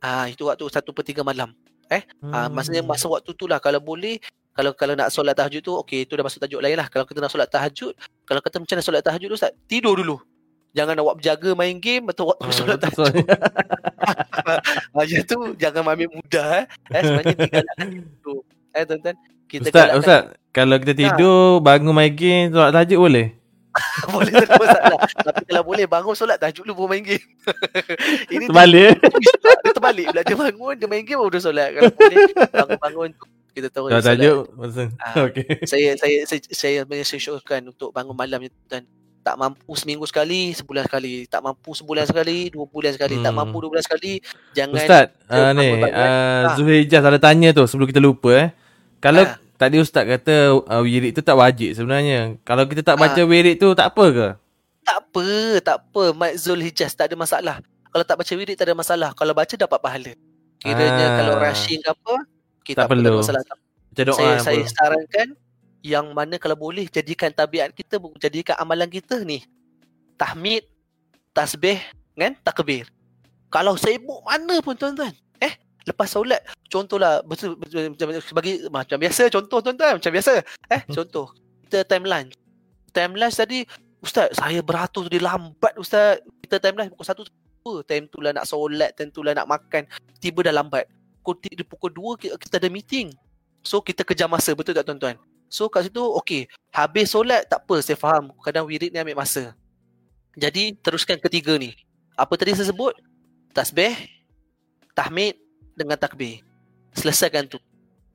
Ah, 0.04 0.28
itu 0.28 0.44
waktu 0.44 0.68
satu 0.68 0.92
per 0.92 1.08
tiga 1.08 1.24
malam. 1.24 1.56
Ah, 2.34 2.52
maksudnya 2.52 2.84
Hmm. 2.84 2.92
masa 2.92 3.08
waktu 3.08 3.32
tu 3.34 3.48
lah 3.48 3.64
kalau 3.64 3.80
boleh 3.80 4.20
kalau 4.54 4.76
kalau 4.76 4.94
nak 4.94 5.10
solat 5.10 5.34
tahajud 5.34 5.62
tu 5.66 5.74
okey 5.82 6.06
itu 6.06 6.14
dah 6.14 6.26
masuk 6.26 6.44
tajuk 6.44 6.62
lain 6.62 6.78
lah. 6.78 6.92
Kalau 6.92 7.08
kita 7.08 7.24
nak 7.24 7.32
solat 7.34 7.50
tahajud, 7.50 7.94
kalau 8.28 8.40
kata 8.44 8.62
macam 8.62 8.76
mana 8.78 8.86
solat 8.86 9.02
tahajud 9.02 9.28
tu 9.32 9.38
Ustaz? 9.38 9.54
Tidur 9.66 9.98
dulu. 9.98 10.18
Jangan 10.74 10.98
nak 10.98 11.04
buat 11.06 11.18
berjaga 11.22 11.50
main 11.54 11.78
game 11.78 12.06
atau 12.10 12.34
waktu 12.34 12.46
Ah, 12.46 12.54
solat 12.54 12.78
tahajud. 12.84 13.14
Ah, 14.94 15.06
yang 15.08 15.24
tu 15.24 15.56
jangan 15.56 15.88
ambil 15.88 16.12
mudah 16.12 16.48
eh. 16.60 16.66
eh 16.92 17.02
sebenarnya 17.02 17.36
digalakkan 17.40 17.88
tu. 18.20 18.34
Eh 18.76 18.84
tuan-tuan, 18.84 19.16
kita 19.48 19.70
Ustaz, 19.72 19.88
Ustaz, 19.96 20.22
kalau 20.52 20.76
kita 20.82 20.94
tidur, 20.98 21.64
bangun 21.64 21.96
main 21.96 22.12
game, 22.12 22.52
solat 22.52 22.76
tahajud 22.76 23.00
boleh? 23.00 23.28
boleh 24.14 24.32
tak 24.32 24.46
ada 24.46 24.56
masalah. 24.56 25.00
Tapi 25.18 25.44
kalau 25.46 25.64
boleh 25.64 25.86
bangun 25.86 26.14
solat 26.14 26.38
tahajud 26.38 26.62
dulu 26.64 26.86
baru 26.86 26.90
main 26.94 27.04
game. 27.04 27.26
Ini 28.34 28.46
Terbalik. 28.46 28.94
pula. 29.02 29.54
dia 29.60 29.72
terbalik 29.72 30.06
pula 30.10 30.22
dia 30.22 30.36
bangun 30.38 30.74
dia 30.78 30.88
main 30.88 31.04
game 31.04 31.20
baru 31.20 31.32
dia 31.32 31.42
solat. 31.42 31.70
Kalau 31.72 31.90
boleh 31.90 32.18
bangun-bangun 32.50 33.10
tu 33.14 33.26
kita 33.54 33.68
tahu 33.70 33.86
Solat 33.88 33.98
dia 33.98 34.06
solat. 34.06 34.18
tahajud, 34.18 34.46
maksud. 34.56 34.88
Ah. 34.98 35.14
Okey. 35.26 35.46
saya 35.66 35.90
saya 35.94 36.18
saya 36.24 36.40
saya 36.50 36.76
sebenarnya 36.82 37.06
saya 37.06 37.22
syorkan 37.22 37.62
untuk 37.68 37.90
bangun 37.90 38.14
malam 38.14 38.40
ni 38.40 38.50
tuan 38.66 38.84
tak 39.24 39.40
mampu 39.40 39.72
seminggu 39.74 40.04
sekali 40.04 40.52
sebulan 40.52 40.84
sekali 40.84 41.24
tak 41.26 41.40
mampu 41.40 41.72
sebulan 41.72 42.04
sekali 42.04 42.52
dua 42.52 42.68
bulan 42.68 42.92
sekali 42.92 43.16
tak 43.18 43.32
Hmm. 43.32 43.40
mampu 43.40 43.56
dua 43.58 43.70
bulan 43.72 43.82
sekali 43.82 44.20
jangan 44.52 44.76
Ustaz, 44.76 45.06
uh, 45.32 45.56
ni, 45.56 45.80
uh. 45.80 46.52
Zuhir 46.54 46.84
Ijaz 46.84 47.00
ada 47.02 47.16
tanya 47.16 47.56
tu 47.56 47.64
sebelum 47.64 47.88
kita 47.88 47.98
lupa 47.98 48.30
eh. 48.36 48.50
Kalau 49.00 49.24
Ah. 49.24 49.40
Tadi 49.64 49.78
Ustaz 49.80 50.04
kata 50.04 50.36
uh, 50.60 50.82
wirid 50.84 51.16
tu 51.16 51.24
tak 51.24 51.40
wajib 51.40 51.72
sebenarnya. 51.72 52.36
Kalau 52.44 52.68
kita 52.68 52.84
tak 52.84 53.00
baca 53.00 53.16
Ah. 53.16 53.28
wirid 53.28 53.56
tu 53.56 53.72
tak 53.72 53.96
apa 53.96 54.06
ke? 54.12 54.28
tak 54.84 54.98
apa 55.00 55.26
tak 55.64 55.78
apa. 55.80 56.04
Mat 56.12 56.36
Hijaz 56.36 56.92
tak 56.92 57.08
ada 57.08 57.16
masalah. 57.16 57.56
Kalau 57.64 58.04
tak 58.04 58.20
baca 58.20 58.34
wirid 58.36 58.56
tak 58.60 58.68
ada 58.68 58.76
masalah. 58.76 59.10
Kalau 59.16 59.32
baca 59.32 59.56
dapat 59.56 59.80
pahala. 59.80 60.12
Kiranya 60.60 61.06
Ah. 61.08 61.16
kalau 61.20 61.34
rushing 61.40 61.80
ke 61.80 61.90
apa 61.92 62.16
kita 62.64 62.78
Tak 62.84 62.86
tak, 62.88 62.92
perlu. 62.92 63.16
masalah. 63.24 63.42
Baca 63.48 64.02
doa 64.04 64.18
saya 64.20 64.36
saya 64.44 64.64
sarankan 64.68 65.28
yang 65.84 66.06
mana 66.12 66.36
kalau 66.40 66.56
boleh 66.56 66.88
jadikan 66.88 67.32
tabiat 67.32 67.72
kita 67.72 68.00
jadikan 68.20 68.56
amalan 68.60 68.92
kita 68.92 69.24
ni. 69.24 69.44
Tahmid 70.16 70.68
tasbih 71.32 71.80
kan? 72.16 72.36
Takbir. 72.44 72.88
Kalau 73.48 73.78
sibuk 73.78 74.20
mana 74.26 74.60
pun 74.60 74.74
tuan-tuan 74.74 75.14
lepas 75.84 76.08
solat 76.08 76.42
contohlah 76.72 77.22
betul, 77.28 77.56
betul 77.60 77.92
macam 77.92 78.08
bagi 78.36 78.54
macam 78.68 78.98
biasa 78.98 79.24
contoh 79.30 79.60
tuan-tuan 79.60 80.00
macam 80.00 80.12
biasa 80.12 80.34
eh 80.72 80.82
contoh 80.92 81.32
kita 81.68 81.84
time 81.86 82.06
lunch 82.08 82.34
time 82.96 83.14
lunch 83.16 83.36
tadi 83.36 83.68
ustaz 84.00 84.32
saya 84.36 84.60
beratur 84.64 85.08
dia 85.12 85.20
lambat 85.20 85.76
ustaz 85.76 86.24
kita 86.44 86.60
time 86.60 86.84
lunch 86.84 86.92
pukul 86.96 87.08
1 87.08 87.28
apa 87.64 87.74
time 87.88 88.06
tu 88.12 88.20
lah 88.20 88.32
nak 88.36 88.44
solat 88.44 88.92
time 88.96 89.12
tu 89.12 89.24
lah 89.24 89.32
nak 89.32 89.48
makan 89.48 89.88
tiba 90.20 90.44
dah 90.44 90.52
lambat 90.52 90.84
pukul, 91.24 91.40
pukul 91.64 91.92
2 92.20 92.22
kita, 92.28 92.36
kita 92.36 92.56
ada 92.60 92.68
meeting 92.68 93.12
So 93.64 93.80
kita 93.80 94.04
kejar 94.04 94.28
masa 94.28 94.52
betul 94.52 94.76
tak 94.76 94.84
tuan-tuan? 94.84 95.16
So 95.48 95.72
kat 95.72 95.88
situ 95.88 96.04
okey, 96.20 96.52
habis 96.76 97.16
solat 97.16 97.48
tak 97.48 97.64
apa 97.64 97.80
saya 97.80 97.96
faham. 97.96 98.36
Kadang 98.44 98.68
wirid 98.68 98.92
ni 98.92 99.00
ambil 99.00 99.24
masa. 99.24 99.56
Jadi 100.36 100.76
teruskan 100.84 101.16
ketiga 101.18 101.56
ni. 101.56 101.72
Apa 102.20 102.36
tadi 102.36 102.54
saya 102.54 102.70
sebut? 102.70 102.92
Tasbih, 103.56 103.96
tahmid 104.92 105.40
dengan 105.74 105.98
takbir. 105.98 106.42
Selesaikan 106.94 107.46
tu. 107.46 107.58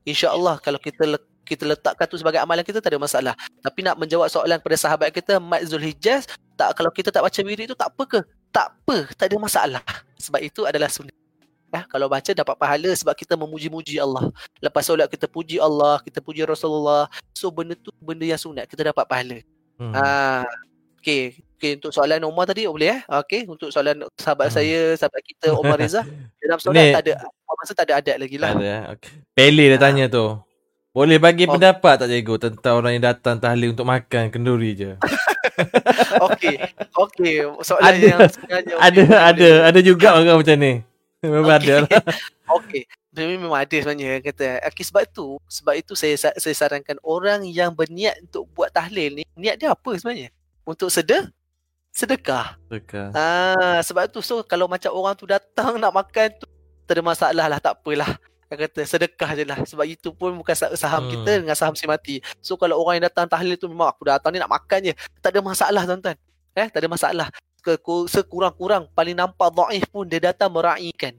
InsyaAllah 0.03 0.57
kalau 0.59 0.77
kita 0.77 1.03
le- 1.05 1.27
kita 1.43 1.65
letakkan 1.65 2.05
tu 2.05 2.13
sebagai 2.13 2.37
amalan 2.37 2.61
kita 2.61 2.77
tak 2.77 2.93
ada 2.93 3.01
masalah. 3.01 3.33
Tapi 3.59 3.81
nak 3.81 3.97
menjawab 3.97 4.29
soalan 4.29 4.61
kepada 4.61 4.77
sahabat 4.77 5.09
kita 5.09 5.41
Mat 5.41 5.65
Zulhijaz, 5.65 6.29
tak 6.53 6.77
kalau 6.77 6.93
kita 6.93 7.09
tak 7.09 7.25
baca 7.25 7.39
wirid 7.41 7.65
tu 7.65 7.77
tak 7.77 7.89
apa 7.89 8.03
ke? 8.05 8.19
Tak 8.49 8.67
apa, 8.69 9.09
tak 9.17 9.33
ada 9.33 9.37
masalah. 9.37 9.81
Sebab 10.15 10.39
itu 10.39 10.63
adalah 10.63 10.87
sunnah. 10.87 11.13
Ya, 11.69 11.85
kalau 11.85 12.05
baca 12.05 12.33
dapat 12.33 12.53
pahala 12.53 12.89
sebab 12.93 13.13
kita 13.13 13.33
memuji-muji 13.33 13.97
Allah. 13.97 14.29
Lepas 14.57 14.89
solat 14.89 15.05
kita 15.05 15.25
puji 15.25 15.57
Allah, 15.57 16.01
kita 16.01 16.17
puji 16.17 16.41
Rasulullah. 16.41 17.05
So 17.33 17.49
benda 17.49 17.73
tu 17.73 17.93
benda 17.97 18.25
yang 18.25 18.41
sunat, 18.41 18.65
kita 18.65 18.85
dapat 18.85 19.05
pahala. 19.05 19.37
Hmm. 19.77 19.93
Ah, 19.93 20.45
okey. 20.97 21.37
Okey 21.57 21.77
untuk 21.77 21.93
soalan 21.93 22.25
Omar 22.25 22.45
tadi 22.45 22.65
boleh 22.65 22.97
eh? 22.97 23.01
Okey, 23.05 23.45
untuk 23.45 23.69
soalan 23.69 24.01
sahabat 24.17 24.49
Hmm. 24.49 24.55
saya, 24.57 24.79
sahabat 24.97 25.21
kita 25.21 25.53
Omar 25.53 25.77
Reza, 25.77 26.01
dalam 26.41 26.57
solat 26.57 26.83
Ni- 26.89 26.93
tak 26.93 27.03
ada 27.05 27.13
masa 27.55 27.71
tak 27.73 27.85
ada 27.87 27.93
adat 27.97 28.17
lagi 28.17 28.35
Tak 28.35 28.43
lah. 28.43 28.51
ada. 28.53 28.65
eh? 28.65 28.81
Okay. 28.93 29.13
Pele 29.31 29.63
dia 29.65 29.77
Ah. 29.77 29.81
tanya 29.81 30.05
tu. 30.05 30.25
Boleh 30.89 31.17
bagi 31.17 31.45
Oh. 31.45 31.53
pendapat 31.53 31.93
tak 31.95 32.09
cikgu 32.09 32.35
tentang 32.39 32.73
orang 32.75 32.91
yang 32.93 33.05
datang 33.05 33.37
tahlil 33.37 33.71
untuk 33.71 33.85
makan 33.85 34.27
kenduri 34.27 34.71
je? 34.73 34.91
Okey. 36.25 36.55
Okey, 36.93 37.35
soalan 37.61 37.85
Ada- 37.85 38.01
yang 38.01 38.19
sebenarnya 38.25 38.73
ada 38.75 39.01
boleh, 39.01 39.19
ada 39.21 39.47
boleh. 39.47 39.59
ada 39.65 39.79
juga 39.79 40.07
orang 40.13 40.37
macam 40.37 40.55
ni. 40.57 40.73
Memang 41.23 41.53
ada 41.53 41.73
Okey. 41.75 41.77
lah. 41.83 42.01
Okey. 42.57 42.83
Dia 43.09 43.25
memang 43.25 43.51
ada 43.51 43.73
sebenarnya 43.73 44.21
kata. 44.21 44.45
Okey 44.65 44.83
sebab 44.83 45.01
itu, 45.03 45.27
sebab 45.45 45.73
itu 45.75 45.93
saya 45.93 46.15
sa- 46.15 46.37
saya 46.37 46.55
sarankan 46.55 46.97
orang 47.01 47.41
yang 47.43 47.73
berniat 47.73 48.21
untuk 48.21 48.45
buat 48.49 48.69
tahlil 48.69 49.17
ni, 49.17 49.23
niat 49.33 49.57
dia 49.57 49.69
apa 49.69 49.91
sebenarnya? 49.93 50.29
Untuk 50.63 50.87
sedekah? 50.87 51.27
Sedekah. 51.89 52.55
Suka. 52.65 53.09
Ah, 53.11 53.81
sebab 53.81 54.07
tu 54.07 54.21
so 54.21 54.41
kalau 54.41 54.65
macam 54.65 54.93
orang 54.93 55.13
tu 55.13 55.25
datang 55.25 55.75
nak 55.75 55.89
makan 55.91 56.29
tu 56.37 56.45
tak 56.89 56.97
ada 56.97 57.03
masalah 57.05 57.45
lah, 57.45 57.59
tak 57.61 57.77
apalah. 57.77 58.17
Dia 58.49 58.65
kata 58.65 58.81
sedekah 58.81 59.37
je 59.37 59.45
lah. 59.45 59.61
Sebab 59.61 59.85
itu 59.85 60.09
pun 60.09 60.33
bukan 60.33 60.57
sa- 60.57 60.73
saham 60.73 61.05
Hmm. 61.05 61.11
kita 61.13 61.31
dengan 61.45 61.53
saham 61.53 61.77
si 61.77 61.85
mati. 61.85 62.17
So 62.41 62.57
kalau 62.57 62.81
orang 62.81 62.97
yang 62.97 63.05
datang 63.05 63.29
tahlil 63.29 63.53
tu 63.53 63.69
memang 63.69 63.93
aku 63.93 64.09
datang 64.09 64.33
ni 64.33 64.41
nak 64.41 64.49
makan 64.49 64.89
je. 64.89 64.93
Tak 65.21 65.29
ada 65.29 65.45
masalah 65.45 65.85
tuan-tuan. 65.85 66.17
Eh 66.57 66.65
tak 66.65 66.81
ada 66.81 66.89
masalah. 66.89 67.27
Sekurang-kurang 68.09 68.89
paling 68.91 69.13
nampak 69.13 69.53
dhaif 69.53 69.85
pun 69.93 70.09
dia 70.09 70.17
datang 70.17 70.49
meraihkan. 70.49 71.13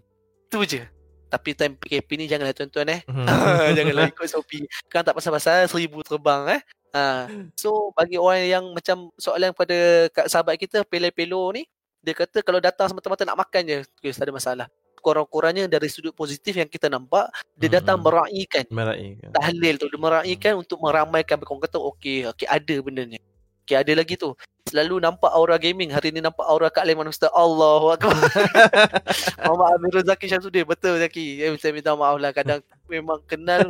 Tu 0.51 0.61
je. 0.67 0.83
Tapi 1.31 1.55
time 1.55 1.79
PKP 1.79 2.09
ni 2.19 2.27
janganlah 2.27 2.51
tuan-tuan 2.51 2.91
eh. 2.91 3.01
Hmm. 3.07 3.23
Janganlah 3.79 4.11
ikut 4.11 4.27
Shopee. 4.27 4.67
Kan 4.91 5.07
tak 5.07 5.15
pasal-pasal 5.15 5.71
seribu 5.71 6.03
terbang 6.03 6.59
eh. 6.59 6.63
Ha. 6.91 7.31
So 7.55 7.95
bagi 7.95 8.19
orang 8.19 8.43
yang 8.43 8.65
macam 8.75 9.15
soalan 9.15 9.55
pada 9.55 10.11
kat 10.11 10.27
sahabat 10.27 10.59
kita 10.59 10.83
Pelo-pelo 10.83 11.55
ni 11.55 11.63
Dia 12.03 12.19
kata 12.19 12.43
kalau 12.43 12.59
datang 12.59 12.91
semata-mata 12.91 13.23
nak 13.23 13.39
makan 13.39 13.63
je 13.63 13.79
okay, 13.95 14.11
Tak 14.11 14.27
ada 14.27 14.35
masalah 14.35 14.67
Kurang-kurangnya 15.01 15.65
dari 15.67 15.89
sudut 15.89 16.13
positif 16.13 16.55
yang 16.55 16.69
kita 16.69 16.93
nampak 16.93 17.33
Dia 17.57 17.81
datang 17.81 17.99
Mm-mm. 17.99 18.13
meraihkan. 18.13 18.65
Meraih. 18.69 19.17
kan? 19.19 19.31
tahlil 19.35 19.75
tu 19.81 19.87
dia 19.89 20.01
meraihkan 20.01 20.53
untuk 20.61 20.79
meramaikan. 20.79 21.37
Orang 21.41 21.65
kata 21.65 21.81
okey 21.81 22.29
okey 22.37 22.47
ada 22.47 22.77
benda 22.85 23.03
ni 23.09 23.19
okey 23.65 23.77
ada 23.79 23.93
lagi 23.95 24.15
tu. 24.19 24.37
Selalu 24.71 25.03
nampak 25.03 25.31
aura 25.35 25.59
gaming. 25.59 25.91
Hari 25.91 26.15
ni 26.15 26.21
nampak 26.23 26.47
aura 26.47 26.71
Kak 26.71 26.87
Leman 26.87 27.09
Ustaz 27.11 27.31
Allahu 27.35 27.91
akbar. 27.91 28.15
Muhammad 29.47 29.79
Amirul 29.79 30.05
Zaki 30.07 30.31
Syamsuddin. 30.31 30.63
Betul 30.63 30.99
Zaki. 31.03 31.43
Eh, 31.43 31.51
saya 31.59 31.75
minta 31.75 31.95
maaf 31.95 32.21
lah. 32.23 32.31
Kadang 32.31 32.61
memang 32.87 33.19
kenal 33.27 33.67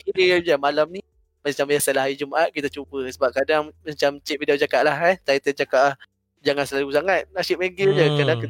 kira 0.00 0.40
je. 0.40 0.56
Malam 0.56 0.88
ni 0.88 1.00
macam 1.44 1.64
biasalah 1.68 2.08
hari 2.08 2.16
Jumaat 2.16 2.48
kita 2.52 2.68
cuba. 2.72 3.04
Sebab 3.08 3.30
kadang 3.34 3.72
macam 3.72 4.10
Cik 4.20 4.36
Bidau 4.40 4.56
cakap 4.56 4.84
lah 4.88 4.96
eh. 5.08 5.16
Titan 5.20 5.54
cakap 5.64 5.80
ah, 5.92 5.94
jangan 6.40 6.64
selalu 6.64 6.96
sangat. 6.96 7.20
Nasyid 7.34 7.56
megil 7.60 7.92
je. 7.92 8.04
Kadang 8.20 8.40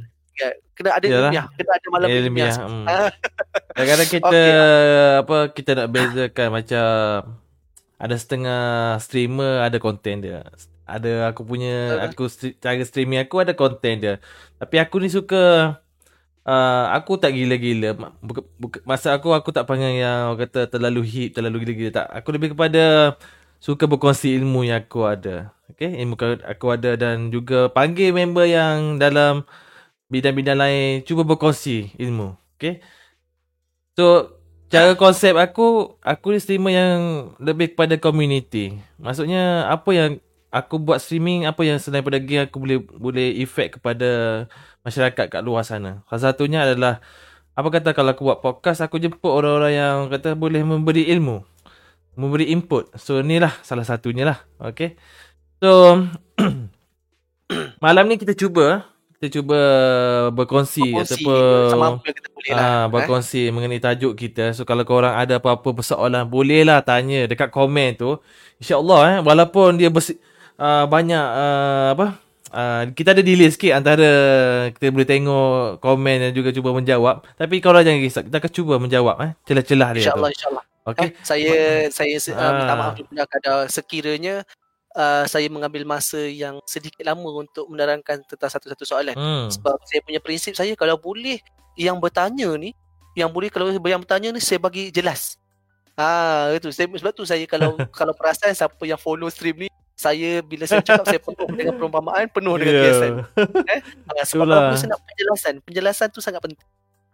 Kena, 0.78 0.94
ada 0.94 1.06
Yalah. 1.10 1.31
ilmiah 1.31 1.47
kena 1.59 1.70
ada 1.74 1.86
malam 1.90 2.06
ilmiah, 2.06 2.23
Ilmiah. 2.23 2.55
Hmm. 2.55 2.86
Kadang-kadang 3.74 4.10
kita 4.10 4.28
Okey. 4.31 5.20
apa 5.27 5.36
kita 5.51 5.70
nak 5.74 5.89
bezakan 5.90 6.48
macam 6.55 6.86
ada 7.98 8.15
setengah 8.15 8.62
streamer 9.02 9.66
ada 9.66 9.77
konten 9.82 10.23
dia. 10.23 10.47
Ada 10.89 11.35
aku 11.35 11.43
punya 11.44 12.01
aku 12.09 12.31
cara 12.62 12.81
streaming 12.86 13.20
aku 13.20 13.43
ada 13.43 13.52
konten 13.52 13.94
dia. 13.98 14.15
Tapi 14.56 14.77
aku 14.78 15.02
ni 15.02 15.10
suka 15.10 15.77
uh, 16.48 16.85
aku 16.94 17.19
tak 17.20 17.35
gila-gila. 17.36 17.98
Buka, 18.23 18.40
buka, 18.56 18.78
masa 18.89 19.12
aku 19.12 19.35
aku 19.35 19.51
tak 19.51 19.69
panggil 19.69 20.01
yang 20.01 20.32
orang 20.32 20.48
kata 20.48 20.70
terlalu 20.70 21.02
hip, 21.05 21.36
terlalu 21.36 21.66
gila-gila 21.66 21.90
tak. 22.02 22.09
Aku 22.23 22.28
lebih 22.32 22.55
kepada 22.56 23.15
suka 23.59 23.85
berkongsi 23.85 24.39
ilmu 24.39 24.65
yang 24.65 24.81
aku 24.81 25.05
ada. 25.05 25.52
Okay, 25.74 26.01
ilmu 26.01 26.16
aku 26.43 26.66
ada 26.73 26.97
dan 26.97 27.28
juga 27.28 27.69
panggil 27.69 28.15
member 28.15 28.48
yang 28.48 28.97
dalam 28.97 29.44
bidang-bidang 30.09 30.59
lain 30.59 31.05
cuba 31.05 31.22
berkongsi 31.24 31.93
ilmu. 32.01 32.35
Okay. 32.56 32.80
So, 33.94 34.35
cara 34.72 34.97
konsep 34.97 35.36
aku, 35.36 35.97
aku 36.01 36.26
ni 36.35 36.40
streamer 36.40 36.72
yang 36.74 37.01
lebih 37.40 37.76
kepada 37.76 37.97
community. 38.01 38.76
Maksudnya, 39.01 39.68
apa 39.68 39.90
yang 39.93 40.10
aku 40.48 40.80
buat 40.80 41.01
streaming, 41.01 41.44
apa 41.44 41.60
yang 41.64 41.76
selain 41.76 42.01
daripada 42.01 42.20
game 42.20 42.48
aku 42.48 42.56
boleh 42.60 42.78
boleh 42.80 43.28
efek 43.44 43.80
kepada 43.80 44.44
masyarakat 44.85 45.26
kat 45.28 45.43
luar 45.44 45.64
sana. 45.64 46.05
Salah 46.09 46.32
satunya 46.32 46.64
adalah, 46.64 47.05
apa 47.52 47.68
kata 47.68 47.93
kalau 47.93 48.14
aku 48.16 48.22
buat 48.24 48.40
podcast, 48.40 48.80
aku 48.80 48.97
jemput 49.02 49.28
orang-orang 49.28 49.72
yang 49.76 49.97
kata 50.09 50.32
boleh 50.39 50.64
memberi 50.64 51.09
ilmu. 51.12 51.44
Memberi 52.18 52.51
input. 52.51 52.90
So, 52.98 53.22
inilah 53.22 53.55
salah 53.62 53.86
satunya 53.86 54.26
lah. 54.26 54.39
Okay. 54.59 54.98
So, 55.62 56.02
malam 57.85 58.10
ni 58.10 58.18
kita 58.18 58.35
cuba, 58.35 58.86
kita 59.19 59.43
cuba 59.43 59.59
berkongsi, 60.31 60.95
Berkongsi 60.95 61.27
ataupun 61.27 61.70
sama 61.74 61.86
apa 61.99 62.07
kita 62.07 62.28
boleh 62.31 62.51
lah. 62.55 62.62
Ah, 62.62 62.70
eh. 62.70 62.82
berkongsi 62.86 63.43
mengenai 63.51 63.82
tajuk 63.82 64.15
kita. 64.15 64.55
So 64.55 64.62
kalau 64.62 64.86
korang 64.86 65.11
ada 65.11 65.43
apa-apa 65.43 65.74
persoalan, 65.74 66.23
bolehlah 66.31 66.78
tanya 66.86 67.27
dekat 67.27 67.51
komen 67.51 67.99
tu. 67.99 68.23
InsyaAllah 68.62 69.01
eh, 69.11 69.19
walaupun 69.27 69.74
dia 69.74 69.90
bersi- 69.90 70.23
uh, 70.55 70.86
banyak 70.86 71.19
uh, 71.35 71.99
apa? 71.99 72.07
Uh, 72.49 72.95
kita 72.95 73.12
ada 73.12 73.20
delay 73.20 73.51
sikit 73.51 73.77
antara 73.77 74.09
kita 74.73 74.89
boleh 74.89 75.05
tengok 75.05 75.82
komen 75.82 76.16
dan 76.23 76.31
juga 76.31 76.55
cuba 76.55 76.70
menjawab. 76.73 77.27
Tapi 77.35 77.59
korang 77.59 77.82
jangan 77.82 77.99
risau, 77.99 78.23
kita 78.23 78.39
akan 78.39 78.53
cuba 78.55 78.74
menjawab 78.78 79.16
eh, 79.20 79.31
celah-celah 79.45 79.89
dia 79.99 80.01
InsyaAllah, 80.07 80.31
tu. 80.31 80.36
insyaAllah. 80.39 80.65
Okay. 80.89 81.05
Eh, 81.05 81.12
saya 81.20 81.55
saya 81.93 82.16
uh, 82.39 82.53
minta 82.55 82.73
Ah. 82.73 82.78
maaf 82.78 82.95
juga 82.97 83.27
kalau 83.28 83.66
sekiranya 83.66 84.47
uh, 84.94 85.24
saya 85.28 85.48
mengambil 85.52 85.85
masa 85.85 86.20
yang 86.24 86.60
sedikit 86.65 87.05
lama 87.05 87.44
untuk 87.44 87.69
menerangkan 87.69 88.23
tentang 88.24 88.51
satu-satu 88.52 88.85
soalan. 88.86 89.16
Hmm. 89.16 89.47
Sebab 89.52 89.77
saya 89.85 90.01
punya 90.05 90.20
prinsip 90.23 90.55
saya 90.55 90.73
kalau 90.78 90.97
boleh 90.97 91.40
yang 91.74 91.98
bertanya 92.01 92.55
ni, 92.56 92.73
yang 93.12 93.28
boleh 93.28 93.51
kalau 93.51 93.69
yang 93.74 94.01
bertanya 94.01 94.32
ni 94.32 94.40
saya 94.40 94.62
bagi 94.62 94.89
jelas. 94.89 95.36
Ah, 95.98 96.55
itu 96.55 96.70
sebab 96.70 97.10
tu 97.10 97.27
saya 97.27 97.43
kalau 97.51 97.74
kalau 97.98 98.15
perasan 98.15 98.55
siapa 98.55 98.78
yang 98.86 98.97
follow 98.98 99.27
stream 99.27 99.66
ni 99.66 99.69
saya 99.98 100.39
bila 100.47 100.62
saya 100.62 100.78
cakap 100.78 101.02
saya 101.10 101.19
penuh 101.19 101.51
dengan 101.59 101.74
perumpamaan, 101.74 102.31
penuh 102.31 102.55
dengan 102.55 102.74
Ya. 102.78 102.82
kiasan. 102.86 103.12
Ah, 104.06 104.23
sebab 104.23 104.47
Itulah. 104.47 104.59
kalau 104.70 104.78
saya 104.78 104.90
nak 104.94 105.01
penjelasan, 105.02 105.55
penjelasan 105.66 106.09
tu 106.15 106.23
sangat 106.23 106.39
penting. 106.39 106.62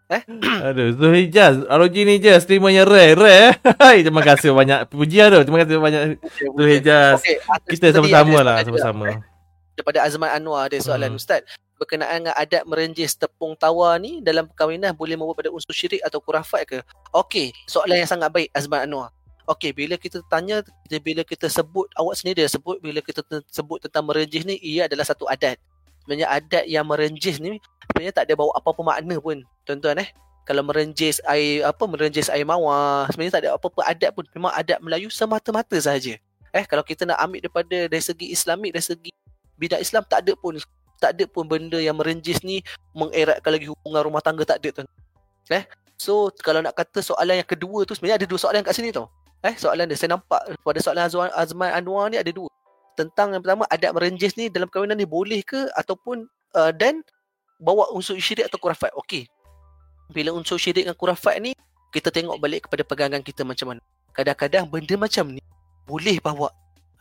Aduh, 0.68 0.92
Zulhijaz, 0.94 1.64
ROG 1.64 1.96
ni 1.96 2.20
je 2.20 2.36
streamer 2.36 2.70
yang 2.70 2.84
rare, 2.84 3.16
rare. 3.16 3.32
eh. 3.46 3.52
Hai, 3.82 4.04
terima 4.04 4.20
kasih 4.20 4.52
banyak 4.52 4.86
pujian 4.88 5.32
tu. 5.32 5.40
Terima 5.42 5.64
kasih 5.64 5.80
banyak 5.80 6.02
Zulhijaz. 6.52 7.18
Okey, 7.18 7.36
atas 7.40 7.68
Kita 7.68 7.86
tadi 7.88 7.96
sama-sama 8.12 8.38
lah, 8.40 8.56
sama-sama. 8.60 9.06
daripada 9.74 10.06
Azman 10.06 10.30
Anwar 10.30 10.70
ada 10.70 10.78
soalan 10.78 11.10
Hmm. 11.10 11.18
Ustaz 11.18 11.42
berkenaan 11.74 12.22
dengan 12.22 12.34
adat 12.38 12.62
merenjis 12.62 13.18
tepung 13.18 13.58
tawar 13.58 13.98
ni 13.98 14.22
dalam 14.22 14.46
perkahwinan 14.46 14.94
boleh 14.94 15.18
membawa 15.18 15.34
pada 15.34 15.50
unsur 15.50 15.74
syirik 15.74 15.98
atau 15.98 16.22
kurafat 16.22 16.62
ke? 16.62 16.78
Okey, 17.10 17.50
soalan 17.66 17.98
yang 17.98 18.06
sangat 18.06 18.30
baik 18.30 18.48
Azman 18.54 18.86
Anwar. 18.86 19.10
Okey, 19.44 19.74
bila 19.74 19.98
kita 19.98 20.22
tanya 20.28 20.62
kita 20.86 21.02
bila 21.02 21.20
kita 21.20 21.50
sebut 21.50 21.90
awak 21.96 22.14
sendiri 22.14 22.46
dah 22.46 22.52
sebut 22.52 22.78
bila 22.78 23.02
kita 23.02 23.20
sebut 23.50 23.82
tentang 23.82 24.06
merenjis 24.06 24.46
ni 24.46 24.56
ia 24.62 24.86
adalah 24.86 25.02
satu 25.02 25.26
adat. 25.26 25.58
Sebenarnya 26.04 26.28
adat 26.30 26.64
yang 26.64 26.86
merenjis 26.86 27.42
ni 27.42 27.58
sebenarnya 27.90 28.14
tak 28.14 28.30
ada 28.30 28.38
bawa 28.38 28.54
apa-apa 28.54 28.80
makna 28.80 29.18
pun. 29.18 29.42
Tuan-tuan 29.64 30.00
eh. 30.00 30.08
Kalau 30.44 30.60
merenjis 30.60 31.24
air 31.24 31.64
apa 31.64 31.88
merenjis 31.88 32.28
air 32.28 32.44
mawar 32.44 33.08
sebenarnya 33.08 33.32
tak 33.40 33.42
ada 33.48 33.50
apa-apa 33.56 33.80
adat 33.88 34.10
pun. 34.12 34.24
Memang 34.36 34.52
adat 34.52 34.78
Melayu 34.84 35.08
semata-mata 35.08 35.76
sahaja. 35.80 36.20
Eh 36.52 36.64
kalau 36.68 36.84
kita 36.84 37.08
nak 37.08 37.18
ambil 37.18 37.40
daripada 37.40 37.76
dari 37.88 38.04
segi 38.04 38.30
Islamik 38.30 38.76
dari 38.76 38.84
segi 38.84 39.10
bidang 39.56 39.80
Islam 39.80 40.04
tak 40.04 40.22
ada 40.22 40.36
pun 40.36 40.60
tak 41.00 41.16
ada 41.16 41.24
pun 41.26 41.48
benda 41.48 41.80
yang 41.80 41.96
merenjis 41.96 42.44
ni 42.44 42.60
mengeratkan 42.92 43.50
lagi 43.50 43.66
hubungan 43.72 44.04
rumah 44.04 44.20
tangga 44.20 44.44
tak 44.44 44.60
ada 44.62 44.80
tuan. 44.80 44.86
Eh? 45.50 45.64
So 45.96 46.28
kalau 46.44 46.60
nak 46.60 46.76
kata 46.76 47.00
soalan 47.00 47.40
yang 47.40 47.48
kedua 47.48 47.88
tu 47.88 47.96
sebenarnya 47.96 48.20
ada 48.22 48.26
dua 48.28 48.38
soalan 48.38 48.60
kat 48.60 48.76
sini 48.76 48.92
tau. 48.92 49.08
Eh 49.40 49.56
soalan 49.56 49.88
dia 49.88 49.96
saya 49.96 50.16
nampak 50.16 50.40
pada 50.60 50.78
soalan 50.80 51.02
Azwan 51.08 51.30
Azman 51.32 51.72
Anwar 51.72 52.12
ni 52.12 52.20
ada 52.20 52.28
dua. 52.28 52.52
Tentang 52.94 53.34
yang 53.34 53.42
pertama 53.42 53.66
adat 53.66 53.90
merenjis 53.90 54.36
ni 54.38 54.52
dalam 54.52 54.68
kahwinan 54.70 54.94
ni 54.94 55.08
boleh 55.08 55.42
ke 55.42 55.66
ataupun 55.74 56.28
uh, 56.54 56.70
dan 56.70 57.02
bawa 57.58 57.90
unsur 57.90 58.14
syirik 58.20 58.46
atau 58.46 58.60
kurafat. 58.62 58.94
Okey. 58.94 59.26
Bila 60.12 60.34
unsur 60.36 60.60
syirik 60.60 60.84
dengan 60.84 60.96
kurafat 60.96 61.40
ni 61.40 61.56
kita 61.94 62.10
tengok 62.10 62.36
balik 62.42 62.66
kepada 62.68 62.82
pegangan 62.82 63.22
kita 63.22 63.46
macam 63.46 63.74
mana. 63.74 63.82
Kadang-kadang 64.12 64.66
benda 64.66 64.94
macam 64.98 65.24
ni 65.30 65.42
boleh 65.84 66.16
bawa 66.18 66.48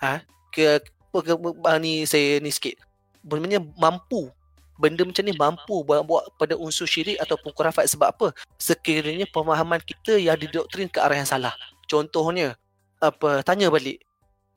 ha 0.04 0.20
ke, 0.52 0.84
ke, 0.84 1.18
ke 1.24 1.34
ah, 1.66 1.78
ni 1.82 2.06
saya 2.06 2.40
ni 2.40 2.54
sikit. 2.54 2.78
Sebenarnya 3.24 3.64
mampu 3.80 4.30
benda 4.78 5.06
macam 5.06 5.24
ni 5.24 5.34
mampu 5.34 5.76
buat 5.86 6.04
pada 6.36 6.58
unsur 6.58 6.90
syirik 6.90 7.18
ataupun 7.22 7.54
kurafat 7.54 7.90
sebab 7.90 8.12
apa? 8.14 8.28
Sekiranya 8.58 9.26
pemahaman 9.30 9.80
kita 9.82 10.18
yang 10.20 10.38
didoktrin 10.38 10.90
ke 10.90 11.00
arah 11.00 11.18
yang 11.18 11.30
salah. 11.30 11.54
Contohnya 11.88 12.58
apa 13.04 13.44
tanya 13.44 13.68
balik 13.68 14.00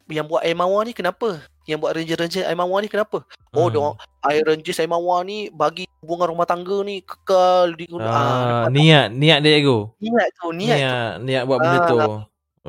yang 0.08 0.26
buat 0.26 0.42
air 0.42 0.54
mawar 0.54 0.86
ni 0.86 0.92
kenapa? 0.92 1.42
Yang 1.66 1.78
buat 1.82 1.92
ranger-ranger 1.98 2.44
air 2.46 2.54
mawar 2.54 2.78
ni 2.78 2.88
kenapa? 2.88 3.26
Oh, 3.50 3.66
Hmm. 3.66 3.74
dong 3.74 3.92
air 4.22 4.42
ranger 4.42 4.74
air 4.76 4.86
mawar 4.86 5.22
ni 5.22 5.50
bagi 5.50 5.86
hubungan 5.98 6.30
rumah 6.30 6.46
tangga 6.46 6.78
ni 6.82 7.02
kekal 7.02 7.74
di 7.74 7.90
Ah, 7.98 8.70
niat, 8.70 9.10
niat 9.10 9.38
dia 9.42 9.52
ego. 9.58 9.94
niat 9.98 10.28
tu, 10.38 10.54
niat, 10.54 10.78
Niat, 10.78 11.12
niat 11.20 11.42
buat 11.44 11.58
benda 11.58 11.78
Ah, 11.78 11.86
tu. 11.86 11.98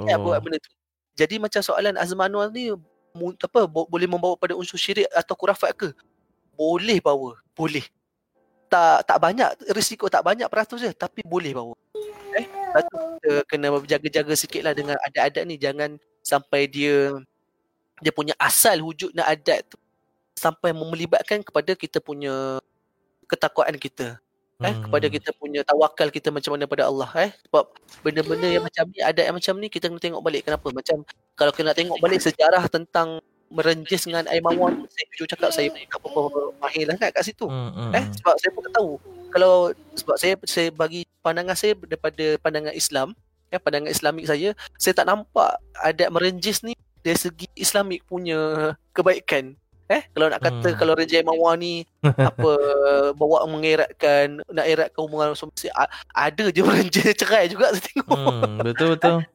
niat 0.01 0.17
Oh. 0.17 0.23
buat 0.25 0.39
benda 0.41 0.57
tu. 0.57 0.69
Jadi 1.13 1.35
macam 1.37 1.61
soalan 1.61 1.97
Azman 1.97 2.29
Anwar 2.29 2.49
ni 2.49 2.73
apa 3.17 3.59
bo- 3.65 3.89
boleh 3.89 4.05
membawa 4.05 4.37
pada 4.37 4.53
unsur 4.53 4.77
syirik 4.77 5.09
atau 5.09 5.33
kurafat 5.33 5.73
ke? 5.73 5.89
Boleh 6.53 6.97
bawa, 6.97 7.37
boleh. 7.53 7.85
Tak 8.67 9.05
tak 9.05 9.17
banyak 9.17 9.47
risiko 9.71 10.05
tak 10.05 10.21
banyak 10.21 10.45
peratus 10.45 10.81
je 10.81 10.91
tapi 10.91 11.21
boleh 11.23 11.53
bawa. 11.53 11.73
Eh, 12.35 12.45
lepas 12.45 12.83
tu 12.85 12.97
kita 13.17 13.33
kena 13.47 13.67
berjaga-jaga 13.71 14.33
sikit 14.35 14.61
lah 14.61 14.73
dengan 14.75 14.97
adat-adat 15.01 15.43
ni 15.45 15.57
jangan 15.57 15.97
sampai 16.27 16.67
dia 16.67 17.15
dia 18.03 18.11
punya 18.11 18.35
asal 18.35 18.83
wujudnya 18.83 19.23
adat 19.23 19.63
tu 19.71 19.79
sampai 20.37 20.75
melibatkan 20.75 21.41
kepada 21.41 21.73
kita 21.73 21.97
punya 21.97 22.59
ketakwaan 23.25 23.79
kita. 23.79 24.19
Eh 24.57 24.73
Hmm. 24.73 24.89
kepada 24.89 25.05
kita 25.05 25.29
punya 25.37 25.61
tawakal 25.61 26.09
kita 26.09 26.33
macam 26.33 26.57
mana 26.57 26.65
pada 26.65 26.89
Allah 26.89 27.09
eh. 27.21 27.31
Sebab 27.45 27.77
benda-benda 28.01 28.49
yang 28.49 28.65
macam 28.65 28.89
ni 28.89 29.01
adat 29.01 29.25
yang 29.29 29.37
macam 29.37 29.53
ni 29.61 29.67
kita 29.69 29.85
kena 29.89 30.01
tengok 30.01 30.21
balik. 30.21 30.49
Kenapa? 30.49 30.67
Macam 30.73 31.05
kalau 31.37 31.51
kita 31.53 31.65
nak 31.69 31.77
tengok 31.77 31.97
balik 32.01 32.21
sejarah 32.21 32.65
tentang 32.65 33.21
merenjis 33.47 34.03
dengan 34.03 34.27
air 34.27 34.43
mawar 34.43 34.75
tu, 34.75 34.85
saya 34.91 35.05
jujur 35.13 35.27
cakap 35.29 35.49
saya 35.55 35.71
tak 35.71 36.01
apa-apa 36.03 36.51
mahir 36.59 36.83
lah 36.89 36.97
kat 36.99 37.23
situ. 37.23 37.45
Hmm, 37.47 37.71
hmm, 37.71 37.91
eh 37.95 38.03
hmm. 38.03 38.13
sebab 38.19 38.35
saya 38.41 38.51
pun 38.51 38.61
tak 38.65 38.73
tahu. 38.75 38.91
Kalau 39.29 39.53
sebab 39.93 40.15
saya 40.17 40.33
saya 40.49 40.69
bagi 40.73 41.05
pandangan 41.21 41.55
saya 41.55 41.73
daripada 41.77 42.25
pandangan 42.41 42.73
Islam 42.73 43.13
ya 43.47 43.57
pandangan 43.57 43.89
Islamik 43.89 44.25
saya 44.25 44.51
saya 44.75 44.93
tak 44.93 45.05
nampak 45.05 45.55
adat 45.77 46.09
merenjis 46.09 46.61
ni 46.61 46.73
dari 46.99 47.15
segi 47.15 47.47
Islamik 47.53 48.03
punya 48.03 48.37
kebaikan 48.91 49.55
eh 49.87 50.03
kalau 50.11 50.27
nak 50.27 50.41
kata 50.41 50.67
Hmm. 50.67 50.77
kalau 50.77 50.93
renjis 50.93 51.23
mawar 51.23 51.55
ni 51.55 51.87
apa 52.03 52.51
bawa 53.19 53.47
mengeratkan 53.47 54.43
nak 54.45 54.67
eratkan 54.67 54.99
hubungan 54.99 55.31
suami 55.31 55.71
ada 56.11 56.45
je 56.49 56.59
merenjis 56.59 57.15
cerai 57.15 57.47
juga 57.47 57.71
saya 57.71 57.83
tengok 57.85 58.07
Hmm, 58.11 58.59
betul 58.59 58.87
betul. 58.93 59.15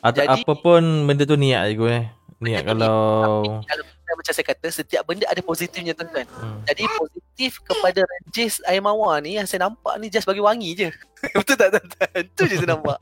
Atau 0.00 0.16
jadi- 0.18 0.44
apa 0.44 0.52
pun 0.54 0.80
benda 1.04 1.24
tu 1.24 1.36
niat 1.36 1.68
je 1.68 1.74
gue. 1.76 1.96
Niat 2.40 2.64
kalau 2.64 3.40
kalau 3.64 3.84
macam 4.12 4.30
saya 4.30 4.46
kata 4.46 4.66
setiap 4.68 5.02
benda 5.02 5.24
ada 5.24 5.40
positifnya 5.40 5.92
tuan-tuan 5.92 6.24
hmm. 6.24 6.58
Jadi 6.64 6.82
positif 6.92 7.52
kepada 7.60 8.00
renjis 8.00 8.60
air 8.64 8.78
mawar 8.78 9.18
ni 9.18 9.34
yang 9.34 9.44
saya 9.44 9.64
nampak 9.64 9.94
ni 9.96 10.06
just 10.06 10.24
bagi 10.24 10.38
wangi 10.38 10.72
je. 10.72 10.88
Betul 11.36 11.54
tak 11.54 11.68
tuan-tuan? 11.70 12.22
Itu 12.22 12.42
je 12.44 12.54
saya 12.56 12.70
nampak. 12.70 12.98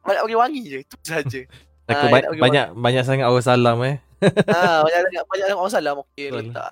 Banyak 0.00 0.22
bagi 0.22 0.36
wangi 0.36 0.62
je. 0.64 0.78
Itu 0.80 0.96
saja. 1.00 1.40
Takut 1.84 2.06
Ah, 2.06 2.10
ba- 2.10 2.26
bagi 2.26 2.40
banyak 2.40 2.66
banyak 2.72 3.02
sangat 3.02 3.26
orang 3.26 3.42
salam 3.42 3.76
eh. 3.82 3.96
ha, 4.48 4.80
banyak 4.80 5.00
banyak 5.04 5.22
banyak 5.26 5.46
orang 5.52 5.68
salam 5.70 5.94
okey 6.02 6.28
Betul. 6.28 6.48
letak. 6.48 6.70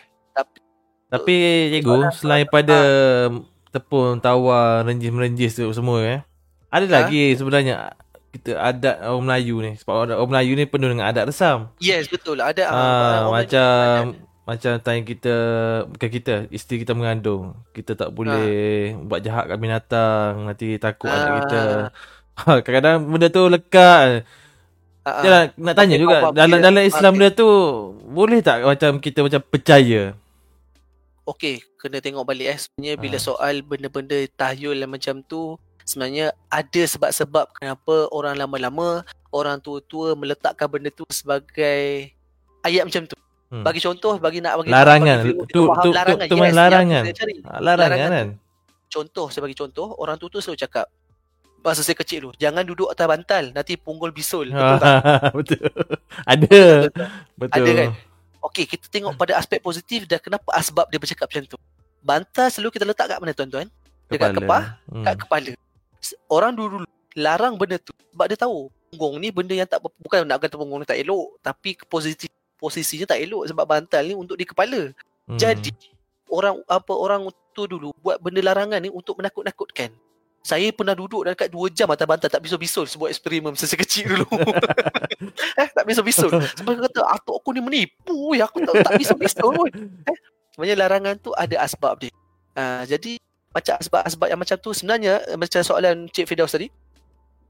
Tapi 1.09 1.35
cikgu 1.71 1.93
selain 2.11 2.47
pada 2.47 2.79
tepung 3.69 4.17
tawar 4.17 4.81
renjis-renjis 4.83 5.53
tu 5.55 5.69
semua 5.71 6.01
eh. 6.03 6.21
Ada 6.69 6.87
Ha? 6.87 6.93
lagi 6.99 7.37
sebenarnya 7.37 7.93
kita 8.33 8.57
adat 8.57 8.97
orang 8.99 9.23
Melayu 9.23 9.61
ni 9.61 9.73
sebab 9.75 9.93
orang, 9.95 10.17
orang 10.17 10.31
Melayu 10.33 10.53
ni 10.55 10.65
penuh 10.65 10.89
dengan 10.89 11.07
adat 11.07 11.25
resam. 11.27 11.69
Yes 11.79 12.09
betul 12.09 12.37
lah 12.37 12.49
ada 12.49 12.65
Ah, 12.65 12.75
orang 13.23 13.45
macam 13.45 13.97
macam 14.43 14.73
time 14.77 15.05
kita 15.05 15.35
bukan 15.87 16.11
kita 16.11 16.33
isteri 16.49 16.81
kita 16.81 16.93
mengandung 16.93 17.55
kita 17.71 17.95
tak 17.95 18.11
boleh 18.11 18.51
buat 18.99 19.21
jahat 19.21 19.47
kat 19.47 19.57
binatang 19.57 20.33
nanti 20.45 20.75
takut 20.77 21.07
anak 21.07 21.23
Ah. 21.23 21.37
kita 21.39 21.63
Ha, 22.35 22.43
kadang-kadang 22.59 22.97
benda 23.07 23.29
tu 23.29 23.45
lekat 23.47 24.25
Ah, 25.03 25.11
ah. 25.13 25.23
Yalah, 25.23 25.43
nak 25.57 25.75
tanya 25.75 25.97
juga 25.97 26.17
faham. 26.23 26.33
dalam 26.33 26.49
Bila- 26.53 26.65
dalam 26.65 26.83
Islam 26.83 27.13
okey. 27.13 27.21
dia 27.21 27.31
tu 27.33 27.49
boleh 28.09 28.39
tak 28.41 28.57
macam 28.63 28.91
kita 28.99 29.19
macam 29.21 29.41
percaya 29.45 30.03
okey 31.25 31.63
kena 31.77 31.99
tengok 31.99 32.25
balik 32.25 32.47
eh 32.49 32.59
sebenarnya 32.59 32.95
bila 32.97 33.17
Ah. 33.17 33.23
soal 33.25 33.55
benda-benda 33.61 34.19
tahyul 34.33 34.79
macam 34.87 35.21
tu 35.21 35.55
sebenarnya 35.85 36.27
ada 36.47 36.83
sebab-sebab 36.85 37.47
kenapa 37.53 38.07
orang 38.09 38.35
lama-lama 38.35 39.03
orang 39.29 39.59
tua-tua 39.59 40.13
meletakkan 40.13 40.67
benda 40.67 40.89
tu 40.89 41.05
sebagai 41.09 42.11
ayat 42.61 42.85
macam 42.85 43.05
tu. 43.05 43.17
Hmm. 43.49 43.61
Bagi 43.63 43.81
contoh 43.81 44.17
bagi 44.17 44.41
nak 44.41 44.57
bagi 44.59 44.71
Larangan. 44.71 45.19
bagi 45.21 45.33
Tu- 45.33 45.47
tu- 45.53 45.69
tu- 45.69 45.93
larangan. 45.93 46.27
tu 46.27 46.37
Yes, 46.37 46.55
larangan. 46.55 47.03
cari. 47.13 47.35
Ah, 47.43 47.61
Larangan 47.61 47.77
Larangan 47.79 48.11
kan? 48.11 48.29
Contoh 48.89 49.27
saya 49.29 49.43
bagi 49.43 49.55
contoh 49.55 49.87
orang 49.97 50.17
tua 50.17 50.29
tu 50.29 50.39
selalu 50.39 50.57
cakap 50.59 50.87
masa 51.61 51.81
saya 51.81 51.95
kecil 51.95 52.27
tu 52.27 52.31
jangan 52.37 52.61
duduk 52.61 52.91
atas 52.91 53.07
bantal 53.07 53.55
nanti 53.55 53.79
punggul 53.79 54.11
bisul 54.11 54.51
betul 54.51 54.79
tak 54.79 54.99
Betul. 55.31 55.63
Ada. 56.27 56.63
Betul. 57.37 57.55
Ada 57.57 57.71
kan? 57.73 57.91
Okey, 58.43 58.65
kita 58.67 58.91
tengok 58.91 59.15
pada 59.15 59.39
aspek 59.39 59.63
positif 59.63 60.03
dan 60.05 60.19
kenapa 60.19 60.51
asbab 60.53 60.91
dia 60.91 60.99
bercakap 60.99 61.31
macam 61.31 61.47
tu. 61.47 61.57
Bantal 62.03 62.51
selalu 62.51 62.69
kita 62.73 62.85
letak 62.85 63.07
kat 63.07 63.17
mana 63.17 63.31
tuan-tuan? 63.31 63.71
Dekat 64.11 64.35
kepala. 64.35 64.83
Hmm. 64.91 65.05
Kat 65.07 65.15
kepala. 65.15 65.51
Orang 66.27 66.59
dulu 66.59 66.83
larang 67.15 67.55
benda 67.61 67.77
tu 67.79 67.93
sebab 68.13 68.27
dia 68.29 68.39
tahu 68.39 68.69
punggung 68.93 69.17
ni 69.21 69.33
benda 69.33 69.57
yang 69.57 69.69
tak 69.69 69.81
bukan 69.81 70.29
nak 70.29 70.43
kata 70.43 70.61
punggung 70.61 70.81
ni 70.83 70.87
tak 70.89 71.01
elok, 71.01 71.41
tapi 71.41 71.77
posisi 71.89 72.29
posisinya 72.61 73.09
tak 73.09 73.25
elok 73.25 73.49
sebab 73.49 73.65
bantal 73.65 74.03
ni 74.05 74.15
untuk 74.15 74.37
di 74.37 74.45
kepala. 74.45 74.93
Hmm. 75.27 75.39
Jadi 75.41 75.73
orang 76.29 76.61
apa 76.69 76.93
orang 76.93 77.29
tu 77.53 77.69
dulu 77.69 77.93
buat 78.01 78.21
benda 78.21 78.41
larangan 78.41 78.81
ni 78.81 78.89
untuk 78.93 79.21
menakut-nakutkan. 79.21 79.93
Saya 80.43 80.75
pernah 80.75 80.99
duduk 80.99 81.23
dan 81.23 81.39
dekat 81.39 81.55
2 81.55 81.71
jam 81.71 81.87
atas 81.87 82.03
bantal 82.03 82.27
tak 82.27 82.43
bisul-bisul 82.43 82.83
sebuah 82.91 83.15
eksperimen 83.15 83.55
masa 83.55 83.71
saya 83.71 83.79
kecil 83.79 84.11
dulu. 84.11 84.27
eh, 85.63 85.69
tak 85.71 85.87
bisul-bisul. 85.87 86.35
Sebab 86.59 86.83
kata 86.91 87.07
atuk 87.15 87.39
aku 87.39 87.55
ni 87.55 87.63
menipu 87.63 88.35
ya 88.35 88.51
aku 88.51 88.59
tak 88.67 88.83
tak 88.83 88.99
bisul-bisul 88.99 89.55
pun. 89.55 89.71
Eh, 90.03 90.19
sebenarnya 90.51 90.77
larangan 90.83 91.15
tu 91.23 91.31
ada 91.39 91.63
asbab 91.63 91.95
dia. 92.03 92.11
Uh, 92.59 92.83
jadi 92.91 93.23
macam 93.53 93.75
asbab-asbab 93.77 94.29
yang 94.33 94.41
macam 94.41 94.57
tu 94.57 94.73
sebenarnya 94.73 95.21
eh, 95.29 95.39
macam 95.39 95.61
soalan 95.61 96.09
Cik 96.09 96.27
Firdaus 96.27 96.57
tadi. 96.57 96.73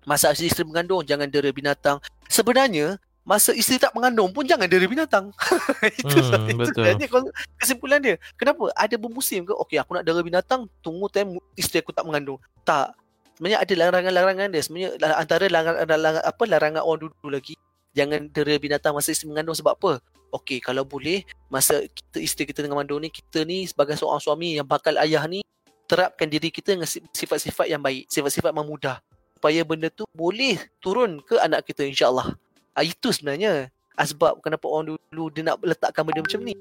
Masa 0.02 0.34
isteri 0.34 0.66
mengandung 0.66 1.06
jangan 1.06 1.30
dera 1.30 1.54
binatang. 1.54 2.02
Sebenarnya 2.26 2.98
masa 3.22 3.54
isteri 3.54 3.78
tak 3.78 3.94
mengandung 3.94 4.34
pun 4.34 4.42
jangan 4.42 4.66
dera 4.66 4.82
binatang. 4.90 5.30
itu, 6.02 6.18
Hmm, 6.18 6.50
itu 6.50 6.70
sebenarnya 6.74 7.06
kesimpulan 7.54 8.02
dia. 8.02 8.16
Kenapa? 8.34 8.74
Ada 8.74 8.98
bermusim 8.98 9.46
ke? 9.46 9.54
Okey, 9.54 9.78
aku 9.78 9.94
nak 9.94 10.02
dera 10.02 10.18
binatang, 10.26 10.66
tunggu 10.82 11.06
time 11.06 11.38
isteri 11.54 11.86
aku 11.86 11.94
tak 11.94 12.02
mengandung. 12.02 12.42
Tak. 12.66 12.98
Sebenarnya 13.38 13.62
ada 13.62 13.74
larangan-larangan 13.78 14.48
dia. 14.50 14.62
Sebenarnya 14.66 14.90
antara 15.14 15.46
larangan, 15.46 15.86
larangan 15.86 16.22
apa 16.26 16.42
larangan 16.50 16.82
orang 16.82 17.14
dulu 17.14 17.30
lagi. 17.30 17.54
Jangan 17.94 18.26
dera 18.34 18.58
binatang 18.58 18.98
masa 18.98 19.14
isteri 19.14 19.30
mengandung 19.30 19.54
sebab 19.54 19.78
apa? 19.78 20.02
Okey, 20.34 20.58
kalau 20.58 20.82
boleh 20.82 21.22
masa 21.46 21.86
kita 21.86 22.18
isteri 22.18 22.50
kita 22.50 22.64
tengah 22.64 22.74
mengandung 22.74 23.04
ni, 23.04 23.12
kita 23.12 23.46
ni 23.46 23.68
sebagai 23.70 23.94
seorang 23.94 24.18
suami 24.18 24.58
yang 24.58 24.66
bakal 24.66 24.98
ayah 24.98 25.22
ni 25.30 25.44
terapkan 25.92 26.24
diri 26.24 26.48
kita 26.48 26.72
dengan 26.72 26.88
si- 26.88 27.04
sifat-sifat 27.12 27.68
yang 27.68 27.84
baik, 27.84 28.08
sifat-sifat 28.08 28.56
memudah 28.56 29.04
supaya 29.36 29.60
benda 29.60 29.92
tu 29.92 30.08
boleh 30.16 30.56
turun 30.80 31.20
ke 31.20 31.36
anak 31.36 31.68
kita 31.68 31.84
insya-Allah. 31.84 32.32
Ah, 32.72 32.80
itu 32.80 33.12
sebenarnya 33.12 33.68
asbab 33.92 34.40
kenapa 34.40 34.64
orang 34.64 34.96
dulu 34.96 35.28
dia 35.28 35.44
nak 35.44 35.60
letakkan 35.60 36.00
benda 36.08 36.24
macam 36.24 36.40
ni. 36.40 36.56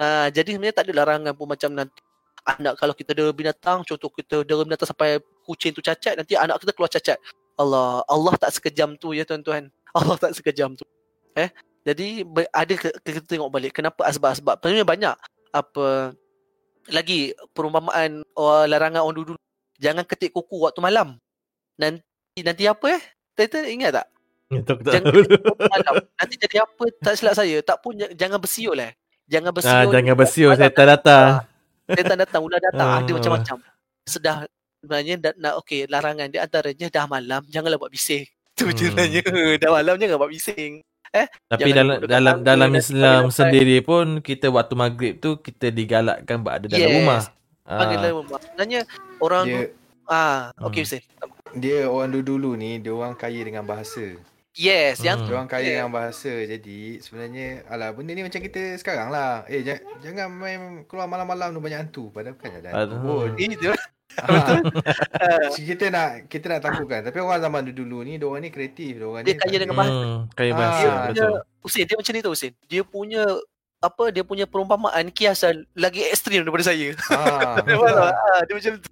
Ah, 0.00 0.32
jadi 0.32 0.56
sebenarnya 0.56 0.76
tak 0.80 0.88
ada 0.88 0.92
larangan 1.04 1.32
pun 1.36 1.44
macam 1.44 1.70
nanti 1.76 2.00
anak 2.48 2.74
kalau 2.80 2.94
kita 2.96 3.12
dera 3.12 3.30
binatang, 3.30 3.84
contoh 3.84 4.08
kita 4.08 4.40
dera 4.40 4.64
binatang 4.64 4.88
sampai 4.88 5.20
kucing 5.44 5.76
tu 5.76 5.84
cacat, 5.84 6.16
nanti 6.16 6.32
anak 6.32 6.56
kita 6.64 6.72
keluar 6.72 6.88
cacat. 6.88 7.18
Allah, 7.60 8.00
Allah 8.08 8.34
tak 8.40 8.50
sekejam 8.56 8.96
tu 8.96 9.12
ya 9.12 9.28
tuan-tuan. 9.28 9.68
Allah 9.98 10.16
tak 10.16 10.32
sekejam 10.32 10.72
tu. 10.72 10.88
Eh, 11.36 11.52
jadi 11.84 12.24
ada 12.48 12.72
kita 13.02 13.20
tengok 13.26 13.50
balik 13.52 13.76
kenapa 13.76 14.06
asbab-asbab. 14.08 14.62
Sebenarnya 14.62 14.86
banyak 14.86 15.14
apa 15.52 16.16
lagi 16.88 17.30
perumpamaan 17.52 18.24
oh, 18.34 18.64
larangan 18.64 19.04
orang 19.04 19.16
dulu 19.16 19.32
jangan 19.76 20.02
ketik 20.02 20.32
kuku 20.32 20.58
waktu 20.58 20.80
malam. 20.80 21.18
Nanti 21.76 22.02
nanti 22.40 22.64
apa 22.66 22.98
eh? 22.98 23.02
Tuan-tuan 23.32 23.64
ingat 23.66 23.90
tak? 23.96 24.06
Itu 24.48 24.68
aku 24.68 24.82
tak 24.84 24.92
Jangan 24.92 25.04
tahu. 25.08 25.54
malam. 25.64 25.94
Nanti 26.20 26.34
jadi 26.36 26.56
apa? 26.60 26.84
Tak 27.00 27.14
silap 27.16 27.34
saya. 27.34 27.56
Tak 27.64 27.80
pun 27.80 27.92
jangan 27.96 28.36
bersiul 28.36 28.76
eh. 28.76 28.92
Jangan 29.24 29.50
bersiul. 29.50 29.72
Ah, 29.72 29.88
jangan 29.88 30.14
bersiul 30.14 30.50
Malam. 30.52 30.60
setan 30.60 30.86
datang. 30.86 31.28
Setan 31.88 32.16
datang, 32.20 32.40
ular 32.44 32.60
datang, 32.60 32.88
ada 33.00 33.08
Ah. 33.08 33.14
macam-macam. 33.16 33.56
Sedah 34.04 34.36
sebenarnya 34.78 35.14
dah, 35.16 35.32
nak 35.40 35.54
okey 35.64 35.88
larangan 35.88 36.28
dia 36.28 36.44
antaranya 36.44 36.86
dah 36.90 37.04
malam 37.08 37.40
janganlah 37.48 37.78
buat 37.80 37.88
bising. 37.88 38.28
Tu 38.52 38.68
Hmm. 38.68 38.76
sebenarnya. 38.76 39.22
Dah 39.56 39.70
malam 39.72 39.94
jangan 39.96 40.16
buat 40.20 40.30
bising. 40.30 40.84
Tapi 41.12 41.68
Jangan 41.68 41.76
dalam 41.76 41.96
dalam 42.02 42.36
dalam 42.40 42.70
Islam 42.72 43.22
sendiri 43.28 43.84
pun 43.84 44.18
kita 44.18 44.48
waktu 44.48 44.72
maghrib 44.72 45.14
tu 45.16 45.36
kita 45.36 45.68
digalakkan 45.68 46.40
berada 46.40 46.64
dalam 46.64 46.88
Yes. 46.88 46.96
rumah. 46.96 47.20
Panggil 47.62 47.96
Ah. 47.96 48.02
dalam 48.02 48.16
rumah. 48.18 48.38
Sebenarnya 48.40 48.80
orang 49.18 49.44
Dia 49.46 49.62
ah 50.04 50.40
okey 50.64 50.82
Hmm. 50.82 51.04
Dia 51.52 51.84
orang 51.84 52.08
dulu-dulu 52.10 52.56
ni 52.56 52.80
dia 52.80 52.90
orang 52.90 53.12
kaya 53.12 53.44
dengan 53.44 53.62
bahasa. 53.62 54.16
Yes, 54.52 55.00
yang 55.00 55.20
Hmm. 55.20 55.28
Dia 55.28 55.34
orang 55.34 55.48
kaya 55.48 55.62
Yeah. 55.62 55.76
dengan 55.78 55.92
bahasa. 55.92 56.32
Jadi 56.32 56.78
sebenarnya 56.98 57.48
alah 57.68 57.92
benda 57.92 58.12
ni 58.12 58.24
macam 58.24 58.40
kita 58.40 58.76
sekarang 58.76 59.08
lah. 59.08 59.44
Eh 59.46 59.60
jangan, 59.60 59.82
jangan 60.00 60.26
main 60.28 60.60
keluar 60.84 61.04
malam-malam 61.06 61.52
tu 61.52 61.60
banyak 61.60 61.78
hantu. 61.78 62.04
Padahal 62.08 62.36
bukan 62.36 62.52
ada 62.56 62.68
hantu 62.72 62.96
Aduh. 62.96 63.00
pun. 63.00 63.28
itu 63.36 63.68
Betul. 64.14 64.60
kita 65.68 65.84
nak 65.88 66.08
kita 66.26 66.46
nak 66.48 66.60
takutkan. 66.60 67.00
Tapi 67.02 67.18
orang 67.18 67.40
zaman 67.40 67.62
dulu 67.68 68.02
ni 68.02 68.16
dia 68.16 68.26
orang 68.26 68.42
ni 68.42 68.50
kreatif. 68.50 68.96
Dia 68.96 69.06
orang 69.06 69.22
Dia 69.22 69.32
ni 69.32 69.40
kaya 69.40 69.50
tak 69.50 69.60
dengan 69.62 69.76
bahasa. 69.76 70.02
Hmm, 70.02 70.20
kaya 70.32 70.50
Ah, 70.50 70.56
bahasa 70.56 70.76
dia 70.78 70.90
punya 70.92 71.08
betul. 71.08 71.32
Hussein 71.60 71.84
dia 71.84 71.96
macam 71.96 72.12
ni 72.12 72.20
tu 72.20 72.30
Hussein. 72.30 72.52
Dia 72.66 72.82
punya 72.82 73.22
apa 73.82 74.04
dia 74.08 74.22
punya 74.22 74.44
perumpamaan 74.46 75.04
kiasan 75.10 75.66
lagi 75.74 76.04
ekstrim 76.04 76.42
daripada 76.42 76.64
saya. 76.64 76.94
Ah, 77.08 77.58
Dia 77.66 77.74
tak? 77.74 78.12
Ah, 78.12 78.40
dia 78.42 78.54
macam 78.54 78.72
tu. 78.76 78.88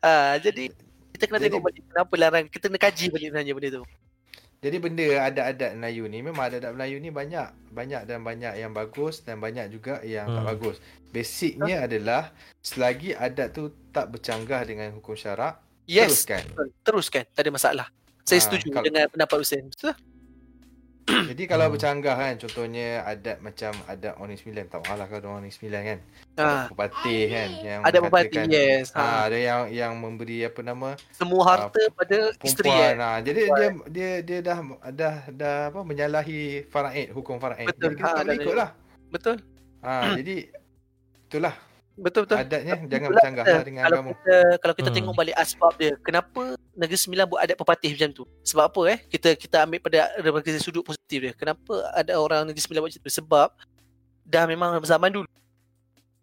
Ah, 0.00 0.34
jadi 0.38 0.64
kita 1.12 1.24
kena 1.26 1.36
Jadi- 1.36 1.44
tengok 1.52 1.62
balik 1.62 1.82
kenapa 1.84 2.12
larang. 2.16 2.44
Kita 2.46 2.64
kena 2.66 2.80
kaji 2.80 3.04
balik 3.08 3.26
sebenarnya 3.28 3.52
benda 3.52 3.68
tu. 3.76 3.84
Jadi 4.60 4.76
benda 4.76 5.04
adat-adat 5.24 5.72
Melayu 5.72 6.04
ni 6.04 6.20
memang 6.20 6.44
adat-adat 6.44 6.76
Melayu 6.76 7.00
ni 7.00 7.08
banyak 7.08 7.48
banyak 7.72 8.04
dan 8.04 8.20
banyak 8.20 8.60
yang 8.60 8.76
bagus 8.76 9.24
dan 9.24 9.40
banyak 9.40 9.72
juga 9.72 10.04
yang 10.04 10.28
tak 10.28 10.36
Hmm. 10.36 10.50
bagus. 10.52 10.76
Basicnya 11.08 11.88
adalah 11.88 12.28
selagi 12.60 13.16
adat 13.16 13.56
tu 13.56 13.72
tak 13.88 14.12
bercanggah 14.12 14.60
dengan 14.62 14.92
hukum 14.92 15.16
syarak, 15.16 15.64
Yes, 15.88 16.22
teruskan. 16.28 16.44
teruskan. 16.84 17.24
Tak 17.32 17.40
ada 17.40 17.50
masalah. 17.50 17.86
Saya 18.22 18.36
Ah, 18.36 18.44
setuju 18.46 18.68
kalau- 18.70 18.84
dengan 18.84 19.04
pendapat 19.08 19.36
Hussein. 19.40 19.64
Betul? 19.66 19.96
Jadi 21.30 21.42
kalau 21.44 21.66
Hmm. 21.66 21.74
bercanggah 21.74 22.14
kan 22.14 22.34
contohnya 22.36 23.02
adat 23.02 23.38
macam 23.38 23.72
adat 23.84 24.14
orang 24.14 24.28
Negeri 24.30 24.40
Sembilan 24.40 24.64
tak 24.66 24.80
malah 24.84 25.06
kalau 25.06 25.26
orang 25.28 25.42
Negeri 25.42 25.56
Sembilan 25.56 25.80
kan. 25.82 25.98
Ah, 26.00 26.42
Adat 26.42 26.68
pepatih 26.70 27.22
kan 27.26 27.48
yang 27.60 27.80
ada 27.82 27.98
pepatih, 28.00 28.38
mengatakan- 28.40 28.50
yes. 28.50 28.86
Ha. 28.90 29.04
ada 29.26 29.38
yang 29.38 29.60
yang 29.70 29.92
memberi 29.94 30.38
apa 30.42 30.60
nama 30.60 30.88
Semua 31.10 31.42
harta 31.44 31.80
pada 31.90 32.18
isteri 32.40 32.68
perempuan. 32.68 32.94
eh. 32.96 33.18
Jadi 33.22 33.40
dia 33.48 33.68
dia 33.88 34.10
dia 34.20 34.38
dah 34.40 34.58
dah 34.90 35.14
dah 35.30 35.56
apa 35.68 35.80
menyalahi 35.82 36.40
faraid, 36.66 37.08
hukum 37.10 37.36
faraid. 37.36 37.66
Betul. 37.66 37.82
Jadi 37.82 37.94
kita 37.96 38.04
Ha, 38.04 38.10
tak 38.10 38.16
boleh 38.16 38.30
dan- 38.30 38.42
ikut 38.42 38.56
lah. 38.56 38.70
Betul? 39.10 39.36
Ah, 39.80 40.02
jadi 40.14 40.36
itulah 41.22 41.54
Betul 42.00 42.24
betul. 42.24 42.36
adatnya 42.40 42.72
Tapi 42.80 42.88
jangan 42.88 43.08
bercanggah 43.12 43.44
lah 43.44 43.60
dengan 43.60 43.82
kalau 43.84 44.00
agama. 44.00 44.10
kita 44.16 44.36
kalau 44.64 44.74
kita 44.74 44.88
Hmm. 44.88 44.96
tengok 44.96 45.14
balik 45.20 45.36
asbab 45.36 45.72
dia, 45.76 45.92
kenapa 46.00 46.42
Negeri 46.72 46.96
Sembilan 46.96 47.24
buat 47.28 47.40
adat 47.44 47.56
pepatih 47.60 47.90
macam 47.92 48.10
tu? 48.16 48.24
Sebab 48.40 48.64
apa 48.72 48.80
eh? 48.88 48.98
Kita 49.04 49.28
kita 49.36 49.56
ambil 49.68 49.78
pada 49.84 49.98
dari 50.16 50.60
sudut 50.64 50.80
positif 50.80 51.18
dia. 51.20 51.32
Kenapa 51.36 51.72
ada 51.92 52.12
orang 52.16 52.48
Negeri 52.48 52.62
Sembilan 52.64 52.80
buat 52.80 52.90
macam 52.96 53.04
tu? 53.04 53.12
Sebab 53.12 53.48
dah 54.24 54.44
memang 54.48 54.80
zaman 54.80 55.12
dulu 55.12 55.28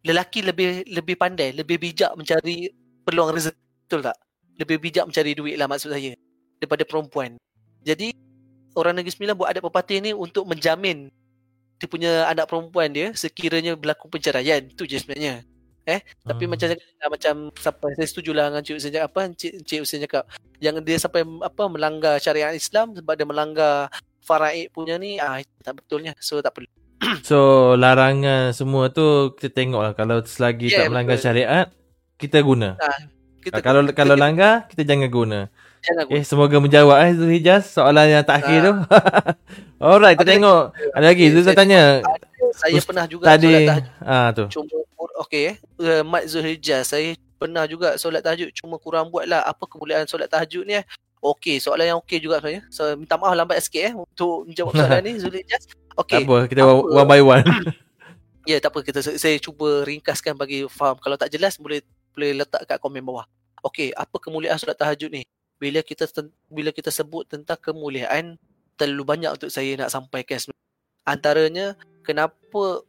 lelaki 0.01 0.39
lebih 0.41 0.87
lebih 0.89 1.13
pandai, 1.13 1.53
lebih 1.53 1.77
bijak 1.77 2.09
mencari 2.17 2.71
peluang 3.05 3.35
rezeki, 3.37 3.61
betul 3.85 4.01
tak? 4.01 4.17
Lebih 4.57 4.77
bijak 4.81 5.05
mencari 5.05 5.31
duit 5.37 5.55
lah 5.61 5.69
maksud 5.69 5.93
saya 5.93 6.17
daripada 6.57 6.81
perempuan. 6.89 7.37
Jadi 7.85 8.17
orang 8.73 8.97
Negeri 8.97 9.13
Sembilan 9.13 9.37
buat 9.37 9.49
adat 9.53 9.61
pepatih 9.61 10.01
ni 10.01 10.11
untuk 10.17 10.49
menjamin 10.49 11.13
dia 11.77 11.85
punya 11.85 12.25
anak 12.25 12.49
perempuan 12.49 12.89
dia 12.89 13.13
sekiranya 13.13 13.77
berlaku 13.77 14.09
perceraian. 14.09 14.65
Itu 14.65 14.89
je 14.89 14.97
sebenarnya. 14.97 15.45
Tapi 15.89 16.43
Hmm. 16.43 16.51
macam 16.51 16.67
cakap, 16.67 16.87
macam 17.07 17.33
sampai 17.55 17.89
saya 17.95 18.07
setuju 18.07 18.31
lah 18.31 18.45
dengan 18.47 18.61
Cik 18.61 18.75
Hussein 18.75 18.91
cakap 18.91 19.09
apa 19.09 19.21
Cik, 19.31 19.51
Cik 19.63 19.79
Hussein 19.79 20.01
cakap 20.01 20.23
jangan 20.57 20.81
dia 20.81 20.97
sampai 20.97 21.21
apa 21.23 21.63
melanggar 21.65 22.15
syariat 22.17 22.51
Islam 22.51 22.91
sebab 22.91 23.13
dia 23.13 23.23
melanggar 23.23 23.87
faraid 24.19 24.67
punya 24.69 24.95
ni 24.95 25.15
ah 25.15 25.35
tak 25.61 25.79
betulnya 25.79 26.11
so 26.17 26.37
tak 26.37 26.51
perlu 26.51 26.67
So 27.23 27.37
larangan 27.73 28.51
semua 28.51 28.89
tu 28.89 29.05
kita 29.33 29.53
tengok 29.53 29.81
lah 29.81 29.93
kalau 29.93 30.19
selagi 30.19 30.67
Yeah, 30.67 30.83
tak 30.83 30.91
melanggar 30.91 31.15
betul. 31.15 31.25
syariat 31.25 31.65
kita 32.17 32.37
guna. 32.41 32.69
kita 33.39 33.55
Ah, 33.55 33.63
kalau 33.63 33.85
kita 33.85 33.93
kalau 33.95 34.15
langgar 34.17 34.65
kita 34.67 34.81
jangan 34.81 35.07
guna. 35.07 35.39
jangan 35.79 36.09
Eh 36.09 36.25
semoga 36.25 36.57
menjawab 36.57 36.97
eh 36.99 37.13
Zulhijaz 37.13 37.69
soalan 37.71 38.09
yang 38.09 38.25
terakhir 38.25 38.59
tu. 38.59 38.73
Alright 39.79 40.17
kita 40.17 40.33
tengok. 40.33 40.63
Ada 40.91 41.05
lagi 41.05 41.25
Zul 41.29 41.45
tanya 41.53 42.01
saya 42.55 42.75
Ust- 42.77 42.87
pernah 42.87 43.05
juga 43.09 43.23
tadi 43.27 43.47
solat 43.49 43.61
tahajud 43.67 43.93
ah 44.03 44.27
tu. 44.31 44.43
cuma 44.53 44.75
okey 45.25 45.41
eh 45.51 45.55
uh, 45.81 46.01
Mat 46.05 46.23
Zulhijjah 46.29 46.81
saya 46.85 47.15
pernah 47.37 47.63
juga 47.65 47.97
solat 47.97 48.21
tahajud 48.21 48.49
cuma 48.53 48.75
kurang 48.77 49.09
buat 49.09 49.25
lah 49.25 49.43
apa 49.43 49.63
kemuliaan 49.65 50.05
solat 50.05 50.29
tahajud 50.29 50.63
ni 50.63 50.79
eh 50.79 50.85
Okey, 51.17 51.57
soalan 51.57 51.89
yang 51.89 51.99
okey 52.05 52.21
juga 52.21 52.37
sebenarnya. 52.37 52.61
So, 52.69 52.93
minta 52.93 53.17
maaf 53.17 53.33
lambat 53.33 53.57
sikit 53.65 53.89
eh 53.89 53.93
untuk 53.97 54.45
menjawab 54.45 54.73
soalan 54.77 55.01
ni 55.01 55.17
Zulhijjah. 55.17 55.57
Tak 55.57 55.97
Okey. 56.05 56.23
apa 56.29 56.37
kita 56.45 56.61
Apa? 56.61 56.73
one 56.77 57.07
by 57.09 57.21
one. 57.25 57.41
Ya 58.47 58.63
tak 58.63 58.71
apa 58.71 58.79
kita 58.79 59.03
saya 59.03 59.35
cuba 59.43 59.83
ringkaskan 59.83 60.37
bagi 60.37 60.63
faham. 60.71 60.95
Kalau 61.03 61.19
tak 61.19 61.33
jelas 61.33 61.59
boleh 61.59 61.83
boleh 62.15 62.31
letak 62.31 62.63
kat 62.63 62.77
komen 62.79 63.03
bawah. 63.03 63.27
Okey, 63.59 63.91
apa 63.91 64.15
kemuliaan 64.23 64.55
solat 64.55 64.79
tahajud 64.79 65.11
ni? 65.11 65.27
Bila 65.59 65.83
kita 65.83 66.07
bila 66.47 66.71
kita 66.71 66.87
sebut 66.87 67.27
tentang 67.27 67.59
kemuliaan 67.59 68.39
terlalu 68.79 69.03
banyak 69.03 69.35
untuk 69.35 69.51
saya 69.51 69.75
nak 69.75 69.91
sampaikan 69.91 70.39
sebenarnya. 70.39 70.63
Antaranya 71.03 71.65
kenapa 72.07 72.87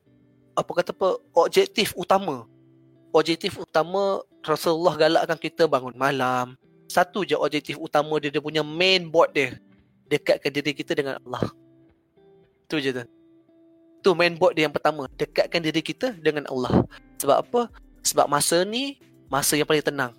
apa 0.54 0.70
kata 0.70 0.94
apa 0.94 1.18
objektif 1.34 1.90
utama. 1.98 2.46
Objektif 3.10 3.58
utama 3.58 4.22
Rasulullah 4.46 4.94
galakkan 4.94 5.34
kita 5.34 5.66
bangun 5.66 5.98
malam. 5.98 6.54
Satu 6.86 7.26
je 7.26 7.34
objektif 7.34 7.74
utama 7.74 8.14
dia 8.22 8.30
dia 8.30 8.38
punya 8.38 8.62
main 8.62 9.10
board 9.10 9.34
dia. 9.34 9.58
Dekatkan 10.06 10.54
diri 10.54 10.72
kita 10.72 10.94
dengan 10.94 11.18
Allah. 11.26 11.50
Tu 12.70 12.78
je 12.78 12.94
tu. 12.94 13.04
Tu 13.98 14.10
main 14.14 14.30
board 14.30 14.54
dia 14.54 14.70
yang 14.70 14.72
pertama, 14.72 15.10
dekatkan 15.18 15.58
diri 15.58 15.82
kita 15.82 16.14
dengan 16.14 16.46
Allah. 16.46 16.86
Sebab 17.18 17.36
apa? 17.42 17.60
Sebab 18.06 18.30
masa 18.30 18.62
ni 18.62 19.02
masa 19.26 19.58
yang 19.58 19.66
paling 19.66 19.82
tenang. 19.82 20.14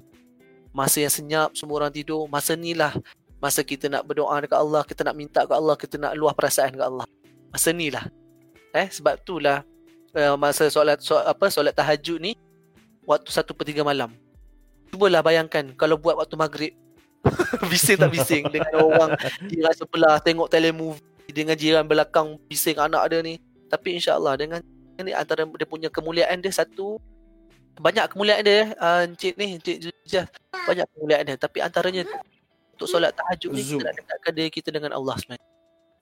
Masa 0.69 1.01
yang 1.01 1.09
senyap, 1.09 1.49
semua 1.57 1.81
orang 1.81 1.93
tidur, 1.95 2.29
masa 2.29 2.53
ni 2.53 2.77
lah 2.77 2.93
masa 3.39 3.63
kita 3.63 3.87
nak 3.87 4.03
berdoa 4.03 4.35
dekat 4.43 4.59
Allah, 4.59 4.83
kita 4.83 5.01
nak 5.07 5.15
minta 5.15 5.47
kat 5.47 5.55
Allah, 5.55 5.75
kita 5.79 5.95
nak 5.95 6.11
luah 6.19 6.35
perasaan 6.35 6.75
kat 6.75 6.85
Allah. 6.85 7.07
Masa 7.49 7.71
ni 7.71 7.87
lah. 7.89 8.05
Eh, 8.73 8.87
sebab 8.89 9.17
tu 9.25 9.41
lah 9.41 9.65
uh, 10.13 10.37
masa 10.37 10.69
solat, 10.69 11.01
solat 11.01 11.25
apa 11.25 11.45
solat 11.49 11.73
tahajud 11.73 12.21
ni 12.21 12.37
waktu 13.05 13.29
1 13.29 13.49
per 13.57 13.65
3 13.65 13.81
malam. 13.81 14.13
Cubalah 14.93 15.21
bayangkan 15.25 15.73
kalau 15.73 15.97
buat 15.97 16.17
waktu 16.17 16.35
maghrib. 16.37 16.73
bising 17.71 17.99
tak 17.99 18.15
bising 18.15 18.47
dengan 18.47 18.79
orang 18.79 19.11
jiran 19.51 19.75
sebelah 19.75 20.23
tengok 20.23 20.47
telemovie 20.47 21.03
dengan 21.35 21.51
jiran 21.59 21.83
belakang 21.83 22.39
bising 22.47 22.79
anak 22.79 23.11
dia 23.11 23.19
ni. 23.19 23.35
Tapi 23.67 23.99
insyaAllah 23.99 24.39
dengan 24.39 24.63
ni 25.03 25.11
antara 25.15 25.43
dia 25.47 25.67
punya 25.67 25.89
kemuliaan 25.91 26.39
dia 26.43 26.51
satu 26.51 26.99
banyak 27.79 28.11
kemuliaan 28.11 28.43
dia 28.43 28.75
uh, 28.75 29.07
Encik 29.07 29.39
ni 29.39 29.55
Encik 29.55 29.77
Zujah 29.87 30.27
banyak 30.67 30.83
kemuliaan 30.95 31.23
dia 31.23 31.37
tapi 31.39 31.63
antaranya 31.63 32.03
untuk 32.75 32.87
solat 32.91 33.15
tahajud 33.15 33.55
ni 33.55 33.63
kita 33.63 33.87
nak 33.87 33.95
dekatkan 33.95 34.33
diri 34.35 34.51
kita 34.51 34.69
dengan 34.75 34.91
Allah 34.91 35.15
sebenarnya 35.15 35.48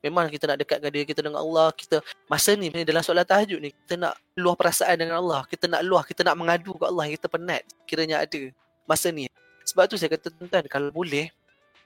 memang 0.08 0.32
kita 0.32 0.48
nak 0.48 0.64
dekatkan 0.64 0.90
diri 0.90 1.04
kita 1.04 1.20
dengan 1.20 1.44
Allah 1.44 1.70
kita 1.76 2.00
masa 2.32 2.56
ni 2.56 2.72
dalam 2.72 3.04
solat 3.04 3.28
tahajud 3.28 3.60
ni 3.60 3.76
kita 3.84 4.00
nak 4.00 4.16
luah 4.40 4.56
perasaan 4.56 4.96
dengan 4.96 5.20
Allah 5.20 5.44
kita 5.46 5.68
nak 5.68 5.82
luah 5.84 6.04
kita 6.08 6.24
nak 6.24 6.36
mengadu 6.40 6.72
ke 6.80 6.88
Allah 6.88 7.06
kita 7.12 7.28
penat 7.28 7.62
kiranya 7.84 8.24
ada 8.24 8.42
masa 8.88 9.12
ni. 9.12 9.28
Sebab 9.68 9.84
tu 9.92 10.00
saya 10.00 10.16
kata 10.16 10.32
tuan 10.32 10.64
kalau 10.72 10.90
boleh 10.90 11.28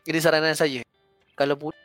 ini 0.05 0.19
saranan 0.21 0.53
saya. 0.53 0.85
Kalau 1.33 1.57
boleh 1.57 1.81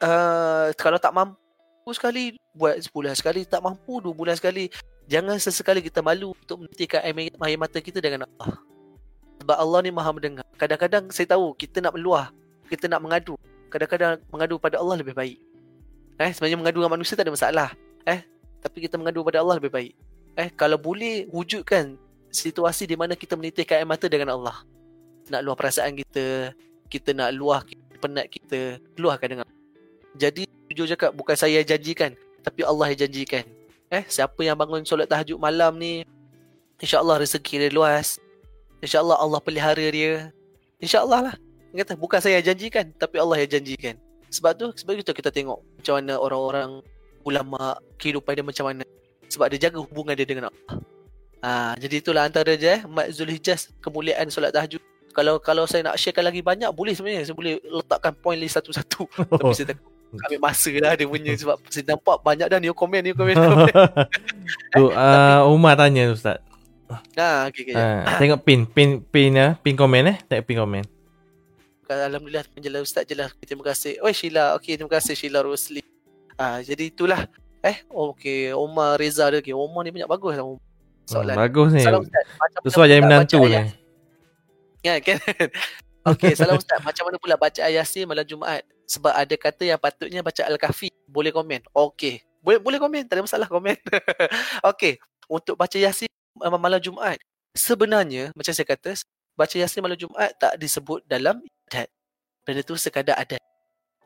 uh, 0.00 0.72
kalau 0.80 0.96
tak 0.96 1.12
mampu 1.12 1.90
sekali 1.92 2.40
buat 2.56 2.80
sebulan 2.80 3.12
sekali 3.12 3.44
tak 3.44 3.60
mampu 3.60 4.00
dua 4.00 4.16
bulan 4.16 4.34
sekali 4.34 4.72
jangan 5.04 5.36
sesekali 5.36 5.84
kita 5.84 6.00
malu 6.00 6.32
untuk 6.32 6.64
menitikkan 6.64 7.04
air, 7.04 7.28
air 7.36 7.58
mata 7.60 7.76
kita 7.78 8.00
dengan 8.00 8.24
Allah. 8.24 8.56
Sebab 9.44 9.56
Allah 9.60 9.78
ni 9.84 9.92
maha 9.92 10.10
mendengar. 10.16 10.46
Kadang-kadang 10.56 11.12
saya 11.12 11.36
tahu 11.36 11.52
kita 11.52 11.84
nak 11.84 11.92
meluah 11.92 12.32
kita 12.72 12.88
nak 12.88 13.04
mengadu 13.04 13.36
kadang-kadang 13.74 14.22
mengadu 14.30 14.54
pada 14.62 14.78
Allah 14.78 15.02
lebih 15.02 15.18
baik 15.18 15.42
eh 16.22 16.30
sebenarnya 16.30 16.58
mengadu 16.62 16.78
dengan 16.78 16.94
manusia 16.94 17.18
tak 17.18 17.26
ada 17.26 17.34
masalah 17.34 17.68
eh 18.06 18.22
tapi 18.62 18.86
kita 18.86 18.94
mengadu 18.94 19.26
pada 19.26 19.42
Allah 19.42 19.58
lebih 19.58 19.74
baik 19.74 19.92
eh 20.38 20.48
kalau 20.54 20.78
boleh 20.78 21.26
wujudkan 21.34 21.98
situasi 22.30 22.86
di 22.86 22.94
mana 22.94 23.18
kita 23.18 23.34
menitikkan 23.34 23.82
air 23.82 23.88
mata 23.88 24.06
dengan 24.06 24.38
Allah 24.38 24.62
nak 25.26 25.42
luah 25.42 25.58
perasaan 25.58 25.98
kita 25.98 26.54
kita 26.86 27.10
nak 27.10 27.34
luah 27.34 27.66
penat 27.98 28.30
kita 28.30 28.78
luahkan 28.94 29.26
dengan 29.26 29.46
jadi 30.14 30.46
jujur 30.70 30.86
cakap 30.94 31.10
bukan 31.10 31.34
saya 31.34 31.58
janjikan 31.66 32.14
tapi 32.44 32.60
Allah 32.60 32.92
yang 32.92 33.08
janjikan. 33.08 33.42
Eh 33.88 34.04
siapa 34.04 34.36
yang 34.44 34.54
bangun 34.54 34.84
solat 34.84 35.08
tahajud 35.08 35.40
malam 35.40 35.80
ni 35.80 36.04
insya-Allah 36.78 37.24
rezeki 37.24 37.66
dia 37.66 37.70
luas. 37.72 38.20
Insya-Allah 38.84 39.16
Allah 39.16 39.40
pelihara 39.40 39.86
dia. 39.88 40.28
Insya-Allah 40.76 41.32
lah. 41.32 41.36
Dia 41.74 41.82
kata 41.82 41.98
bukan 41.98 42.22
saya 42.22 42.38
yang 42.38 42.54
janjikan 42.54 42.86
tapi 42.94 43.18
Allah 43.18 43.42
yang 43.42 43.58
janjikan. 43.58 43.98
Sebab 44.30 44.54
tu 44.54 44.70
sebab 44.78 44.94
itu 44.94 45.10
kita 45.10 45.34
tengok 45.34 45.58
macam 45.58 45.94
mana 45.98 46.14
orang-orang 46.22 46.70
ulama 47.26 47.74
kehidupan 47.98 48.38
dia 48.38 48.46
macam 48.46 48.64
mana. 48.70 48.86
Sebab 49.26 49.50
dia 49.50 49.66
jaga 49.66 49.82
hubungan 49.82 50.14
dia 50.14 50.22
dengan 50.22 50.54
Allah. 50.54 50.78
Ha, 51.42 51.74
jadi 51.76 51.98
itulah 51.98 52.24
antara 52.24 52.54
je 52.54 52.78
eh, 52.78 52.80
Mat 52.86 53.10
Zulhijjah 53.10 53.58
kemuliaan 53.82 54.30
solat 54.30 54.54
tahajud. 54.54 54.78
Kalau 55.10 55.42
kalau 55.42 55.66
saya 55.66 55.82
nak 55.82 55.98
sharekan 55.98 56.22
lagi 56.22 56.46
banyak 56.46 56.70
boleh 56.70 56.94
sebenarnya 56.94 57.26
saya 57.26 57.34
boleh 57.34 57.58
letakkan 57.58 58.14
point 58.14 58.38
list 58.38 58.54
satu-satu. 58.54 59.10
Tapi 59.42 59.54
saya 59.58 59.74
takut 59.74 59.90
ambil 60.14 60.40
masa 60.46 60.70
lah 60.78 60.94
dia 60.94 61.10
punya 61.10 61.34
sebab 61.34 61.58
saya 61.66 61.90
nampak 61.90 62.22
banyak 62.22 62.46
dah 62.46 62.62
new 62.62 62.70
komen 62.70 63.02
new 63.02 63.18
komen. 63.18 63.34
tu 64.78 64.94
uh, 64.94 65.42
Umar 65.50 65.74
tanya 65.74 66.06
ustaz. 66.14 66.38
Nah, 67.18 67.50
okey 67.50 67.66
okey. 67.66 67.74
Uh, 67.74 68.06
tengok 68.22 68.40
pin 68.46 68.60
pin 68.62 69.02
pin 69.02 69.34
ya, 69.34 69.58
pin 69.58 69.74
komen 69.74 70.14
eh. 70.14 70.16
Tengok 70.30 70.46
pin 70.46 70.56
komen. 70.62 70.93
Alhamdulillah 71.88 72.44
menjelah 72.56 72.80
ustaz 72.80 73.04
je 73.04 73.14
lah. 73.16 73.28
Terima 73.44 73.64
kasih. 73.66 74.00
Oh 74.00 74.12
Sheila. 74.12 74.56
Okey 74.56 74.80
terima 74.80 74.92
kasih 74.92 75.14
Sheila 75.18 75.44
Rosli. 75.44 75.84
Ah 76.40 76.60
jadi 76.64 76.88
itulah. 76.88 77.28
Eh 77.60 77.84
okey 77.88 78.56
Umar 78.56 78.96
Reza 78.96 79.28
dia 79.28 79.40
okey. 79.44 79.52
Umar 79.52 79.84
ni 79.84 79.92
banyak 79.92 80.08
bagus 80.08 80.34
lah. 80.38 80.46
Soalan. 81.04 81.36
Hmm, 81.36 81.44
bagus 81.44 81.68
ni. 81.76 81.82
Sesuai 82.64 82.88
jadi 82.88 83.02
menantu 83.04 83.44
ni. 83.44 83.60
Ya 84.84 85.00
kan. 85.00 85.20
Okey, 86.04 86.36
salam 86.36 86.60
ustaz. 86.60 86.84
Macam 86.84 87.08
mana 87.08 87.16
pula 87.16 87.40
baca 87.40 87.64
ayat 87.64 87.88
Yasin 87.88 88.04
malam 88.04 88.28
Jumaat? 88.28 88.60
sebab 88.84 89.12
ada 89.16 89.34
kata 89.34 89.64
yang 89.64 89.80
patutnya 89.80 90.20
baca 90.20 90.44
Al-Kahfi. 90.44 90.92
Boleh 91.08 91.32
komen. 91.32 91.64
Okey. 91.72 92.20
Boleh 92.44 92.60
boleh 92.60 92.78
komen. 92.80 93.08
Tak 93.08 93.16
ada 93.16 93.22
masalah 93.24 93.48
komen. 93.48 93.76
Okey. 94.70 95.00
Untuk 95.28 95.56
baca 95.56 95.76
Yasin 95.76 96.08
malam 96.36 96.80
Jumaat. 96.80 97.16
Sebenarnya, 97.54 98.34
macam 98.34 98.52
saya 98.52 98.66
kata, 98.66 98.92
baca 99.38 99.56
Yasin 99.56 99.80
malam 99.80 99.96
Jumaat 99.96 100.36
tak 100.36 100.60
disebut 100.60 101.00
dalam 101.08 101.40
adat. 101.74 101.88
Benda 102.46 102.62
tu 102.62 102.78
sekadar 102.78 103.18
adat. 103.18 103.42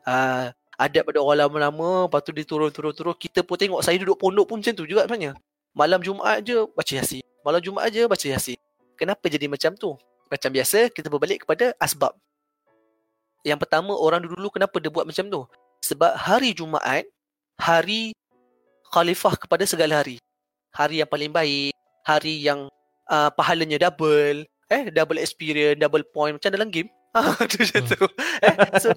Uh, 0.01 0.49
adat 0.73 1.05
pada 1.05 1.21
orang 1.21 1.45
lama-lama, 1.45 2.09
lepas 2.09 2.25
tu 2.25 2.33
diturun-turun-turun. 2.33 3.13
Kita 3.13 3.45
pun 3.45 3.61
tengok, 3.61 3.85
saya 3.85 4.01
duduk 4.01 4.17
pondok 4.17 4.49
pun 4.49 4.57
macam 4.57 4.73
tu 4.73 4.89
juga 4.89 5.05
sebenarnya. 5.05 5.37
Malam 5.77 6.01
Jumaat 6.01 6.41
je 6.41 6.65
baca 6.73 6.93
Yasin. 6.97 7.21
Malam 7.45 7.61
Jumaat 7.61 7.93
je 7.93 8.09
baca 8.09 8.25
Yasin. 8.25 8.57
Kenapa 8.97 9.29
jadi 9.29 9.45
macam 9.45 9.77
tu? 9.77 9.93
Macam 10.25 10.49
biasa, 10.49 10.89
kita 10.89 11.13
berbalik 11.13 11.45
kepada 11.45 11.77
asbab. 11.77 12.17
Yang 13.45 13.61
pertama 13.61 13.93
orang 13.93 14.25
dulu 14.25 14.49
kenapa 14.49 14.81
dia 14.81 14.89
buat 14.89 15.05
macam 15.05 15.29
tu? 15.29 15.41
Sebab 15.85 16.17
hari 16.17 16.57
Jumaat 16.57 17.05
hari 17.59 18.15
khalifah 18.89 19.35
kepada 19.35 19.67
segala 19.67 20.01
hari. 20.01 20.17
Hari 20.73 21.03
yang 21.03 21.09
paling 21.11 21.29
baik, 21.29 21.75
hari 22.07 22.39
yang 22.39 22.71
uh, 23.11 23.29
pahalanya 23.35 23.77
double, 23.77 24.47
eh 24.71 24.83
double 24.89 25.19
experience, 25.19 25.77
double 25.77 26.07
point 26.09 26.33
macam 26.39 26.49
dalam 26.49 26.71
game. 26.71 26.87
Ah 27.15 27.33
tu 27.49 27.57
macam 27.61 27.81
tu. 27.89 28.05
Eh 28.45 28.55
so 28.77 28.89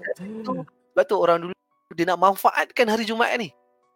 tu 0.45 0.51
sebab 0.93 1.03
tu 1.09 1.15
orang 1.17 1.37
dulu 1.41 1.53
dia 1.93 2.05
nak 2.09 2.21
manfaatkan 2.21 2.85
hari 2.89 3.03
Jumaat 3.05 3.33
ni. 3.41 3.49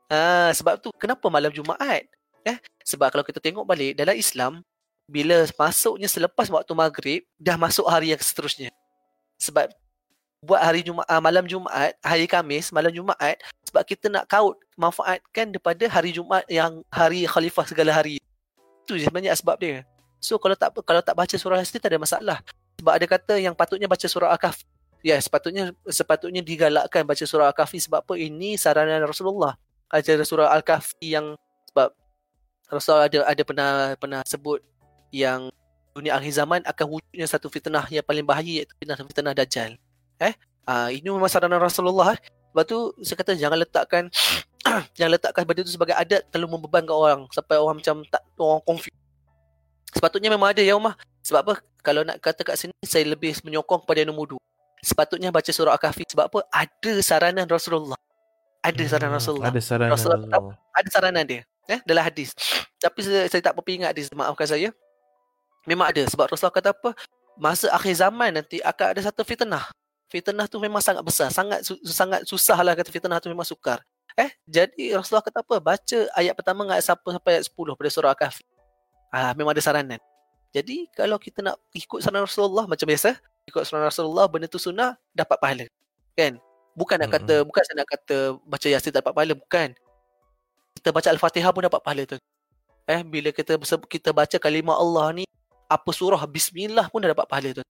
Ah 0.09 0.49
sebab 0.53 0.81
tu 0.81 0.89
kenapa 0.97 1.25
malam 1.29 1.53
Jumaat? 1.53 2.05
Eh 2.41 2.57
sebab 2.81 3.13
kalau 3.13 3.25
kita 3.25 3.37
tengok 3.37 3.67
balik 3.67 3.93
dalam 3.93 4.17
Islam 4.17 4.65
bila 5.07 5.47
masuknya 5.55 6.09
selepas 6.11 6.51
waktu 6.51 6.73
maghrib 6.75 7.21
dah 7.39 7.55
masuk 7.55 7.85
hari 7.87 8.11
yang 8.11 8.21
seterusnya. 8.21 8.73
Sebab 9.39 9.71
buat 10.41 10.61
hari 10.61 10.85
Jumaat 10.85 11.07
uh, 11.09 11.21
malam 11.21 11.45
Jumaat, 11.49 11.97
hari 12.01 12.29
Kamis, 12.29 12.69
malam 12.69 12.93
Jumaat 12.93 13.41
sebab 13.65 13.81
kita 13.85 14.09
nak 14.09 14.29
kaut 14.29 14.57
manfaatkan 14.77 15.49
daripada 15.49 15.85
hari 15.89 16.13
Jumaat 16.13 16.45
yang 16.49 16.85
hari 16.93 17.25
khalifah 17.25 17.65
segala 17.65 17.93
hari. 17.93 18.21
Itu 18.85 18.97
je 18.97 19.05
sebenarnya 19.09 19.33
sebab 19.33 19.57
dia. 19.57 19.81
So 20.21 20.37
kalau 20.37 20.57
tak 20.57 20.73
kalau 20.85 21.01
tak 21.01 21.15
baca 21.17 21.35
surah 21.37 21.61
Yasin 21.61 21.81
tak 21.81 21.93
ada 21.93 21.99
masalah. 22.01 22.37
Sebab 22.77 22.93
ada 22.93 23.05
kata 23.09 23.33
yang 23.41 23.57
patutnya 23.57 23.89
baca 23.89 24.05
surah 24.05 24.29
Al-Kahfi. 24.37 24.65
Ya, 25.05 25.17
sepatutnya 25.21 25.73
sepatutnya 25.89 26.41
digalakkan 26.45 27.05
baca 27.05 27.25
surah 27.25 27.49
Al-Kahfi 27.49 27.81
sebab 27.81 28.05
apa? 28.05 28.13
Ini 28.17 28.57
saranan 28.57 29.01
Rasulullah. 29.05 29.57
Ajar 29.89 30.21
surah 30.21 30.53
Al-Kahfi 30.53 31.17
yang 31.17 31.33
sebab 31.73 31.89
Rasulullah 32.69 33.07
ada 33.09 33.19
ada 33.25 33.41
pernah 33.41 33.71
pernah 33.97 34.21
sebut 34.27 34.61
yang 35.09 35.49
dunia 35.97 36.13
akhir 36.13 36.37
zaman 36.37 36.61
akan 36.61 36.85
wujudnya 36.85 37.25
satu 37.25 37.49
fitnah 37.49 37.89
yang 37.89 38.05
paling 38.05 38.21
bahaya 38.21 38.61
iaitu 38.61 38.73
fitnah 38.77 38.97
fitnah 39.01 39.33
dajjal. 39.33 39.73
Eh, 40.21 40.33
uh, 40.69 40.89
ini 40.93 41.09
memang 41.09 41.29
saranan 41.31 41.57
Rasulullah 41.57 42.13
eh. 42.13 42.19
Sebab 42.53 42.63
tu 42.65 42.77
saya 43.01 43.17
kata 43.17 43.31
jangan 43.37 43.57
letakkan 43.57 44.03
jangan 44.97 45.11
letakkan 45.17 45.45
benda 45.45 45.65
tu 45.65 45.73
sebagai 45.73 45.97
adat 45.97 46.25
terlalu 46.29 46.57
membebankan 46.57 46.93
orang 46.93 47.19
sampai 47.33 47.57
orang 47.57 47.81
macam 47.81 48.05
tak 48.05 48.21
orang 48.37 48.61
confused. 48.61 48.97
Sepatutnya 49.93 50.29
memang 50.29 50.53
ada 50.53 50.61
ya 50.61 50.77
Umar. 50.77 50.93
Sebab 51.25 51.39
apa? 51.43 51.53
Kalau 51.87 52.03
nak 52.03 52.19
kata 52.19 52.43
kat 52.43 52.59
sini 52.59 52.75
saya 52.83 53.07
lebih 53.07 53.39
menyokong 53.47 53.87
kepada 53.87 54.03
nombor 54.03 54.35
dua. 54.35 54.41
Sepatutnya 54.83 55.31
baca 55.31 55.47
surah 55.47 55.79
Al-Kahfi 55.79 56.03
sebab 56.03 56.27
apa? 56.27 56.39
Ada 56.51 56.99
saranan 56.99 57.47
Rasulullah. 57.47 57.95
Ada 58.59 58.83
saranan 58.83 59.15
hmm, 59.15 59.19
Rasulullah. 59.23 59.47
Ada 59.47 59.61
saranan 59.63 59.91
Rasulullah. 59.95 60.27
Rasulullah. 60.27 60.75
Ada 60.75 60.89
saranan 60.91 61.23
dia. 61.23 61.41
Eh, 61.71 61.79
dalam 61.87 62.03
hadis. 62.03 62.35
Tapi 62.75 62.99
saya, 63.07 63.31
saya 63.31 63.39
tak 63.39 63.55
berapa 63.55 63.69
ingat 63.71 63.89
hadis. 63.95 64.11
Maafkan 64.11 64.47
saya. 64.51 64.69
Memang 65.63 65.87
ada. 65.87 66.03
Sebab 66.11 66.27
Rasulullah 66.27 66.59
kata 66.59 66.75
apa? 66.75 66.91
Masa 67.39 67.71
akhir 67.71 67.95
zaman 67.95 68.35
nanti 68.35 68.59
akan 68.59 68.85
ada 68.91 69.01
satu 69.07 69.23
fitnah 69.23 69.63
fitnah 70.07 70.47
tu 70.47 70.57
memang 70.57 70.79
sangat 70.79 71.03
besar 71.03 71.27
sangat 71.29 71.67
su- 71.67 71.83
sangat 71.83 72.23
susah 72.23 72.55
lah 72.63 72.73
kata 72.73 72.89
fitnah 72.89 73.19
tu 73.19 73.27
memang 73.27 73.43
sukar 73.43 73.83
Eh, 74.17 74.33
jadi 74.49 74.97
Rasulullah 74.97 75.21
kata 75.21 75.45
apa? 75.45 75.61
Baca 75.61 75.99
ayat 76.17 76.33
pertama 76.33 76.65
dengan 76.65 76.81
ayat 76.81 76.89
1 76.89 77.05
sampai 77.05 77.37
ayat 77.37 77.45
10 77.53 77.77
pada 77.77 77.89
surah 77.93 78.09
Al-Kahfi. 78.17 78.43
Ah, 79.13 79.37
memang 79.37 79.53
ada 79.53 79.61
saranan. 79.61 80.01
Jadi 80.57 80.89
kalau 80.89 81.21
kita 81.21 81.45
nak 81.45 81.61
ikut 81.69 82.01
saranan 82.01 82.25
Rasulullah 82.25 82.65
macam 82.65 82.89
biasa, 82.89 83.13
ikut 83.45 83.61
saranan 83.61 83.93
Rasulullah 83.93 84.25
benda 84.25 84.49
tu 84.49 84.57
sunnah 84.57 84.97
dapat 85.13 85.37
pahala. 85.37 85.65
Kan? 86.17 86.41
Bukan 86.73 86.97
nak 86.97 87.13
kata 87.13 87.45
bukan 87.45 87.61
saya 87.61 87.85
nak 87.85 87.89
kata 87.93 88.41
baca 88.41 88.65
Yasin 88.65 88.89
tak 88.89 89.05
dapat 89.05 89.13
pahala, 89.13 89.33
bukan. 89.37 89.69
Kita 90.81 90.89
baca 90.89 91.07
Al-Fatihah 91.13 91.53
pun 91.53 91.61
dapat 91.61 91.81
pahala 91.85 92.09
tu. 92.09 92.17
Eh, 92.89 93.01
bila 93.05 93.29
kita 93.29 93.61
kita 93.85 94.09
baca 94.09 94.37
kalimah 94.41 94.81
Allah 94.81 95.21
ni 95.21 95.25
apa 95.69 95.89
surah 95.93 96.25
bismillah 96.25 96.89
pun 96.89 97.05
dah 97.05 97.13
dapat 97.13 97.29
pahala 97.29 97.61
tu. 97.61 97.63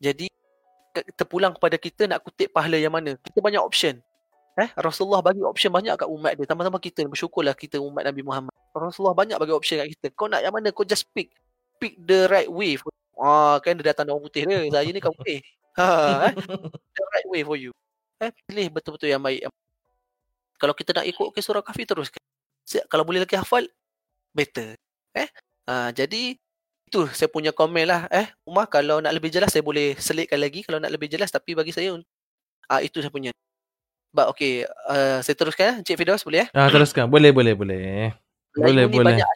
Jadi 0.00 0.32
terpulang 1.12 1.52
kepada 1.52 1.76
kita 1.76 2.08
nak 2.08 2.24
kutip 2.24 2.48
pahala 2.48 2.80
yang 2.80 2.96
mana. 2.96 3.20
Kita 3.20 3.44
banyak 3.44 3.60
option. 3.60 4.00
Eh, 4.56 4.68
Rasulullah 4.80 5.20
bagi 5.24 5.40
option 5.44 5.72
banyak 5.72 5.96
kat 5.96 6.08
umat 6.08 6.32
dia. 6.36 6.44
Tambah-tambah 6.48 6.80
kita 6.80 7.08
bersyukurlah 7.08 7.56
kita 7.56 7.76
umat 7.80 8.08
Nabi 8.08 8.24
Muhammad. 8.24 8.52
Rasulullah 8.72 9.16
banyak 9.16 9.36
bagi 9.36 9.52
option 9.52 9.76
kat 9.84 9.88
kita. 9.96 10.06
Kau 10.16 10.28
nak 10.28 10.40
yang 10.44 10.52
mana? 10.52 10.72
Kau 10.72 10.84
just 10.84 11.08
pick. 11.12 11.32
Pick 11.82 11.98
the 11.98 12.30
right 12.30 12.46
way. 12.46 12.78
For 12.78 12.94
Ah, 13.22 13.62
kan 13.62 13.78
dia 13.78 13.94
datang 13.94 14.10
orang 14.10 14.26
putih 14.26 14.42
dia. 14.46 14.66
Saya 14.66 14.90
ni 14.90 14.98
kau 14.98 15.14
putih. 15.14 15.38
Ha, 15.78 15.86
eh? 16.26 16.32
The 16.98 17.04
right 17.14 17.28
way 17.30 17.42
for 17.46 17.54
you. 17.54 17.70
Eh, 18.18 18.34
pilih 18.50 18.66
betul-betul 18.74 19.14
yang 19.14 19.22
baik. 19.22 19.46
Kalau 20.58 20.74
kita 20.74 20.90
nak 20.90 21.06
ikut 21.06 21.30
ke 21.30 21.38
surah 21.38 21.62
kafi 21.62 21.86
terus. 21.86 22.10
Kalau 22.90 23.06
boleh 23.06 23.22
lagi 23.22 23.38
hafal, 23.38 23.66
better. 24.34 24.74
Eh, 25.14 25.28
ha, 25.70 25.94
jadi 25.94 26.34
itu 26.92 27.00
saya 27.14 27.30
punya 27.30 27.54
komen 27.54 27.86
lah. 27.86 28.10
Eh, 28.10 28.26
Umar 28.42 28.66
kalau 28.66 28.98
nak 28.98 29.14
lebih 29.14 29.30
jelas 29.30 29.54
saya 29.54 29.62
boleh 29.62 29.94
selitkan 29.96 30.42
lagi 30.42 30.66
kalau 30.66 30.82
nak 30.82 30.90
lebih 30.90 31.06
jelas. 31.06 31.30
Tapi 31.30 31.54
bagi 31.54 31.70
saya, 31.70 31.94
ah 32.66 32.82
itu 32.82 32.98
saya 32.98 33.10
punya. 33.10 33.30
But 34.12 34.28
okay, 34.28 34.68
uh, 34.90 35.24
saya 35.24 35.34
teruskan. 35.38 35.80
Encik 35.80 35.96
Fidaus 35.96 36.20
boleh 36.20 36.44
ya? 36.44 36.46
Ah, 36.52 36.68
teruskan. 36.68 37.08
Boleh, 37.08 37.32
boleh, 37.32 37.56
boleh. 37.56 38.12
Boleh, 38.52 38.84
boleh. 38.84 39.16
Banyak. 39.16 39.28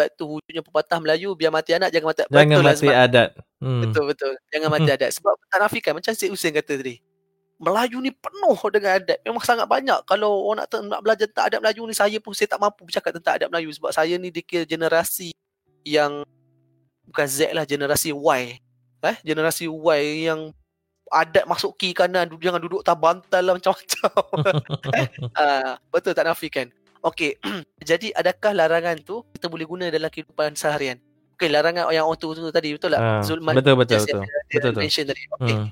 Sebab 0.00 0.16
tu 0.16 0.24
wujudnya 0.40 0.64
pepatah 0.64 0.96
Melayu, 0.96 1.36
biar 1.36 1.52
mati 1.52 1.76
anak, 1.76 1.92
jangan 1.92 2.08
mati 2.08 2.24
Jangan 2.24 2.32
betul 2.32 2.64
lah 2.64 2.72
mati 2.72 2.80
sebab, 2.80 3.04
adat. 3.04 3.28
Hmm. 3.60 3.80
Betul, 3.84 4.04
betul. 4.08 4.32
Jangan 4.48 4.68
mati 4.72 4.90
adat. 4.96 5.10
Sebab 5.12 5.32
tak 5.52 5.58
nafikan, 5.60 5.92
macam 5.92 6.12
Cik 6.16 6.30
Hussein 6.32 6.56
kata 6.56 6.72
tadi. 6.80 6.96
Melayu 7.60 8.00
ni 8.00 8.08
penuh 8.08 8.56
dengan 8.72 8.96
adat. 8.96 9.18
Memang 9.20 9.44
sangat 9.44 9.68
banyak. 9.68 10.00
Kalau 10.08 10.48
orang 10.48 10.64
nak, 10.64 10.72
nak 10.88 11.00
belajar 11.04 11.28
tentang 11.28 11.44
adat 11.52 11.60
Melayu 11.60 11.84
ni, 11.84 11.92
saya 11.92 12.16
pun 12.16 12.32
saya 12.32 12.48
tak 12.48 12.64
mampu 12.64 12.88
bercakap 12.88 13.12
tentang 13.12 13.36
adat 13.36 13.48
Melayu. 13.52 13.68
Sebab 13.76 13.92
saya 13.92 14.16
ni 14.16 14.32
dikira 14.32 14.64
generasi 14.64 15.36
yang, 15.84 16.24
bukan 17.04 17.26
Z 17.28 17.52
lah, 17.52 17.68
generasi 17.68 18.16
Y. 18.16 18.56
Eh, 19.04 19.16
generasi 19.20 19.68
Y 19.68 20.32
yang 20.32 20.56
adat 21.10 21.44
masuk 21.44 21.74
kiri 21.74 21.90
kanan 21.90 22.30
jangan 22.38 22.62
duduk 22.62 22.86
tak 22.86 22.94
bantal 22.94 23.42
lah 23.42 23.58
macam-macam 23.58 24.10
eh, 25.02 25.06
uh, 25.34 25.74
betul 25.90 26.14
tak 26.14 26.22
nafikan 26.22 26.70
okey 27.02 27.36
jadi 27.88 28.12
adakah 28.12 28.52
larangan 28.52 29.00
tu 29.00 29.24
kita 29.30 29.46
boleh 29.46 29.64
guna 29.64 29.84
dalam 29.88 30.08
kehidupan 30.08 30.54
seharian? 30.54 31.00
Okey 31.34 31.48
larangan 31.48 31.88
yang 31.88 32.04
orang 32.04 32.20
tu, 32.20 32.32
tadi 32.50 32.76
betul 32.76 32.92
tak? 32.92 33.00
Ah, 33.00 33.22
Zulman 33.24 33.56
betul, 33.56 33.74
betul, 33.74 33.98
betul. 33.98 34.20
dia- 34.20 34.44
Betul, 34.50 34.70
betul. 34.76 35.04
tadi. 35.06 35.22
Okey. 35.38 35.54
Hmm. 35.56 35.68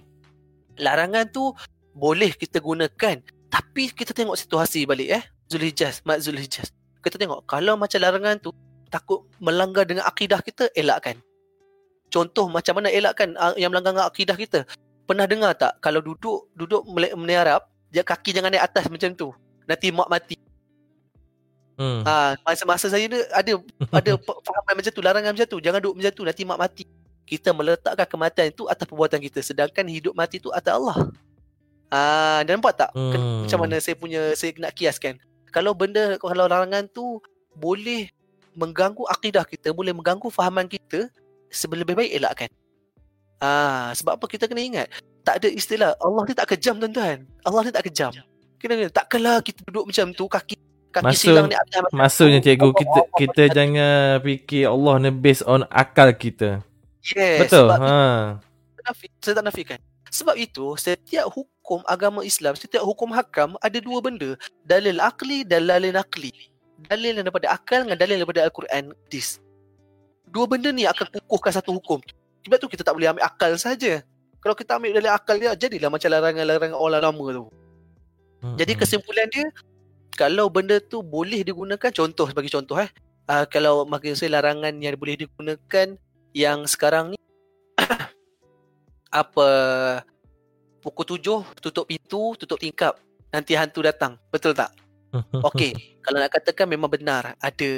larangan 0.78 1.24
tu 1.28 1.50
boleh 1.92 2.30
kita 2.30 2.62
gunakan 2.62 3.18
tapi 3.48 3.90
kita 3.90 4.12
tengok 4.12 4.36
situasi 4.36 4.84
balik 4.84 5.08
eh. 5.10 5.24
Zulhijjah 5.48 6.04
Mat 6.04 6.20
Zulhijjah. 6.20 6.68
Kita 7.00 7.16
tengok 7.16 7.44
kalau 7.44 7.74
macam 7.74 7.98
larangan 7.98 8.36
tu 8.36 8.52
takut 8.88 9.24
melanggar 9.38 9.84
dengan 9.84 10.04
akidah 10.04 10.38
kita 10.38 10.68
elakkan. 10.72 11.16
Contoh 12.08 12.48
macam 12.48 12.80
mana 12.80 12.88
elakkan 12.88 13.36
ah, 13.36 13.52
yang 13.56 13.68
melanggar 13.68 13.92
dengan 13.96 14.08
akidah 14.08 14.36
kita? 14.36 14.60
Pernah 15.04 15.24
dengar 15.24 15.52
tak 15.56 15.80
kalau 15.80 16.00
duduk 16.00 16.52
duduk 16.52 16.84
meniarap 17.16 17.64
dia 17.88 18.04
kaki 18.04 18.32
jangan 18.32 18.52
naik 18.52 18.64
atas 18.64 18.88
macam 18.88 19.12
tu. 19.12 19.28
Nanti 19.64 19.88
mak 19.88 20.08
mati 20.08 20.36
Hmm. 21.78 22.02
ha 22.02 22.34
masa-masa 22.42 22.90
saya 22.90 23.06
ni 23.06 23.14
ada 23.30 23.52
ada 23.94 24.12
fahaman 24.46 24.74
macam 24.82 24.90
tu 24.90 25.02
larangan 25.02 25.30
macam 25.30 25.46
tu. 25.46 25.58
Jangan 25.62 25.78
duduk 25.78 25.94
macam 26.02 26.12
tu 26.12 26.24
nanti 26.26 26.42
mak 26.42 26.58
mati. 26.58 26.84
Kita 27.22 27.54
meletakkan 27.54 28.08
kematian 28.08 28.50
itu 28.50 28.66
atas 28.66 28.84
perbuatan 28.88 29.22
kita 29.22 29.38
sedangkan 29.46 29.86
hidup 29.86 30.12
mati 30.18 30.42
itu 30.42 30.50
atas 30.50 30.74
Allah. 30.74 30.98
Ah 31.88 32.42
dan 32.42 32.58
nampak 32.58 32.74
tak? 32.74 32.90
Hmm. 32.92 33.46
macam 33.46 33.58
mana 33.62 33.78
saya 33.78 33.94
punya 33.94 34.34
saya 34.34 34.50
nak 34.58 34.74
kiaskan. 34.74 35.22
Kalau 35.54 35.72
benda 35.72 36.18
kalau 36.18 36.50
larangan 36.50 36.90
tu 36.90 37.22
boleh 37.54 38.10
mengganggu 38.58 39.06
akidah 39.06 39.46
kita 39.46 39.70
boleh 39.70 39.94
mengganggu 39.94 40.26
fahaman 40.34 40.66
kita 40.66 41.06
sebelum 41.46 41.86
lebih 41.86 41.94
baik 41.94 42.12
elakkan. 42.18 42.50
Ah 43.38 43.94
sebab 43.94 44.18
apa? 44.18 44.26
Kita 44.26 44.50
kena 44.50 44.66
ingat 44.66 44.90
tak 45.22 45.44
ada 45.44 45.48
istilah 45.52 45.92
Allah 46.00 46.24
ni 46.24 46.32
tak 46.32 46.48
kejam 46.56 46.80
tuan-tuan. 46.80 47.28
Allah 47.44 47.60
ni 47.60 47.70
tak 47.70 47.84
kejam. 47.86 48.10
Kena 48.58 48.88
takkanlah 48.88 49.44
kita 49.44 49.60
duduk 49.68 49.92
macam 49.92 50.10
tu 50.16 50.24
kaki 50.24 50.56
kaki 50.90 51.04
Maksud- 51.04 51.24
silang 51.28 51.46
ni 51.46 51.54
atas 51.54 51.84
Maksudnya 51.90 52.38
cikgu 52.40 52.70
kita 52.72 52.90
Allah, 52.98 53.06
kita 53.14 53.42
Allah. 53.44 53.54
jangan 53.54 53.92
fikir 54.20 54.64
Allah 54.66 54.94
ni 54.98 55.10
based 55.10 55.44
on 55.44 55.60
akal 55.68 56.08
kita. 56.10 56.60
yes, 57.04 57.44
Betul. 57.44 57.68
sebab 57.68 57.78
Ha. 57.78 57.96
nafi- 58.82 59.12
saya 59.20 59.34
tak 59.36 59.46
nafikan. 59.46 59.78
Sebab 60.08 60.34
itu, 60.34 60.64
setiap 60.74 61.28
hukum 61.28 61.84
agama 61.84 62.24
Islam, 62.24 62.56
setiap 62.56 62.80
hukum 62.80 63.12
hakam 63.12 63.60
ada 63.60 63.76
dua 63.76 64.00
benda. 64.00 64.32
Dalil 64.64 64.96
akli 64.98 65.44
dan 65.44 65.68
dalil 65.68 65.92
nakli. 65.92 66.32
Dalil 66.88 67.20
yang 67.20 67.28
daripada 67.28 67.52
akal 67.52 67.84
dengan 67.84 68.00
dalil 68.00 68.16
daripada 68.16 68.40
Al-Quran. 68.42 68.96
Hadis. 69.04 69.36
Dua 70.24 70.48
benda 70.48 70.72
ni 70.72 70.88
akan 70.88 71.12
kukuhkan 71.24 71.52
satu 71.52 71.76
hukum. 71.76 72.00
Sebab 72.40 72.56
tu 72.56 72.68
kita 72.68 72.80
tak 72.80 72.96
boleh 72.96 73.12
ambil 73.12 73.28
akal 73.28 73.52
saja. 73.56 74.00
Kalau 74.40 74.56
kita 74.56 74.80
ambil 74.80 74.96
dalil 74.96 75.12
akal 75.12 75.36
dia, 75.36 75.52
jadilah 75.52 75.90
macam 75.90 76.08
larangan-larangan 76.08 76.78
orang 76.78 77.02
lama 77.04 77.24
tu. 77.34 77.44
Jadi 78.54 78.72
kesimpulan 78.78 79.26
dia, 79.28 79.44
kalau 80.14 80.48
benda 80.48 80.80
tu 80.80 81.02
boleh 81.04 81.44
digunakan, 81.44 81.90
contoh 81.92 82.26
sebagai 82.30 82.50
contoh 82.50 82.78
eh. 82.80 82.90
Uh, 83.28 83.44
kalau 83.44 83.84
maksud 83.84 84.24
saya 84.24 84.40
larangan 84.40 84.72
yang 84.80 84.96
boleh 84.96 85.20
digunakan 85.20 86.00
yang 86.32 86.64
sekarang 86.64 87.12
ni 87.12 87.18
apa 89.12 89.48
pukul 90.80 91.04
tujuh 91.04 91.44
tutup 91.60 91.84
pintu, 91.84 92.32
tutup 92.40 92.56
tingkap. 92.56 92.96
Nanti 93.28 93.52
hantu 93.52 93.84
datang. 93.84 94.16
Betul 94.32 94.56
tak? 94.56 94.72
Okey, 95.48 96.00
kalau 96.00 96.20
nak 96.20 96.32
katakan 96.32 96.68
memang 96.68 96.88
benar 96.88 97.36
ada 97.40 97.70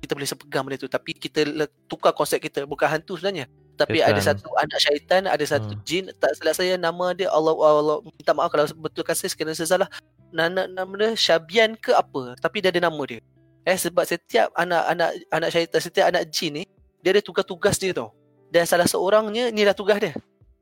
kita 0.00 0.12
boleh 0.12 0.28
sepegang 0.28 0.64
benda 0.68 0.76
tu 0.76 0.88
tapi 0.88 1.16
kita 1.16 1.48
tukar 1.88 2.12
konsep 2.12 2.40
kita 2.40 2.64
bukan 2.68 2.88
hantu 2.88 3.16
sebenarnya. 3.16 3.48
Tapi 3.74 3.98
ada 3.98 4.20
Syaitan. 4.22 4.38
satu 4.38 4.48
anak 4.54 4.78
syaitan, 4.78 5.22
ada 5.26 5.44
satu 5.44 5.74
Hmm. 5.74 5.82
jin, 5.82 6.04
tak 6.22 6.38
silap 6.38 6.54
saya 6.54 6.78
nama 6.78 7.10
dia 7.10 7.26
Allah 7.26 7.58
Allah 7.58 7.98
minta 8.06 8.30
maaf 8.30 8.46
kalau 8.54 8.70
betul 8.78 9.02
kasih 9.02 9.26
sekena 9.26 9.50
saya 9.50 9.66
salah. 9.66 9.88
Nama, 10.34 10.66
nama 10.66 10.92
dia 10.98 11.14
Syabian 11.14 11.78
ke 11.78 11.94
apa, 11.94 12.34
tapi 12.42 12.58
dia 12.58 12.74
ada 12.74 12.90
nama 12.90 13.02
dia. 13.06 13.22
Eh 13.62 13.78
sebab 13.78 14.02
setiap 14.02 14.50
anak-anak 14.58 15.10
anak 15.30 15.48
syaitan, 15.54 15.80
setiap 15.80 16.06
anak 16.10 16.26
jin 16.28 16.58
ni 16.58 16.64
dia 16.98 17.14
ada 17.14 17.22
tugas-tugas 17.22 17.78
dia 17.78 17.94
tau. 17.94 18.10
Dan 18.50 18.66
salah 18.66 18.90
seorangnya 18.90 19.54
ni 19.54 19.62
dah 19.62 19.72
tugas 19.72 20.02
dia. 20.02 20.12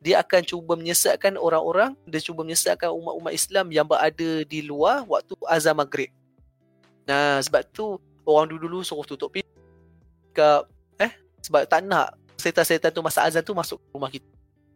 Dia 0.02 0.20
akan 0.20 0.44
cuba 0.44 0.76
menyesatkan 0.76 1.40
orang-orang, 1.40 1.96
dia 2.04 2.20
cuba 2.20 2.44
menyesatkan 2.44 2.92
umat-umat 2.92 3.32
Islam 3.32 3.72
yang 3.72 3.88
berada 3.88 4.30
di 4.44 4.60
luar 4.60 5.08
waktu 5.08 5.32
azan 5.48 5.72
maghrib. 5.72 6.12
Nah, 7.08 7.40
sebab 7.40 7.64
tu 7.72 7.96
orang 8.28 8.50
dulu-dulu 8.52 8.84
suruh 8.84 9.06
tutup 9.06 9.32
pintu. 9.32 9.48
Eh, 10.98 11.12
sebab 11.40 11.64
tak 11.64 11.86
nak 11.86 12.18
setan-setan 12.36 12.90
tu 12.90 13.00
masa 13.00 13.24
azan 13.24 13.40
tu 13.40 13.54
masuk 13.54 13.78
rumah 13.94 14.10
kita. 14.10 14.26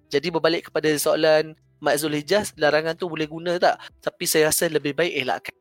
Jadi 0.06 0.30
berbalik 0.30 0.70
kepada 0.70 0.86
soalan 0.94 1.58
Mak 1.86 1.96
Zulhijjah, 1.96 2.42
larangan 2.58 2.98
tu 2.98 3.06
boleh 3.06 3.24
guna 3.24 3.54
tak? 3.56 3.78
Tapi 4.02 4.26
saya 4.26 4.50
rasa 4.50 4.66
lebih 4.66 4.90
baik 4.90 5.14
elakkan. 5.14 5.54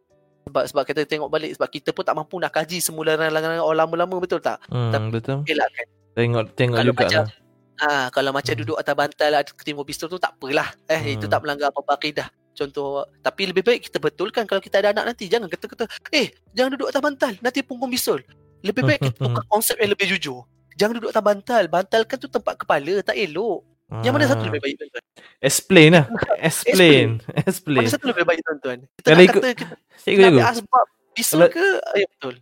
Sebab 0.45 0.63
sebab 0.65 0.83
kita 0.83 1.01
tengok 1.05 1.29
balik 1.29 1.53
sebab 1.53 1.69
kita 1.69 1.89
pun 1.89 2.01
tak 2.01 2.17
mampu 2.17 2.37
nak 2.37 2.49
kaji 2.49 2.81
semua 2.81 3.05
larangan-larangan 3.05 3.61
orang 3.61 3.79
lama-lama 3.85 4.17
betul 4.17 4.41
tak? 4.41 4.57
Hmm, 4.65 4.89
Tapi- 4.89 5.13
betul. 5.13 5.45
Elakkan. 5.45 5.85
Tengok 6.15 6.43
tengok 6.53 6.77
Kalau 6.81 6.89
juga 6.89 7.03
macam- 7.05 7.25
lah. 7.29 7.43
Ah, 7.75 8.07
kalau 8.07 8.31
macam 8.31 8.53
Hmm. 8.55 8.61
duduk 8.63 8.77
atas 8.79 8.95
bantal 8.95 9.31
ada 9.35 9.51
ketimbang 9.51 9.83
pistol 9.83 10.07
tu 10.07 10.15
tak 10.15 10.31
apalah. 10.33 10.71
Eh, 10.87 10.95
Hmm. 10.97 11.13
itu 11.19 11.25
tak 11.27 11.43
melanggar 11.43 11.69
apa-apa 11.69 11.93
akidah. 11.93 12.27
Contoh, 12.55 13.03
tapi 13.19 13.51
lebih 13.51 13.61
baik 13.61 13.91
kita 13.91 13.99
betulkan 13.99 14.47
kalau 14.47 14.63
kita 14.63 14.79
ada 14.79 14.95
anak 14.95 15.11
nanti. 15.11 15.27
Jangan 15.27 15.51
kata-kata, 15.51 15.85
eh, 16.09 16.31
jangan 16.55 16.71
duduk 16.73 16.87
atas 16.87 17.03
bantal. 17.03 17.33
Nanti 17.43 17.59
punggung 17.61 17.91
pistol. 17.91 18.23
Lebih 18.63 18.81
baik 18.81 18.99
kita 19.03 19.17
tukar 19.19 19.43
konsep 19.51 19.75
yang 19.75 19.91
lebih 19.91 20.07
jujur. 20.07 20.47
Jangan 20.73 21.03
duduk 21.03 21.11
atas 21.11 21.19
bantal. 21.21 21.63
Bantal 21.67 22.01
kan 22.07 22.15
tu 22.15 22.31
tempat 22.31 22.55
kepala. 22.55 23.03
Tak 23.03 23.11
elok. 23.13 23.59
Yang 23.85 24.13
mana 24.13 24.25
satu 24.25 24.41
Ah. 24.41 24.47
lebih 24.47 24.61
baik, 24.61 24.75
tuan-tuan? 24.77 25.03
Explain 25.39 25.89
lah. 25.91 26.05
Explain. 26.39 27.07
Explain. 27.45 27.79
Mana 27.79 27.91
satu 27.91 28.05
lebih 28.09 28.23
baik, 28.23 28.39
tuan-tuan? 28.41 28.77
Kita 28.91 29.05
Kalau 29.05 29.15
nak 29.15 29.25
ikut- 29.25 29.43
kata 29.43 29.49
kita 29.53 29.73
Cikgu 29.95 30.09
cikgu. 30.17 30.25
ambil 30.31 30.45
asbab 30.47 30.85
pistol 31.11 31.37
Kalau- 31.39 31.53
ke? 31.53 31.67
Ya, 31.93 32.07
betul. 32.07 32.35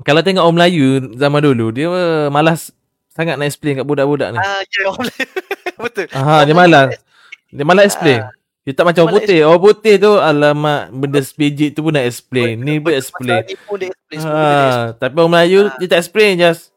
Kalau 0.00 0.20
tengok 0.22 0.42
orang 0.42 0.56
Melayu 0.58 0.86
zaman 1.14 1.40
dulu, 1.42 1.66
dia 1.70 1.88
malas 2.28 2.72
sangat 3.10 3.36
nak 3.36 3.46
explain 3.46 3.74
kat 3.74 3.84
budak-budak 3.84 4.28
ni. 4.30 4.38
Ah, 4.38 4.60
ya, 4.62 4.80
orang 4.86 5.08
betul. 5.84 6.06
Aha, 6.10 6.44
dia 6.44 6.54
malas. 6.54 6.88
Melayu- 6.88 7.04
Dia 7.50 7.64
malas 7.64 7.84
explain. 7.86 8.20
Dia 8.60 8.72
tak 8.72 8.84
macam 8.86 9.02
orang 9.02 9.14
putih. 9.18 9.40
Orang 9.42 9.62
putih 9.62 9.94
tu 9.96 10.12
alamak 10.14 10.80
benda 10.90 11.20
sebiji 11.20 11.66
tu 11.70 11.80
pun 11.80 11.90
nak 11.90 12.04
explain. 12.04 12.54
Ni 12.56 12.76
pun 12.76 12.92
explain. 12.92 13.42
explain. 13.42 13.90
explain. 14.06 14.20
Ha, 14.22 14.94
tapi 14.94 15.14
orang 15.16 15.32
Melayu 15.34 15.60
Ah. 15.62 15.74
dia 15.74 15.88
tak 15.88 16.00
explain 16.00 16.36
just 16.38 16.69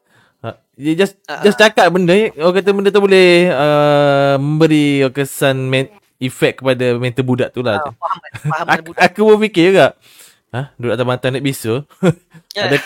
ha, 0.44 0.50
dia 0.76 0.92
just 0.94 1.16
Ah, 1.24 1.40
just 1.40 1.56
cakap 1.56 1.88
benda. 1.88 2.12
Orang 2.36 2.54
kata 2.54 2.70
benda 2.70 2.92
tu 2.92 3.00
boleh 3.00 3.48
uh, 3.48 4.36
memberi 4.36 5.08
kesan 5.10 5.56
men, 5.64 5.88
efek 6.20 6.60
kepada 6.60 6.94
mental 6.94 7.24
budak 7.24 7.48
tu 7.50 7.64
lah. 7.64 7.80
Ah, 7.80 7.90
Faham, 7.90 8.18
faham 8.52 8.66
aku, 8.76 8.82
budak. 8.92 9.00
aku 9.00 9.20
pun 9.24 9.38
fikir 9.42 9.64
juga. 9.72 9.86
Ha? 10.52 10.70
Duduk 10.78 10.94
atas 10.94 11.06
bantal 11.08 11.28
naik 11.34 11.44
bisu? 11.44 11.82
Ada, 12.54 12.76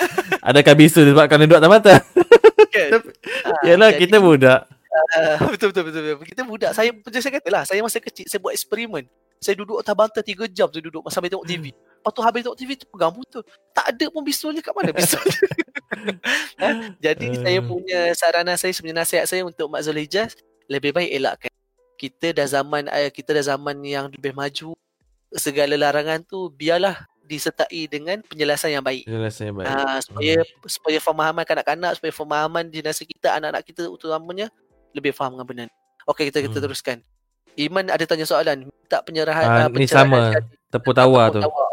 adakah 0.41 0.73
bisu 0.73 1.05
disebabkan 1.05 1.37
dia 1.37 1.47
duduk 1.47 1.61
atas 1.61 1.71
bantal? 1.71 1.97
Kan? 2.73 2.89
Ah, 3.45 3.61
Yalah, 3.65 3.91
jadi, 3.93 4.01
kita 4.07 4.17
budak. 4.19 4.61
ah, 5.13 5.37
betul, 5.53 5.69
betul, 5.71 5.83
betul, 5.85 6.01
betul. 6.01 6.25
Kita 6.25 6.43
budak. 6.49 6.71
Saya, 6.73 6.89
macam 6.97 7.21
saya 7.21 7.33
kata 7.37 7.49
lah, 7.53 7.63
saya 7.69 7.81
masa 7.85 8.01
kecil, 8.01 8.25
saya 8.25 8.41
buat 8.41 8.57
eksperimen. 8.57 9.05
Saya 9.39 9.55
duduk 9.55 9.79
atas 9.79 9.95
bantal 9.95 10.23
3 10.25 10.49
jam 10.49 10.67
saya 10.67 10.83
duduk 10.83 11.05
sambil 11.13 11.29
tengok 11.29 11.47
TV. 11.47 11.71
Lepas 11.99 12.13
tu 12.15 12.23
habis 12.23 12.41
tengok 12.41 12.57
TV 12.57 12.71
tu 12.75 12.87
pegang 12.87 13.11
motor. 13.11 13.43
Tak 13.75 13.87
ada 13.91 14.07
pun 14.09 14.23
bisulnya 14.23 14.63
kat 14.63 14.73
mana 14.73 14.91
bisul. 14.91 15.21
ha? 16.59 16.69
Jadi 17.05 17.27
Hmm. 17.29 17.43
saya 17.43 17.59
punya 17.61 18.01
saranan 18.15 18.57
saya 18.57 18.73
sebenarnya 18.73 19.03
nasihat 19.03 19.27
saya 19.27 19.43
untuk 19.43 19.67
Mak 19.69 19.83
Zulhijaz 19.83 20.39
lebih 20.67 20.95
baik 20.95 21.11
elakkan. 21.13 21.53
Kita 21.99 22.31
dah 22.31 22.47
zaman 22.47 22.87
eh, 22.89 23.11
kita 23.11 23.35
dah 23.35 23.45
zaman 23.45 23.83
yang 23.83 24.07
lebih 24.09 24.31
maju. 24.31 24.73
Segala 25.35 25.75
larangan 25.77 26.25
tu 26.25 26.49
biarlah 26.49 26.97
disertai 27.21 27.85
dengan 27.85 28.25
penjelasan 28.25 28.73
yang 28.73 28.81
baik. 28.81 29.05
Penjelasan 29.05 29.53
yang 29.53 29.57
baik. 29.61 29.69
Ha, 29.69 30.01
supaya 30.01 30.35
supaya 30.65 30.99
faham 31.03 31.37
kanak-kanak, 31.45 31.93
supaya 32.01 32.13
faham 32.15 32.53
generasi 32.71 33.05
kita, 33.05 33.37
anak-anak 33.37 33.63
kita 33.67 33.85
utamanya 33.85 34.49
lebih 34.97 35.13
faham 35.13 35.37
dengan 35.37 35.45
benda 35.45 35.63
ni. 35.69 35.75
Okey, 36.09 36.33
kita 36.33 36.41
kita 36.41 36.57
Hmm. 36.57 36.65
teruskan. 36.65 36.99
Iman 37.59 37.93
ada 37.93 38.01
tanya 38.09 38.25
soalan, 38.25 38.65
minta 38.65 39.03
penyerahan 39.05 39.45
Ah, 39.45 39.57
ah, 39.59 39.69
ni 39.69 39.85
pencerahan 39.85 40.09
sama. 40.09 40.41
Tepuk 40.71 40.95
tawa 40.97 41.29
tu. 41.29 41.43
Tepuk 41.43 41.53
tawa. 41.53 41.61
Okey. 41.61 41.68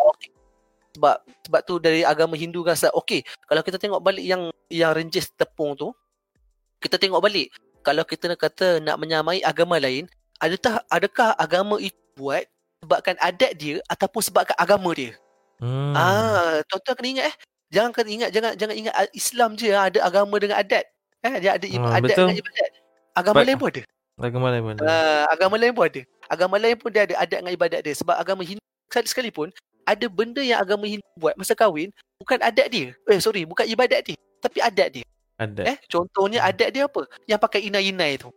Sebab 0.96 1.16
sebab 1.44 1.60
tu 1.68 1.76
dari 1.78 2.08
agama 2.08 2.40
Hindu 2.40 2.64
kan 2.64 2.80
okey, 2.80 3.28
kalau 3.52 3.62
kita 3.62 3.76
tengok 3.76 4.00
balik 4.00 4.24
yang 4.24 4.48
yang 4.72 4.96
renjis 4.96 5.28
tepung 5.36 5.76
tu, 5.76 5.92
kita 6.80 6.96
tengok 6.96 7.20
balik. 7.20 7.52
Kalau 7.84 8.02
kita 8.08 8.32
nak 8.32 8.40
kata 8.40 8.80
nak 8.80 8.98
menyamai 8.98 9.44
agama 9.44 9.78
lain, 9.78 10.08
adakah 10.40 10.80
adakah 10.88 11.36
agama 11.38 11.78
itu 11.78 12.00
buat 12.16 12.48
sebabkan 12.82 13.20
adat 13.20 13.52
dia 13.60 13.78
ataupun 13.92 14.24
sebabkan 14.24 14.56
agama 14.58 14.96
dia? 14.96 15.14
Hmm. 15.60 15.94
Ah, 15.96 16.64
tuan-tuan 16.72 16.96
kena 16.96 17.10
ingat 17.20 17.26
eh. 17.32 17.36
Jangan 17.76 17.92
kena 17.92 18.10
ingat 18.10 18.30
jangan 18.32 18.52
jangan 18.56 18.76
ingat 18.76 18.94
ah, 18.96 19.08
Islam 19.12 19.50
je 19.60 19.68
ah, 19.76 19.92
ada 19.92 20.00
agama 20.02 20.36
dengan 20.40 20.58
adat. 20.64 20.86
Eh 21.28 21.34
dia 21.44 21.60
ada 21.60 21.66
Ah, 21.66 22.00
adat 22.00 22.02
betul. 22.08 22.28
dengan 22.32 22.38
ibadat. 22.40 22.70
Agama 23.16 23.36
Ba- 23.36 23.48
lain 23.48 23.58
pun 23.60 23.68
ada. 23.72 23.82
Agama 24.16 24.48
lain 24.48 24.64
boleh. 24.64 24.80
Ah, 24.80 25.24
agama 25.28 25.56
lain 25.60 25.74
pun 25.76 25.84
ada. 25.92 26.02
Agama 26.32 26.56
lain 26.56 26.76
pun 26.80 26.90
dia 26.90 27.02
ada 27.04 27.16
adat 27.20 27.38
dengan 27.44 27.54
ibadat 27.54 27.80
dia. 27.84 27.94
Sebab 28.00 28.16
agama 28.16 28.42
Hindu 28.48 28.64
sekali 28.88 29.08
sekalipun 29.12 29.48
ada 29.86 30.06
benda 30.10 30.42
yang 30.42 30.60
agama 30.60 30.90
Hindu 30.90 31.06
buat 31.16 31.38
masa 31.38 31.54
kahwin 31.54 31.94
bukan 32.18 32.42
adat 32.42 32.68
dia. 32.74 32.92
Eh 33.08 33.20
sorry, 33.22 33.46
bukan 33.46 33.70
ibadat 33.70 34.02
dia, 34.02 34.18
tapi 34.42 34.60
adat 34.60 34.90
dia. 35.00 35.06
Ada. 35.38 35.62
Eh 35.64 35.78
contohnya 35.88 36.42
adat 36.42 36.70
dia 36.74 36.90
apa? 36.90 37.06
Yang 37.30 37.40
pakai 37.40 37.62
inai-inai 37.70 38.18
tu. 38.18 38.34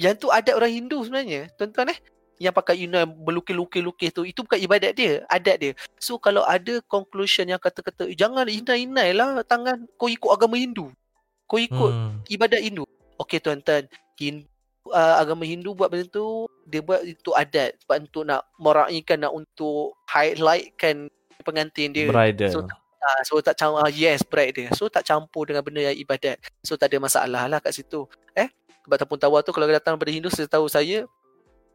Yang 0.00 0.24
tu 0.24 0.28
adat 0.32 0.56
orang 0.56 0.72
Hindu 0.72 1.04
sebenarnya. 1.04 1.52
Tuan-tuan 1.60 1.92
eh 1.92 1.98
yang 2.40 2.56
pakai 2.56 2.88
inai 2.88 3.04
berlukis-lukis-lukis 3.04 4.16
tu 4.16 4.24
itu 4.24 4.40
bukan 4.40 4.56
ibadat 4.56 4.96
dia, 4.96 5.28
adat 5.28 5.56
dia. 5.60 5.72
So 6.00 6.16
kalau 6.16 6.40
ada 6.48 6.80
conclusion 6.88 7.44
yang 7.44 7.60
kata-kata 7.60 8.08
"Eh, 8.08 8.16
jangan 8.16 8.48
inai-inai 8.48 9.12
lah 9.12 9.44
tangan 9.44 9.84
kau 10.00 10.08
ikut 10.08 10.32
agama 10.32 10.56
Hindu. 10.56 10.88
Kau 11.44 11.60
ikut 11.60 11.92
Hmm. 11.92 12.24
ibadat 12.32 12.64
Hindu. 12.64 12.88
Okey 13.20 13.36
tuan-tuan, 13.44 13.84
Hindu, 14.16 14.48
uh, 14.88 15.20
agama 15.20 15.44
Hindu 15.44 15.76
buat 15.76 15.92
benda 15.92 16.08
tu, 16.08 16.48
dia 16.66 16.80
buat 16.84 17.00
itu 17.02 17.30
adat 17.32 17.80
sebab 17.84 17.96
untuk 18.04 18.22
nak 18.28 18.42
meraihkan 18.60 19.18
nak 19.24 19.32
untuk 19.32 19.96
highlightkan 20.10 21.08
pengantin 21.42 21.90
dia. 21.90 22.08
Bridal. 22.12 22.52
So, 22.52 22.58
uh, 22.64 23.20
so 23.24 23.40
tak 23.40 23.56
campur 23.56 23.80
uh, 23.82 23.90
yes 23.90 24.20
bride 24.22 24.54
dia. 24.54 24.68
So 24.76 24.92
tak 24.92 25.08
campur 25.08 25.48
dengan 25.48 25.64
benda 25.64 25.80
yang 25.90 25.96
ibadat. 25.96 26.38
So 26.62 26.76
tak 26.76 26.92
ada 26.92 27.00
masalah 27.00 27.48
lah 27.48 27.58
kat 27.58 27.72
situ. 27.74 28.06
Eh, 28.36 28.48
sebab 28.84 28.96
tapun 29.00 29.18
tawa 29.18 29.40
tu 29.40 29.52
kalau 29.52 29.66
datang 29.68 29.96
daripada 29.96 30.12
Hindu 30.12 30.28
setahu 30.28 30.68
saya 30.68 31.08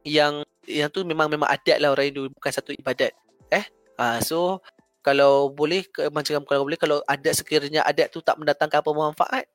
yang 0.06 0.45
yang 0.70 0.90
tu 0.90 1.02
memang 1.02 1.30
memang 1.30 1.49
adat 1.49 1.82
lah 1.82 1.94
orang 1.94 2.14
Hindu 2.14 2.30
bukan 2.34 2.52
satu 2.53 2.72
ibadat. 2.74 3.12
Eh, 3.49 3.66
uh, 3.98 4.22
so 4.22 4.62
kalau 5.06 5.53
boleh 5.53 5.86
macam 6.10 6.41
kalau 6.45 6.66
boleh 6.66 6.80
kalau 6.82 6.98
adat 7.06 7.38
sekiranya 7.38 7.86
adat 7.86 8.10
tu 8.10 8.26
tak 8.26 8.41
mendatangkan 8.41 8.82
apa 8.82 8.91
manfaat 8.94 9.45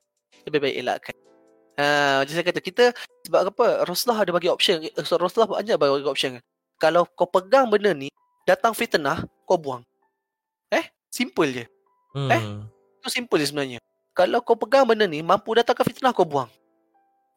lebih 0.47 0.59
baik 0.63 0.75
elakkan. 0.79 1.15
Ha, 1.81 2.21
macam 2.21 2.33
saya 2.37 2.45
kata 2.45 2.61
kita 2.61 2.85
sebab 3.25 3.49
apa 3.49 3.65
Rasulullah 3.89 4.21
ada 4.21 4.31
bagi 4.37 4.53
option. 4.53 4.85
Eh, 4.85 4.93
so 5.01 5.17
Rasulullah 5.17 5.49
banyak 5.49 5.81
bagi 5.81 6.05
option. 6.05 6.37
Kalau 6.77 7.09
kau 7.17 7.25
pegang 7.25 7.65
benda 7.73 7.89
ni 7.89 8.13
datang 8.45 8.77
fitnah 8.77 9.25
kau 9.49 9.57
buang. 9.57 9.81
Eh 10.69 10.85
simple 11.09 11.49
je. 11.49 11.65
Hmm. 12.13 12.29
eh? 12.29 12.41
tu 13.01 13.09
simple 13.09 13.41
je 13.41 13.49
sebenarnya. 13.49 13.79
Kalau 14.13 14.45
kau 14.45 14.53
pegang 14.53 14.85
benda 14.85 15.09
ni 15.09 15.25
mampu 15.25 15.57
datangkan 15.57 15.81
fitnah 15.89 16.13
kau 16.13 16.21
buang. 16.21 16.49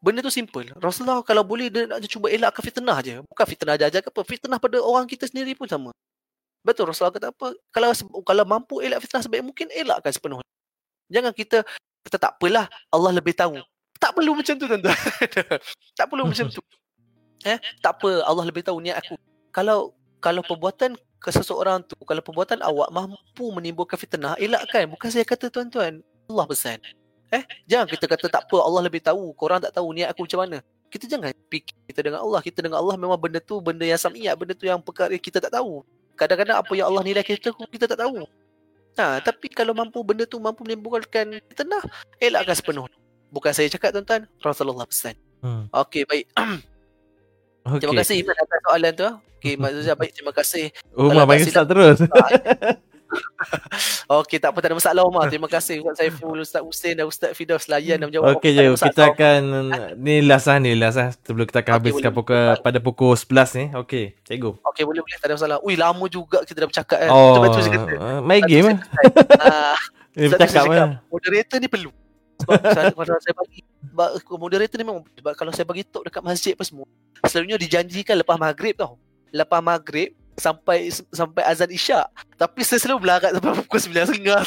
Benda 0.05 0.21
tu 0.21 0.29
simple. 0.29 0.69
Rasulullah 0.77 1.25
kalau 1.25 1.41
boleh 1.41 1.73
dia 1.73 1.89
nak 1.89 2.05
cuba 2.05 2.29
elakkan 2.29 2.61
fitnah 2.61 3.01
je. 3.01 3.25
Bukan 3.25 3.47
fitnah 3.49 3.81
aja-aja 3.81 4.05
ke 4.05 4.13
apa 4.13 4.21
fitnah 4.29 4.61
pada 4.61 4.77
orang 4.77 5.09
kita 5.09 5.25
sendiri 5.25 5.57
pun 5.57 5.65
sama. 5.65 5.89
Betul 6.61 6.93
Rasulullah 6.93 7.17
kata 7.17 7.33
apa? 7.33 7.57
Kalau 7.73 7.89
kalau 8.21 8.45
mampu 8.45 8.85
elak 8.85 9.01
fitnah 9.01 9.25
sebaik 9.25 9.41
mungkin 9.41 9.73
elakkan 9.73 10.13
sepenuhnya. 10.13 10.45
Jangan 11.09 11.33
kita 11.33 11.65
kita 12.05 12.17
tak 12.21 12.37
apalah 12.37 12.69
Allah 12.93 13.17
lebih 13.17 13.33
tahu 13.33 13.57
tak 14.01 14.11
perlu 14.15 14.33
macam 14.37 14.55
tu 14.59 14.67
tuan-tuan. 14.67 14.99
Tak 15.99 16.07
perlu 16.11 16.25
macam 16.27 16.47
tu. 16.51 16.61
Eh 17.47 17.59
tak 17.79 18.01
apa. 18.01 18.25
Allah 18.27 18.45
lebih 18.45 18.65
tahu 18.65 18.81
niat 18.83 18.99
aku. 18.99 19.15
Kalau 19.55 19.95
kalau 20.19 20.41
perbuatan 20.43 20.97
ke 21.21 21.31
seseorang 21.33 21.85
tu 21.85 21.97
kalau 22.05 22.21
perbuatan 22.21 22.61
awak 22.61 22.89
mampu 22.91 23.45
menimbulkan 23.55 23.97
fitnah 24.01 24.35
elakkan. 24.41 24.91
Bukan 24.91 25.09
saya 25.13 25.23
kata 25.23 25.53
tuan-tuan. 25.53 26.03
Allah 26.27 26.47
pesan. 26.49 26.81
Eh 27.31 27.45
jangan 27.69 27.87
kita 27.87 28.05
kata 28.11 28.27
tak 28.33 28.43
apa. 28.51 28.57
Allah 28.59 28.83
lebih 28.89 29.05
tahu. 29.05 29.31
Korang 29.39 29.63
tak 29.63 29.77
tahu 29.77 29.93
niat 29.95 30.11
aku 30.11 30.27
macam 30.27 30.41
mana. 30.49 30.59
Kita 30.91 31.11
jangan 31.11 31.31
fikir 31.51 31.77
kita 31.91 32.01
dengan 32.03 32.21
Allah. 32.25 32.41
Kita 32.43 32.59
dengan 32.65 32.79
Allah 32.83 32.97
memang 32.99 33.19
benda 33.21 33.39
tu 33.39 33.61
benda 33.63 33.87
yang 33.87 34.01
samiyat 34.01 34.35
benda 34.35 34.55
tu 34.57 34.67
yang 34.67 34.83
perkara 34.83 35.15
kita 35.15 35.39
tak 35.39 35.53
tahu. 35.55 35.85
Kadang-kadang 36.15 36.59
apa 36.63 36.73
yang 36.75 36.87
Allah 36.91 37.03
nilai 37.03 37.23
kita 37.23 37.51
kita 37.51 37.87
tak 37.91 37.99
tahu. 37.99 38.23
Ha, 38.95 39.19
tapi 39.19 39.51
kalau 39.51 39.75
mampu 39.75 39.99
benda 40.07 40.23
tu 40.23 40.39
mampu 40.39 40.63
menimbulkan 40.63 41.43
fitnah, 41.51 41.83
elakkan 42.23 42.55
sepenuh. 42.55 42.87
Bukan 43.35 43.51
saya 43.51 43.67
cakap 43.67 43.91
tuan-tuan, 43.91 44.31
Rasulullah 44.39 44.87
pesan. 44.87 45.19
Hmm. 45.43 45.67
Okey, 45.75 46.07
baik. 46.07 46.31
Okay. 46.31 47.79
Terima 47.83 47.95
kasih 47.99 48.15
Iman 48.23 48.37
atas 48.39 48.59
soalan 48.63 48.93
tu. 48.95 49.05
ah. 49.05 49.15
Okey, 49.43 49.55
Mak 49.59 49.71
Zuzia 49.75 49.95
baik. 49.99 50.13
Terima 50.15 50.33
kasih. 50.33 50.65
Umar 50.95 51.27
panggil 51.27 51.51
start 51.51 51.67
terus. 51.67 51.99
Okey, 54.09 54.39
tak 54.41 54.51
apa, 54.53 54.59
tak 54.63 54.69
ada 54.73 54.77
masalah 54.79 55.03
Umar. 55.05 55.29
Terima 55.29 55.47
kasih 55.47 55.85
Ustaz 55.85 56.01
Saiful, 56.01 56.39
Ustaz 56.41 56.63
Hussein 56.65 56.95
dan 56.97 57.07
Ustaz 57.07 57.31
Fidaus 57.37 57.69
layan 57.69 58.01
dan 58.01 58.09
menjawab. 58.09 58.39
Okey 58.39 58.55
je, 58.55 58.65
masalah. 58.73 58.89
kita 58.91 59.03
akan 59.13 59.41
ni 59.99 60.15
last 60.25 60.47
lah 60.49 60.57
ni 60.59 60.73
last 60.75 60.97
lah 60.97 61.09
sebelum 61.23 61.45
kita 61.47 61.61
akan 61.61 61.73
Okey, 61.73 61.81
habiskan 61.85 62.11
boleh. 62.11 62.19
pukul 62.25 62.63
pada 62.65 62.79
pukul 62.81 63.13
11 63.13 63.59
ni. 63.59 63.65
Okey, 63.77 64.05
cikgu. 64.25 64.51
Okey, 64.63 64.83
boleh 64.87 65.01
boleh. 65.03 65.17
Tak 65.21 65.27
ada 65.29 65.35
masalah. 65.37 65.57
Ui, 65.61 65.75
lama 65.77 66.05
juga 66.09 66.39
kita 66.43 66.59
dah 66.65 66.69
bercakap 66.71 66.99
kan. 67.03 67.11
Oh, 67.13 67.35
Sebab 67.37 67.47
tu 67.51 67.61
saya 67.61 67.73
kata. 67.77 67.93
uh, 67.99 68.21
main 68.25 68.41
tu 68.43 68.49
game 68.49 68.67
eh. 68.71 68.79
Ah, 69.43 69.79
tu 70.11 70.19
bercakap 70.25 70.49
saya 70.49 70.63
cakap, 70.65 70.73
mana? 70.73 70.87
moderator 71.13 71.59
ni 71.61 71.69
perlu. 71.69 71.91
Sebab 72.45 72.61
saya, 72.71 72.93
kalau 72.93 73.21
saya 73.25 73.35
bagi 73.35 73.61
sebab 73.85 74.09
moderator 74.37 74.77
ni 74.79 74.85
memang 74.85 75.03
sebab 75.17 75.33
kalau 75.35 75.53
saya 75.53 75.67
bagi 75.67 75.83
talk 75.89 76.05
dekat 76.07 76.23
masjid 76.23 76.53
apa 76.53 76.65
semua, 76.69 76.87
selalunya 77.27 77.57
dijanjikan 77.59 78.21
lepas 78.21 78.37
maghrib 78.37 78.77
tau. 78.77 79.01
Lepas 79.35 79.61
maghrib 79.65 80.15
sampai 80.39 80.91
sampai 80.91 81.43
azan 81.47 81.71
isyak. 81.71 82.07
Tapi 82.39 82.61
saya 82.63 82.79
selalu 82.83 83.09
belarat 83.09 83.31
sampai 83.35 83.53
pukul 83.65 83.81
9 83.81 84.07
setengah. 84.11 84.41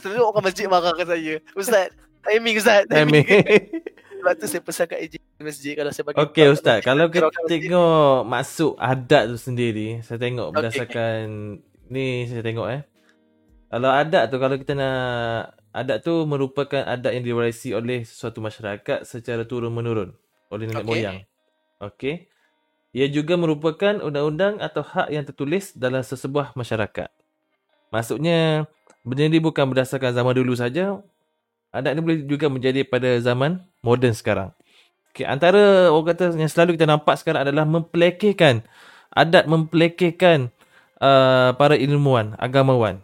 Selalu 0.00 0.22
orang 0.24 0.44
masjid 0.44 0.64
marah 0.68 0.92
kat 0.96 1.06
saya. 1.08 1.34
Ustaz, 1.52 1.92
timing 2.24 2.56
Ustaz. 2.60 2.82
Timing. 2.88 3.24
Sebab 4.18 4.32
tu 4.34 4.46
saya 4.50 4.62
pesan 4.66 4.86
kat 4.90 4.98
AJ 4.98 5.14
masjid 5.38 5.72
kalau 5.78 5.90
saya 5.94 6.04
bagi 6.10 6.18
Okey 6.18 6.46
ustaz, 6.50 6.82
kalau 6.82 7.06
kita 7.06 7.30
masjid. 7.30 7.46
tengok 7.62 8.26
masuk 8.26 8.74
adat 8.74 9.30
tu 9.30 9.36
sendiri, 9.38 10.02
saya 10.02 10.18
tengok 10.18 10.50
berdasarkan 10.50 11.22
ni 11.86 12.26
saya 12.26 12.42
tengok 12.42 12.66
eh. 12.66 12.82
Kalau 13.70 13.90
adat 13.94 14.26
tu 14.26 14.42
kalau 14.42 14.58
kita 14.58 14.74
nak 14.74 15.54
adat 15.78 16.02
tu 16.02 16.26
merupakan 16.26 16.82
adat 16.82 17.14
yang 17.14 17.24
diwarisi 17.24 17.72
oleh 17.72 18.02
suatu 18.02 18.42
masyarakat 18.42 19.06
secara 19.06 19.46
turun 19.46 19.70
menurun 19.70 20.10
oleh 20.50 20.64
nenek 20.66 20.84
Okey. 20.84 20.90
moyang. 20.90 21.18
Okey. 21.78 22.14
Ia 22.96 23.06
juga 23.12 23.36
merupakan 23.36 24.00
undang-undang 24.00 24.58
atau 24.58 24.82
hak 24.82 25.12
yang 25.12 25.22
tertulis 25.22 25.76
dalam 25.76 26.00
sesebuah 26.02 26.56
masyarakat. 26.56 27.12
Maksudnya 27.94 28.66
benda 29.06 29.24
ni 29.28 29.38
bukan 29.38 29.68
berdasarkan 29.70 30.12
zaman 30.16 30.34
dulu 30.34 30.56
saja. 30.58 30.98
Adat 31.68 31.92
ni 31.94 32.00
boleh 32.00 32.24
juga 32.24 32.48
menjadi 32.48 32.82
pada 32.82 33.20
zaman 33.20 33.60
moden 33.84 34.16
sekarang. 34.16 34.56
Okay, 35.12 35.28
antara 35.28 35.92
orang 35.92 36.16
kata 36.16 36.32
yang 36.36 36.48
selalu 36.48 36.80
kita 36.80 36.88
nampak 36.88 37.20
sekarang 37.20 37.44
adalah 37.44 37.68
mempelekehkan 37.68 38.64
adat 39.12 39.44
mempelekehkan 39.48 40.52
uh, 41.00 41.52
para 41.56 41.74
ilmuwan, 41.74 42.36
agamawan. 42.38 43.00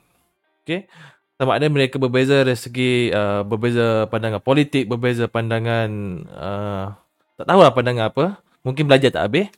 Okay. 0.65 0.89
Sama 1.35 1.59
ada 1.59 1.67
mereka 1.67 1.99
berbeza 1.99 2.47
dari 2.47 2.55
segi 2.55 3.11
uh, 3.11 3.43
berbeza 3.43 4.07
pandangan 4.07 4.39
politik, 4.39 4.87
berbeza 4.87 5.27
pandangan 5.27 5.91
uh, 6.31 6.87
tak 7.35 7.47
tahulah 7.51 7.75
pandangan 7.75 8.07
apa. 8.07 8.25
Mungkin 8.63 8.87
belajar 8.87 9.11
tak 9.11 9.25
habis. 9.27 9.51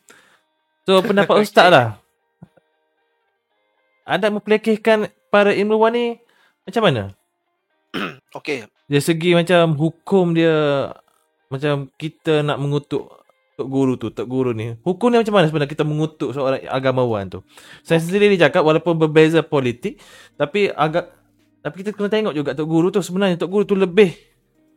So 0.88 1.00
pendapat 1.08 1.36
ustaz 1.44 1.68
lah. 1.68 2.00
Adat 4.08 4.32
mempelekehkan 4.32 5.12
para 5.28 5.52
ilmuwan 5.52 5.92
ni 5.92 6.06
macam 6.64 6.82
mana? 6.88 7.02
Okey. 8.38 8.64
Dari 8.88 9.02
segi 9.02 9.36
macam 9.36 9.76
hukum 9.76 10.32
dia 10.32 10.88
macam 11.52 11.92
kita 12.00 12.40
nak 12.40 12.56
mengutuk 12.56 13.26
Tok 13.56 13.72
guru 13.72 13.96
tu, 13.96 14.12
tok 14.12 14.28
guru 14.28 14.52
ni. 14.52 14.76
Hukum 14.84 15.08
ni 15.08 15.16
macam 15.16 15.32
mana 15.32 15.48
sebenarnya 15.48 15.72
kita 15.72 15.80
mengutuk 15.80 16.36
seorang 16.36 16.60
agamawan 16.68 17.24
tu? 17.24 17.40
Saya 17.80 18.04
sendiri 18.04 18.28
ni 18.28 18.36
cakap 18.36 18.60
walaupun 18.60 19.00
berbeza 19.00 19.40
politik, 19.40 19.96
tapi 20.36 20.68
agak 20.68 21.15
tapi 21.66 21.82
kita 21.82 21.90
kena 21.90 22.06
tengok 22.06 22.30
juga 22.32 22.54
tok 22.54 22.64
guru 22.64 22.88
tu 22.88 23.02
sebenarnya 23.02 23.34
tok 23.36 23.50
guru 23.50 23.64
tu 23.66 23.74
lebih 23.74 24.14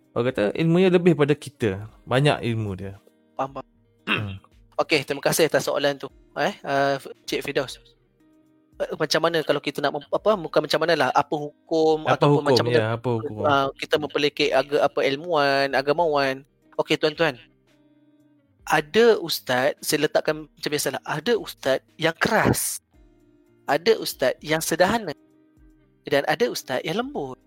orang 0.09 0.25
kata 0.27 0.43
ilmunya 0.57 0.89
lebih 0.89 1.13
pada 1.13 1.37
kita. 1.37 1.85
Banyak 2.03 2.41
ilmu 2.41 2.73
dia. 2.73 2.97
Faham. 3.37 3.61
Hmm. 4.09 4.41
Okey, 4.81 5.05
terima 5.05 5.21
kasih 5.21 5.45
atas 5.45 5.69
soalan 5.69 5.95
tu. 5.95 6.09
Eh, 6.33 6.55
uh, 6.65 6.97
Cik 7.23 7.45
Firdaus. 7.45 7.77
Eh, 8.79 8.89
Macam 8.95 9.21
mana 9.21 9.43
kalau 9.43 9.59
kita 9.59 9.83
nak 9.83 9.91
mem- 9.93 10.07
apa 10.09 10.31
bukan 10.33 10.63
macam 10.63 10.79
mana 10.79 10.93
lah 10.95 11.09
apa 11.11 11.35
hukum 11.35 12.07
Apa 12.07 12.15
ataupun 12.15 12.41
hukum? 12.41 12.47
macam 12.47 12.65
mana 12.65 12.79
Ya, 12.79 12.87
apa 12.95 13.09
hukum? 13.11 13.43
uh, 13.43 13.67
kita 13.75 13.95
memperlekeh 13.99 14.49
aga, 14.49 14.87
apa 14.87 14.99
ilmuwan, 15.03 15.67
agamawan. 15.75 16.35
Okey 16.73 16.95
tuan-tuan. 16.95 17.35
Ada 18.63 19.19
ustaz, 19.19 19.75
saya 19.81 20.05
letakkan 20.05 20.45
macam 20.45 20.69
biasalah, 20.69 21.01
ada 21.03 21.33
ustaz 21.35 21.81
yang 21.99 22.15
keras. 22.15 22.79
Ada 23.67 23.97
ustaz 23.99 24.33
yang 24.41 24.63
sederhana. 24.63 25.11
Dan 26.07 26.23
ada 26.27 26.45
ustaz 26.47 26.79
yang 26.85 26.99
lembut. 27.01 27.39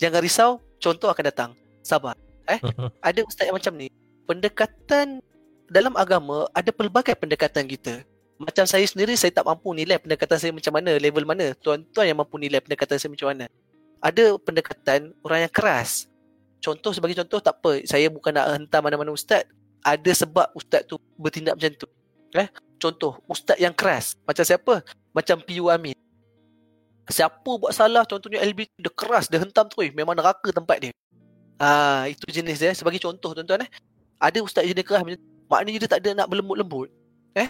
Jangan 0.00 0.20
risau, 0.20 0.50
contoh 0.80 1.08
akan 1.10 1.24
datang. 1.28 1.50
Sabar. 1.84 2.16
Eh, 2.48 2.60
ada 3.08 3.20
ustaz 3.24 3.48
yang 3.48 3.56
macam 3.56 3.72
ni. 3.76 3.88
Pendekatan 4.24 5.20
dalam 5.68 5.96
agama 5.96 6.48
ada 6.52 6.70
pelbagai 6.72 7.16
pendekatan 7.16 7.64
kita. 7.68 8.04
Macam 8.34 8.66
saya 8.66 8.82
sendiri 8.84 9.14
saya 9.14 9.30
tak 9.30 9.46
mampu 9.46 9.70
nilai 9.72 9.96
pendekatan 9.96 10.36
saya 10.36 10.52
macam 10.52 10.74
mana, 10.74 10.98
level 10.98 11.24
mana. 11.24 11.54
Tuan-tuan 11.62 12.10
yang 12.10 12.18
mampu 12.18 12.36
nilai 12.36 12.58
pendekatan 12.58 12.98
saya 12.98 13.10
macam 13.14 13.30
mana. 13.30 13.44
Ada 14.02 14.36
pendekatan 14.42 15.14
orang 15.24 15.48
yang 15.48 15.52
keras. 15.54 16.10
Contoh 16.60 16.92
sebagai 16.96 17.16
contoh 17.20 17.40
tak 17.40 17.60
apa, 17.60 17.84
saya 17.84 18.08
bukan 18.08 18.32
nak 18.34 18.46
hentam 18.58 18.80
mana-mana 18.82 19.14
ustaz. 19.14 19.46
Ada 19.84 20.24
sebab 20.24 20.48
ustaz 20.56 20.84
tu 20.88 20.96
bertindak 21.16 21.60
macam 21.60 21.72
tu. 21.76 21.88
Eh, 22.34 22.48
contoh 22.80 23.20
ustaz 23.30 23.56
yang 23.60 23.72
keras. 23.72 24.18
Macam 24.26 24.44
siapa? 24.44 24.82
Macam 25.14 25.38
PU 25.44 25.70
Amin. 25.70 25.94
Siapa 27.04 27.50
buat 27.60 27.72
salah 27.76 28.08
contohnya 28.08 28.40
LB 28.40 28.64
dia 28.80 28.92
keras, 28.92 29.28
dia 29.28 29.36
hentam 29.36 29.68
tu, 29.68 29.84
memang 29.92 30.16
neraka 30.16 30.48
tempat 30.48 30.80
dia. 30.80 30.92
Ah, 31.60 32.08
itu 32.08 32.24
jenis 32.32 32.58
dia 32.58 32.72
sebagai 32.72 32.98
contoh 32.98 33.36
tuan-tuan 33.36 33.62
eh. 33.64 33.70
Ada 34.18 34.40
ustaz 34.40 34.64
jenis 34.64 34.82
keras 34.82 35.04
macam 35.04 35.20
maknanya 35.46 35.78
dia 35.84 35.90
tak 35.90 36.00
ada 36.00 36.24
nak 36.24 36.26
berlembut-lembut. 36.32 36.88
Eh, 37.36 37.48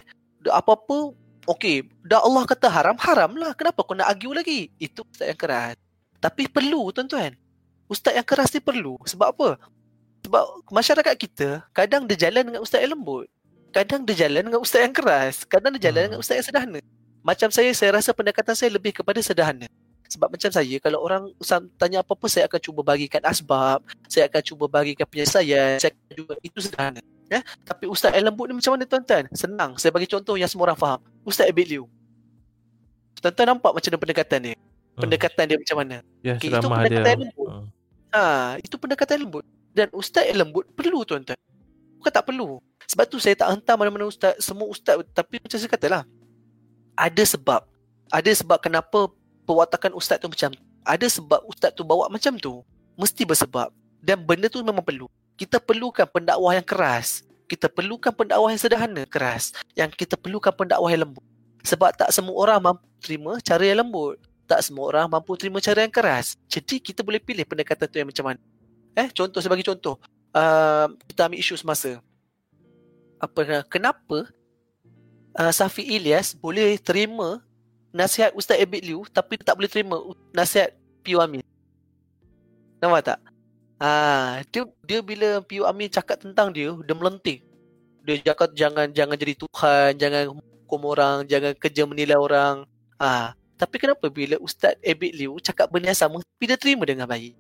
apa-apa 0.50 1.14
okey, 1.46 1.86
dah 2.04 2.20
Allah 2.20 2.42
kata 2.44 2.66
haram, 2.68 2.96
haram 2.98 3.32
lah. 3.38 3.52
Kenapa 3.54 3.84
kau 3.86 3.94
nak 3.94 4.10
argue 4.10 4.34
lagi? 4.34 4.60
Itu 4.82 5.06
ustaz 5.08 5.30
yang 5.30 5.40
keras. 5.40 5.78
Tapi 6.18 6.48
perlu 6.48 6.90
tuan-tuan. 6.90 7.36
Ustaz 7.86 8.16
yang 8.16 8.26
keras 8.26 8.50
ni 8.52 8.60
perlu. 8.60 8.96
Sebab 9.04 9.28
apa? 9.36 9.48
Sebab 10.24 10.44
masyarakat 10.72 11.14
kita 11.20 11.48
kadang 11.76 12.08
dia 12.08 12.16
jalan 12.28 12.48
dengan 12.48 12.60
ustaz 12.64 12.80
yang 12.80 12.96
lembut. 12.96 13.28
Kadang 13.76 14.08
dia 14.08 14.26
jalan 14.26 14.48
dengan 14.48 14.60
ustaz 14.64 14.80
yang 14.88 14.94
keras. 14.96 15.44
Kadang 15.44 15.76
dia 15.76 15.92
jalan 15.92 16.00
Hmm. 16.00 16.08
dengan 16.16 16.20
ustaz 16.24 16.40
yang 16.40 16.46
sederhana. 16.48 16.80
Macam 17.24 17.48
saya, 17.48 17.72
saya 17.72 17.96
rasa 17.96 18.12
pendekatan 18.12 18.52
saya 18.52 18.68
lebih 18.68 18.92
kepada 18.92 19.16
sederhana. 19.24 19.64
Sebab 20.04 20.28
macam 20.28 20.52
saya, 20.52 20.76
kalau 20.76 21.00
orang 21.00 21.32
tanya 21.80 22.04
apa-apa, 22.04 22.28
saya 22.28 22.44
akan 22.44 22.60
cuba 22.60 22.84
bagikan 22.84 23.24
asbab, 23.24 23.80
saya 24.04 24.28
akan 24.28 24.42
cuba 24.44 24.68
bagikan 24.68 25.08
penyelesaian, 25.08 25.80
saya 25.80 25.90
akan 25.96 26.12
cuba, 26.12 26.32
itu 26.44 26.58
sederhana. 26.60 27.00
Ya? 27.32 27.40
Tapi 27.64 27.88
Ustaz 27.88 28.12
yang 28.12 28.28
lembut 28.28 28.52
ni 28.52 28.60
macam 28.60 28.76
mana 28.76 28.84
tuan-tuan? 28.84 29.24
Senang, 29.32 29.80
saya 29.80 29.88
bagi 29.88 30.04
contoh 30.04 30.36
yang 30.36 30.46
semua 30.52 30.68
orang 30.68 30.78
faham. 30.78 31.00
Ustaz 31.24 31.48
Abid 31.48 31.72
Liu. 31.72 31.88
Tuan-tuan 33.24 33.56
nampak 33.56 33.72
macam 33.72 33.88
mana 33.88 34.00
pendekatan 34.04 34.38
dia? 34.44 34.56
Pendekatan 34.94 35.44
dia 35.48 35.56
macam 35.56 35.76
mana? 35.80 35.96
Ya, 36.20 36.36
Okey, 36.36 36.52
itu 36.52 36.60
ceramah 36.60 36.76
dia. 36.76 36.84
pendekatan 36.84 37.16
lembut. 37.24 37.48
Hmm. 37.48 37.66
Ha, 38.12 38.22
itu 38.60 38.74
pendekatan 38.76 39.16
lembut. 39.24 39.44
Dan 39.74 39.88
ustaz 39.96 40.28
yang 40.28 40.38
lembut 40.44 40.68
perlu 40.76 41.02
tuan-tuan. 41.08 41.40
Bukan 41.98 42.12
tak 42.12 42.24
perlu. 42.28 42.60
Sebab 42.84 43.04
tu 43.08 43.16
saya 43.16 43.34
tak 43.34 43.48
hentam 43.56 43.80
mana-mana 43.80 44.06
ustaz, 44.06 44.36
semua 44.38 44.68
ustaz 44.68 45.00
tapi 45.16 45.40
macam 45.40 45.56
saya 45.56 45.72
katalah. 45.72 46.02
Ada 46.94 47.36
sebab. 47.36 47.66
Ada 48.10 48.30
sebab 48.30 48.58
kenapa 48.62 49.10
perwatakan 49.44 49.92
ustaz 49.94 50.22
tu 50.22 50.30
macam. 50.30 50.54
Ada 50.86 51.06
sebab 51.10 51.42
ustaz 51.50 51.74
tu 51.74 51.82
bawa 51.82 52.06
macam 52.06 52.38
tu. 52.38 52.62
Mesti 52.94 53.26
bersebab. 53.26 53.74
Dan 54.04 54.22
benda 54.22 54.46
tu 54.46 54.62
memang 54.62 54.84
perlu. 54.84 55.10
Kita 55.34 55.58
perlukan 55.58 56.06
pendakwah 56.06 56.54
yang 56.54 56.66
keras. 56.66 57.26
Kita 57.50 57.66
perlukan 57.66 58.14
pendakwah 58.14 58.48
yang 58.52 58.60
sederhana, 58.60 59.02
keras. 59.08 59.50
Yang 59.74 59.98
kita 59.98 60.14
perlukan 60.14 60.54
pendakwah 60.54 60.88
yang 60.92 61.08
lembut. 61.08 61.24
Sebab 61.64 61.96
tak 61.96 62.12
semua 62.12 62.36
orang 62.36 62.60
mampu 62.60 62.84
terima 63.00 63.40
cara 63.40 63.64
yang 63.64 63.82
lembut. 63.82 64.20
Tak 64.44 64.60
semua 64.60 64.92
orang 64.92 65.08
mampu 65.08 65.32
terima 65.40 65.58
cara 65.58 65.82
yang 65.82 65.92
keras. 65.92 66.36
Jadi 66.46 66.76
kita 66.78 67.00
boleh 67.00 67.18
pilih 67.18 67.48
pendekatan 67.48 67.88
tu 67.88 67.96
yang 67.96 68.08
macam 68.12 68.24
mana. 68.28 68.40
Eh, 68.94 69.08
contoh 69.10 69.40
sebagai 69.40 69.64
contoh. 69.64 69.96
Uh, 70.30 70.92
kita 71.08 71.26
ambil 71.26 71.40
isu 71.40 71.54
semasa. 71.56 71.98
Apa 73.18 73.64
kenapa 73.66 74.28
uh, 75.38 75.52
Safi 75.52 75.82
Ilyas 75.84 76.34
boleh 76.34 76.78
terima 76.78 77.42
nasihat 77.94 78.34
Ustaz 78.34 78.58
Abid 78.58 78.82
Liu 78.82 79.06
tapi 79.10 79.38
tak 79.38 79.54
boleh 79.58 79.70
terima 79.70 79.98
nasihat 80.34 80.74
Piu 81.04 81.20
Amin. 81.20 81.44
Nampak 82.80 83.14
tak? 83.14 83.18
Ah, 83.76 84.40
dia 84.48 84.64
dia 84.86 85.00
bila 85.04 85.42
Piu 85.44 85.68
Amin 85.68 85.90
cakap 85.90 86.22
tentang 86.22 86.54
dia, 86.54 86.72
dia 86.72 86.94
melenting. 86.96 87.40
Dia 88.04 88.20
cakap 88.32 88.56
jangan 88.56 88.88
jangan 88.92 89.16
jadi 89.16 89.34
Tuhan, 89.36 89.90
jangan 90.00 90.22
hukum 90.64 90.80
orang, 90.88 91.28
jangan 91.28 91.52
kerja 91.56 91.82
menilai 91.84 92.16
orang. 92.16 92.64
Ah, 92.96 93.36
tapi 93.60 93.78
kenapa 93.78 94.08
bila 94.08 94.40
Ustaz 94.40 94.74
Abid 94.80 95.12
Liu 95.14 95.36
cakap 95.38 95.70
benda 95.70 95.92
yang 95.92 95.98
sama, 95.98 96.20
tapi 96.20 96.44
dia 96.48 96.58
terima 96.58 96.84
dengan 96.88 97.06
baik? 97.06 97.36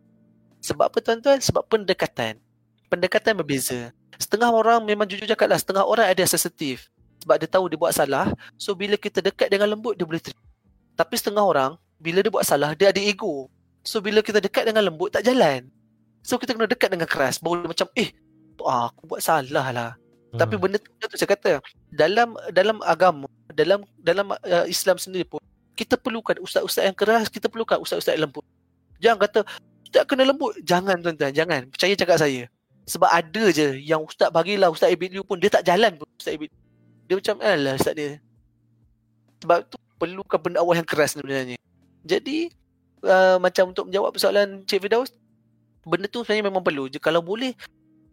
Sebab 0.64 0.88
apa 0.88 0.98
tuan-tuan? 1.00 1.38
Sebab 1.40 1.64
pendekatan. 1.68 2.40
Pendekatan 2.88 3.36
berbeza. 3.36 3.92
Setengah 4.16 4.48
orang 4.48 4.80
memang 4.86 5.04
jujur 5.04 5.26
cakap 5.26 5.50
lah, 5.50 5.58
setengah 5.60 5.84
orang 5.84 6.08
ada 6.08 6.24
sensitif. 6.24 6.93
Sebab 7.24 7.40
dia 7.40 7.48
tahu 7.48 7.72
dia 7.72 7.80
buat 7.80 7.96
salah, 7.96 8.28
so 8.60 8.76
bila 8.76 9.00
kita 9.00 9.24
dekat 9.24 9.48
dengan 9.48 9.72
lembut, 9.72 9.96
dia 9.96 10.04
boleh 10.04 10.20
terima. 10.20 10.44
Tapi 10.92 11.16
setengah 11.16 11.40
orang, 11.40 11.72
bila 11.96 12.20
dia 12.20 12.28
buat 12.28 12.44
salah, 12.44 12.76
dia 12.76 12.92
ada 12.92 13.00
ego. 13.00 13.48
So 13.80 14.04
bila 14.04 14.20
kita 14.20 14.44
dekat 14.44 14.68
dengan 14.68 14.92
lembut, 14.92 15.08
tak 15.16 15.24
jalan. 15.24 15.72
So 16.20 16.36
kita 16.36 16.52
kena 16.52 16.68
dekat 16.68 16.92
dengan 16.92 17.08
keras, 17.08 17.40
baru 17.40 17.64
macam, 17.64 17.88
eh, 17.96 18.12
ah, 18.60 18.92
aku 18.92 19.08
buat 19.08 19.24
salah 19.24 19.72
lah. 19.72 19.90
Hmm. 20.36 20.40
Tapi 20.44 20.54
benda 20.60 20.76
tu, 20.76 20.92
benda 20.92 21.06
tu 21.08 21.16
saya 21.16 21.32
kata, 21.32 21.64
dalam 21.88 22.36
dalam 22.52 22.76
agama, 22.84 23.24
dalam 23.56 23.88
dalam 23.96 24.36
uh, 24.36 24.66
Islam 24.68 25.00
sendiri 25.00 25.24
pun, 25.24 25.40
kita 25.72 25.96
perlukan 25.96 26.36
ustaz-ustaz 26.44 26.84
yang 26.84 26.96
keras, 26.96 27.32
kita 27.32 27.48
perlukan 27.48 27.80
ustaz-ustaz 27.80 28.20
yang 28.20 28.28
lembut. 28.28 28.44
Jangan 29.00 29.18
kata, 29.24 29.40
ustaz 29.88 30.04
kena 30.04 30.28
lembut. 30.28 30.52
Jangan 30.60 31.00
tuan-tuan, 31.00 31.32
jangan. 31.32 31.72
Percaya 31.72 31.96
cakap 31.96 32.20
saya. 32.20 32.52
Sebab 32.84 33.08
ada 33.08 33.44
je 33.48 33.80
yang 33.80 34.04
ustaz 34.04 34.28
bagilah 34.28 34.68
ustaz 34.68 34.92
Ibn 34.92 35.08
Liu 35.08 35.24
pun, 35.24 35.40
dia 35.40 35.48
tak 35.48 35.64
jalan 35.64 35.96
pun 35.96 36.04
ustaz 36.20 36.36
Ibn 36.36 36.63
Dia 37.04 37.14
macam, 37.20 37.36
alah 37.40 37.74
ustaz 37.76 37.94
dia. 37.94 38.20
Sebab 39.44 39.68
tu 39.68 39.76
perlukan 40.00 40.40
pendakwah 40.40 40.74
yang 40.76 40.88
keras 40.88 41.14
sebenarnya. 41.14 41.60
Jadi, 42.04 42.52
uh, 43.04 43.36
macam 43.40 43.72
untuk 43.72 43.88
menjawab 43.88 44.16
persoalan 44.16 44.64
Cik 44.64 44.88
Firdaus, 44.88 45.12
benda 45.84 46.08
tu 46.08 46.24
sebenarnya 46.24 46.48
memang 46.48 46.64
perlu. 46.64 46.88
Je, 46.88 46.96
kalau 46.96 47.20
boleh, 47.20 47.52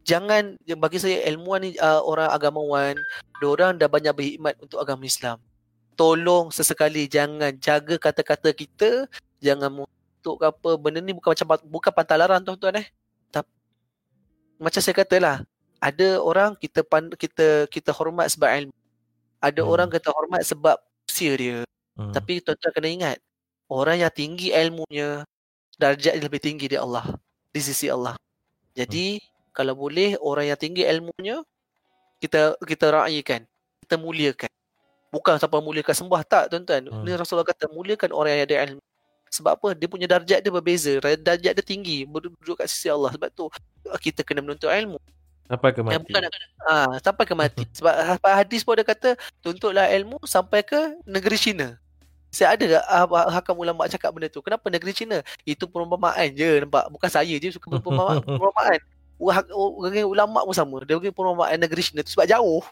jangan, 0.04 0.60
bagi 0.76 1.00
saya 1.00 1.24
ilmuwan 1.32 1.64
ni, 1.64 1.76
uh, 1.80 2.04
orang 2.04 2.30
agamawan, 2.32 2.96
orang 3.42 3.80
dah 3.80 3.90
banyak 3.90 4.14
berhikmat 4.14 4.54
untuk 4.62 4.78
agama 4.78 5.08
Islam. 5.08 5.40
Tolong 5.98 6.50
sesekali 6.50 7.06
jangan 7.06 7.52
jaga 7.60 8.00
kata-kata 8.00 8.56
kita, 8.56 9.06
jangan 9.44 9.86
ke 10.22 10.46
apa. 10.46 10.70
Benda 10.78 11.02
ni 11.02 11.14
bukan 11.14 11.34
macam 11.36 11.48
bukan 11.68 11.92
pantalaran 11.92 12.42
tuan-tuan 12.42 12.80
eh. 12.80 12.88
Tapi 13.34 13.50
macam 14.62 14.82
saya 14.82 14.96
katalah, 14.96 15.36
ada 15.82 16.08
orang 16.22 16.54
kita 16.58 16.86
pan, 16.86 17.10
kita 17.18 17.66
kita 17.68 17.92
hormat 17.92 18.30
sebab 18.30 18.50
ilmu. 18.50 18.76
Ada 19.42 19.66
Hmm. 19.66 19.74
orang 19.74 19.90
kita 19.90 20.14
hormat 20.14 20.46
sebab 20.46 20.78
usia 21.10 21.34
dia. 21.36 21.58
Hmm. 21.98 22.14
Tapi 22.14 22.40
tuan-tuan 22.46 22.72
kena 22.78 22.90
ingat, 22.90 23.18
orang 23.68 24.06
yang 24.06 24.14
tinggi 24.14 24.54
ilmunya, 24.54 25.26
darjat 25.82 26.14
dia 26.18 26.24
lebih 26.24 26.40
tinggi 26.40 26.70
di 26.70 26.78
Allah, 26.78 27.04
di 27.50 27.60
sisi 27.60 27.90
Allah. 27.90 28.16
Jadi, 28.78 29.20
kalau 29.52 29.76
boleh 29.76 30.16
orang 30.22 30.54
yang 30.54 30.60
tinggi 30.62 30.86
ilmunya 30.88 31.44
kita 32.22 32.56
kita 32.64 32.86
raikan, 32.94 33.44
kita 33.84 33.98
muliakan. 34.00 34.52
Bukan 35.12 35.36
sampai 35.42 35.60
muliakan 35.60 35.92
sembah 35.92 36.22
tak 36.24 36.44
tuan-tuan. 36.54 36.88
Hmm. 36.88 37.04
Ni 37.04 37.12
Rasulullah 37.18 37.44
kata 37.50 37.68
muliakan 37.74 38.16
orang 38.16 38.32
yang 38.38 38.44
ada 38.48 38.58
ilmu. 38.72 38.84
Sebab 39.32 39.52
apa? 39.60 39.70
Dia 39.76 39.88
punya 39.92 40.08
darjat 40.08 40.40
dia 40.44 40.52
berbeza. 40.52 40.92
Darjat 41.02 41.52
dia 41.58 41.66
tinggi, 41.66 42.04
berduduk 42.08 42.60
kat 42.62 42.68
sisi 42.72 42.88
Allah. 42.88 43.12
Sebab 43.16 43.32
tu 43.36 43.48
kita 44.00 44.24
kena 44.24 44.40
menuntut 44.44 44.72
ilmu. 44.72 45.00
Sampai 45.52 45.70
ke 45.76 45.84
Yang 45.84 45.88
mati. 46.00 46.12
bukan 46.16 46.24
ah 46.64 46.92
sampai 47.04 47.24
ke 47.28 47.36
mati. 47.36 47.64
Sebab 47.78 47.92
ha- 47.92 48.38
hadis 48.40 48.64
pun 48.64 48.80
dia 48.80 48.88
kata 48.88 49.20
tuntutlah 49.44 49.92
ilmu 49.92 50.16
sampai 50.24 50.64
ke 50.64 50.80
negeri 51.04 51.36
China. 51.36 51.76
Saya 52.32 52.56
ada 52.56 52.80
tak 52.80 52.84
ah, 52.88 53.28
hakam 53.28 53.60
ulama 53.60 53.84
cakap 53.92 54.16
benda 54.16 54.32
tu? 54.32 54.40
Kenapa 54.40 54.72
negeri 54.72 54.96
China? 54.96 55.20
Itu 55.44 55.68
perumpamaan 55.68 56.32
je 56.32 56.64
nampak. 56.64 56.88
Bukan 56.88 57.10
saya 57.12 57.36
je 57.36 57.52
suka 57.52 57.68
perumpamaan. 57.84 58.24
perumpamaan. 58.24 58.80
Orang 59.20 60.08
ulama 60.08 60.40
pun 60.48 60.56
sama. 60.56 60.80
Dia 60.88 60.96
bagi 60.96 61.12
perumpamaan 61.12 61.60
negeri 61.60 61.84
China 61.84 62.00
tu 62.02 62.16
sebab 62.16 62.32
jauh. 62.32 62.64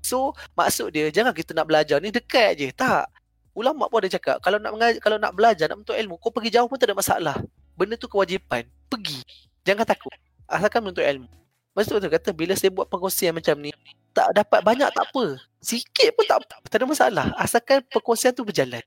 So 0.00 0.32
maksud 0.56 0.90
dia 0.90 1.12
jangan 1.12 1.36
kita 1.36 1.52
nak 1.52 1.68
belajar 1.68 2.00
ni 2.00 2.08
dekat 2.08 2.56
je. 2.56 2.68
Tak. 2.72 3.12
Ulama 3.52 3.84
pun 3.92 4.00
ada 4.00 4.08
cakap 4.08 4.40
kalau 4.40 4.56
nak 4.56 4.72
mengajar, 4.72 4.98
kalau 5.04 5.20
nak 5.20 5.36
belajar 5.36 5.68
nak 5.68 5.84
menuntut 5.84 6.00
ilmu 6.00 6.16
kau 6.16 6.32
pergi 6.32 6.56
jauh 6.56 6.64
pun 6.64 6.80
tak 6.80 6.88
ada 6.88 6.96
masalah. 6.96 7.36
Benda 7.76 8.00
tu 8.00 8.08
kewajipan. 8.08 8.64
Pergi. 8.88 9.20
Jangan 9.62 9.84
takut. 9.84 10.16
Asalkan 10.48 10.80
menuntut 10.80 11.04
ilmu. 11.04 11.28
Maksud 11.72 12.04
tu 12.04 12.08
kata 12.08 12.30
bila 12.36 12.52
saya 12.52 12.68
buat 12.68 12.84
perkongsian 12.84 13.32
macam 13.32 13.56
ni, 13.56 13.72
tak 14.12 14.28
dapat 14.36 14.60
banyak 14.60 14.92
tak 14.92 15.08
apa. 15.08 15.40
Sikit 15.58 16.12
pun 16.12 16.24
tak 16.28 16.44
apa. 16.44 16.54
Tak 16.68 16.76
ada 16.76 16.86
masalah. 16.86 17.26
Asalkan 17.40 17.80
perkongsian 17.88 18.36
tu 18.36 18.44
berjalan. 18.44 18.84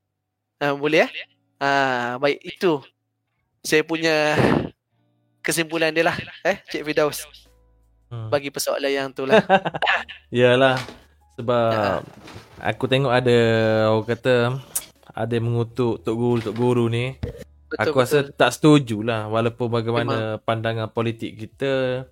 Uh, 0.61 0.77
boleh 0.77 1.09
eh? 1.09 1.11
Ah, 1.57 2.21
baik 2.21 2.39
itu. 2.45 2.83
Saya 3.65 3.81
punya 3.81 4.37
kesimpulan 5.41 5.89
dia 5.89 6.05
lah. 6.05 6.15
Eh, 6.45 6.61
Cik 6.69 6.85
Fidaus. 6.85 7.25
Hmm. 8.05 8.29
Bagi 8.29 8.53
persoalan 8.53 8.91
yang 8.93 9.09
tu 9.09 9.25
lah. 9.25 9.41
Yalah. 10.29 10.77
Sebab 11.35 11.69
Ya. 11.73 11.99
aku 12.71 12.85
tengok 12.87 13.11
ada 13.11 13.37
orang 13.91 14.07
kata 14.07 14.33
ada 15.11 15.35
mengutuk 15.41 15.99
tok 16.05 16.15
guru 16.15 16.39
tok 16.39 16.55
guru 16.55 16.85
ni. 16.87 17.17
Betul, 17.65 17.91
aku 17.91 17.97
rasa 17.97 18.17
tak 18.29 18.55
setuju 18.55 19.01
lah 19.03 19.27
walaupun 19.27 19.67
bagaimana 19.67 20.37
pandangan 20.39 20.87
politik 20.87 21.35
kita 21.35 22.05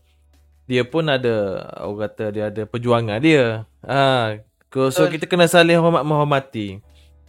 dia 0.64 0.84
pun 0.88 1.04
ada 1.12 1.66
orang 1.84 2.08
kata 2.08 2.24
dia 2.32 2.44
ada 2.48 2.64
perjuangan 2.64 3.20
dia. 3.20 3.68
Ha, 3.84 4.40
so, 4.72 4.90
Betul. 4.90 5.20
kita 5.20 5.26
kena 5.28 5.46
saling 5.48 5.80
hormat 5.80 6.08
menghormati. 6.08 6.80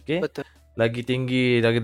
Okey? 0.03 0.23
Betul. 0.23 0.45
Lagi 0.75 1.01
tinggi 1.07 1.63
lagi 1.63 1.79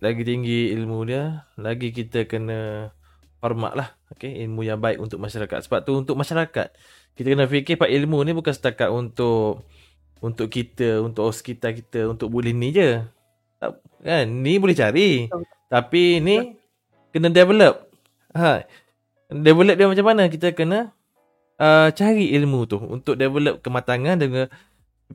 lagi 0.00 0.22
tinggi 0.24 0.72
ilmu 0.76 1.08
dia, 1.08 1.48
lagi 1.56 1.88
kita 1.92 2.28
kena 2.28 2.92
hormat 3.40 3.72
lah. 3.76 3.88
Okey, 4.16 4.44
ilmu 4.44 4.64
yang 4.64 4.80
baik 4.80 5.00
untuk 5.00 5.20
masyarakat. 5.20 5.68
Sebab 5.68 5.84
tu 5.84 5.92
untuk 5.96 6.16
masyarakat 6.16 6.68
kita 7.16 7.32
kena 7.32 7.48
fikir 7.48 7.80
pak 7.80 7.88
ilmu 7.88 8.20
ni 8.28 8.36
bukan 8.36 8.52
setakat 8.52 8.92
untuk 8.92 9.64
untuk 10.20 10.48
kita, 10.52 11.00
untuk 11.00 11.28
sekitar 11.32 11.72
kita, 11.72 12.08
untuk 12.08 12.28
boleh 12.28 12.52
ni 12.52 12.76
je. 12.76 13.00
Tak, 13.56 13.80
kan? 14.04 14.24
Ni 14.28 14.60
boleh 14.60 14.76
cari. 14.76 15.28
Betul. 15.28 15.44
Tapi 15.72 16.02
ni 16.20 16.36
kena 17.12 17.32
develop. 17.32 17.88
Ha. 18.36 18.68
Develop 19.26 19.74
dia 19.74 19.86
macam 19.90 20.06
mana? 20.06 20.30
Kita 20.30 20.54
kena 20.54 20.94
uh, 21.58 21.88
cari 21.90 22.30
ilmu 22.36 22.68
tu 22.70 22.78
untuk 22.78 23.18
develop 23.18 23.58
kematangan 23.58 24.16
dengan 24.20 24.46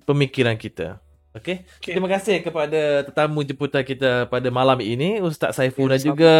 pemikiran 0.04 0.60
kita. 0.60 1.00
Okey. 1.32 1.64
Okey. 1.80 1.96
Terima 1.96 2.12
kasih 2.12 2.44
kepada 2.44 3.08
tetamu 3.08 3.40
jemputan 3.48 3.88
kita 3.88 4.28
pada 4.28 4.52
malam 4.52 4.76
ini 4.84 5.24
Ustaz 5.24 5.56
Saiful 5.56 5.88
Ya, 5.88 5.96
dan 5.96 6.00
juga 6.04 6.34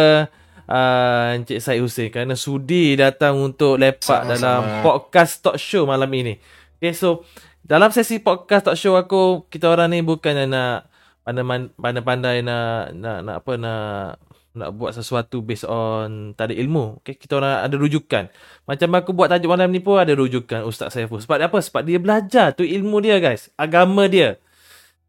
uh, 0.68 1.32
Encik 1.32 1.64
Syed 1.64 1.80
Hussein 1.80 2.08
kerana 2.12 2.36
sudi 2.36 2.92
datang 2.92 3.40
untuk 3.40 3.80
lepak 3.80 4.28
Sama-sama. 4.28 4.36
dalam 4.36 4.60
podcast 4.84 5.40
talk 5.40 5.56
show 5.56 5.88
malam 5.88 6.12
ini. 6.12 6.36
Okay, 6.76 6.92
so 6.92 7.24
dalam 7.64 7.88
sesi 7.88 8.20
podcast 8.20 8.68
talk 8.68 8.76
show 8.76 9.00
aku 9.00 9.48
kita 9.48 9.72
orang 9.72 9.96
ni 9.96 10.04
bukannya 10.04 10.44
nak 10.44 10.92
pandai- 11.24 11.72
pandai-pandai 11.72 12.44
nak 12.44 12.92
nak 12.92 13.18
nak 13.24 13.36
apa 13.40 13.52
nak 13.56 14.20
nak 14.52 14.76
buat 14.76 14.92
sesuatu 14.92 15.40
based 15.40 15.64
on 15.64 16.36
tak 16.36 16.52
ada 16.52 16.54
ilmu. 16.60 17.00
Okay, 17.00 17.16
kita 17.16 17.40
orang 17.40 17.64
ada 17.64 17.74
rujukan. 17.80 18.28
Macam 18.68 18.88
aku 18.92 19.10
buat 19.16 19.32
tajuk 19.32 19.48
malam 19.48 19.72
ni 19.72 19.80
pun 19.80 19.96
ada 19.96 20.12
rujukan 20.12 20.68
Ustaz 20.68 20.92
Saiful. 20.92 21.24
Sebab 21.24 21.40
apa? 21.40 21.58
Sebab 21.58 21.80
dia 21.84 21.96
belajar 21.96 22.52
tu 22.52 22.60
ilmu 22.60 23.00
dia 23.00 23.16
guys. 23.16 23.48
Agama 23.56 24.04
dia. 24.12 24.36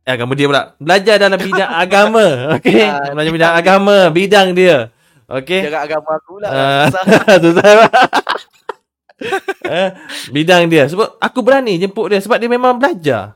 Eh, 0.03 0.11
agama 0.15 0.35
dia 0.35 0.47
pula. 0.47 0.75
Belajar 0.79 1.15
dalam 1.19 1.39
bidang 1.39 1.71
agama. 1.83 2.25
Okay. 2.59 2.87
Ah, 2.87 3.11
Belajar 3.11 3.31
bidang 3.35 3.53
agama. 3.55 3.95
Bidang 4.11 4.47
dia. 4.55 4.77
Okay. 5.27 5.67
Jaga 5.67 5.79
agama 5.87 6.09
aku 6.19 6.33
lah. 6.39 6.49
Ah, 6.51 6.85
Susah. 6.87 7.03
Susah. 7.43 7.71
Eh, 9.63 9.89
bidang 10.31 10.67
dia. 10.67 10.87
Sebab 10.87 11.19
aku 11.19 11.39
berani 11.43 11.79
jemput 11.79 12.11
dia. 12.11 12.19
Sebab 12.19 12.39
dia 12.39 12.51
memang 12.51 12.79
belajar. 12.79 13.35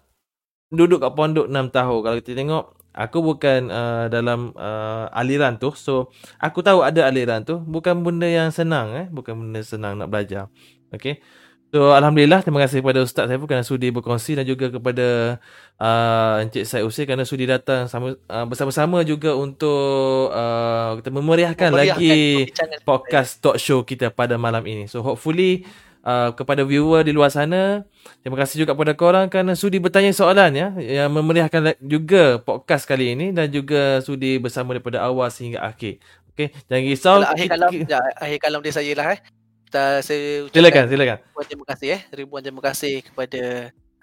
Duduk 0.68 1.00
kat 1.00 1.12
pondok 1.16 1.48
6 1.48 1.72
tahun. 1.72 2.00
Kalau 2.04 2.16
kita 2.20 2.32
tengok, 2.36 2.64
aku 2.98 3.22
bukan 3.22 3.70
uh, 3.70 4.10
dalam 4.10 4.58
uh, 4.58 5.06
aliran 5.14 5.62
tu. 5.62 5.70
So, 5.78 6.10
aku 6.42 6.66
tahu 6.66 6.82
ada 6.82 7.06
aliran 7.06 7.46
tu. 7.46 7.62
Bukan 7.62 8.02
benda 8.02 8.26
yang 8.26 8.50
senang. 8.50 8.98
eh 8.98 9.06
Bukan 9.14 9.38
benda 9.38 9.62
senang 9.62 10.02
nak 10.02 10.10
belajar. 10.10 10.50
Okay. 10.90 11.22
So, 11.70 11.94
Alhamdulillah. 11.94 12.42
Terima 12.42 12.64
kasih 12.66 12.82
kepada 12.82 13.06
Ustaz 13.06 13.30
Saiful 13.30 13.46
kerana 13.46 13.62
sudi 13.62 13.94
berkongsi. 13.94 14.34
Dan 14.34 14.50
juga 14.50 14.74
kepada 14.74 15.38
uh, 15.78 16.42
Encik 16.42 16.66
Syed 16.66 16.84
Usain 16.88 17.06
kerana 17.06 17.28
sudi 17.28 17.46
datang 17.46 17.86
sama, 17.86 18.18
uh, 18.18 18.46
bersama-sama 18.50 19.06
juga 19.06 19.38
untuk 19.38 20.34
uh, 20.34 20.98
kita 20.98 21.14
memeriahkan, 21.14 21.70
Memeriahkan 21.70 22.02
lagi 22.02 22.50
podcast 22.82 23.44
talk 23.44 23.62
show 23.62 23.86
kita 23.86 24.10
pada 24.10 24.42
malam 24.42 24.66
ini. 24.66 24.90
So 24.90 25.06
hopefully 25.06 25.70
uh, 26.04 26.30
kepada 26.34 26.62
viewer 26.68 27.02
di 27.02 27.16
luar 27.16 27.32
sana, 27.32 27.86
terima 28.22 28.38
kasih 28.42 28.66
juga 28.66 28.76
kepada 28.76 28.94
korang 28.94 29.26
kerana 29.32 29.54
sudi 29.54 29.80
bertanya 29.80 30.14
soalan 30.14 30.52
ya 30.54 30.68
yang 30.78 31.10
memeriahkan 31.14 31.80
juga 31.82 32.42
podcast 32.42 32.86
kali 32.86 33.16
ini 33.16 33.32
dan 33.34 33.48
juga 33.50 34.02
sudi 34.04 34.38
bersama 34.38 34.76
daripada 34.76 35.02
awal 35.06 35.30
sehingga 35.32 35.64
akhir. 35.64 36.02
Okey, 36.38 36.54
jangan 36.70 36.84
risau. 36.86 37.16
Kalau 37.18 37.30
akhir 37.34 37.48
kalam, 37.50 37.72
ya, 37.74 38.00
akhir 38.22 38.38
kalam 38.44 38.60
dia 38.62 38.74
saya 38.76 38.92
lah 38.94 39.08
eh. 39.18 39.20
Kita, 39.68 39.84
saya 40.00 40.28
Silakan, 40.48 40.86
silakan. 40.88 41.18
ribuan 41.20 41.46
terima 41.50 41.66
kasih 41.68 41.88
eh. 41.92 42.02
Ribuan 42.14 42.42
terima 42.46 42.62
kasih 42.64 42.94
kepada 43.04 43.42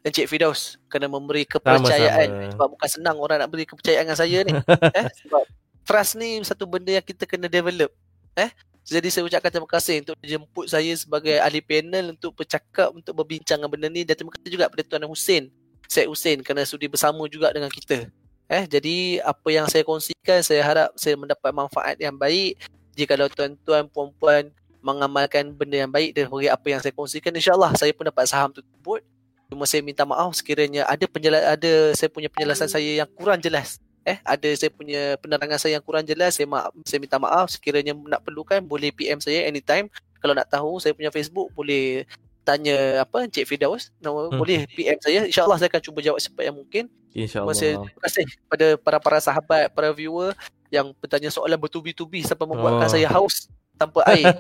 Encik 0.05 0.29
Fidaus 0.29 0.77
kerana 0.93 1.09
memberi 1.09 1.49
kepercayaan. 1.49 2.29
Sama-sama. 2.29 2.53
Sebab 2.53 2.67
bukan 2.77 2.89
senang 2.93 3.17
orang 3.17 3.41
nak 3.41 3.49
beri 3.49 3.65
kepercayaan 3.65 4.05
dengan 4.05 4.19
saya 4.21 4.39
ni. 4.45 4.53
eh, 5.01 5.07
sebab 5.25 5.45
trust 5.89 6.13
ni 6.21 6.45
satu 6.45 6.69
benda 6.69 6.93
yang 6.93 7.07
kita 7.07 7.25
kena 7.25 7.49
develop. 7.49 7.89
Eh, 8.37 8.53
jadi 8.85 9.09
saya 9.09 9.25
ucapkan 9.25 9.49
terima 9.49 9.71
kasih 9.71 10.05
untuk 10.05 10.17
jemput 10.21 10.69
saya 10.69 10.93
sebagai 10.93 11.41
ahli 11.41 11.65
panel 11.65 12.13
untuk 12.13 12.37
bercakap, 12.37 12.93
untuk 12.93 13.17
berbincang 13.17 13.57
dengan 13.57 13.73
benda 13.73 13.89
ni 13.89 14.05
dan 14.05 14.13
terima 14.13 14.29
kasih 14.37 14.51
juga 14.53 14.69
kepada 14.69 14.85
Tuan 14.85 15.09
Hussein, 15.09 15.49
Syed 15.89 16.05
Hussein 16.05 16.39
kerana 16.45 16.69
sudi 16.69 16.85
bersama 16.85 17.25
juga 17.25 17.49
dengan 17.49 17.73
kita. 17.73 18.13
Eh, 18.45 18.65
jadi 18.69 19.25
apa 19.25 19.49
yang 19.49 19.65
saya 19.73 19.89
kongsikan 19.89 20.45
saya 20.45 20.61
harap 20.61 20.93
saya 21.01 21.17
mendapat 21.17 21.49
manfaat 21.49 21.97
yang 21.97 22.13
baik. 22.13 22.61
Jika 22.93 23.17
tuan-tuan 23.17 23.89
puan-puan 23.89 24.53
mengamalkan 24.85 25.49
benda 25.57 25.81
yang 25.81 25.89
baik 25.89 26.13
daripada 26.13 26.53
apa 26.53 26.67
yang 26.69 26.81
saya 26.85 26.93
kongsikan 26.93 27.33
insyaallah 27.33 27.73
saya 27.73 27.97
pun 27.97 28.05
dapat 28.05 28.29
saham 28.29 28.53
tersebut 28.53 29.01
cuma 29.49 29.65
saya 29.65 29.81
minta 29.81 30.05
maaf 30.05 30.37
sekiranya 30.37 30.85
ada 30.85 31.09
ada 31.09 31.73
saya 31.97 32.13
punya 32.13 32.29
penjelasan 32.29 32.69
saya 32.69 33.01
yang 33.01 33.09
kurang 33.17 33.41
jelas 33.41 33.81
eh 34.05 34.21
ada 34.21 34.49
saya 34.53 34.69
punya 34.69 35.17
penerangan 35.17 35.57
saya 35.57 35.77
yang 35.77 35.85
kurang 35.85 36.05
jelas 36.05 36.37
saya 36.37 36.45
maaf 36.45 36.71
saya 36.85 37.01
minta 37.01 37.17
maaf 37.17 37.49
sekiranya 37.49 37.97
nak 37.97 38.21
perlukan 38.21 38.61
boleh 38.61 38.93
PM 38.93 39.17
saya 39.19 39.49
anytime 39.49 39.89
kalau 40.21 40.37
nak 40.37 40.49
tahu 40.49 40.77
saya 40.77 40.93
punya 40.93 41.09
Facebook 41.09 41.49
boleh 41.53 42.05
tanya 42.45 43.01
apa 43.01 43.25
Encik 43.25 43.49
Firdaus 43.49 43.89
nama 43.99 44.29
Hmm. 44.29 44.37
boleh 44.37 44.69
PM 44.69 45.01
saya 45.01 45.25
insyaallah 45.25 45.57
saya 45.57 45.73
akan 45.73 45.81
cuba 45.81 45.99
jawab 46.01 46.21
secepat 46.21 46.45
yang 46.45 46.57
mungkin 46.57 46.85
InsyaAllah. 47.15 47.55
Terima 47.55 48.03
kasih, 48.03 48.25
kepada 48.27 48.67
para-para 48.75 49.19
sahabat, 49.23 49.71
para 49.71 49.95
viewer 49.95 50.35
yang 50.67 50.91
bertanya 50.99 51.31
soalan 51.31 51.55
bertubi-tubi 51.57 52.27
sampai 52.27 52.43
membuatkan 52.45 52.91
Oh. 52.91 52.93
saya 52.93 53.07
haus 53.07 53.47
tanpa 53.75 54.03
air. 54.11 54.35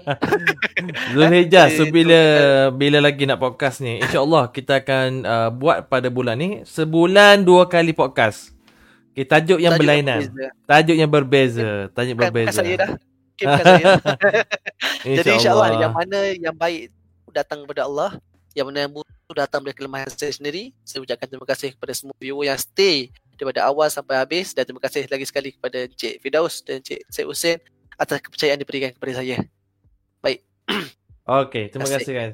Zulhijjah 1.10 1.70
so 1.74 1.86
Itu 1.86 1.94
bila 1.94 2.20
bila 2.70 2.98
lagi 3.02 3.26
nak 3.26 3.38
podcast 3.38 3.82
ni 3.82 3.98
insyaallah 3.98 4.50
kita 4.50 4.82
akan 4.82 5.08
uh, 5.22 5.50
buat 5.50 5.86
pada 5.86 6.06
bulan 6.10 6.38
ni 6.38 6.50
sebulan 6.62 7.42
dua 7.42 7.66
kali 7.66 7.90
podcast. 7.90 8.53
Okay, 9.14 9.22
tajuk 9.30 9.62
yang 9.62 9.78
Tajuk 9.78 9.82
berlainan. 9.86 10.20
berbeza. 10.26 10.46
Tajuk 10.66 10.96
yang 10.98 11.10
berbeza, 11.10 11.70
tajuk 11.94 12.14
Bukan, 12.18 12.18
bukan 12.18 12.34
berbeza. 12.34 12.60
saya 12.60 12.74
dah. 12.74 12.90
Okay, 13.34 13.46
bukan 13.50 13.64
saya. 13.66 13.84
Jadi 15.18 15.30
insyaAllah 15.38 15.68
yang 15.74 15.90
mana 15.94 16.18
yang 16.38 16.54
baik 16.54 16.90
datang 17.34 17.66
kepada 17.66 17.82
Allah, 17.82 18.10
yang 18.54 18.70
mana 18.70 18.86
yang 18.86 18.94
buruk 18.94 19.34
datang 19.34 19.62
dari 19.66 19.74
kelemahan 19.74 20.06
saya 20.06 20.30
sendiri. 20.30 20.70
Saya 20.86 21.02
ucapkan 21.02 21.26
terima 21.26 21.42
kasih 21.42 21.74
kepada 21.74 21.90
semua 21.94 22.14
viewer 22.22 22.46
yang 22.46 22.58
stay 22.58 23.10
daripada 23.34 23.66
awal 23.66 23.90
sampai 23.90 24.22
habis 24.22 24.54
dan 24.54 24.62
terima 24.62 24.78
kasih 24.78 25.10
lagi 25.10 25.26
sekali 25.26 25.50
kepada 25.50 25.86
Encik 25.90 26.22
Firdaus 26.22 26.62
dan 26.62 26.78
Encik 26.78 27.02
Syed 27.10 27.26
Hussein 27.26 27.58
atas 27.98 28.22
kepercayaan 28.22 28.58
diberikan 28.58 28.90
kepada 28.94 29.18
saya. 29.18 29.42
Okey, 31.24 31.72
terima 31.72 31.88
Asik. 31.88 32.04
kasih 32.04 32.14
kan. 32.14 32.30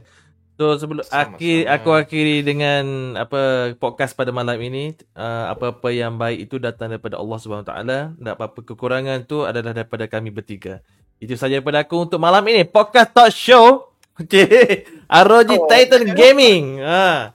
So 0.61 0.77
sebelum 0.77 1.01
Sama-sama. 1.01 1.41
akhir 1.41 1.59
aku 1.73 1.89
akhiri 1.91 2.37
dengan 2.45 2.85
apa 3.17 3.41
podcast 3.81 4.13
pada 4.13 4.29
malam 4.29 4.61
ini 4.61 4.93
uh, 5.17 5.49
apa-apa 5.49 5.89
yang 5.89 6.21
baik 6.21 6.45
itu 6.45 6.61
datang 6.61 6.93
daripada 6.93 7.17
Allah 7.17 7.41
Subhanahu 7.41 7.65
Taala 7.65 8.13
dan 8.13 8.31
apa-apa 8.31 8.61
kekurangan 8.61 9.25
tu 9.25 9.41
adalah 9.41 9.73
daripada 9.73 10.05
kami 10.05 10.29
bertiga. 10.29 10.85
Itu 11.17 11.33
saja 11.35 11.57
daripada 11.57 11.81
aku 11.81 12.05
untuk 12.05 12.21
malam 12.21 12.45
ini 12.45 12.69
podcast 12.69 13.09
talk 13.09 13.33
show. 13.33 13.89
Okey. 14.21 14.85
ROG 15.09 15.49
Oh. 15.49 15.65
Titan 15.65 16.13
Gaming. 16.13 16.85
Ha. 16.85 17.33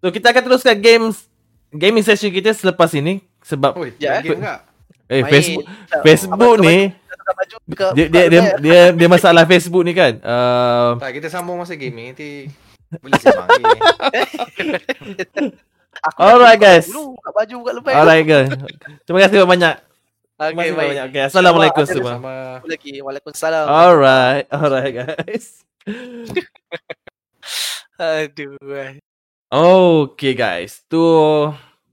So 0.00 0.08
kita 0.08 0.32
akan 0.32 0.42
teruskan 0.42 0.80
games 0.80 1.28
gaming 1.68 2.00
session 2.00 2.32
kita 2.32 2.56
selepas 2.56 2.88
ini 2.92 3.20
sebab 3.44 3.76
Oi, 3.76 3.92
Ya, 4.00 4.24
enggak? 4.24 4.64
eh 5.04 5.20
Main. 5.20 5.28
Facebook 5.28 5.64
Facebook 6.00 6.56
ni 6.64 6.96
baju, 7.32 7.56
dia 7.94 8.06
dia 8.06 8.24
dia 8.28 8.42
dia, 8.58 8.80
dia 8.92 9.08
masalah 9.08 9.46
Facebook 9.46 9.80
ni 9.80 9.92
kan. 9.92 10.20
Uh, 10.20 10.98
Tak, 10.98 11.10
kita 11.14 11.28
sambung 11.28 11.56
masa 11.56 11.72
gaming 11.72 12.12
nanti 12.12 12.52
boleh 13.00 13.16
sembang. 13.16 13.48
Aku 16.04 16.18
Alright, 16.20 16.58
guys. 16.58 16.90
Dulu, 16.90 17.16
buka 17.16 17.30
baju 17.32 17.54
buka 17.64 17.72
lepas. 17.80 17.92
Alright 17.96 18.24
girl. 18.24 18.46
Terima 19.06 19.18
kasih 19.24 19.46
banyak. 19.46 19.74
Terima 20.34 20.50
Okay, 20.50 20.52
kasih 20.58 20.74
baik. 20.74 20.88
banyak. 20.90 21.04
Okay, 21.08 21.22
Assalamualaikum 21.24 21.84
semua. 21.86 22.12
Sama 22.18 22.34
lagi? 22.66 22.92
Waalaikumsalam. 23.00 23.64
Alright, 23.64 24.44
alright 24.50 24.92
guys. 24.92 25.62
Aduh. 27.94 28.58
eh. 28.74 28.98
Okay 29.54 30.34
guys, 30.34 30.82
tu 30.90 30.98